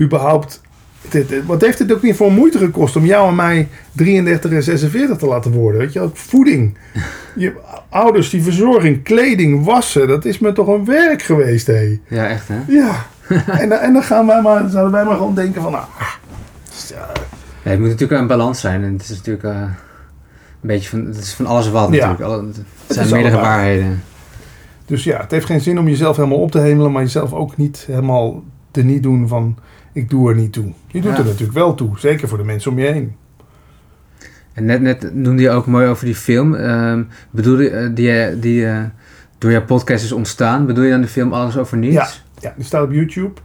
überhaupt... 0.00 0.60
Dit, 1.08 1.46
wat 1.46 1.60
heeft 1.60 1.78
het 1.78 1.92
ook 1.92 2.02
niet 2.02 2.16
voor 2.16 2.32
moeite 2.32 2.58
gekost 2.58 2.96
om 2.96 3.04
jou 3.04 3.28
en 3.28 3.34
mij 3.34 3.68
33 3.92 4.50
en 4.50 4.62
46 4.62 5.16
te 5.16 5.26
laten 5.26 5.52
worden? 5.52 5.80
Weet 5.80 5.92
je, 5.92 6.00
ook 6.00 6.16
voeding. 6.16 6.78
Je 7.34 7.52
ouders, 7.88 8.30
die 8.30 8.42
verzorging, 8.42 9.02
kleding, 9.02 9.64
wassen. 9.64 10.08
Dat 10.08 10.24
is 10.24 10.38
me 10.38 10.52
toch 10.52 10.66
een 10.66 10.84
werk 10.84 11.22
geweest, 11.22 11.66
hé. 11.66 12.00
Ja, 12.08 12.26
echt 12.26 12.48
hè? 12.48 12.58
Ja. 12.66 13.06
en, 13.62 13.80
en 13.80 13.92
dan 13.92 14.02
gaan 14.02 14.26
wij 14.26 14.42
maar, 14.42 14.68
zouden 14.70 14.92
wij 14.92 15.04
maar 15.04 15.16
gewoon 15.16 15.34
denken 15.34 15.62
van, 15.62 15.74
ah, 15.74 15.84
ja. 16.88 17.08
ja, 17.62 17.70
het 17.70 17.78
moet 17.78 17.88
natuurlijk 17.88 18.20
een 18.20 18.26
balans 18.26 18.60
zijn. 18.60 18.84
En 18.84 18.92
het 18.92 19.02
is 19.02 19.08
natuurlijk 19.08 19.44
uh, 19.44 19.50
een 19.50 19.68
beetje 20.60 20.88
van, 20.88 21.06
het 21.06 21.16
is 21.16 21.32
van 21.32 21.46
alles 21.46 21.70
wat 21.70 21.90
natuurlijk. 21.90 22.20
Alle, 22.20 22.46
het 22.46 22.94
zijn 22.96 23.10
meerdere 23.10 23.36
waarheden. 23.36 24.02
Dus 24.86 25.04
ja, 25.04 25.20
het 25.20 25.30
heeft 25.30 25.46
geen 25.46 25.60
zin 25.60 25.78
om 25.78 25.88
jezelf 25.88 26.16
helemaal 26.16 26.38
op 26.38 26.50
te 26.50 26.58
hemelen, 26.58 26.92
maar 26.92 27.02
jezelf 27.02 27.32
ook 27.32 27.56
niet 27.56 27.84
helemaal 27.86 28.42
te 28.70 28.82
niet 28.82 29.02
doen 29.02 29.28
van, 29.28 29.58
ik 29.98 30.10
doe 30.10 30.30
er 30.30 30.36
niet 30.36 30.52
toe. 30.52 30.72
Je 30.86 31.00
doet 31.00 31.18
er 31.18 31.24
natuurlijk 31.24 31.52
wel 31.52 31.74
toe, 31.74 31.98
zeker 31.98 32.28
voor 32.28 32.38
de 32.38 32.44
mensen 32.44 32.70
om 32.70 32.78
je 32.78 32.86
heen. 32.86 33.16
En 34.52 34.64
net, 34.64 34.80
net 34.80 35.14
noemde 35.14 35.42
je 35.42 35.50
ook 35.50 35.66
mooi 35.66 35.86
over 35.86 36.04
die 36.04 36.14
film. 36.14 36.54
Uh, 36.54 36.98
bedoel 37.30 37.60
je, 37.60 37.70
uh, 37.70 37.88
die, 37.94 38.38
die 38.38 38.60
uh, 38.60 38.80
door 39.38 39.50
jouw 39.50 39.64
podcast 39.64 40.04
is 40.04 40.12
ontstaan. 40.12 40.66
Bedoel 40.66 40.84
je 40.84 40.90
dan 40.90 41.00
de 41.00 41.06
film 41.06 41.32
Alles 41.32 41.56
over 41.56 41.76
Niets? 41.78 41.94
Ja, 41.94 42.08
ja, 42.40 42.52
die 42.56 42.64
staat 42.64 42.84
op 42.84 42.92
YouTube. 42.92 43.40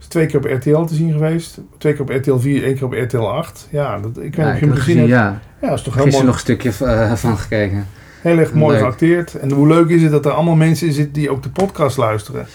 Is 0.00 0.06
twee 0.06 0.26
keer 0.26 0.38
op 0.38 0.44
RTL 0.44 0.84
te 0.84 0.94
zien 0.94 1.12
geweest. 1.12 1.60
Twee 1.78 1.92
keer 1.92 2.02
op 2.02 2.10
RTL 2.10 2.36
4, 2.36 2.64
één 2.64 2.74
keer 2.74 2.84
op 2.84 2.92
RTL 2.92 3.18
8. 3.18 3.68
Ja, 3.70 3.98
dat, 3.98 4.18
ik 4.18 4.34
weet 4.34 4.46
niet 4.46 4.54
of 4.54 4.60
je 4.60 4.66
hem 4.66 4.74
gezien 4.74 4.98
hebt. 4.98 5.08
Ja, 5.08 5.40
ja 5.60 5.72
is 5.72 5.82
toch 5.82 5.94
heel 5.94 6.06
mooi. 6.06 6.24
nog 6.24 6.34
een 6.34 6.40
stukje 6.40 6.72
uh, 6.82 7.12
van 7.12 7.38
gekeken. 7.38 7.86
Heel 8.20 8.38
erg 8.38 8.52
mooi 8.52 8.78
geacteerd. 8.78 9.34
En 9.34 9.50
hoe 9.50 9.66
leuk 9.66 9.88
is 9.88 10.02
het 10.02 10.10
dat 10.10 10.26
er 10.26 10.32
allemaal 10.32 10.54
mensen 10.54 10.86
in 10.86 10.92
zitten 10.92 11.12
die 11.12 11.30
ook 11.30 11.42
de 11.42 11.50
podcast 11.50 11.96
luisteren. 11.96 12.46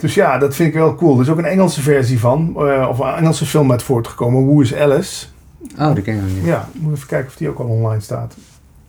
Dus 0.00 0.14
ja, 0.14 0.38
dat 0.38 0.54
vind 0.54 0.68
ik 0.68 0.74
wel 0.74 0.94
cool. 0.94 1.14
Er 1.14 1.22
is 1.22 1.28
ook 1.28 1.38
een 1.38 1.44
Engelse 1.44 1.80
versie 1.80 2.20
van. 2.20 2.54
Uh, 2.56 2.86
of 2.88 2.98
een 2.98 3.14
Engelse 3.14 3.46
film 3.46 3.70
uit 3.70 3.82
voortgekomen. 3.82 4.46
Who 4.46 4.60
is 4.60 4.74
Alice? 4.74 5.26
Oh, 5.78 5.94
die 5.94 6.02
ken 6.02 6.14
ik 6.14 6.20
nog 6.20 6.30
niet. 6.34 6.44
Ja, 6.44 6.68
moet 6.74 6.94
even 6.94 7.06
kijken 7.06 7.28
of 7.28 7.36
die 7.36 7.48
ook 7.48 7.58
al 7.58 7.66
online 7.66 8.00
staat. 8.00 8.34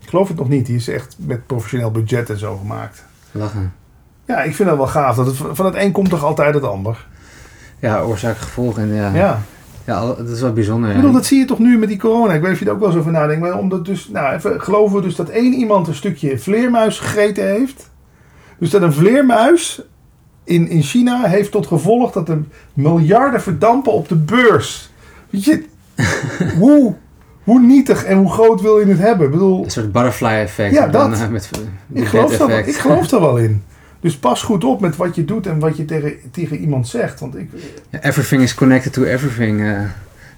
Ik 0.02 0.10
geloof 0.10 0.28
het 0.28 0.38
nog 0.38 0.50
niet. 0.50 0.66
Die 0.66 0.76
is 0.76 0.88
echt 0.88 1.16
met 1.20 1.46
professioneel 1.48 1.92
budget 1.92 2.30
en 2.30 2.38
zo 2.38 2.58
gemaakt. 2.58 3.04
Lachen. 3.32 3.74
Ja, 4.26 4.42
ik 4.42 4.56
vind 4.56 4.70
dat 4.70 4.78
wel 4.78 4.88
gaaf. 4.88 5.16
Dat 5.16 5.26
het, 5.26 5.36
van 5.52 5.66
het 5.66 5.76
een 5.76 5.92
komt 5.92 6.10
toch 6.10 6.24
altijd 6.24 6.54
het 6.54 6.64
ander. 6.64 7.08
Ja, 7.80 8.02
oorzaak 8.02 8.38
gevolg. 8.38 8.78
En 8.78 8.94
ja, 8.94 9.14
ja. 9.14 9.42
ja 9.86 10.06
dat 10.06 10.30
is 10.30 10.42
wel 10.42 10.54
bijzonder. 10.54 10.90
Ik 10.90 10.96
bedoel, 10.96 11.12
dat 11.12 11.26
zie 11.26 11.40
je 11.40 11.46
toch 11.46 11.60
nu 11.60 11.78
met 11.78 11.90
die 11.90 12.00
corona. 12.00 12.34
Ik 12.34 12.42
weet 12.42 12.52
of 12.52 12.60
je 12.60 12.66
er 12.66 12.72
ook 12.72 12.80
wel 12.80 12.92
zo 12.92 13.00
over 13.00 13.12
nadenkt. 13.12 13.42
Maar 13.42 13.58
omdat 13.58 13.86
dus, 13.86 14.10
nou, 14.10 14.34
even, 14.34 14.62
geloven 14.62 14.96
we 14.96 15.02
dus 15.02 15.16
dat 15.16 15.30
één 15.30 15.54
iemand 15.54 15.88
een 15.88 15.96
stukje 15.96 16.40
vleermuis 16.40 17.00
gegeten 17.00 17.46
heeft. 17.48 17.90
Dus 18.58 18.70
dat 18.70 18.82
een 18.82 18.94
vleermuis 18.94 19.82
in, 20.44 20.68
in 20.68 20.82
China 20.82 21.24
heeft 21.24 21.52
tot 21.52 21.68
gevolg 21.68 22.12
dat 22.12 22.30
er 22.30 22.44
miljarden 22.74 23.42
verdampen 23.42 23.94
op 23.94 24.08
de 24.10 24.16
beurs. 24.16 24.90
Weet 25.30 25.44
je, 25.44 25.64
hoe, 26.60 26.96
hoe 27.44 27.60
nietig 27.60 28.04
en 28.04 28.18
hoe 28.18 28.32
groot 28.32 28.62
wil 28.62 28.80
je 28.80 28.86
het 28.86 29.00
hebben? 29.00 29.26
Ik 29.26 29.32
bedoel, 29.32 29.64
een 29.64 29.72
soort 29.72 29.92
butterfly 29.92 30.30
effect. 30.30 30.74
Ja, 30.74 30.88
dat. 30.88 31.18
Dan, 31.18 31.32
met, 31.32 31.50
ik, 31.94 32.06
geloof 32.06 32.38
dat, 32.38 32.50
ik 32.50 32.76
geloof 32.76 33.10
wel 33.10 33.38
in. 33.38 33.64
Dus 34.00 34.18
pas 34.18 34.42
goed 34.44 34.64
op 34.64 34.82
met 34.82 34.96
wat 34.96 35.16
je 35.16 35.26
doet 35.26 35.48
en 35.48 35.60
wat 35.60 35.78
je 35.78 35.86
tegen, 35.86 36.14
tegen 36.32 36.58
iemand 36.58 36.88
zegt. 36.88 37.20
Want 37.20 37.36
ik, 37.38 37.50
everything 37.90 38.42
is 38.42 38.54
connected 38.54 38.94
to 38.94 39.04
everything. 39.04 39.60
Uh, 39.60 39.82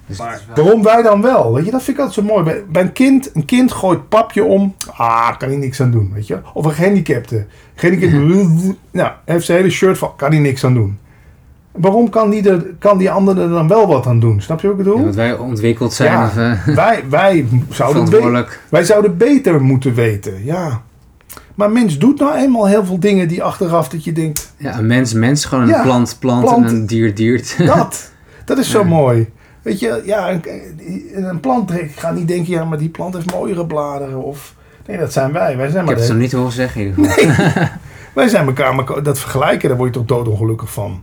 dus 0.06 0.18
maar 0.18 0.40
waarom 0.54 0.82
wij 0.82 1.02
dan 1.02 1.22
wel? 1.22 1.54
Weet 1.54 1.64
je, 1.64 1.70
dat 1.70 1.82
vind 1.82 1.96
ik 1.96 2.02
altijd 2.04 2.26
zo 2.26 2.32
mooi. 2.32 2.44
Bij, 2.44 2.64
bij, 2.68 2.82
een 2.82 2.92
kind, 2.92 3.30
een 3.34 3.44
kind 3.44 3.72
gooit 3.72 4.08
papje 4.08 4.44
om. 4.44 4.74
Ah, 4.96 5.38
kan 5.38 5.48
hij 5.48 5.56
niks 5.56 5.80
aan 5.80 5.90
doen, 5.90 6.10
weet 6.14 6.26
je. 6.26 6.38
Of 6.54 6.64
een 6.64 6.72
gehandicapte. 6.72 7.46
Gehandicapte, 7.74 8.74
nou, 8.90 9.12
heeft 9.24 9.44
zijn 9.44 9.58
hele 9.58 9.70
shirt 9.70 9.98
van, 9.98 10.12
kan 10.16 10.30
hij 10.30 10.40
niks 10.40 10.64
aan 10.64 10.74
doen. 10.74 10.98
Waarom 11.72 12.08
kan 12.08 12.30
die, 12.30 12.50
er, 12.50 12.74
kan 12.78 12.98
die 12.98 13.10
andere 13.10 13.42
er 13.42 13.48
dan 13.48 13.68
wel 13.68 13.86
wat 13.86 14.06
aan 14.06 14.20
doen? 14.20 14.40
Snap 14.40 14.60
je 14.60 14.68
wat 14.68 14.78
ik 14.78 14.84
bedoel? 14.84 14.98
Ja, 14.98 15.02
want 15.02 15.14
wij 15.14 15.36
ontwikkeld 15.36 15.92
zijn. 15.92 16.12
Ja, 16.12 16.26
of, 16.26 16.36
uh, 16.36 16.66
wij, 16.84 17.04
wij, 17.08 17.46
zouden 17.68 18.46
wij 18.68 18.84
zouden 18.84 19.16
beter 19.16 19.62
moeten 19.62 19.94
weten, 19.94 20.44
ja. 20.44 20.82
Maar 21.54 21.70
mens 21.70 21.98
doet 21.98 22.18
nou 22.18 22.36
eenmaal 22.36 22.66
heel 22.66 22.84
veel 22.84 22.98
dingen 22.98 23.28
die 23.28 23.42
achteraf 23.42 23.88
dat 23.88 24.04
je 24.04 24.12
denkt... 24.12 24.52
Ja, 24.56 24.78
een 24.78 24.86
mens, 24.86 25.12
mens. 25.12 25.44
Gewoon 25.44 25.68
een 25.68 25.82
plant, 25.82 26.16
plant, 26.20 26.48
en 26.50 26.64
een 26.64 26.86
dier, 26.86 27.14
diert. 27.14 27.56
Dat, 27.66 28.10
dat 28.44 28.58
is 28.58 28.70
zo 28.70 28.84
mooi. 28.84 29.30
Weet 29.64 29.80
je, 29.80 30.02
ja, 30.04 30.30
een, 30.30 30.42
een 31.12 31.40
plant, 31.40 31.72
ik 31.72 31.90
ga 31.96 32.10
niet 32.10 32.28
denken, 32.28 32.52
ja, 32.52 32.64
maar 32.64 32.78
die 32.78 32.88
plant 32.88 33.14
heeft 33.14 33.32
mooiere 33.32 33.66
bladeren. 33.66 34.22
Of, 34.22 34.54
nee, 34.86 34.98
dat 34.98 35.12
zijn 35.12 35.32
wij. 35.32 35.56
wij 35.56 35.70
zijn 35.70 35.84
maar 35.84 35.94
ik 35.94 36.00
heb 36.00 36.08
het 36.08 36.16
zo 36.16 36.22
niet 36.22 36.32
horen 36.32 36.52
zeggen 36.52 36.80
in 36.80 36.86
ieder 36.86 37.10
geval. 37.10 37.68
wij 38.14 38.28
zijn 38.28 38.46
elkaar, 38.46 38.74
maar 38.74 39.02
dat 39.02 39.18
vergelijken, 39.18 39.68
daar 39.68 39.78
word 39.78 39.94
je 39.94 40.00
toch 40.00 40.08
doodongelukkig 40.08 40.72
van. 40.72 41.02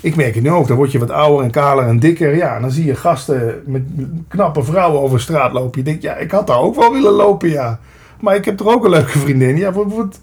Ik 0.00 0.16
merk 0.16 0.34
het 0.34 0.42
nu 0.42 0.50
ook, 0.50 0.68
dan 0.68 0.76
word 0.76 0.92
je 0.92 0.98
wat 0.98 1.10
ouder 1.10 1.44
en 1.44 1.50
kaler 1.50 1.86
en 1.86 1.98
dikker. 1.98 2.36
Ja, 2.36 2.54
en 2.54 2.62
dan 2.62 2.70
zie 2.70 2.84
je 2.84 2.94
gasten 2.94 3.62
met 3.66 3.82
knappe 4.28 4.62
vrouwen 4.62 5.00
over 5.00 5.20
straat 5.20 5.52
lopen. 5.52 5.78
Je 5.78 5.84
denkt, 5.84 6.02
ja, 6.02 6.16
ik 6.16 6.30
had 6.30 6.46
daar 6.46 6.60
ook 6.60 6.74
wel 6.74 6.92
willen 6.92 7.12
lopen, 7.12 7.48
ja. 7.48 7.80
Maar 8.20 8.34
ik 8.34 8.44
heb 8.44 8.56
toch 8.56 8.74
ook 8.74 8.84
een 8.84 8.90
leuke 8.90 9.18
vriendin. 9.18 9.56
Ja, 9.56 9.72
wat, 9.72 9.92
wat, 9.92 10.20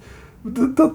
dat, 0.75 0.91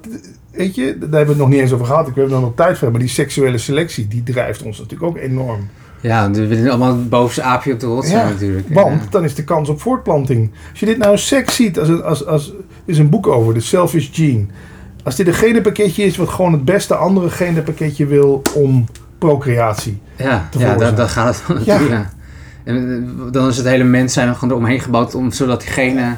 weet 0.50 0.74
je, 0.74 0.84
daar 0.84 1.00
hebben 1.00 1.24
we 1.24 1.28
het 1.28 1.36
nog 1.36 1.48
niet 1.48 1.60
eens 1.60 1.72
over 1.72 1.86
gehad. 1.86 2.08
Ik 2.08 2.14
heb 2.14 2.30
er 2.30 2.40
nog 2.40 2.54
tijd 2.54 2.78
voor. 2.78 2.90
Maar 2.90 3.00
die 3.00 3.08
seksuele 3.08 3.58
selectie, 3.58 4.08
die 4.08 4.22
drijft 4.22 4.62
ons 4.62 4.78
natuurlijk 4.78 5.10
ook 5.10 5.16
enorm. 5.16 5.68
Ja, 6.02 6.30
we 6.30 6.46
willen 6.46 6.68
allemaal 6.68 6.96
het 6.96 7.08
bovenste 7.08 7.42
aapje 7.42 7.72
op 7.72 7.80
de 7.80 7.86
rot 7.86 8.06
zijn 8.06 8.28
natuurlijk. 8.28 8.68
Want 8.68 9.12
dan 9.12 9.24
is 9.24 9.34
de 9.34 9.44
kans 9.44 9.68
op 9.68 9.80
voortplanting. 9.80 10.50
Als 10.70 10.80
je 10.80 10.86
dit 10.86 10.98
nou 10.98 11.18
seks 11.18 11.54
ziet, 11.54 11.78
als, 11.78 11.88
een, 11.88 12.02
als, 12.02 12.26
als, 12.26 12.48
er 12.48 12.54
is 12.84 12.98
een 12.98 13.10
boek 13.10 13.26
over, 13.26 13.54
de 13.54 13.60
Selfish 13.60 14.08
Gene. 14.12 14.46
Als 15.04 15.16
dit 15.16 15.26
een 15.26 15.34
genenpakketje 15.34 16.04
is 16.04 16.16
wat 16.16 16.28
gewoon 16.28 16.52
het 16.52 16.64
beste 16.64 16.94
andere 16.94 17.30
genenpakketje 17.30 18.06
wil 18.06 18.42
om 18.54 18.86
procreatie 19.18 20.00
ja, 20.16 20.48
te 20.50 20.58
Ja, 20.58 20.74
dan 20.74 21.08
gaat 21.08 21.42
het 21.46 21.56
natuurlijk. 21.58 21.90
Ja. 21.90 22.10
En 22.64 23.06
eh, 23.26 23.32
dan 23.32 23.48
is 23.48 23.56
het 23.56 23.66
hele 23.66 23.84
mens 23.84 24.12
zijn 24.12 24.28
er 24.28 24.34
gewoon 24.34 24.50
eromheen 24.50 24.80
gebouwd 24.80 25.14
om, 25.14 25.30
zodat 25.30 25.60
diegene 25.60 26.14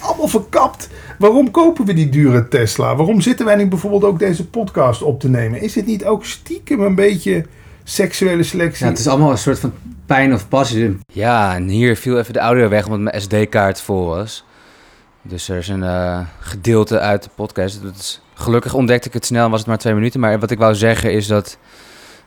allemaal 0.00 0.28
verkapt. 0.28 0.88
Waarom 1.18 1.50
kopen 1.50 1.84
we 1.84 1.92
die 1.94 2.08
dure 2.08 2.48
Tesla? 2.48 2.96
Waarom 2.96 3.20
zitten 3.20 3.46
wij 3.46 3.56
nu 3.56 3.68
bijvoorbeeld 3.68 4.04
ook 4.04 4.18
deze 4.18 4.48
podcast 4.48 5.02
op 5.02 5.20
te 5.20 5.28
nemen? 5.28 5.62
Is 5.62 5.74
het 5.74 5.86
niet 5.86 6.04
ook 6.04 6.24
stiekem 6.24 6.80
een 6.80 6.94
beetje 6.94 7.44
seksuele 7.88 8.42
selectie? 8.42 8.84
Ja, 8.84 8.90
het 8.90 9.00
is 9.00 9.06
allemaal 9.06 9.30
een 9.30 9.38
soort 9.38 9.58
van 9.58 9.72
pijn 10.06 10.34
of 10.34 10.48
passie. 10.48 10.98
Ja, 11.12 11.54
en 11.54 11.68
hier 11.68 11.96
viel 11.96 12.18
even 12.18 12.32
de 12.32 12.38
audio 12.38 12.68
weg 12.68 12.84
omdat 12.84 13.00
mijn 13.00 13.20
SD-kaart 13.20 13.80
vol 13.80 14.06
was. 14.06 14.44
Dus 15.22 15.48
er 15.48 15.56
is 15.56 15.68
een 15.68 15.82
uh, 15.82 16.20
gedeelte 16.40 16.98
uit 16.98 17.22
de 17.22 17.30
podcast. 17.34 17.82
Dat 17.82 17.94
is, 17.94 18.20
gelukkig 18.34 18.74
ontdekte 18.74 19.08
ik 19.08 19.14
het 19.14 19.24
snel, 19.24 19.50
was 19.50 19.58
het 19.58 19.68
maar 19.68 19.78
twee 19.78 19.94
minuten. 19.94 20.20
Maar 20.20 20.38
wat 20.38 20.50
ik 20.50 20.58
wou 20.58 20.74
zeggen 20.74 21.12
is 21.12 21.26
dat 21.26 21.58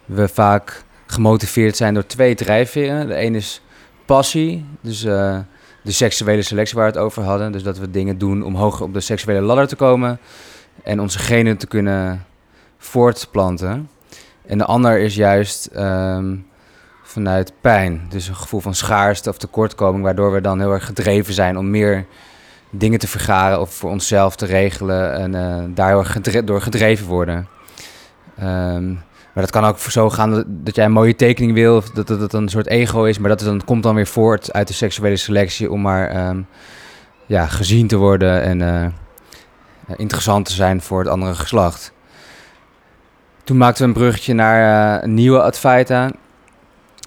we 0.05 0.28
vaak 0.28 0.84
gemotiveerd 1.05 1.78
zijn 1.78 1.93
door 1.93 2.05
twee 2.05 2.36
drijfveren. 2.36 3.07
De 3.07 3.16
ene 3.16 3.38
is 3.38 3.62
passie, 4.05 4.66
dus 4.82 5.05
uh, 5.05 5.39
de 5.84 5.91
seksuele 5.91 6.41
selectie 6.41 6.76
waar 6.76 6.91
we 6.91 6.97
het 6.97 7.05
over 7.05 7.24
hadden. 7.24 7.51
Dus 7.51 7.64
dat 7.64 7.78
we 7.78 7.91
dingen 7.91 8.18
doen 8.18 8.43
om 8.43 8.55
hoger 8.55 8.86
op 8.86 8.93
de 8.93 8.99
seksuele 8.99 9.41
ladder 9.41 9.68
te 9.68 9.76
komen 9.76 10.20
en 10.84 10.99
onze 10.99 11.20
genen 11.20 11.57
te 11.57 11.68
kunnen 11.68 12.26
voortplanten. 12.78 13.89
En 14.51 14.57
de 14.57 14.65
ander 14.65 14.99
is 14.99 15.15
juist 15.15 15.69
um, 15.75 16.45
vanuit 17.03 17.53
pijn, 17.61 18.01
dus 18.09 18.27
een 18.27 18.35
gevoel 18.35 18.59
van 18.59 18.73
schaarste 18.73 19.29
of 19.29 19.37
tekortkoming, 19.37 20.03
waardoor 20.03 20.31
we 20.31 20.41
dan 20.41 20.59
heel 20.59 20.71
erg 20.71 20.85
gedreven 20.85 21.33
zijn 21.33 21.57
om 21.57 21.69
meer 21.69 22.05
dingen 22.69 22.99
te 22.99 23.07
vergaren 23.07 23.59
of 23.59 23.73
voor 23.73 23.89
onszelf 23.89 24.35
te 24.35 24.45
regelen 24.45 25.13
en 25.13 25.33
uh, 25.33 25.75
daar 25.75 26.45
door 26.45 26.61
gedreven 26.61 27.07
worden. 27.07 27.47
Um, 28.43 28.93
maar 29.33 29.43
dat 29.43 29.49
kan 29.49 29.63
ook 29.63 29.79
zo 29.79 30.09
gaan 30.09 30.31
dat, 30.31 30.45
dat 30.47 30.75
jij 30.75 30.85
een 30.85 30.91
mooie 30.91 31.15
tekening 31.15 31.53
wil, 31.53 31.75
of 31.75 31.89
dat, 31.89 32.07
het 32.07 32.33
een 32.33 32.49
soort 32.49 32.67
ego 32.67 33.03
is, 33.03 33.17
maar 33.17 33.29
dat 33.29 33.39
dan, 33.39 33.61
komt 33.65 33.83
dan 33.83 33.95
weer 33.95 34.07
voort 34.07 34.53
uit 34.53 34.67
de 34.67 34.73
seksuele 34.73 35.17
selectie 35.17 35.71
om 35.71 35.81
maar 35.81 36.27
um, 36.27 36.47
ja, 37.25 37.47
gezien 37.47 37.87
te 37.87 37.97
worden 37.97 38.41
en 38.41 38.59
uh, 38.59 39.97
interessant 39.97 40.45
te 40.45 40.53
zijn 40.53 40.81
voor 40.81 40.99
het 40.99 41.09
andere 41.09 41.35
geslacht. 41.35 41.93
Toen 43.51 43.59
maakten 43.59 43.81
we 43.83 43.87
een 43.87 43.95
bruggetje 43.99 44.33
naar 44.33 44.97
uh, 44.97 45.03
een 45.03 45.13
nieuwe 45.13 45.41
Advaita. 45.41 46.07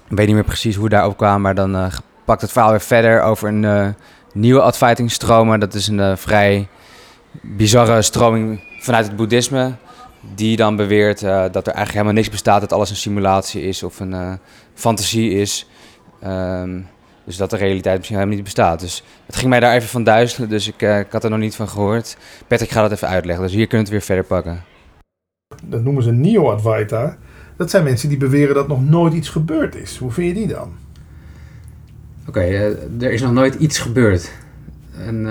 Ik 0.09 0.17
weet 0.17 0.25
niet 0.25 0.35
meer 0.35 0.43
precies 0.43 0.75
hoe 0.75 0.83
we 0.83 0.89
daarop 0.89 1.17
kwamen, 1.17 1.41
maar 1.41 1.55
dan 1.55 1.75
uh, 1.75 1.85
pakt 2.25 2.41
het 2.41 2.51
verhaal 2.51 2.69
weer 2.69 2.81
verder 2.81 3.21
over 3.21 3.47
een 3.47 3.95
nieuwe 4.33 4.61
Advaiting-stromen. 4.61 5.59
Dat 5.59 5.73
is 5.73 5.87
een 5.87 6.17
vrij 6.17 6.67
bizarre 7.41 8.01
stroming 8.01 8.63
vanuit 8.79 9.05
het 9.05 9.15
boeddhisme 9.15 9.71
die 10.35 10.57
dan 10.57 10.75
beweert 10.75 11.19
dat 11.19 11.55
er 11.55 11.73
eigenlijk 11.73 11.91
helemaal 11.91 12.13
niks 12.13 12.29
bestaat, 12.29 12.61
dat 12.61 12.73
alles 12.73 12.89
een 12.89 12.95
simulatie 12.95 13.61
is 13.61 13.83
of 13.83 13.99
een 13.99 14.39
fantasie 14.73 15.31
is. 15.31 15.69
Um, 16.25 16.87
dus 17.23 17.37
dat 17.37 17.49
de 17.49 17.57
realiteit 17.57 17.95
misschien 17.95 18.17
helemaal 18.17 18.37
niet 18.37 18.45
bestaat. 18.45 18.79
Dus 18.79 19.03
het 19.25 19.35
ging 19.35 19.49
mij 19.49 19.59
daar 19.59 19.73
even 19.73 19.89
van 19.89 20.03
duizelen, 20.03 20.49
dus 20.49 20.67
ik, 20.67 20.81
ik 20.81 21.11
had 21.11 21.23
er 21.23 21.29
nog 21.29 21.39
niet 21.39 21.55
van 21.55 21.69
gehoord. 21.69 22.17
Patrick 22.47 22.69
gaat 22.69 22.89
dat 22.89 22.91
even 22.91 23.07
uitleggen, 23.07 23.45
dus 23.45 23.53
hier 23.53 23.67
kunnen 23.67 23.87
we 23.87 23.95
het 23.95 24.05
weer 24.05 24.15
verder 24.15 24.37
pakken. 24.37 24.73
Dat 25.63 25.83
noemen 25.83 26.03
ze 26.03 26.11
Neo-Advaita. 26.11 27.17
Dat 27.57 27.69
zijn 27.69 27.83
mensen 27.83 28.09
die 28.09 28.17
beweren 28.17 28.55
dat 28.55 28.67
nog 28.67 28.83
nooit 28.83 29.13
iets 29.13 29.29
gebeurd 29.29 29.75
is. 29.75 29.97
Hoe 29.97 30.11
vind 30.11 30.27
je 30.27 30.33
die 30.33 30.53
dan? 30.53 30.73
Oké, 32.27 32.29
okay, 32.29 32.53
er 32.99 33.11
is 33.11 33.21
nog 33.21 33.31
nooit 33.31 33.55
iets 33.55 33.79
gebeurd. 33.79 34.31
En 34.97 35.23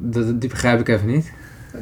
dat, 0.00 0.40
die 0.40 0.48
begrijp 0.48 0.80
ik 0.80 0.88
even 0.88 1.06
niet 1.06 1.32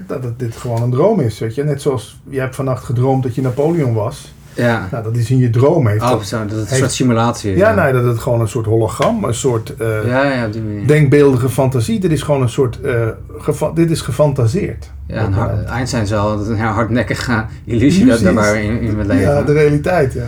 dat 0.06 0.24
het, 0.24 0.38
dit 0.38 0.56
gewoon 0.56 0.82
een 0.82 0.90
droom 0.90 1.20
is. 1.20 1.38
Weet 1.38 1.54
je? 1.54 1.64
Net 1.64 1.82
zoals 1.82 2.20
je 2.28 2.40
hebt 2.40 2.54
vannacht 2.54 2.84
gedroomd 2.84 3.22
dat 3.22 3.34
je 3.34 3.42
Napoleon 3.42 3.94
was. 3.94 4.34
Ja. 4.54 4.88
Nou, 4.90 5.04
dat 5.04 5.16
is 5.16 5.30
in 5.30 5.38
je 5.38 5.50
droom. 5.50 5.86
Heeft 5.86 6.02
oh, 6.02 6.20
zo, 6.20 6.44
dat 6.46 6.58
het 6.58 6.70
een 6.70 6.76
soort 6.76 6.92
simulatie 6.92 7.52
is. 7.52 7.58
Ja, 7.58 7.74
nee, 7.74 7.92
dat 7.92 8.04
het 8.04 8.18
gewoon 8.18 8.40
een 8.40 8.48
soort 8.48 8.66
hologram, 8.66 9.24
een 9.24 9.34
soort 9.34 9.74
uh, 9.80 10.06
ja, 10.06 10.32
ja, 10.32 10.48
die 10.48 10.86
denkbeeldige 10.86 11.48
fantasie. 11.48 12.00
Dit 12.00 12.10
is 12.10 12.22
gewoon 12.22 12.42
een 12.42 12.48
soort, 12.48 12.78
uh, 12.84 13.72
dit 13.74 13.90
is 13.90 14.00
gefantaseerd. 14.00 14.90
Ja, 15.06 15.24
een 15.24 15.32
hard, 15.32 15.64
Einstein 15.64 16.06
zal 16.06 16.48
een 16.48 16.58
hardnekkige 16.58 17.44
illusie 17.64 18.06
dat 18.06 18.20
daar 18.20 18.62
in, 18.62 18.80
in 18.80 18.96
mijn 18.96 19.06
leven. 19.06 19.22
Ja, 19.22 19.42
de 19.42 19.52
realiteit, 19.52 20.12
ja. 20.12 20.26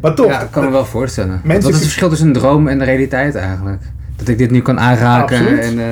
Maar 0.00 0.14
toch. 0.14 0.26
Ja, 0.26 0.40
ik 0.40 0.50
kan 0.50 0.64
me 0.64 0.70
wel 0.70 0.84
voorstellen. 0.84 1.40
Mensen 1.44 1.62
Wat 1.62 1.70
is 1.70 1.74
het 1.74 1.82
verschil 1.82 2.08
tussen 2.08 2.26
een 2.26 2.32
droom 2.32 2.68
en 2.68 2.78
de 2.78 2.84
realiteit 2.84 3.34
eigenlijk? 3.34 3.82
Dat 4.16 4.28
ik 4.28 4.38
dit 4.38 4.50
nu 4.50 4.62
kan 4.62 4.80
aanraken 4.80 5.60
en 5.60 5.78
uh, 5.78 5.84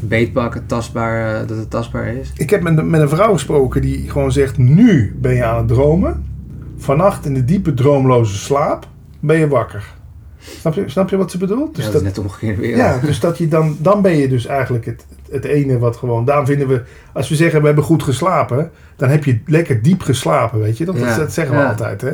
beetpakken, 0.00 0.66
tastbaar, 0.66 1.32
uh, 1.32 1.48
dat 1.48 1.56
het 1.56 1.70
tastbaar 1.70 2.06
is. 2.06 2.32
Ik 2.36 2.50
heb 2.50 2.62
met, 2.62 2.84
met 2.84 3.00
een 3.00 3.08
vrouw 3.08 3.32
gesproken 3.32 3.82
die 3.82 4.10
gewoon 4.10 4.32
zegt: 4.32 4.58
Nu 4.58 5.16
ben 5.20 5.34
je 5.34 5.44
aan 5.44 5.56
het 5.56 5.68
dromen. 5.68 6.29
Vannacht 6.80 7.24
in 7.24 7.34
de 7.34 7.44
diepe 7.44 7.74
droomloze 7.74 8.36
slaap 8.36 8.86
ben 9.20 9.38
je 9.38 9.48
wakker. 9.48 9.94
Snap 10.38 10.74
je, 10.74 10.84
snap 10.86 11.10
je 11.10 11.16
wat 11.16 11.30
ze 11.30 11.38
bedoelt? 11.38 11.74
Dus 11.74 11.84
ja, 11.84 11.90
dat, 11.90 12.00
is 12.00 12.06
net 12.06 12.18
omgekeerd 12.18 12.58
weer. 12.58 12.76
Ja, 12.76 12.98
dus 12.98 13.20
dat 13.20 13.38
je 13.38 13.48
dan, 13.48 13.76
dan 13.78 14.02
ben 14.02 14.16
je 14.16 14.28
dus 14.28 14.46
eigenlijk 14.46 14.84
het, 14.84 15.06
het 15.30 15.44
ene 15.44 15.78
wat 15.78 15.96
gewoon. 15.96 16.24
Daarom 16.24 16.46
vinden 16.46 16.68
we, 16.68 16.82
als 17.12 17.28
we 17.28 17.34
zeggen 17.34 17.60
we 17.60 17.66
hebben 17.66 17.84
goed 17.84 18.02
geslapen, 18.02 18.70
dan 18.96 19.08
heb 19.08 19.24
je 19.24 19.38
lekker 19.46 19.82
diep 19.82 20.02
geslapen, 20.02 20.60
weet 20.60 20.78
je. 20.78 20.84
Dat, 20.84 20.98
dat 20.98 21.32
zeggen 21.32 21.56
we 21.56 21.64
altijd, 21.64 22.00
hè. 22.00 22.12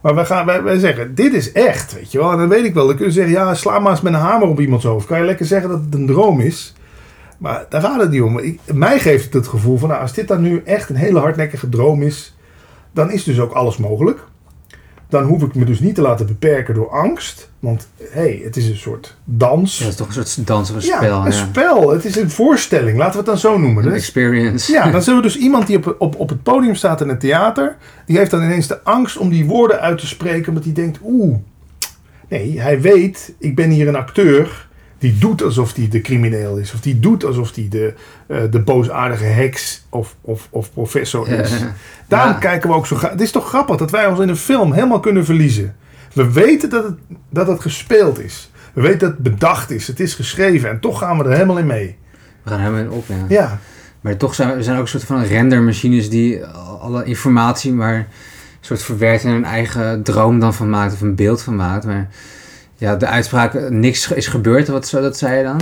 Maar 0.00 0.14
wij, 0.14 0.24
gaan, 0.24 0.46
wij, 0.46 0.62
wij 0.62 0.78
zeggen, 0.78 1.14
dit 1.14 1.34
is 1.34 1.52
echt, 1.52 1.94
weet 1.94 2.12
je 2.12 2.18
wel. 2.18 2.32
En 2.32 2.38
dan 2.38 2.48
weet 2.48 2.64
ik 2.64 2.74
wel, 2.74 2.86
dan 2.86 2.96
kun 2.96 3.06
je 3.06 3.12
zeggen, 3.12 3.32
ja, 3.32 3.54
sla 3.54 3.78
maar 3.78 3.90
eens 3.90 4.00
met 4.00 4.12
een 4.12 4.18
hamer 4.18 4.48
op 4.48 4.60
iemands 4.60 4.84
hoofd. 4.84 5.06
Kan 5.06 5.18
je 5.18 5.24
lekker 5.24 5.46
zeggen 5.46 5.70
dat 5.70 5.80
het 5.84 5.94
een 5.94 6.06
droom 6.06 6.40
is. 6.40 6.74
Maar 7.38 7.66
daar 7.68 7.80
gaat 7.80 8.00
het 8.00 8.10
niet 8.10 8.22
om. 8.22 8.38
Ik, 8.38 8.60
mij 8.74 8.98
geeft 8.98 9.24
het 9.24 9.32
het 9.32 9.46
gevoel 9.46 9.78
van, 9.78 9.88
nou, 9.88 10.00
als 10.00 10.12
dit 10.12 10.28
dan 10.28 10.42
nu 10.42 10.62
echt 10.64 10.88
een 10.88 10.96
hele 10.96 11.18
hardnekkige 11.18 11.68
droom 11.68 12.02
is, 12.02 12.36
dan 12.92 13.10
is 13.10 13.24
dus 13.24 13.40
ook 13.40 13.52
alles 13.52 13.76
mogelijk 13.76 14.24
dan 15.12 15.24
hoef 15.24 15.42
ik 15.42 15.54
me 15.54 15.64
dus 15.64 15.80
niet 15.80 15.94
te 15.94 16.00
laten 16.00 16.26
beperken 16.26 16.74
door 16.74 16.90
angst. 16.90 17.50
Want 17.58 17.88
hé, 17.98 18.06
hey, 18.10 18.40
het 18.44 18.56
is 18.56 18.68
een 18.68 18.76
soort 18.76 19.16
dans. 19.24 19.78
Ja, 19.78 19.84
het 19.84 19.92
is 19.92 19.98
toch 19.98 20.06
een 20.06 20.12
soort 20.12 20.46
dans 20.46 20.70
of 20.70 20.76
een 20.76 20.82
spel. 20.82 21.02
Ja, 21.02 21.26
een 21.26 21.32
spel. 21.32 21.90
Het 21.90 22.04
is 22.04 22.16
een 22.16 22.30
voorstelling. 22.30 22.98
Laten 22.98 23.12
we 23.12 23.16
het 23.16 23.26
dan 23.26 23.38
zo 23.38 23.58
noemen. 23.58 23.86
Een 23.86 23.92
experience. 23.92 24.72
Ja, 24.72 24.90
dan 24.90 25.02
zullen 25.02 25.20
we 25.20 25.26
dus 25.26 25.36
iemand 25.36 25.66
die 25.66 25.76
op, 25.76 25.96
op, 25.98 26.18
op 26.18 26.28
het 26.28 26.42
podium 26.42 26.74
staat 26.74 27.00
in 27.00 27.08
het 27.08 27.20
theater. 27.20 27.76
Die 28.06 28.18
heeft 28.18 28.30
dan 28.30 28.42
ineens 28.42 28.66
de 28.66 28.82
angst 28.82 29.16
om 29.16 29.28
die 29.28 29.46
woorden 29.46 29.80
uit 29.80 29.98
te 29.98 30.06
spreken. 30.06 30.48
Omdat 30.48 30.64
hij 30.64 30.72
denkt, 30.72 30.98
oeh. 31.04 31.36
Nee, 32.28 32.60
hij 32.60 32.80
weet, 32.80 33.34
ik 33.38 33.54
ben 33.54 33.70
hier 33.70 33.88
een 33.88 33.96
acteur 33.96 34.68
die 35.02 35.18
doet 35.18 35.42
alsof 35.42 35.74
hij 35.74 35.88
de 35.88 36.00
crimineel 36.00 36.56
is. 36.56 36.72
Of 36.74 36.80
die 36.80 37.00
doet 37.00 37.24
alsof 37.24 37.54
hij 37.54 37.66
de, 37.70 37.94
uh, 38.28 38.38
de 38.50 38.60
boosaardige 38.60 39.24
heks 39.24 39.86
of, 39.88 40.16
of, 40.20 40.48
of 40.50 40.72
professor 40.72 41.28
is. 41.28 41.52
Daarom 42.08 42.38
kijken 42.38 42.70
we 42.70 42.76
ook 42.76 42.86
zo 42.86 42.96
Het 43.00 43.20
is 43.20 43.30
toch 43.30 43.48
grappig 43.48 43.76
dat 43.76 43.90
wij 43.90 44.06
ons 44.06 44.18
in 44.18 44.28
een 44.28 44.36
film 44.36 44.72
helemaal 44.72 45.00
kunnen 45.00 45.24
verliezen. 45.24 45.74
We 46.12 46.32
weten 46.32 46.70
dat 46.70 46.84
het, 46.84 46.94
dat 47.30 47.46
het 47.46 47.60
gespeeld 47.60 48.20
is. 48.20 48.50
We 48.72 48.80
weten 48.80 48.98
dat 48.98 49.10
het 49.10 49.18
bedacht 49.18 49.70
is. 49.70 49.86
Het 49.86 50.00
is 50.00 50.14
geschreven. 50.14 50.70
En 50.70 50.80
toch 50.80 50.98
gaan 50.98 51.18
we 51.18 51.24
er 51.24 51.32
helemaal 51.32 51.58
in 51.58 51.66
mee. 51.66 51.96
We 52.42 52.50
gaan 52.50 52.60
helemaal 52.60 52.80
in 52.80 52.90
op, 52.90 53.04
ja. 53.08 53.24
ja. 53.28 53.58
Maar 54.00 54.16
toch 54.16 54.34
zijn 54.34 54.48
er 54.48 54.64
zijn 54.64 54.76
ook 54.76 54.82
een 54.82 54.88
soort 54.88 55.04
van 55.04 55.22
rendermachines 55.22 56.10
die 56.10 56.44
alle 56.80 57.04
informatie 57.04 57.72
maar 57.72 57.96
een 57.96 58.06
soort 58.60 58.82
verwerkt 58.82 59.24
in 59.24 59.30
een 59.30 59.44
eigen 59.44 60.02
droom 60.02 60.40
dan 60.40 60.54
van 60.54 60.70
maakt. 60.70 60.92
Of 60.92 61.00
een 61.00 61.14
beeld 61.14 61.42
van 61.42 61.56
maakt. 61.56 61.84
Maar 61.84 62.08
ja, 62.82 62.96
de 62.96 63.06
uitspraak 63.06 63.70
niks 63.70 64.12
is 64.12 64.26
gebeurd, 64.26 64.68
wat 64.68 64.90
dat 64.90 65.16
zei 65.16 65.36
je 65.36 65.44
dan? 65.44 65.60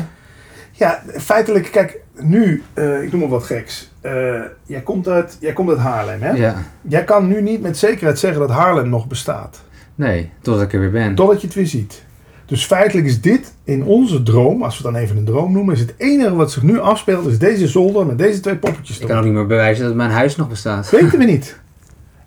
Ja, 0.73 1.03
feitelijk, 1.17 1.69
kijk, 1.73 2.01
nu, 2.21 2.63
uh, 2.75 3.03
ik 3.03 3.11
noem 3.11 3.21
maar 3.21 3.29
wat 3.29 3.43
geks. 3.43 3.91
Uh, 4.03 4.41
jij, 4.65 4.81
komt 4.81 5.09
uit, 5.09 5.37
jij 5.41 5.53
komt 5.53 5.69
uit 5.69 5.79
Haarlem, 5.79 6.23
hè? 6.23 6.31
Ja. 6.31 6.63
Jij 6.83 7.05
kan 7.05 7.29
nu 7.29 7.43
niet 7.43 7.63
met 7.63 7.79
zekerheid 7.79 8.19
zeggen 8.19 8.41
dat 8.41 8.51
Haarlem 8.51 8.89
nog 8.89 9.07
bestaat. 9.07 9.63
Nee, 9.95 10.31
totdat 10.43 10.63
ik 10.63 10.73
er 10.73 10.81
weer 10.81 10.91
ben. 10.91 11.15
Totdat 11.15 11.41
je 11.41 11.47
het 11.47 11.57
weer 11.57 11.67
ziet. 11.67 12.03
Dus 12.47 12.65
feitelijk 12.65 13.07
is 13.07 13.21
dit 13.21 13.55
in 13.65 13.85
onze 13.85 14.23
droom, 14.23 14.63
als 14.63 14.77
we 14.77 14.83
dan 14.83 14.97
even 14.97 15.17
een 15.17 15.25
droom 15.25 15.53
noemen, 15.53 15.75
is 15.75 15.81
het 15.81 15.95
enige 15.97 16.35
wat 16.35 16.53
zich 16.53 16.63
nu 16.63 16.79
afspeelt, 16.79 17.27
is 17.27 17.39
deze 17.39 17.69
zolder 17.69 18.07
met 18.07 18.19
deze 18.19 18.41
twee 18.41 18.57
poppetjes. 18.57 18.99
Ik 18.99 19.07
kan 19.07 19.19
ook 19.19 19.25
niet 19.25 19.33
meer 19.33 19.47
bewijzen 19.47 19.85
dat 19.85 19.95
mijn 19.95 20.11
huis 20.11 20.37
nog 20.37 20.49
bestaat. 20.49 20.91
Weten 20.91 21.19
we 21.19 21.25
niet. 21.25 21.59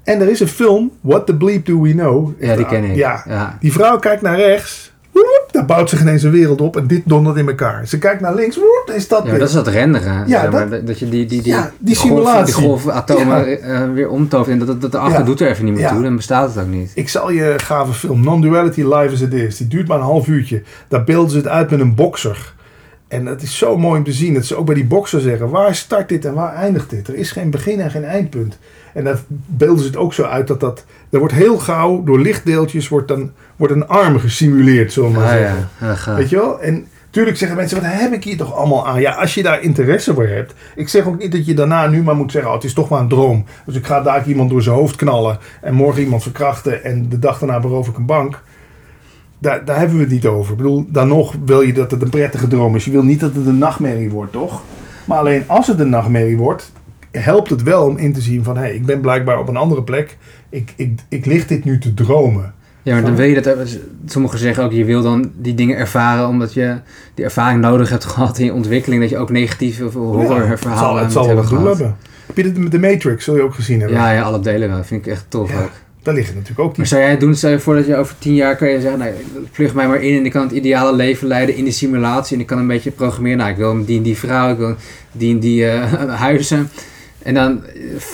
En 0.03 0.21
er 0.21 0.29
is 0.29 0.39
een 0.39 0.47
film, 0.47 0.91
What 1.01 1.25
the 1.25 1.35
Bleep 1.35 1.65
Do 1.65 1.81
We 1.81 1.91
Know. 1.91 2.31
Ja, 2.39 2.55
die 2.55 2.65
ken 2.65 2.83
ik. 2.83 2.95
Ja. 2.95 3.57
Die 3.59 3.71
vrouw 3.71 3.99
kijkt 3.99 4.21
naar 4.21 4.35
rechts. 4.35 4.91
Woep, 5.11 5.47
daar 5.51 5.65
bouwt 5.65 5.89
zich 5.89 6.01
ineens 6.01 6.23
een 6.23 6.31
wereld 6.31 6.61
op 6.61 6.77
en 6.77 6.87
dit 6.87 7.01
dondert 7.05 7.37
in 7.37 7.47
elkaar. 7.47 7.87
Ze 7.87 7.97
kijkt 7.97 8.21
naar 8.21 8.35
links, 8.35 8.55
woep, 8.55 8.91
is 8.95 9.07
dat 9.07 9.25
ja, 9.25 9.37
dat 9.37 9.47
is 9.47 9.53
dat 9.53 9.67
renderen. 9.67 10.27
Ja, 10.27 10.47
dat, 10.47 10.87
dat, 10.87 10.99
je 10.99 11.09
die, 11.09 11.25
die, 11.25 11.41
die, 11.41 11.53
ja, 11.53 11.71
die 11.77 11.95
simulatie. 11.95 12.53
Golf, 12.53 12.81
die 12.81 12.91
golfatomen 12.91 13.49
ja. 13.49 13.57
uh, 13.57 13.93
weer 13.93 14.09
omtovert. 14.09 14.49
En 14.51 14.57
dat, 14.59 14.67
dat, 14.67 14.81
dat 14.81 14.91
de 14.91 14.97
achter 14.97 15.25
doet 15.25 15.41
er 15.41 15.49
even 15.49 15.65
niet 15.65 15.75
meer 15.75 15.87
toe. 15.87 16.01
Dan 16.01 16.15
bestaat 16.15 16.53
het 16.55 16.63
ook 16.63 16.71
niet. 16.71 16.91
Ik 16.95 17.09
zal 17.09 17.31
je 17.31 17.53
gave 17.57 17.93
film, 17.93 18.23
Non-Duality 18.23 18.81
Live 18.81 19.13
as 19.13 19.21
It 19.21 19.33
Is. 19.33 19.57
Die 19.57 19.67
duurt 19.67 19.87
maar 19.87 19.97
een 19.97 20.03
half 20.03 20.27
uurtje. 20.27 20.61
Daar 20.87 21.03
beelden 21.03 21.31
ze 21.31 21.37
het 21.37 21.47
uit 21.47 21.69
met 21.69 21.79
een 21.79 21.95
bokser. 21.95 22.53
En 23.13 23.25
het 23.25 23.41
is 23.41 23.57
zo 23.57 23.77
mooi 23.77 23.97
om 23.97 24.03
te 24.03 24.11
zien 24.11 24.33
dat 24.33 24.45
ze 24.45 24.55
ook 24.55 24.65
bij 24.65 24.75
die 24.75 24.85
bokser 24.85 25.21
zeggen: 25.21 25.49
waar 25.49 25.75
start 25.75 26.09
dit 26.09 26.25
en 26.25 26.33
waar 26.33 26.53
eindigt 26.53 26.89
dit? 26.89 27.07
Er 27.07 27.15
is 27.15 27.31
geen 27.31 27.49
begin 27.49 27.79
en 27.79 27.91
geen 27.91 28.03
eindpunt. 28.03 28.57
En 28.93 29.03
daar 29.03 29.19
beelden 29.45 29.79
ze 29.79 29.85
het 29.85 29.97
ook 29.97 30.13
zo 30.13 30.23
uit 30.23 30.47
dat 30.47 30.59
dat. 30.59 30.85
Er 31.09 31.19
wordt 31.19 31.33
heel 31.33 31.57
gauw 31.57 32.03
door 32.03 32.19
lichtdeeltjes 32.19 32.87
wordt 32.87 33.07
dan, 33.07 33.31
wordt 33.55 33.73
een 33.73 33.87
arm 33.87 34.19
gesimuleerd, 34.19 34.93
zullen 34.93 35.11
we 35.11 35.15
maar 35.15 35.25
ah, 35.25 35.31
zeggen. 35.31 35.69
Ja, 36.05 36.15
Weet 36.15 36.29
je 36.29 36.35
wel? 36.35 36.61
En 36.61 36.87
tuurlijk 37.09 37.37
zeggen 37.37 37.57
mensen: 37.57 37.81
wat 37.81 37.91
heb 37.91 38.13
ik 38.13 38.23
hier 38.23 38.37
toch 38.37 38.55
allemaal 38.55 38.87
aan? 38.87 39.01
Ja, 39.01 39.13
als 39.13 39.33
je 39.33 39.43
daar 39.43 39.61
interesse 39.61 40.13
voor 40.13 40.27
hebt. 40.27 40.53
Ik 40.75 40.89
zeg 40.89 41.05
ook 41.05 41.17
niet 41.17 41.31
dat 41.31 41.45
je 41.45 41.53
daarna 41.53 41.87
nu 41.87 42.03
maar 42.03 42.15
moet 42.15 42.31
zeggen: 42.31 42.49
oh, 42.49 42.55
het 42.57 42.65
is 42.65 42.73
toch 42.73 42.89
maar 42.89 43.01
een 43.01 43.07
droom. 43.07 43.45
Dus 43.65 43.75
ik 43.75 43.85
ga 43.85 44.01
daar 44.01 44.27
iemand 44.27 44.49
door 44.49 44.61
zijn 44.61 44.75
hoofd 44.75 44.95
knallen. 44.95 45.37
En 45.61 45.73
morgen 45.73 46.01
iemand 46.01 46.23
verkrachten. 46.23 46.83
En 46.83 47.09
de 47.09 47.19
dag 47.19 47.39
daarna 47.39 47.59
beroof 47.59 47.87
ik 47.87 47.97
een 47.97 48.05
bank. 48.05 48.41
Daar, 49.43 49.65
daar 49.65 49.77
hebben 49.77 49.97
we 49.97 50.03
het 50.03 50.11
niet 50.11 50.25
over. 50.25 50.51
Ik 50.51 50.57
bedoel, 50.57 50.85
dan 50.89 51.07
nog 51.07 51.35
wil 51.45 51.61
je 51.61 51.73
dat 51.73 51.91
het 51.91 52.01
een 52.01 52.09
prettige 52.09 52.47
droom 52.47 52.75
is. 52.75 52.85
Je 52.85 52.91
wil 52.91 53.03
niet 53.03 53.19
dat 53.19 53.35
het 53.35 53.45
een 53.45 53.57
nachtmerrie 53.57 54.09
wordt, 54.09 54.31
toch? 54.31 54.61
Maar 55.05 55.17
alleen 55.17 55.43
als 55.47 55.67
het 55.67 55.79
een 55.79 55.89
nachtmerrie 55.89 56.37
wordt, 56.37 56.71
helpt 57.11 57.49
het 57.49 57.63
wel 57.63 57.85
om 57.85 57.97
in 57.97 58.13
te 58.13 58.21
zien 58.21 58.43
van... 58.43 58.55
hé, 58.55 58.61
hey, 58.61 58.75
ik 58.75 58.85
ben 58.85 59.01
blijkbaar 59.01 59.39
op 59.39 59.47
een 59.47 59.57
andere 59.57 59.83
plek. 59.83 60.17
Ik, 60.49 60.73
ik, 60.75 60.99
ik 61.09 61.25
lig 61.25 61.47
dit 61.47 61.63
nu 61.63 61.79
te 61.79 61.93
dromen. 61.93 62.53
Ja, 62.81 62.93
maar 62.93 63.03
dan 63.03 63.15
wil 63.15 63.25
je 63.25 63.41
dat... 63.41 63.79
Sommigen 64.05 64.39
zeggen 64.39 64.63
ook, 64.63 64.71
je 64.71 64.85
wil 64.85 65.01
dan 65.01 65.31
die 65.35 65.53
dingen 65.53 65.77
ervaren... 65.77 66.27
omdat 66.27 66.53
je 66.53 66.77
die 67.13 67.25
ervaring 67.25 67.61
nodig 67.61 67.89
hebt 67.89 68.05
gehad 68.13 68.39
in 68.39 68.45
je 68.45 68.53
ontwikkeling... 68.53 69.01
dat 69.01 69.09
je 69.09 69.17
ook 69.17 69.29
negatieve 69.29 69.83
horrorverhalen 69.83 70.95
ja, 70.95 71.03
het 71.03 71.11
zal, 71.11 71.37
het 71.37 71.47
zal 71.47 71.65
hebben. 71.65 71.95
Heb 72.25 72.37
je 72.37 72.69
The 72.69 72.79
Matrix, 72.79 73.23
zul 73.23 73.35
je 73.35 73.41
ook 73.41 73.53
gezien 73.53 73.79
hebben? 73.79 73.97
Ja, 73.97 74.11
ja 74.11 74.21
alle 74.21 74.39
delen 74.39 74.69
wel. 74.69 74.83
vind 74.83 75.05
ik 75.05 75.11
echt 75.11 75.25
tof 75.29 75.63
ook. 75.63 75.71
Daar 76.03 76.13
liggen 76.13 76.33
natuurlijk 76.33 76.59
ook 76.59 76.69
die... 76.69 76.77
Maar 76.77 76.87
zou 76.87 77.01
jij 77.01 77.17
doen, 77.17 77.35
stel 77.35 77.49
je 77.49 77.59
voor 77.59 77.75
dat 77.75 77.85
je 77.85 77.95
over 77.95 78.15
tien 78.19 78.35
jaar 78.35 78.55
kan 78.55 78.69
je 78.69 78.81
zeggen... 78.81 78.99
Nou, 78.99 79.11
vlug 79.51 79.73
mij 79.73 79.87
maar 79.87 80.01
in 80.01 80.17
en 80.17 80.25
ik 80.25 80.31
kan 80.31 80.41
het 80.41 80.51
ideale 80.51 80.95
leven 80.95 81.27
leiden 81.27 81.55
in 81.55 81.65
de 81.65 81.71
simulatie... 81.71 82.35
en 82.35 82.41
ik 82.41 82.47
kan 82.47 82.57
een 82.57 82.67
beetje 82.67 82.91
programmeren. 82.91 83.37
Nou, 83.37 83.49
ik 83.49 83.57
wil 83.57 83.85
die 83.85 83.97
en 83.97 84.03
die 84.03 84.17
vrouw, 84.17 84.51
ik 84.51 84.57
wil 84.57 84.75
die 85.11 85.33
en 85.33 85.39
die 85.39 85.63
uh, 85.63 85.93
huizen... 86.25 86.69
En 87.21 87.33
dan 87.33 87.63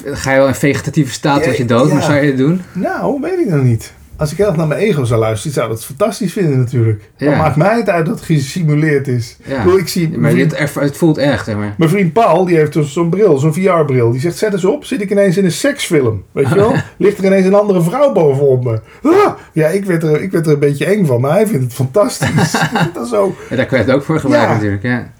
ga 0.05 0.31
je 0.31 0.37
wel 0.37 0.47
in 0.47 0.53
vegetatieve 0.53 1.13
staat 1.13 1.43
tot 1.43 1.57
je 1.57 1.65
dood, 1.65 1.87
ja. 1.87 1.93
maar 1.93 2.03
zou 2.03 2.15
je 2.15 2.27
het 2.27 2.37
doen? 2.37 2.61
Nou, 2.73 3.21
weet 3.21 3.39
ik 3.39 3.49
nog 3.49 3.63
niet 3.63 3.93
als 4.19 4.31
ik 4.31 4.37
heel 4.37 4.47
erg 4.47 4.55
naar 4.55 4.67
mijn 4.67 4.79
ego 4.79 5.03
zou 5.03 5.19
luisteren, 5.19 5.53
zou 5.53 5.69
dat 5.69 5.85
fantastisch 5.85 6.33
vinden 6.33 6.57
natuurlijk. 6.57 7.09
Ja. 7.17 7.37
maakt 7.37 7.55
mij 7.55 7.77
het 7.77 7.89
uit 7.89 8.05
dat 8.05 8.15
het 8.15 8.25
gesimuleerd 8.25 9.07
is. 9.07 9.37
Ja. 9.45 9.63
Ik, 9.77 9.87
zie 9.87 10.17
maar 10.17 10.35
het, 10.35 10.73
het, 10.73 10.97
voelt 10.97 11.17
echt. 11.17 11.45
Hè, 11.45 11.55
maar. 11.55 11.73
Mijn 11.77 11.89
vriend 11.89 12.13
Paul, 12.13 12.45
die 12.45 12.55
heeft 12.55 12.73
dus 12.73 12.93
zo'n 12.93 13.09
bril, 13.09 13.37
zo'n 13.37 13.53
VR-bril. 13.53 14.11
Die 14.11 14.21
zegt, 14.21 14.37
zet 14.37 14.53
eens 14.53 14.65
op, 14.65 14.85
zit 14.85 15.01
ik 15.01 15.11
ineens 15.11 15.37
in 15.37 15.45
een 15.45 15.51
seksfilm. 15.51 16.23
Weet 16.31 16.49
je 16.49 16.55
wel? 16.55 16.73
Ligt 16.97 17.17
er 17.17 17.25
ineens 17.25 17.45
een 17.45 17.53
andere 17.53 17.81
vrouw 17.81 18.11
bovenop 18.11 18.63
me. 18.63 18.81
Ah! 19.03 19.33
Ja, 19.53 19.67
ik 19.67 19.85
werd, 19.85 20.03
er, 20.03 20.21
ik 20.21 20.31
werd 20.31 20.45
er 20.45 20.53
een 20.53 20.59
beetje 20.59 20.85
eng 20.85 21.05
van, 21.05 21.21
maar 21.21 21.31
hij 21.31 21.47
vindt 21.47 21.63
het 21.63 21.73
fantastisch. 21.73 22.51
dat 22.93 23.07
zo. 23.07 23.35
Ja, 23.49 23.55
daar 23.55 23.65
kun 23.65 23.77
je 23.77 23.83
het 23.83 23.93
ook 23.93 24.03
voor 24.03 24.19
gebruiken 24.19 24.53
natuurlijk, 24.55 24.83
ja. 24.83 25.11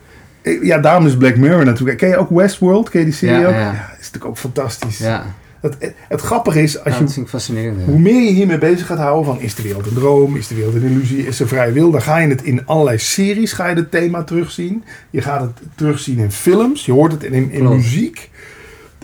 Ja, 0.62 0.78
daarom 0.78 1.06
is 1.06 1.18
Black 1.18 1.36
Mirror 1.36 1.66
natuurlijk. 1.66 1.97
Ken 1.97 2.10
je 2.10 2.18
ook 2.18 2.30
Westworld? 2.30 2.89
Ken 2.89 3.00
je 3.00 3.06
die 3.06 3.16
serie 3.16 3.47
ook? 3.47 3.54
Ja, 3.54 3.72
is 3.72 3.97
natuurlijk 3.97 4.26
ook 4.26 4.38
fantastisch. 4.38 4.97
Ja. 4.97 5.26
Het, 5.62 5.93
het 6.07 6.22
grappige 6.22 6.62
is, 6.62 6.84
als 6.84 6.97
je, 7.16 7.24
fascinerend, 7.28 7.82
hoe 7.86 7.99
meer 7.99 8.22
je 8.22 8.32
hiermee 8.32 8.57
bezig 8.57 8.86
gaat 8.86 8.97
houden 8.97 9.26
van 9.26 9.41
is 9.41 9.55
de 9.55 9.62
wereld 9.62 9.86
een 9.86 9.93
droom, 9.93 10.36
is 10.36 10.47
de 10.47 10.55
wereld 10.55 10.76
een 10.76 10.84
illusie, 10.84 11.28
is 11.28 11.39
er 11.39 11.47
vrije 11.47 11.72
wil, 11.72 11.91
dan 11.91 12.01
ga 12.01 12.18
je 12.18 12.28
het 12.28 12.43
in 12.43 12.66
allerlei 12.66 12.97
series, 12.97 13.53
ga 13.53 13.68
je 13.68 13.76
het 13.76 13.91
thema 13.91 14.24
terugzien. 14.24 14.84
Je 15.10 15.22
gaat 15.22 15.41
het 15.41 15.51
terugzien 15.76 16.18
in 16.18 16.32
films, 16.32 16.86
je 16.86 16.91
hoort 16.91 17.12
het 17.12 17.24
in, 17.24 17.51
in 17.51 17.70
muziek. 17.70 18.30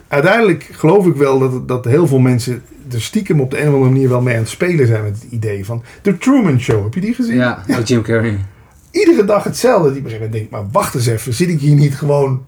Uiteindelijk 0.07 0.69
geloof 0.71 1.05
ik 1.05 1.15
wel 1.15 1.39
dat, 1.39 1.67
dat 1.67 1.85
heel 1.85 2.07
veel 2.07 2.19
mensen 2.19 2.63
er 2.91 3.01
stiekem 3.01 3.39
op 3.39 3.51
de 3.51 3.61
een 3.61 3.67
of 3.67 3.73
andere 3.73 3.91
manier 3.91 4.09
wel 4.09 4.21
mee 4.21 4.33
aan 4.33 4.41
het 4.41 4.49
spelen 4.49 4.87
zijn 4.87 5.03
met 5.03 5.21
het 5.21 5.31
idee 5.31 5.65
van 5.65 5.83
The 6.01 6.17
Truman 6.17 6.59
Show. 6.59 6.83
Heb 6.83 6.93
je 6.93 7.01
die 7.01 7.13
gezien? 7.13 7.35
Ja, 7.35 7.63
ja. 7.67 7.81
Jim 7.81 8.01
Carrey. 8.01 8.39
Iedere 8.91 9.25
dag 9.25 9.43
hetzelfde. 9.43 9.93
Die 9.93 10.29
denkt, 10.29 10.49
maar 10.49 10.69
wacht 10.71 10.95
eens 10.95 11.05
even, 11.05 11.33
zit 11.33 11.49
ik 11.49 11.59
hier 11.59 11.75
niet 11.75 11.95
gewoon 11.95 12.45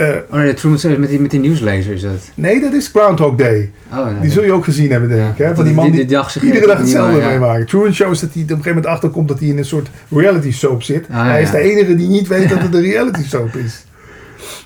uh, 0.00 0.08
oh 0.30 0.38
nee, 0.38 0.54
Truman 0.54 1.00
met 1.00 1.08
die, 1.08 1.20
met 1.20 1.30
die 1.30 1.40
nieuwslezer 1.40 1.92
is 1.92 2.02
dat? 2.02 2.30
Nee, 2.34 2.60
dat 2.60 2.72
is 2.72 2.88
Groundhog 2.88 3.34
Day. 3.34 3.70
Oh, 3.92 4.20
die 4.20 4.30
zul 4.30 4.44
je 4.44 4.52
ook 4.52 4.64
gezien 4.64 4.90
hebben, 4.90 5.08
denk 5.08 5.32
ik. 5.32 5.38
Hè? 5.38 5.54
Van 5.54 5.64
die 5.64 5.74
man 5.74 5.90
die, 5.90 6.00
iedere 6.00 6.66
dag 6.66 6.78
hetzelfde 6.78 7.18
ja. 7.18 7.28
meemaakt. 7.28 7.68
Truman 7.68 7.94
Show 7.94 8.10
is 8.10 8.20
dat 8.20 8.32
hij 8.32 8.42
op 8.42 8.48
een 8.48 8.56
gegeven 8.56 8.74
moment 8.74 8.94
achterkomt 8.94 9.28
dat 9.28 9.38
hij 9.38 9.48
in 9.48 9.58
een 9.58 9.64
soort 9.64 9.90
reality 10.08 10.52
soap 10.52 10.82
zit. 10.82 11.06
Ah, 11.10 11.24
hij 11.24 11.42
is 11.42 11.50
de 11.50 11.58
enige 11.58 11.96
die 11.96 12.08
niet 12.08 12.28
weet 12.28 12.48
dat 12.54 12.62
het 12.62 12.74
een 12.74 12.82
reality 12.82 13.22
soap 13.22 13.54
is. 13.54 13.84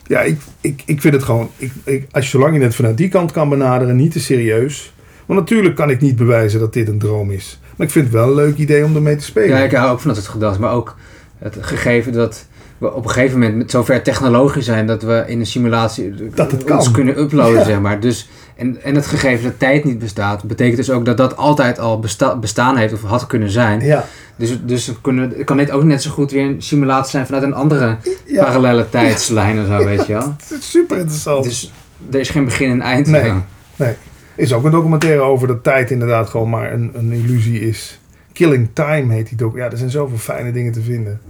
Ja, 0.06 0.20
ik, 0.20 0.40
ik, 0.60 0.82
ik 0.86 1.00
vind 1.00 1.14
het 1.14 1.22
gewoon... 1.22 1.50
Ik, 1.56 1.72
ik, 1.84 2.06
als 2.10 2.24
je 2.24 2.30
zolang 2.30 2.56
je 2.56 2.62
het 2.62 2.74
vanuit 2.74 2.96
die 2.96 3.08
kant 3.08 3.32
kan 3.32 3.48
benaderen, 3.48 3.96
niet 3.96 4.12
te 4.12 4.20
serieus. 4.20 4.94
Want 5.26 5.40
natuurlijk 5.40 5.74
kan 5.74 5.90
ik 5.90 6.00
niet 6.00 6.16
bewijzen 6.16 6.60
dat 6.60 6.72
dit 6.72 6.88
een 6.88 6.98
droom 6.98 7.30
is. 7.30 7.60
Maar 7.76 7.86
ik 7.86 7.92
vind 7.92 8.04
het 8.04 8.14
wel 8.14 8.28
een 8.28 8.34
leuk 8.34 8.56
idee 8.56 8.84
om 8.84 8.94
ermee 8.94 9.16
te 9.16 9.24
spelen. 9.24 9.56
Ja, 9.56 9.64
ik 9.64 9.72
hou 9.72 9.92
ook 9.92 10.00
van 10.00 10.08
dat 10.08 10.18
het 10.18 10.28
gedacht. 10.28 10.58
Maar 10.58 10.72
ook 10.72 10.96
het 11.38 11.56
gegeven 11.60 12.12
dat 12.12 12.46
we 12.84 12.92
op 12.92 13.04
een 13.04 13.10
gegeven 13.10 13.38
moment 13.38 13.56
met 13.56 13.70
zover 13.70 14.02
technologisch 14.02 14.64
zijn 14.64 14.86
dat 14.86 15.02
we 15.02 15.24
in 15.26 15.40
een 15.40 15.46
simulatie 15.46 16.14
dat 16.34 16.50
het 16.50 16.70
ons 16.70 16.90
kunnen 16.90 17.18
uploaden, 17.18 17.64
zeg 17.64 17.80
maar. 17.80 18.00
Dus, 18.00 18.28
en, 18.56 18.82
en 18.82 18.94
het 18.94 19.06
gegeven 19.06 19.44
dat 19.44 19.58
tijd 19.58 19.84
niet 19.84 19.98
bestaat, 19.98 20.44
betekent 20.44 20.76
dus 20.76 20.90
ook 20.90 21.04
dat 21.04 21.16
dat 21.16 21.36
altijd 21.36 21.78
al 21.78 21.98
besta 21.98 22.36
bestaan 22.36 22.76
heeft 22.76 22.92
of 22.92 23.02
had 23.02 23.26
kunnen 23.26 23.50
zijn. 23.50 23.80
Ja. 23.80 24.04
Dus, 24.36 24.58
dus 24.64 24.92
kunnen, 25.00 25.44
kan 25.44 25.56
dit 25.56 25.70
ook 25.70 25.84
net 25.84 26.02
zo 26.02 26.10
goed 26.10 26.30
weer 26.30 26.44
een 26.44 26.62
simulatie 26.62 27.10
zijn 27.10 27.26
vanuit 27.26 27.44
een 27.44 27.54
andere 27.54 27.96
parallele 28.34 28.88
tijdslijn 28.90 29.60
of 29.60 29.66
zo, 29.66 29.84
weet 29.84 30.06
je 30.06 30.12
wel. 30.12 30.34
Het 30.48 30.58
is 30.60 30.70
super 30.70 30.98
interessant. 30.98 31.44
Dus 31.44 31.72
er 32.10 32.20
is 32.20 32.30
geen 32.30 32.44
begin 32.44 32.70
en 32.70 32.80
eind. 32.80 33.06
Nee, 33.06 33.32
nee. 33.76 33.94
Is 34.36 34.52
ook 34.52 34.64
een 34.64 34.70
documentaire 34.70 35.20
over 35.20 35.46
dat 35.46 35.62
tijd 35.62 35.90
inderdaad 35.90 36.28
gewoon 36.28 36.50
maar 36.50 36.72
een, 36.72 36.90
een 36.94 37.12
illusie 37.12 37.60
is. 37.60 37.98
Killing 38.32 38.68
Time 38.72 39.12
heet 39.12 39.28
die 39.28 39.46
ook. 39.46 39.56
Ja, 39.56 39.70
er 39.70 39.76
zijn 39.76 39.90
zoveel 39.90 40.18
fijne 40.18 40.52
dingen 40.52 40.72
te 40.72 40.82
vinden. 40.82 41.20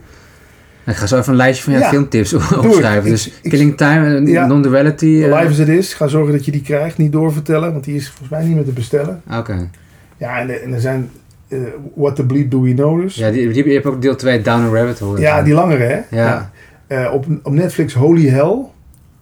Ik 0.86 0.94
ga 0.94 1.06
zo 1.06 1.18
even 1.18 1.30
een 1.30 1.36
lijstje 1.36 1.64
van 1.64 1.80
jouw 1.80 1.88
filmtips 1.88 2.34
opschrijven. 2.64 3.10
Dus 3.10 3.40
Killing 3.42 3.76
Time, 3.76 4.26
ja, 4.26 4.46
Non-Duality. 4.46 5.06
Uh, 5.06 5.24
Live 5.24 5.48
as 5.48 5.58
it 5.58 5.68
is. 5.68 5.94
Ga 5.94 6.06
zorgen 6.06 6.32
dat 6.32 6.44
je 6.44 6.50
die 6.50 6.62
krijgt. 6.62 6.98
Niet 6.98 7.12
doorvertellen, 7.12 7.72
want 7.72 7.84
die 7.84 7.94
is 7.94 8.08
volgens 8.08 8.28
mij 8.28 8.44
niet 8.44 8.54
meer 8.54 8.64
te 8.64 8.72
bestellen. 8.72 9.22
Oké. 9.38 9.70
Ja, 10.16 10.38
en, 10.40 10.72
er 10.72 10.80
zijn... 10.80 11.10
Uh, 11.48 11.60
What 11.94 12.16
the 12.16 12.26
Bleep 12.26 12.50
Do 12.50 12.60
We 12.60 12.72
Notice. 12.72 13.20
Ja, 13.20 13.30
die, 13.30 13.52
die, 13.52 13.66
je 13.66 13.72
hebt 13.72 13.86
ook 13.86 14.02
deel 14.02 14.16
2 14.16 14.42
Down 14.42 14.62
a 14.62 14.68
Rabbit 14.68 14.98
Hole. 14.98 15.20
Ja, 15.20 15.42
die 15.42 15.54
langere 15.54 15.82
hè? 15.82 16.16
Ja. 16.16 16.50
ja. 16.88 17.04
Uh, 17.04 17.12
op, 17.12 17.26
op 17.42 17.52
Netflix 17.52 17.94
Holy 17.94 18.28
Hell. 18.28 18.58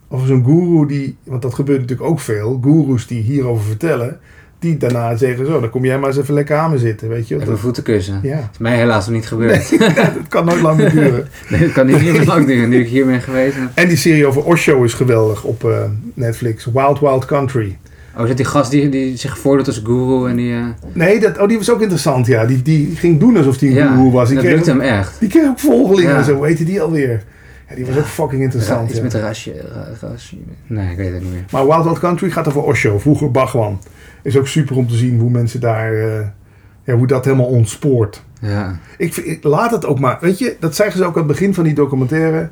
Of 0.08 0.26
zo'n 0.26 0.44
guru 0.44 0.86
die... 0.86 1.16
Want 1.24 1.42
dat 1.42 1.54
gebeurt 1.54 1.80
natuurlijk 1.80 2.10
ook 2.10 2.20
veel. 2.20 2.60
Gurus 2.62 3.06
die 3.06 3.22
hierover 3.22 3.64
vertellen 3.64 4.20
die 4.62 4.76
daarna 4.76 5.16
zeggen 5.16 5.46
zo, 5.46 5.60
dan 5.60 5.70
kom 5.70 5.84
jij 5.84 5.98
maar 5.98 6.08
eens 6.08 6.18
even 6.18 6.34
lekker 6.34 6.56
aan 6.56 6.70
me 6.70 6.78
zitten, 6.78 7.08
weet 7.08 7.28
je. 7.28 7.40
Even 7.40 7.58
voeten 7.58 7.82
kussen. 7.82 8.18
Ja. 8.22 8.36
Dat 8.36 8.48
is 8.52 8.58
mij 8.58 8.76
helaas 8.76 9.06
nog 9.06 9.14
niet 9.14 9.26
gebeurd. 9.26 9.70
Nee, 9.78 9.94
dat 9.94 10.28
kan 10.28 10.44
nooit 10.44 10.60
lang 10.60 10.76
meer 10.76 10.90
duren. 11.00 11.28
nee, 11.48 11.60
dat 11.60 11.72
kan 11.72 11.86
niet 11.86 12.02
meer 12.02 12.24
lang 12.24 12.46
duren, 12.46 12.68
nu 12.68 12.80
ik 12.80 12.88
hier 12.88 13.06
ben 13.06 13.20
geweest. 13.20 13.56
En 13.74 13.88
die 13.88 13.96
serie 13.96 14.26
over 14.26 14.44
Osho 14.44 14.82
is 14.82 14.94
geweldig 14.94 15.44
op 15.44 15.64
uh, 15.64 15.76
Netflix. 16.14 16.64
Wild 16.64 17.00
Wild 17.00 17.24
Country. 17.24 17.78
Oh, 18.16 18.22
is 18.22 18.28
dat 18.28 18.36
die 18.36 18.46
gast 18.46 18.70
die, 18.70 18.88
die 18.88 19.16
zich 19.16 19.38
voordoet 19.38 19.66
als 19.66 19.80
guru 19.84 20.28
en 20.28 20.36
die... 20.36 20.52
Uh... 20.52 20.64
Nee, 20.92 21.20
dat, 21.20 21.38
oh, 21.38 21.48
die 21.48 21.56
was 21.56 21.70
ook 21.70 21.80
interessant, 21.80 22.26
ja. 22.26 22.44
Die, 22.44 22.62
die 22.62 22.96
ging 22.96 23.20
doen 23.20 23.36
alsof 23.36 23.60
hij 23.60 23.68
een 23.68 23.74
ja, 23.74 23.94
guru 23.94 24.10
was. 24.10 24.28
Die 24.28 24.36
dat 24.36 24.46
lukte 24.46 24.70
hem 24.70 24.80
echt. 24.80 25.16
Die 25.18 25.28
kreeg 25.28 25.46
ook 25.46 25.58
volgelingen 25.58 26.16
en 26.16 26.24
zo, 26.24 26.34
hoe 26.34 26.46
heette 26.46 26.64
die 26.64 26.80
alweer? 26.82 27.22
Ja, 27.72 27.84
die 27.84 27.86
was 27.86 27.96
ook 27.96 28.10
fucking 28.10 28.42
interessant. 28.42 28.90
iets 28.90 29.00
met 29.00 29.14
rasje, 29.14 29.52
rasje. 30.00 30.36
Nee, 30.66 30.90
ik 30.90 30.96
weet 30.96 31.12
het 31.12 31.22
niet 31.22 31.32
meer. 31.32 31.44
Maar 31.50 31.66
Wild 31.66 31.84
Wild 31.84 31.98
Country 31.98 32.30
gaat 32.30 32.48
over 32.48 32.62
Osho, 32.62 32.98
vroeger 32.98 33.30
Bhagwan 33.30 33.78
is 34.22 34.36
ook 34.36 34.46
super 34.46 34.76
om 34.76 34.88
te 34.88 34.96
zien 34.96 35.18
hoe 35.18 35.30
mensen 35.30 35.60
daar, 35.60 35.94
uh, 35.94 36.26
ja, 36.84 36.94
hoe 36.94 37.06
dat 37.06 37.24
helemaal 37.24 37.46
ontspoort. 37.46 38.22
Ja. 38.40 38.78
Ik, 38.98 39.38
laat 39.42 39.70
het 39.70 39.86
ook 39.86 39.98
maar, 39.98 40.18
weet 40.20 40.38
je, 40.38 40.56
dat 40.60 40.74
zeggen 40.74 40.96
ze 40.96 41.04
ook 41.04 41.12
aan 41.12 41.18
het 41.18 41.26
begin 41.26 41.54
van 41.54 41.64
die 41.64 41.74
documentaire. 41.74 42.50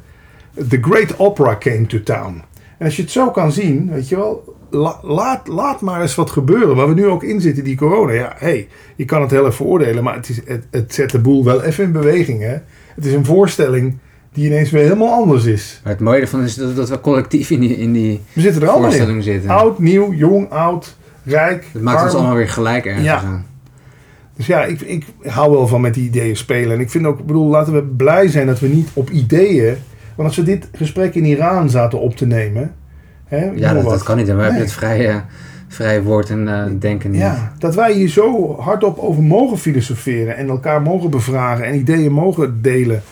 The 0.69 0.79
Great 0.81 1.19
Opera 1.19 1.57
came 1.59 1.87
to 1.87 2.03
town. 2.03 2.43
En 2.79 2.87
als 2.87 2.97
je 2.97 3.03
het 3.03 3.11
zo 3.11 3.31
kan 3.31 3.53
zien, 3.53 3.91
weet 3.91 4.09
je 4.09 4.17
wel, 4.17 4.57
laat, 5.03 5.49
laat 5.49 5.81
maar 5.81 6.01
eens 6.01 6.15
wat 6.15 6.31
gebeuren. 6.31 6.77
Waar 6.77 6.89
we 6.89 6.95
nu 6.95 7.07
ook 7.07 7.23
in 7.23 7.41
zitten, 7.41 7.65
die 7.65 7.77
corona. 7.77 8.13
Ja, 8.13 8.35
hey, 8.37 8.69
je 8.97 9.05
kan 9.05 9.21
het 9.21 9.31
heel 9.31 9.41
even 9.41 9.53
veroordelen, 9.53 10.05
maar 10.05 10.15
het, 10.15 10.29
is, 10.29 10.41
het, 10.45 10.67
het 10.71 10.95
zet 10.95 11.11
de 11.11 11.19
boel 11.19 11.45
wel 11.45 11.63
even 11.63 11.85
in 11.85 11.93
beweging. 11.93 12.41
Hè? 12.41 12.57
Het 12.95 13.05
is 13.05 13.13
een 13.13 13.25
voorstelling 13.25 13.99
die 14.33 14.47
ineens 14.47 14.71
weer 14.71 14.83
helemaal 14.83 15.13
anders 15.13 15.45
is. 15.45 15.81
Maar 15.85 15.93
het 15.93 16.03
mooie 16.03 16.21
ervan 16.21 16.43
is 16.43 16.55
dat, 16.55 16.77
dat 16.77 16.89
we 16.89 17.01
collectief 17.01 17.51
in 17.51 17.61
die, 17.61 17.77
in 17.77 17.93
die 17.93 18.21
we 18.33 18.41
zitten 18.41 18.63
er 18.63 18.69
voorstelling 18.69 19.17
in. 19.17 19.23
zitten. 19.23 19.51
Oud, 19.51 19.79
nieuw, 19.79 20.13
jong, 20.13 20.51
oud 20.51 20.97
rijk. 21.25 21.67
Het 21.73 21.83
maakt 21.83 22.03
ons 22.03 22.15
allemaal 22.15 22.35
weer 22.35 22.49
gelijk 22.49 22.87
ergens 22.87 23.05
ja. 23.05 23.23
aan. 23.23 23.47
Dus 24.37 24.47
ja, 24.47 24.65
ik, 24.65 24.81
ik 24.81 25.05
hou 25.23 25.51
wel 25.51 25.67
van 25.67 25.81
met 25.81 25.95
die 25.95 26.05
ideeën 26.05 26.37
spelen. 26.37 26.73
En 26.73 26.81
ik 26.81 26.91
vind 26.91 27.07
ook, 27.07 27.19
ik 27.19 27.27
bedoel, 27.27 27.49
laten 27.49 27.73
we 27.73 27.83
blij 27.83 28.29
zijn 28.29 28.47
dat 28.47 28.61
we 28.61 28.69
niet 28.69 28.89
op 28.93 29.11
ideeën. 29.11 29.77
Want 30.15 30.29
als 30.29 30.37
we 30.37 30.43
dit 30.43 30.69
gesprek 30.75 31.15
in 31.15 31.25
Iran 31.25 31.71
zaten 31.71 32.01
op 32.01 32.17
te 32.17 32.27
nemen. 32.27 32.75
Hè, 33.25 33.51
ja, 33.55 33.75
dat, 33.75 33.85
dat, 33.85 34.03
kan 34.03 34.17
niet. 34.17 34.29
En 34.29 34.37
we 34.37 34.43
hebben 34.43 34.61
het 34.61 34.73
vrije, 34.73 35.23
vrije 35.69 36.03
woord 36.03 36.31
en 36.31 36.47
uh, 36.47 36.65
denken 36.79 37.11
niet. 37.11 37.21
Ja, 37.21 37.53
dat 37.59 37.75
wij 37.75 37.93
hier 37.93 38.09
zo 38.09 38.57
hardop 38.61 38.99
over 38.99 39.23
mogen 39.23 39.59
filosoferen. 39.59 40.37
En 40.37 40.49
elkaar 40.49 40.83
mogen 40.83 41.11
bevragen. 41.11 41.65
En 41.65 41.75
ideeën 41.75 42.13
mogen 42.13 42.63
delen 42.63 43.03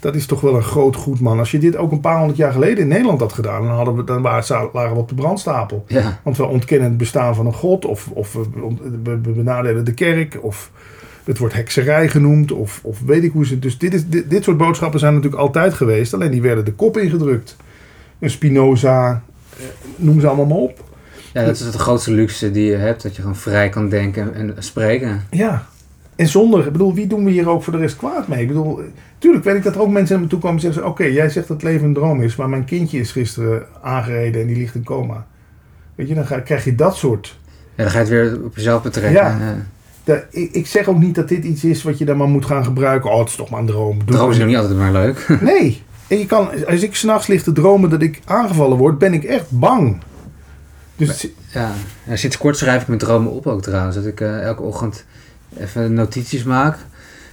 dat 0.00 0.14
is 0.14 0.26
toch 0.26 0.40
wel 0.40 0.54
een 0.54 0.62
groot 0.62 0.96
goed, 0.96 1.20
man. 1.20 1.38
Als 1.38 1.50
je 1.50 1.58
dit 1.58 1.76
ook 1.76 1.92
een 1.92 2.00
paar 2.00 2.18
honderd 2.18 2.38
jaar 2.38 2.52
geleden 2.52 2.78
in 2.78 2.88
Nederland 2.88 3.20
had 3.20 3.32
gedaan, 3.32 3.62
dan, 3.62 3.74
hadden 3.74 3.96
we, 3.96 4.04
dan 4.04 4.22
waren, 4.22 4.70
lagen 4.72 4.92
we 4.92 5.00
op 5.00 5.08
de 5.08 5.14
brandstapel. 5.14 5.84
Ja. 5.86 6.20
Want 6.22 6.36
we 6.36 6.46
ontkennen 6.46 6.88
het 6.88 6.98
bestaan 6.98 7.34
van 7.34 7.46
een 7.46 7.52
god, 7.52 7.84
of, 7.84 8.08
of 8.12 8.32
we, 9.02 9.16
benadelen 9.16 9.84
de 9.84 9.94
kerk, 9.94 10.38
of 10.40 10.70
het 11.24 11.38
wordt 11.38 11.54
hekserij 11.54 12.08
genoemd, 12.08 12.52
of, 12.52 12.80
of 12.82 13.00
weet 13.00 13.24
ik 13.24 13.32
hoe 13.32 13.46
ze. 13.46 13.58
Dus 13.58 13.78
dit, 13.78 13.94
is, 13.94 14.06
dit, 14.06 14.30
dit 14.30 14.44
soort 14.44 14.56
boodschappen 14.56 15.00
zijn 15.00 15.14
natuurlijk 15.14 15.42
altijd 15.42 15.74
geweest, 15.74 16.14
alleen 16.14 16.30
die 16.30 16.42
werden 16.42 16.64
de 16.64 16.72
kop 16.72 16.96
ingedrukt. 16.96 17.56
Een 18.18 18.30
Spinoza, 18.30 19.22
eh, 19.56 19.64
noem 19.96 20.20
ze 20.20 20.26
allemaal 20.26 20.46
maar 20.46 20.56
op. 20.56 20.86
Ja, 21.32 21.44
dat 21.44 21.54
is 21.54 21.70
de 21.70 21.78
grootste 21.78 22.12
luxe 22.12 22.50
die 22.50 22.70
je 22.70 22.76
hebt, 22.76 23.02
dat 23.02 23.16
je 23.16 23.20
gewoon 23.20 23.36
vrij 23.36 23.68
kan 23.68 23.88
denken 23.88 24.34
en 24.34 24.54
spreken. 24.58 25.26
Ja, 25.30 25.66
en 26.18 26.28
zonder, 26.28 26.66
ik 26.66 26.72
bedoel, 26.72 26.94
wie 26.94 27.06
doen 27.06 27.24
we 27.24 27.30
hier 27.30 27.48
ook 27.48 27.62
voor 27.62 27.72
de 27.72 27.78
rest 27.78 27.96
kwaad 27.96 28.28
mee? 28.28 28.40
Ik 28.40 28.48
bedoel, 28.48 28.80
tuurlijk 29.18 29.44
weet 29.44 29.56
ik 29.56 29.62
dat 29.62 29.74
er 29.74 29.80
ook 29.80 29.90
mensen 29.90 30.14
naar 30.14 30.24
me 30.24 30.30
toe 30.30 30.38
komen 30.38 30.56
en 30.56 30.62
zeggen: 30.62 30.86
Oké, 30.86 31.04
jij 31.04 31.28
zegt 31.28 31.48
dat 31.48 31.56
het 31.56 31.70
leven 31.70 31.86
een 31.86 31.94
droom 31.94 32.22
is, 32.22 32.36
maar 32.36 32.48
mijn 32.48 32.64
kindje 32.64 32.98
is 32.98 33.12
gisteren 33.12 33.66
aangereden 33.82 34.40
en 34.40 34.46
die 34.46 34.56
ligt 34.56 34.74
in 34.74 34.84
coma. 34.84 35.26
Weet 35.94 36.08
je, 36.08 36.14
dan 36.14 36.26
ga, 36.26 36.40
krijg 36.40 36.64
je 36.64 36.74
dat 36.74 36.96
soort. 36.96 37.38
Ja, 37.74 37.82
dan 37.82 37.92
ga 37.92 37.98
je 37.98 38.04
het 38.04 38.08
weer 38.08 38.44
op 38.44 38.56
jezelf 38.56 38.82
betrekken. 38.82 39.12
Ja. 40.04 40.24
ik, 40.30 40.52
ik, 40.52 40.66
zeg 40.66 40.88
ook 40.88 40.98
niet 40.98 41.14
dat 41.14 41.28
dit 41.28 41.44
iets 41.44 41.64
is 41.64 41.82
wat 41.82 41.98
je 41.98 42.04
dan 42.04 42.16
maar 42.16 42.28
moet 42.28 42.46
gaan 42.46 42.64
gebruiken. 42.64 43.10
Oh, 43.10 43.18
het 43.18 43.28
is 43.28 43.36
toch 43.36 43.50
maar 43.50 43.60
een 43.60 43.66
droom. 43.66 44.04
Droom 44.04 44.30
is 44.30 44.38
nog 44.38 44.46
niet 44.46 44.56
altijd 44.56 44.78
maar 44.78 44.92
leuk. 44.92 45.26
nee. 45.40 45.82
En 46.06 46.18
je 46.18 46.26
kan, 46.26 46.66
als 46.66 46.82
ik 46.82 46.94
s'nachts 46.94 47.26
lig 47.26 47.42
te 47.42 47.52
dromen 47.52 47.90
dat 47.90 48.02
ik 48.02 48.20
aangevallen 48.24 48.76
word, 48.76 48.98
ben 48.98 49.12
ik 49.12 49.24
echt 49.24 49.50
bang. 49.50 50.02
Dus, 50.96 51.28
ja, 51.52 51.72
en 52.06 52.18
sinds 52.18 52.38
kort 52.38 52.56
schrijf 52.56 52.82
ik 52.82 52.88
mijn 52.88 53.00
dromen 53.00 53.32
op 53.32 53.46
ook 53.46 53.62
trouwens. 53.62 53.96
Dat 53.96 54.06
ik 54.06 54.20
uh, 54.20 54.42
elke 54.42 54.62
ochtend 54.62 55.04
even 55.56 55.94
notities 55.94 56.42
maak. 56.44 56.76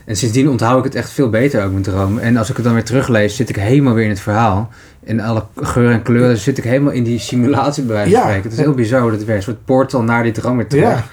En 0.06 0.16
sindsdien 0.16 0.50
onthoud 0.50 0.78
ik 0.78 0.84
het 0.84 0.96
echt 0.96 1.10
veel 1.10 1.30
beter 1.30 1.64
ook, 1.64 1.72
mijn 1.72 1.84
droom. 1.84 2.18
En 2.18 2.38
als 2.38 2.50
ik 2.50 2.56
het 2.56 2.66
dan 2.66 2.74
weer 2.74 2.84
teruglees, 2.84 3.36
zit 3.36 3.50
ik 3.50 3.56
helemaal 3.56 3.94
weer 3.94 4.04
in 4.04 4.10
het 4.10 4.20
verhaal. 4.20 4.70
In 5.04 5.22
alle 5.22 5.44
geuren 5.56 5.94
en 5.94 6.02
kleuren 6.02 6.38
zit 6.38 6.58
ik 6.58 6.64
helemaal 6.64 6.92
in 6.92 7.04
die 7.04 7.20
simulatie 7.20 7.84
bij 7.84 7.96
wijze 7.96 8.12
van 8.12 8.22
spreken. 8.22 8.44
Het 8.44 8.52
is 8.52 8.58
heel 8.58 8.74
bizar 8.74 9.02
hoe 9.02 9.12
dat 9.12 9.24
werkt. 9.24 9.48
Een 9.48 9.54
soort 9.54 9.66
portal 9.66 10.04
naar 10.04 10.24
die 10.24 10.32
droom 10.32 10.58
weer 10.58 10.68
terug. 10.68 10.90
Ja. 10.90 11.04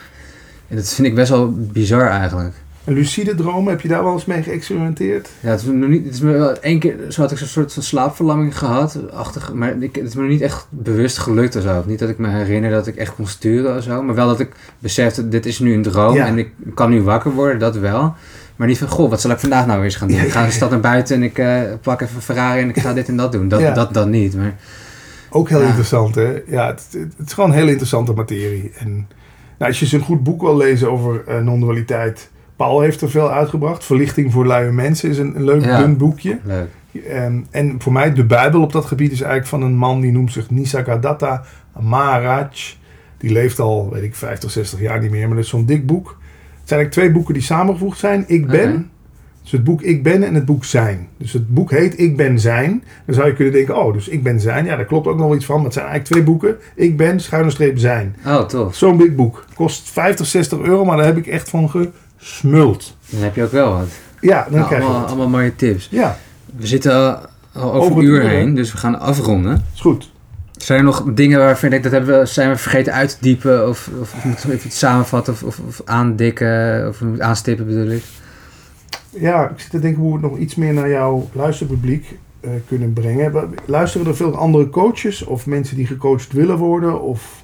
En 0.68 0.76
dat 0.76 0.94
vind 0.94 1.06
ik 1.06 1.14
best 1.14 1.30
wel 1.30 1.52
bizar 1.52 2.08
eigenlijk. 2.08 2.54
En 2.84 2.92
lucide 2.92 3.34
dromen, 3.34 3.72
heb 3.72 3.80
je 3.80 3.88
daar 3.88 4.04
wel 4.04 4.12
eens 4.12 4.24
mee 4.24 4.42
geëxperimenteerd? 4.42 5.28
Ja, 5.40 5.50
het 5.50 5.60
is, 5.60 5.66
nog 5.66 5.88
niet, 5.88 6.04
het 6.04 6.14
is 6.14 6.20
me 6.20 6.32
wel 6.32 6.58
één 6.58 6.78
keer, 6.78 6.96
zo 7.08 7.20
had 7.20 7.30
ik 7.30 7.38
zo'n 7.38 7.46
soort 7.46 7.72
van 7.72 7.82
slaapverlamming 7.82 8.58
gehad. 8.58 8.98
Achtig, 9.12 9.52
maar 9.52 9.82
ik, 9.82 9.94
het 9.94 10.04
is 10.04 10.14
me 10.14 10.20
nog 10.20 10.30
niet 10.30 10.40
echt 10.40 10.66
bewust 10.68 11.18
gelukt 11.18 11.56
of 11.56 11.62
zo. 11.62 11.82
Niet 11.86 11.98
dat 11.98 12.08
ik 12.08 12.18
me 12.18 12.28
herinner 12.28 12.70
dat 12.70 12.86
ik 12.86 12.96
echt 12.96 13.14
kon 13.14 13.26
sturen 13.26 13.76
of 13.76 13.82
zo. 13.82 14.02
Maar 14.02 14.14
wel 14.14 14.26
dat 14.26 14.40
ik 14.40 14.52
besefte, 14.78 15.28
dit 15.28 15.46
is 15.46 15.58
nu 15.58 15.74
een 15.74 15.82
droom 15.82 16.16
en 16.16 16.38
ik 16.38 16.50
kan 16.74 16.90
nu 16.90 17.02
wakker 17.02 17.32
worden, 17.32 17.58
dat 17.58 17.76
wel. 17.76 18.14
Maar 18.56 18.68
niet 18.68 18.78
van, 18.78 18.88
goh, 18.88 19.10
wat 19.10 19.20
zal 19.20 19.30
ik 19.30 19.38
vandaag 19.38 19.66
nou 19.66 19.84
eens 19.84 19.96
gaan 19.96 20.08
doen? 20.08 20.20
Ik 20.26 20.30
ga 20.30 20.44
de 20.44 20.50
stad 20.50 20.70
naar 20.70 20.80
buiten 20.80 21.16
en 21.16 21.22
ik 21.22 21.38
uh, 21.38 21.62
pak 21.82 22.00
even 22.00 22.16
een 22.16 22.22
Ferrari 22.22 22.60
en 22.60 22.68
ik 22.68 22.78
ga 22.78 22.92
dit 22.92 23.08
en 23.08 23.16
dat 23.16 23.32
doen. 23.32 23.48
Dat, 23.48 23.74
dat, 23.74 23.94
dat 23.94 24.08
niet, 24.08 24.36
maar... 24.36 24.56
Ook 25.30 25.48
heel 25.48 25.60
interessant, 25.60 26.14
hè? 26.14 26.42
Ja, 26.46 26.66
het, 26.66 26.86
het, 27.16 27.26
is 27.26 27.32
gewoon 27.32 27.50
een 27.50 27.56
hele 27.56 27.70
interessante 27.70 28.12
materie. 28.12 28.72
En 28.78 28.92
nou, 29.58 29.70
als 29.70 29.78
je 29.78 29.84
eens 29.84 29.94
een 29.94 30.00
goed 30.00 30.22
boek 30.22 30.40
wil 30.40 30.56
lezen 30.56 30.90
over 30.90 31.24
uh, 31.28 31.38
non-dualiteit... 31.38 32.30
Paul 32.62 32.80
heeft 32.80 33.00
er 33.00 33.10
veel 33.10 33.30
uitgebracht. 33.30 33.84
Verlichting 33.84 34.32
voor 34.32 34.46
luie 34.46 34.70
mensen 34.70 35.10
is 35.10 35.18
een, 35.18 35.36
een 35.36 35.44
leuk 35.44 35.62
dun 35.62 35.96
boekje. 35.96 36.38
Leuk. 36.44 36.68
En, 37.08 37.46
en 37.50 37.74
voor 37.78 37.92
mij 37.92 38.12
de 38.12 38.24
Bijbel 38.24 38.62
op 38.62 38.72
dat 38.72 38.84
gebied 38.84 39.12
is 39.12 39.20
eigenlijk 39.20 39.50
van 39.50 39.62
een 39.62 39.76
man 39.76 40.00
die 40.00 40.12
noemt 40.12 40.32
zich 40.32 40.50
Nisargadatta 40.50 41.44
Maharaj. 41.80 42.48
Die 43.18 43.32
leeft 43.32 43.58
al, 43.58 43.90
weet 43.92 44.02
ik, 44.02 44.14
50, 44.14 44.50
60 44.50 44.80
jaar 44.80 45.00
niet 45.00 45.10
meer, 45.10 45.26
maar 45.26 45.36
dat 45.36 45.44
is 45.44 45.50
zo'n 45.50 45.66
dik 45.66 45.86
boek 45.86 46.16
zijn 46.64 46.80
eigenlijk 46.80 46.90
twee 46.90 47.10
boeken 47.10 47.34
die 47.34 47.42
samengevoegd 47.42 47.98
zijn. 47.98 48.24
Ik 48.26 48.46
ben. 48.46 48.90
Dus 49.42 49.52
het 49.52 49.64
boek 49.64 49.82
Ik 49.82 50.02
ben 50.02 50.22
en 50.22 50.34
het 50.34 50.44
boek 50.44 50.64
Zijn. 50.64 51.08
Dus 51.16 51.32
het 51.32 51.54
boek 51.54 51.70
heet 51.70 51.98
Ik 51.98 52.16
ben 52.16 52.40
Zijn. 52.40 52.84
Dan 53.06 53.14
zou 53.14 53.26
je 53.26 53.34
kunnen 53.34 53.52
denken, 53.52 53.76
oh, 53.76 53.92
dus 53.92 54.08
Ik 54.08 54.22
ben 54.22 54.40
Zijn. 54.40 54.64
Ja, 54.64 54.76
daar 54.76 54.84
klopt 54.84 55.06
ook 55.06 55.16
nog 55.16 55.26
wel 55.26 55.36
iets 55.36 55.44
van. 55.44 55.56
Maar 55.56 55.64
het 55.64 55.74
zijn 55.74 55.86
eigenlijk 55.86 56.14
twee 56.14 56.36
boeken. 56.36 56.56
Ik 56.74 56.96
ben, 56.96 57.20
schuine 57.20 57.50
streep 57.50 57.78
Zijn. 57.78 58.16
Oh, 58.26 58.42
tof. 58.42 58.74
Zo'n 58.74 58.96
big 58.96 59.14
boek. 59.14 59.44
Kost 59.54 59.90
50, 59.90 60.26
60 60.26 60.58
euro, 60.58 60.84
maar 60.84 60.96
daar 60.96 61.06
heb 61.06 61.16
ik 61.16 61.26
echt 61.26 61.48
van 61.48 61.70
gesmuld. 62.22 62.96
Dan 63.10 63.20
heb 63.20 63.34
je 63.34 63.42
ook 63.42 63.52
wel 63.52 63.72
wat. 63.72 63.88
Ja, 64.20 64.42
dan 64.42 64.52
nou, 64.52 64.66
krijg 64.66 64.82
je 64.82 64.88
allemaal, 64.88 65.06
allemaal 65.06 65.28
mooie 65.28 65.56
tips. 65.56 65.88
Ja. 65.90 66.18
We 66.56 66.66
zitten 66.66 66.92
al 67.52 67.72
over, 67.72 67.96
een 67.96 68.04
uur 68.04 68.22
heen, 68.22 68.54
dus 68.54 68.72
we 68.72 68.78
gaan 68.78 69.00
afronden. 69.00 69.64
Is 69.74 69.80
goed. 69.80 70.10
Zijn 70.56 70.78
er 70.78 70.84
nog 70.84 71.04
dingen 71.14 71.38
waarvan 71.38 71.72
ik 71.72 71.82
dat 71.82 71.92
hebben 71.92 72.18
we, 72.18 72.26
zijn 72.26 72.50
we 72.50 72.56
vergeten 72.56 72.92
uit 72.92 73.08
te 73.08 73.16
diepen? 73.20 73.68
Of, 73.68 73.90
of, 74.00 74.14
of 74.14 74.24
moeten 74.24 74.48
we 74.48 74.54
even 74.54 74.66
iets 74.66 74.78
samenvatten 74.78 75.32
of, 75.32 75.42
of, 75.42 75.58
of 75.66 75.80
aandikken 75.84 76.88
of 76.88 77.02
aanstippen 77.18 77.66
bedoel 77.66 77.90
ik? 77.90 78.04
Ja, 79.10 79.48
ik 79.48 79.60
zit 79.60 79.70
te 79.70 79.78
denken 79.78 80.02
hoe 80.02 80.12
we 80.16 80.22
het 80.22 80.30
nog 80.30 80.40
iets 80.40 80.54
meer 80.54 80.72
naar 80.72 80.88
jouw 80.88 81.28
luisterpubliek 81.32 82.18
uh, 82.40 82.50
kunnen 82.68 82.92
brengen. 82.92 83.54
Luisteren 83.64 84.06
er 84.06 84.16
veel 84.16 84.36
andere 84.36 84.68
coaches 84.68 85.24
of 85.24 85.46
mensen 85.46 85.76
die 85.76 85.86
gecoacht 85.86 86.32
willen 86.32 86.56
worden? 86.56 87.02
Of... 87.02 87.41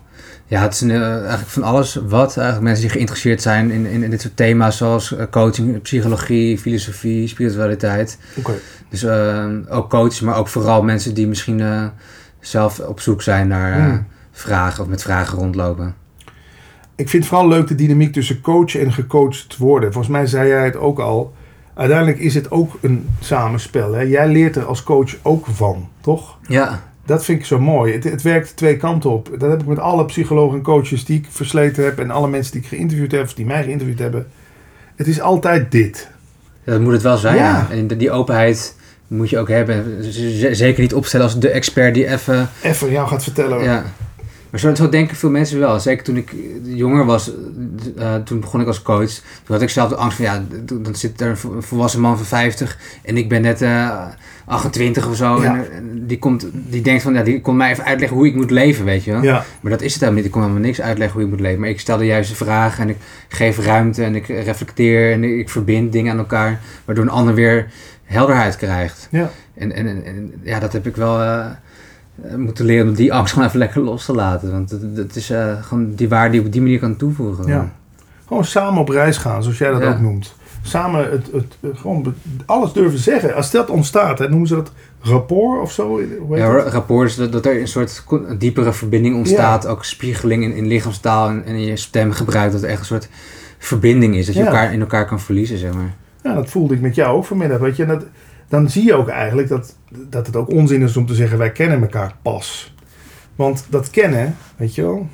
Ja, 0.48 0.62
het 0.62 0.74
is 0.74 0.80
een, 0.80 0.90
uh, 0.90 1.18
eigenlijk 1.18 1.48
van 1.48 1.62
alles 1.62 1.94
wat. 1.94 2.36
Eigenlijk 2.36 2.66
mensen 2.66 2.82
die 2.82 2.92
geïnteresseerd 2.92 3.42
zijn 3.42 3.70
in, 3.70 3.86
in, 3.86 4.02
in 4.02 4.10
dit 4.10 4.20
soort 4.20 4.36
thema's 4.36 4.76
zoals 4.76 5.12
uh, 5.12 5.22
coaching, 5.30 5.82
psychologie, 5.82 6.58
filosofie, 6.58 7.28
spiritualiteit. 7.28 8.18
Okay. 8.36 8.54
Dus 8.88 9.06
ook 9.68 9.90
coaches, 9.90 10.20
maar 10.20 10.36
ook 10.36 10.48
vooral 10.48 10.82
mensen 10.82 11.14
die 11.14 11.26
misschien 11.26 11.60
zelf 12.40 12.80
op 12.80 13.00
zoek 13.00 13.22
zijn 13.22 13.48
naar 13.48 13.74
hmm. 13.74 13.90
eh, 13.90 13.98
vragen 14.30 14.82
of 14.82 14.88
met 14.88 15.02
vragen 15.02 15.38
rondlopen. 15.38 15.94
Ik 16.94 17.08
vind 17.08 17.26
vooral 17.26 17.48
leuk 17.48 17.68
de 17.68 17.74
dynamiek 17.74 18.12
tussen 18.12 18.40
coachen 18.40 18.80
en 18.80 18.92
gecoacht 18.92 19.56
worden. 19.56 19.92
Volgens 19.92 20.12
mij 20.12 20.26
zei 20.26 20.48
jij 20.48 20.64
het 20.64 20.76
ook 20.76 20.98
al. 20.98 21.34
Uiteindelijk 21.74 22.18
is 22.18 22.34
het 22.34 22.50
ook 22.50 22.78
een 22.80 23.08
samenspel. 23.20 23.92
Hè? 23.92 24.02
Jij 24.02 24.28
leert 24.28 24.56
er 24.56 24.64
als 24.64 24.82
coach 24.82 25.16
ook 25.22 25.46
van, 25.46 25.88
toch? 26.00 26.38
Ja. 26.46 26.82
Dat 27.08 27.24
vind 27.24 27.38
ik 27.38 27.46
zo 27.46 27.58
mooi. 27.58 27.92
Het, 27.92 28.04
het 28.04 28.22
werkt 28.22 28.56
twee 28.56 28.76
kanten 28.76 29.10
op. 29.10 29.30
Dat 29.38 29.50
heb 29.50 29.60
ik 29.60 29.66
met 29.66 29.78
alle 29.78 30.04
psychologen 30.04 30.56
en 30.56 30.62
coaches 30.62 31.04
die 31.04 31.18
ik 31.18 31.26
versleten 31.30 31.84
heb. 31.84 31.98
En 31.98 32.10
alle 32.10 32.28
mensen 32.28 32.52
die 32.52 32.60
ik 32.60 32.68
geïnterviewd 32.68 33.12
heb, 33.12 33.22
of 33.22 33.34
die 33.34 33.46
mij 33.46 33.62
geïnterviewd 33.62 33.98
hebben. 33.98 34.26
Het 34.96 35.06
is 35.06 35.20
altijd 35.20 35.72
dit. 35.72 36.08
Ja, 36.64 36.72
dat 36.72 36.80
moet 36.80 36.92
het 36.92 37.02
wel 37.02 37.16
zijn. 37.16 37.36
Ja. 37.36 37.66
En 37.70 37.86
die 37.86 38.10
openheid 38.10 38.74
moet 39.06 39.30
je 39.30 39.38
ook 39.38 39.48
hebben. 39.48 40.04
Zeker 40.56 40.80
niet 40.80 40.94
opstellen 40.94 41.26
als 41.26 41.40
de 41.40 41.50
expert 41.50 41.94
die 41.94 42.06
even... 42.06 42.50
Even 42.62 42.90
jou 42.90 43.08
gaat 43.08 43.22
vertellen. 43.22 43.62
Ja. 43.62 43.84
Maar 44.50 44.60
zo, 44.60 44.74
zo, 44.74 44.88
denken 44.88 45.16
veel 45.16 45.30
mensen 45.30 45.58
wel. 45.58 45.80
Zeker 45.80 46.04
toen 46.04 46.16
ik 46.16 46.34
jonger 46.62 47.04
was, 47.04 47.32
uh, 47.98 48.14
toen 48.14 48.40
begon 48.40 48.60
ik 48.60 48.66
als 48.66 48.82
coach. 48.82 49.12
Toen 49.12 49.54
had 49.54 49.62
ik 49.62 49.68
zelf 49.68 49.88
de 49.88 49.96
angst 49.96 50.16
van, 50.16 50.24
ja, 50.24 50.44
dan 50.64 50.94
zit 50.94 51.20
er 51.20 51.28
een 51.28 51.62
volwassen 51.62 52.00
man 52.00 52.16
van 52.16 52.26
50 52.26 52.78
en 53.02 53.16
ik 53.16 53.28
ben 53.28 53.42
net 53.42 53.62
uh, 53.62 54.06
28 54.48 55.08
of 55.08 55.16
zo. 55.16 55.42
Ja. 55.42 55.64
En 55.72 56.06
die, 56.06 56.18
komt, 56.18 56.46
die 56.52 56.82
denkt 56.82 57.02
van, 57.02 57.14
ja, 57.14 57.22
die 57.22 57.40
kon 57.40 57.56
mij 57.56 57.70
even 57.70 57.84
uitleggen 57.84 58.16
hoe 58.16 58.26
ik 58.26 58.34
moet 58.34 58.50
leven, 58.50 58.84
weet 58.84 59.04
je 59.04 59.12
wel. 59.12 59.22
Ja. 59.22 59.44
Maar 59.60 59.72
dat 59.72 59.82
is 59.82 59.92
het 59.92 60.00
helemaal 60.00 60.16
niet. 60.16 60.24
Ik 60.24 60.32
kon 60.32 60.42
helemaal 60.42 60.62
niks 60.62 60.80
uitleggen 60.80 61.16
hoe 61.16 61.24
je 61.24 61.34
moet 61.34 61.40
leven. 61.40 61.60
Maar 61.60 61.68
ik 61.68 61.80
stel 61.80 61.96
de 61.96 62.06
juiste 62.06 62.34
vragen 62.34 62.82
en 62.82 62.88
ik 62.88 62.96
geef 63.28 63.58
ruimte 63.58 64.04
en 64.04 64.14
ik 64.14 64.26
reflecteer 64.26 65.12
en 65.12 65.24
ik 65.24 65.48
verbind 65.48 65.92
dingen 65.92 66.12
aan 66.12 66.18
elkaar. 66.18 66.60
Waardoor 66.84 67.04
een 67.04 67.10
ander 67.10 67.34
weer 67.34 67.66
helderheid 68.04 68.56
krijgt. 68.56 69.08
Ja. 69.10 69.30
En, 69.54 69.72
en, 69.72 70.04
en, 70.04 70.32
ja, 70.42 70.58
dat 70.60 70.72
heb 70.72 70.86
ik 70.86 70.96
wel 70.96 71.22
uh, 71.22 71.46
moeten 72.36 72.64
leren 72.64 72.88
om 72.88 72.94
die 72.94 73.12
angst 73.12 73.32
gewoon 73.32 73.48
even 73.48 73.58
lekker 73.58 73.80
los 73.80 74.04
te 74.04 74.12
laten. 74.12 74.52
Want 74.52 74.70
het, 74.94 75.16
is 75.16 75.30
uh, 75.30 75.62
gewoon 75.62 75.94
die 75.94 76.08
waarde 76.08 76.30
die 76.30 76.46
op 76.46 76.52
die 76.52 76.60
manier 76.60 76.78
kan 76.78 76.96
toevoegen. 76.96 77.46
Ja. 77.46 77.72
Gewoon 78.26 78.44
samen 78.44 78.80
op 78.80 78.88
reis 78.88 79.16
gaan, 79.16 79.42
zoals 79.42 79.58
jij 79.58 79.70
dat 79.70 79.82
ook 79.82 80.00
noemt. 80.00 80.36
Samen 80.62 81.10
het, 81.10 81.30
het, 81.32 81.78
gewoon 81.78 82.14
alles 82.46 82.72
durven 82.72 82.98
zeggen. 82.98 83.34
Als 83.34 83.50
dat 83.50 83.70
ontstaat, 83.70 84.18
hè, 84.18 84.28
noemen 84.28 84.48
ze 84.48 84.54
dat 84.54 84.72
rapport 85.00 85.60
of 85.62 85.72
zo? 85.72 86.00
ja, 86.30 86.46
rapport 86.46 87.08
is 87.08 87.16
dat, 87.16 87.32
dat, 87.32 87.46
er 87.46 87.60
een 87.60 87.68
soort 87.68 88.04
diepere 88.38 88.72
verbinding 88.72 89.16
ontstaat. 89.16 89.66
Ook 89.66 89.84
spiegeling 89.84 90.42
in, 90.42 90.52
in 90.52 90.66
lichaamstaal 90.66 91.28
en, 91.28 91.44
en 91.44 91.54
in 91.54 91.64
je 91.64 91.76
stemgebruik. 91.76 92.52
Dat 92.52 92.62
er 92.62 92.68
echt 92.68 92.80
een 92.80 92.86
soort 92.86 93.08
verbinding 93.58 94.16
is. 94.16 94.26
Dat 94.26 94.34
je 94.34 94.44
elkaar 94.44 94.72
in 94.72 94.80
elkaar 94.80 95.06
kan 95.06 95.20
verliezen, 95.20 95.58
zeg 95.58 95.72
maar. 95.72 95.94
Ja, 96.22 96.34
dat 96.34 96.50
voelde 96.50 96.74
ik 96.74 96.80
met 96.80 96.94
jou 96.94 97.16
ook 97.16 97.24
vanmiddag. 97.24 97.58
Weet 97.58 97.76
je, 97.76 97.82
en 97.82 97.88
dat, 97.88 98.04
dan 98.48 98.70
zie 98.70 98.84
je 98.84 98.94
ook 98.94 99.08
eigenlijk 99.08 99.48
dat, 99.48 99.74
dat 99.90 100.26
het 100.26 100.36
ook 100.36 100.50
onzin 100.50 100.82
is 100.82 100.96
om 100.96 101.06
te 101.06 101.14
zeggen: 101.14 101.38
wij 101.38 101.52
kennen 101.52 101.80
elkaar 101.80 102.14
pas. 102.22 102.74
Want 103.36 103.66
dat 103.68 103.90
kennen, 103.90 104.36
weet 104.56 104.74
je 104.74 104.82
wel. 104.82 105.08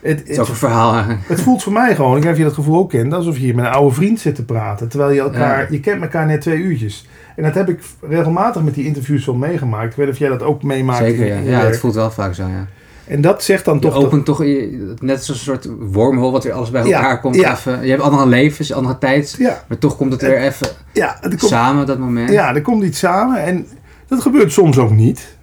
Het, 0.00 0.18
het 0.18 0.28
is 0.28 0.38
ook 0.38 0.48
een 0.48 0.54
verhaal. 0.54 1.04
Het 1.06 1.40
voelt 1.40 1.62
voor 1.62 1.72
mij 1.72 1.94
gewoon, 1.94 2.16
ik 2.16 2.22
weet 2.22 2.32
of 2.32 2.38
je 2.38 2.44
dat 2.44 2.52
gevoel 2.52 2.78
ook 2.78 2.90
kent, 2.90 3.12
alsof 3.12 3.36
je 3.36 3.42
hier 3.42 3.54
met 3.54 3.64
een 3.64 3.70
oude 3.70 3.94
vriend 3.94 4.20
zit 4.20 4.34
te 4.34 4.44
praten. 4.44 4.88
Terwijl 4.88 5.10
je 5.10 5.20
elkaar, 5.20 5.72
je 5.72 5.80
kent 5.80 6.02
elkaar 6.02 6.26
net 6.26 6.40
twee 6.40 6.58
uurtjes. 6.58 7.08
En 7.36 7.42
dat 7.42 7.54
heb 7.54 7.68
ik 7.68 7.80
regelmatig 8.00 8.62
met 8.62 8.74
die 8.74 8.84
interviews 8.84 9.26
wel 9.26 9.34
meegemaakt. 9.34 9.90
Ik 9.90 9.96
weet 9.96 10.08
of 10.08 10.18
jij 10.18 10.28
dat 10.28 10.42
ook 10.42 10.62
meemaakt. 10.62 11.04
Zeker, 11.04 11.26
ja. 11.26 11.38
ja, 11.38 11.64
het 11.64 11.78
voelt 11.78 11.94
wel 11.94 12.10
vaak 12.10 12.34
zo, 12.34 12.42
ja. 12.42 12.66
En 13.06 13.20
dat 13.20 13.42
zegt 13.42 13.64
dan 13.64 13.74
je 13.74 13.80
toch... 13.80 13.94
opent 13.94 14.24
toch 14.24 14.44
net 14.98 15.24
zo'n 15.24 15.34
soort 15.34 15.68
wormhole 15.78 16.32
wat 16.32 16.44
weer 16.44 16.52
alles 16.52 16.70
bij 16.70 16.82
elkaar 16.82 17.20
komt. 17.20 17.34
Ja. 17.34 17.52
Even, 17.52 17.84
je 17.84 17.90
hebt 17.90 18.02
andere 18.02 18.26
levens, 18.26 18.72
andere 18.72 18.98
tijd. 18.98 19.34
Ja. 19.38 19.64
Maar 19.68 19.78
toch 19.78 19.96
komt 19.96 20.12
het 20.12 20.22
weer 20.22 20.40
even 20.40 20.68
ja, 20.92 21.18
komt, 21.20 21.40
samen, 21.40 21.86
dat 21.86 21.98
moment. 21.98 22.30
Ja, 22.30 22.54
er 22.54 22.62
komt 22.62 22.84
iets 22.84 22.98
samen. 22.98 23.42
En 23.42 23.66
dat 24.06 24.20
gebeurt 24.20 24.52
soms 24.52 24.78
ook 24.78 24.90
niet. 24.90 25.36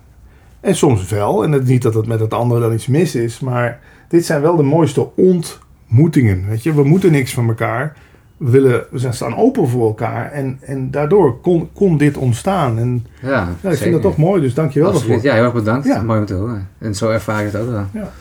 En 0.59 0.75
soms 0.75 1.09
wel. 1.09 1.43
En 1.43 1.51
het, 1.51 1.65
niet 1.65 1.81
dat 1.81 1.93
het 1.93 2.07
met 2.07 2.19
het 2.19 2.33
andere 2.33 2.61
dan 2.61 2.73
iets 2.73 2.88
mis 2.88 3.15
is. 3.15 3.39
Maar 3.39 3.79
dit 4.07 4.25
zijn 4.25 4.41
wel 4.41 4.55
de 4.55 4.63
mooiste 4.63 5.09
ontmoetingen. 5.15 6.45
Weet 6.49 6.63
je, 6.63 6.73
we 6.73 6.83
moeten 6.83 7.11
niks 7.11 7.33
van 7.33 7.47
elkaar 7.47 7.95
we, 8.41 8.49
willen, 8.49 8.85
we 8.89 9.11
staan 9.11 9.35
open 9.35 9.68
voor 9.68 9.88
elkaar. 9.88 10.31
En, 10.31 10.57
en 10.61 10.91
daardoor 10.91 11.41
kon, 11.41 11.69
kon 11.73 11.97
dit 11.97 12.18
ontstaan. 12.18 12.77
En 12.77 13.05
ja, 13.22 13.47
ja 13.61 13.69
ik 13.69 13.77
vind 13.77 13.93
dat 13.93 14.01
toch 14.01 14.18
mooi, 14.18 14.41
dus 14.41 14.53
dankjewel 14.53 14.91
Absoluut. 14.91 15.22
Ja, 15.22 15.34
heel 15.34 15.43
erg 15.43 15.53
bedankt. 15.53 15.88
Ja. 15.88 16.01
Mooi 16.01 16.19
om 16.19 16.26
te 16.26 16.34
horen. 16.34 16.68
En 16.77 16.95
zo 16.95 17.09
ervaar 17.09 17.45
ik 17.45 17.51
het 17.51 17.61
ook 17.61 17.69
wel. 17.69 17.85
Ja. 17.93 18.11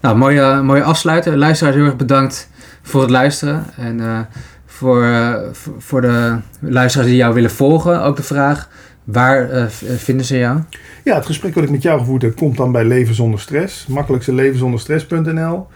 Nou, 0.00 0.16
mooie, 0.16 0.62
mooie 0.62 0.82
afsluiten. 0.82 1.38
Luisteraars, 1.38 1.76
heel 1.76 1.84
erg 1.84 1.96
bedankt 1.96 2.50
voor 2.82 3.00
het 3.00 3.10
luisteren. 3.10 3.64
En 3.76 3.98
uh, 3.98 4.18
voor, 4.66 5.02
uh, 5.02 5.34
voor 5.78 6.00
de 6.00 6.36
luisteraars 6.60 7.08
die 7.08 7.18
jou 7.18 7.34
willen 7.34 7.50
volgen, 7.50 8.02
ook 8.02 8.16
de 8.16 8.22
vraag... 8.22 8.68
Waar 9.04 9.50
uh, 9.50 9.64
vinden 9.96 10.26
ze 10.26 10.38
jou? 10.38 10.58
Ja, 11.04 11.14
het 11.14 11.26
gesprek 11.26 11.54
wat 11.54 11.64
ik 11.64 11.70
met 11.70 11.82
jou 11.82 11.98
gevoerd 11.98 12.22
heb 12.22 12.36
komt 12.36 12.56
dan 12.56 12.72
bij 12.72 12.84
Leven 12.84 13.14
Zonder 13.14 13.40
Stress. 13.40 13.86
Makkelijkste 13.86 14.32
levenzonderstress.nl. 14.32 15.66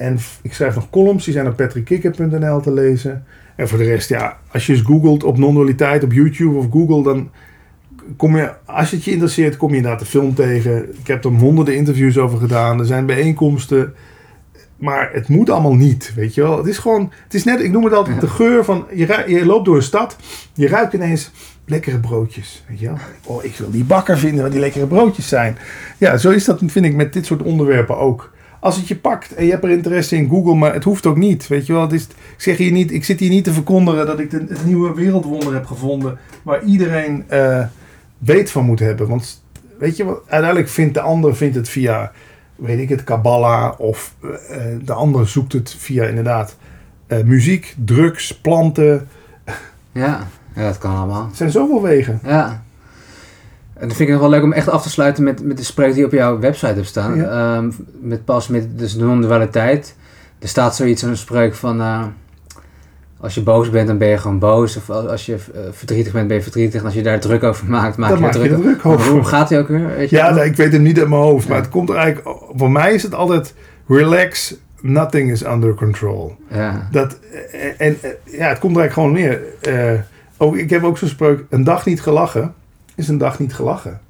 En 0.00 0.18
ik 0.42 0.54
schrijf 0.54 0.74
nog 0.74 0.90
columns, 0.90 1.24
die 1.24 1.32
zijn 1.32 1.46
op 1.46 1.56
patrickkikker.nl 1.56 2.60
te 2.60 2.72
lezen. 2.72 3.24
En 3.56 3.68
voor 3.68 3.78
de 3.78 3.84
rest, 3.84 4.08
ja, 4.08 4.38
als 4.52 4.66
je 4.66 4.72
eens 4.72 4.82
googelt 4.82 5.24
op 5.24 5.38
non-dualiteit 5.38 6.04
op 6.04 6.12
YouTube 6.12 6.56
of 6.56 6.66
Google, 6.70 7.02
dan 7.02 7.30
kom 8.16 8.36
je, 8.36 8.52
als 8.64 8.90
het 8.90 9.04
je 9.04 9.10
interesseert, 9.10 9.56
kom 9.56 9.70
je 9.70 9.76
inderdaad 9.76 10.00
de 10.00 10.06
film 10.06 10.34
tegen. 10.34 10.98
Ik 10.98 11.06
heb 11.06 11.24
er 11.24 11.30
honderden 11.30 11.76
interviews 11.76 12.18
over 12.18 12.38
gedaan. 12.38 12.78
Er 12.78 12.86
zijn 12.86 13.06
bijeenkomsten. 13.06 13.94
maar 14.76 15.10
het 15.12 15.28
moet 15.28 15.50
allemaal 15.50 15.74
niet, 15.74 16.12
weet 16.14 16.34
je 16.34 16.42
wel. 16.42 16.56
Het 16.56 16.66
is 16.66 16.78
gewoon, 16.78 17.12
het 17.24 17.34
is 17.34 17.44
net, 17.44 17.60
ik 17.60 17.70
noem 17.70 17.84
het 17.84 17.94
altijd 17.94 18.20
de 18.20 18.28
geur 18.28 18.64
van, 18.64 18.86
je, 18.94 19.24
je 19.26 19.46
loopt 19.46 19.64
door 19.64 19.76
een 19.76 19.82
stad, 19.82 20.16
je 20.54 20.68
ruikt 20.68 20.92
ineens 20.92 21.30
lekkere 21.64 21.98
broodjes, 21.98 22.64
weet 22.68 22.80
je 22.80 22.86
wel. 22.86 22.98
Oh, 23.24 23.44
ik 23.44 23.56
wil 23.56 23.70
die 23.70 23.84
bakker 23.84 24.18
vinden 24.18 24.42
waar 24.42 24.50
die 24.50 24.60
lekkere 24.60 24.86
broodjes 24.86 25.28
zijn. 25.28 25.58
Ja, 25.98 26.16
zo 26.16 26.30
is 26.30 26.44
dat, 26.44 26.60
vind 26.66 26.84
ik, 26.84 26.94
met 26.94 27.12
dit 27.12 27.26
soort 27.26 27.42
onderwerpen 27.42 27.96
ook. 27.98 28.30
Als 28.60 28.76
het 28.76 28.88
je 28.88 28.96
pakt 28.96 29.34
en 29.34 29.44
je 29.44 29.50
hebt 29.50 29.64
er 29.64 29.70
interesse 29.70 30.16
in, 30.16 30.28
Google, 30.28 30.54
maar 30.54 30.72
het 30.72 30.84
hoeft 30.84 31.06
ook 31.06 31.16
niet, 31.16 31.46
weet 31.46 31.66
je 31.66 31.72
wel. 31.72 31.82
Het 31.82 31.92
is, 31.92 32.02
ik, 32.02 32.14
zeg 32.36 32.56
hier 32.56 32.72
niet, 32.72 32.92
ik 32.92 33.04
zit 33.04 33.20
hier 33.20 33.30
niet 33.30 33.44
te 33.44 33.52
verkondigen 33.52 34.06
dat 34.06 34.18
ik 34.18 34.30
de, 34.30 34.44
het 34.48 34.64
nieuwe 34.64 34.94
wereldwonder 34.94 35.54
heb 35.54 35.66
gevonden, 35.66 36.18
waar 36.42 36.64
iedereen 36.64 37.24
uh, 37.30 37.64
weet 38.18 38.50
van 38.50 38.64
moet 38.64 38.78
hebben. 38.78 39.08
Want, 39.08 39.42
weet 39.78 39.96
je 39.96 40.04
wat, 40.04 40.20
uiteindelijk 40.26 40.70
vindt 40.70 40.94
de 40.94 41.00
ander 41.00 41.36
vindt 41.36 41.56
het 41.56 41.68
via 41.68 42.12
weet 42.60 42.78
ik 42.78 42.88
het, 42.88 43.04
Kabbalah 43.04 43.80
of 43.80 44.14
uh, 44.20 44.30
de 44.82 44.92
andere 44.92 45.24
zoekt 45.24 45.52
het 45.52 45.74
via 45.78 46.04
inderdaad 46.04 46.56
uh, 47.08 47.22
muziek, 47.24 47.74
drugs, 47.84 48.38
planten. 48.40 49.08
Ja, 49.92 50.26
ja, 50.54 50.62
dat 50.62 50.78
kan 50.78 50.96
allemaal. 50.96 51.28
Er 51.30 51.36
zijn 51.36 51.50
zoveel 51.50 51.82
wegen. 51.82 52.20
Ja. 52.24 52.62
En 53.80 53.86
dan 53.88 53.96
vind 53.96 54.08
ik 54.08 54.14
het 54.14 54.20
wel 54.20 54.30
leuk 54.30 54.42
om 54.42 54.52
echt 54.52 54.68
af 54.68 54.82
te 54.82 54.90
sluiten 54.90 55.24
met, 55.24 55.44
met 55.44 55.56
de 55.56 55.64
spreuk 55.64 55.94
die 55.94 56.04
op 56.04 56.12
jouw 56.12 56.38
website 56.38 56.74
hebt 56.74 56.86
staan. 56.86 57.16
Ja. 57.16 57.56
Um, 57.56 57.74
met 58.00 58.24
pas 58.24 58.48
met 58.48 58.78
dus 58.78 58.94
non-dualiteit. 58.94 59.96
Er 60.38 60.48
staat 60.48 60.76
zoiets, 60.76 61.02
een 61.02 61.16
spreuk 61.16 61.54
van... 61.54 61.80
Uh, 61.80 62.02
als 63.20 63.34
je 63.34 63.42
boos 63.42 63.70
bent, 63.70 63.86
dan 63.86 63.98
ben 63.98 64.08
je 64.08 64.18
gewoon 64.18 64.38
boos. 64.38 64.76
Of 64.76 64.90
als 64.90 65.26
je 65.26 65.32
uh, 65.32 65.60
verdrietig 65.70 66.12
bent, 66.12 66.28
ben 66.28 66.36
je 66.36 66.42
verdrietig. 66.42 66.80
En 66.80 66.86
als 66.86 66.94
je 66.94 67.02
daar 67.02 67.20
druk 67.20 67.42
over 67.42 67.66
maakt, 67.66 67.96
maak 67.96 68.10
je, 68.10 68.16
maak 68.16 68.32
druk, 68.32 68.50
je 68.50 68.60
druk 68.60 68.86
over. 68.86 69.10
Hoe 69.10 69.24
gaat 69.24 69.50
hij 69.50 69.58
ook 69.58 69.68
weer? 69.68 69.86
Weet 69.86 70.10
je 70.10 70.16
ja, 70.16 70.30
nee, 70.30 70.44
ik 70.44 70.56
weet 70.56 70.72
hem 70.72 70.82
niet 70.82 70.98
uit 70.98 71.08
mijn 71.08 71.22
hoofd. 71.22 71.44
Ja. 71.44 71.50
Maar 71.50 71.60
het 71.60 71.70
komt 71.70 71.88
er 71.88 71.96
eigenlijk... 71.96 72.38
Voor 72.54 72.70
mij 72.70 72.94
is 72.94 73.02
het 73.02 73.14
altijd... 73.14 73.54
Relax, 73.88 74.54
nothing 74.80 75.30
is 75.30 75.46
under 75.46 75.74
control. 75.74 76.36
Ja. 76.48 76.88
Dat, 76.90 77.18
en, 77.52 77.74
en 77.78 77.96
ja, 78.24 78.48
het 78.48 78.58
komt 78.58 78.76
er 78.76 78.80
eigenlijk 78.80 78.92
gewoon 78.92 79.12
neer. 79.12 79.40
Uh, 79.68 80.00
oh, 80.36 80.56
ik 80.56 80.70
heb 80.70 80.84
ook 80.84 80.98
zo'n 80.98 81.08
spreuk. 81.08 81.44
Een 81.50 81.64
dag 81.64 81.86
niet 81.86 82.02
gelachen 82.02 82.54
is 83.00 83.08
een 83.08 83.18
dag 83.18 83.38
niet 83.38 83.54
gelachen. 83.54 84.00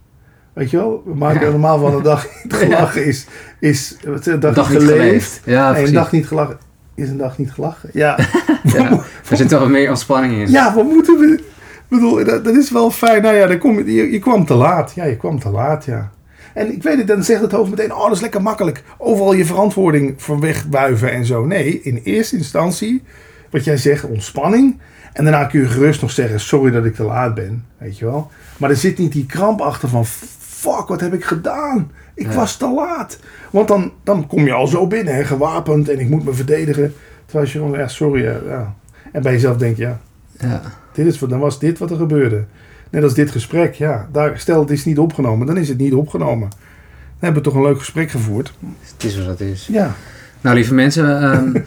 Weet 0.53 0.71
je 0.71 0.77
wel? 0.77 1.03
We 1.05 1.15
maken 1.15 1.47
ja. 1.47 1.51
normaal 1.51 1.79
van 1.79 1.95
een 1.95 2.03
dag 2.03 2.27
niet 2.43 2.55
gelachen 2.55 3.05
is, 3.05 3.27
is 3.59 3.97
een 4.03 4.41
dag, 4.41 4.55
dag 4.55 4.71
niet 4.71 4.79
geleefd. 4.79 5.01
geleefd. 5.03 5.41
Ja, 5.45 5.75
en 5.75 5.85
een 5.87 5.93
dag 5.93 6.12
niet 6.12 6.27
gelachen 6.27 6.59
is 7.01 7.09
een 7.09 7.17
dag 7.17 7.39
niet 7.39 7.53
gelachen. 7.53 7.91
Ja. 7.93 8.19
ja 8.75 8.91
er 9.31 9.37
zit 9.37 9.49
toch 9.49 9.69
meer 9.69 9.89
ontspanning 9.89 10.33
in. 10.33 10.51
Ja, 10.51 10.75
wat 10.75 10.85
moeten 10.85 11.19
we... 11.19 11.33
Ik 11.35 11.97
bedoel, 11.97 12.25
dat, 12.25 12.45
dat, 12.45 12.55
is 12.55 12.71
wel 12.71 12.91
fijn. 12.91 13.23
Nou 13.23 13.35
ja, 13.35 13.47
dan 13.47 13.59
kom 13.59 13.79
je, 13.79 13.95
je, 13.95 14.12
je 14.12 14.19
kwam 14.19 14.45
te 14.45 14.55
laat. 14.55 14.93
Ja, 14.95 15.05
je 15.05 15.17
kwam 15.17 15.39
te 15.39 15.49
laat, 15.49 15.85
ja. 15.85 16.11
En 16.55 16.73
ik 16.73 16.83
weet 16.83 16.99
het, 16.99 17.07
dan 17.07 17.25
zegt 17.25 17.41
het 17.41 17.53
hoofd 17.53 17.71
meteen, 17.71 17.95
oh, 17.95 18.05
dat 18.05 18.12
is 18.12 18.21
lekker 18.21 18.43
makkelijk. 18.43 18.83
Overal 18.99 19.33
je 19.33 19.45
verantwoording 19.45 20.15
voor 20.17 20.41
wegbuiven 20.41 21.12
en 21.12 21.25
zo. 21.25 21.45
Nee, 21.45 21.81
in 21.83 22.01
eerste 22.05 22.37
instantie, 22.37 23.03
wat 23.51 23.65
jij 23.65 23.77
zegt, 23.77 24.05
ontspanning. 24.05 24.79
En 25.12 25.24
daarna 25.24 25.45
kun 25.45 25.61
je 25.61 25.66
gerust 25.66 26.01
nog 26.01 26.11
zeggen, 26.11 26.41
sorry 26.41 26.70
dat 26.70 26.85
ik 26.85 26.95
te 26.95 27.03
laat 27.03 27.35
ben. 27.35 27.65
Weet 27.78 27.99
je 27.99 28.05
wel. 28.05 28.31
Maar 28.57 28.70
er 28.70 28.77
zit 28.77 28.99
niet 28.99 29.12
die 29.12 29.27
kramp 29.27 29.61
achter 29.61 29.89
van, 29.89 30.07
fuck, 30.07 30.87
wat 30.89 31.01
heb 31.01 31.15
ik 31.15 31.24
gedaan? 31.24 31.91
Ik 32.15 32.27
ja. 32.27 32.35
was 32.35 32.57
te 32.57 32.69
laat. 32.69 33.19
Want 33.51 33.69
dan, 33.69 33.93
dan 34.05 34.27
kom 34.27 34.45
je 34.45 34.53
al 34.53 34.66
zo 34.66 34.87
binnen, 34.87 35.15
hè, 35.15 35.24
gewapend 35.24 35.89
en 35.89 35.99
ik 35.99 36.09
moet 36.09 36.24
me 36.24 36.32
verdedigen. 36.32 36.95
Terwijl 37.27 37.47
je 37.47 37.59
gewoon, 37.59 37.78
ja, 37.78 37.89
sorry. 37.89 38.24
Ja. 38.24 38.74
En 39.12 39.23
bij 39.23 39.32
jezelf 39.32 39.57
denk 39.57 39.77
je, 39.77 39.82
ja, 39.82 39.99
ja. 40.39 40.62
Dit 40.93 41.07
is, 41.07 41.19
dan 41.19 41.39
was 41.39 41.59
dit 41.59 41.78
wat 41.78 41.91
er 41.91 41.97
gebeurde. 41.97 42.45
Net 42.91 43.03
als 43.03 43.15
dit 43.15 43.31
gesprek, 43.31 43.74
ja. 43.74 44.09
Daar, 44.12 44.39
stel 44.39 44.61
het 44.61 44.70
is 44.70 44.85
niet 44.85 44.99
opgenomen, 44.99 45.47
dan 45.47 45.57
is 45.57 45.69
het 45.69 45.78
niet 45.78 45.95
opgenomen. 45.95 46.49
Dan 46.49 47.28
hebben 47.28 47.43
we 47.43 47.49
toch 47.49 47.59
een 47.59 47.69
leuk 47.69 47.78
gesprek 47.78 48.11
gevoerd. 48.11 48.53
Het 48.95 49.05
is 49.05 49.19
wat 49.19 49.27
het 49.27 49.41
is. 49.41 49.69
Ja. 49.73 49.95
Nou, 50.41 50.57
lieve 50.57 50.74
mensen, 50.74 51.35
um, 51.35 51.53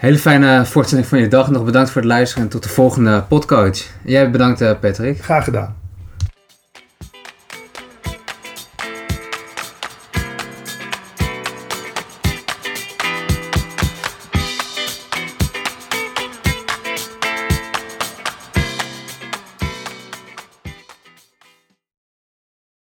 hele 0.00 0.18
fijne 0.18 0.66
voortzetting 0.66 1.08
van 1.08 1.18
je 1.18 1.28
dag. 1.28 1.50
Nog 1.50 1.64
bedankt 1.64 1.90
voor 1.90 2.00
het 2.00 2.10
luisteren 2.10 2.44
en 2.44 2.50
tot 2.50 2.62
de 2.62 2.68
volgende 2.68 3.24
podcast. 3.28 3.94
Jij 4.04 4.30
bedankt, 4.30 4.60
uh, 4.60 4.70
Patrick. 4.80 5.22
Graag 5.22 5.44
gedaan. 5.44 5.79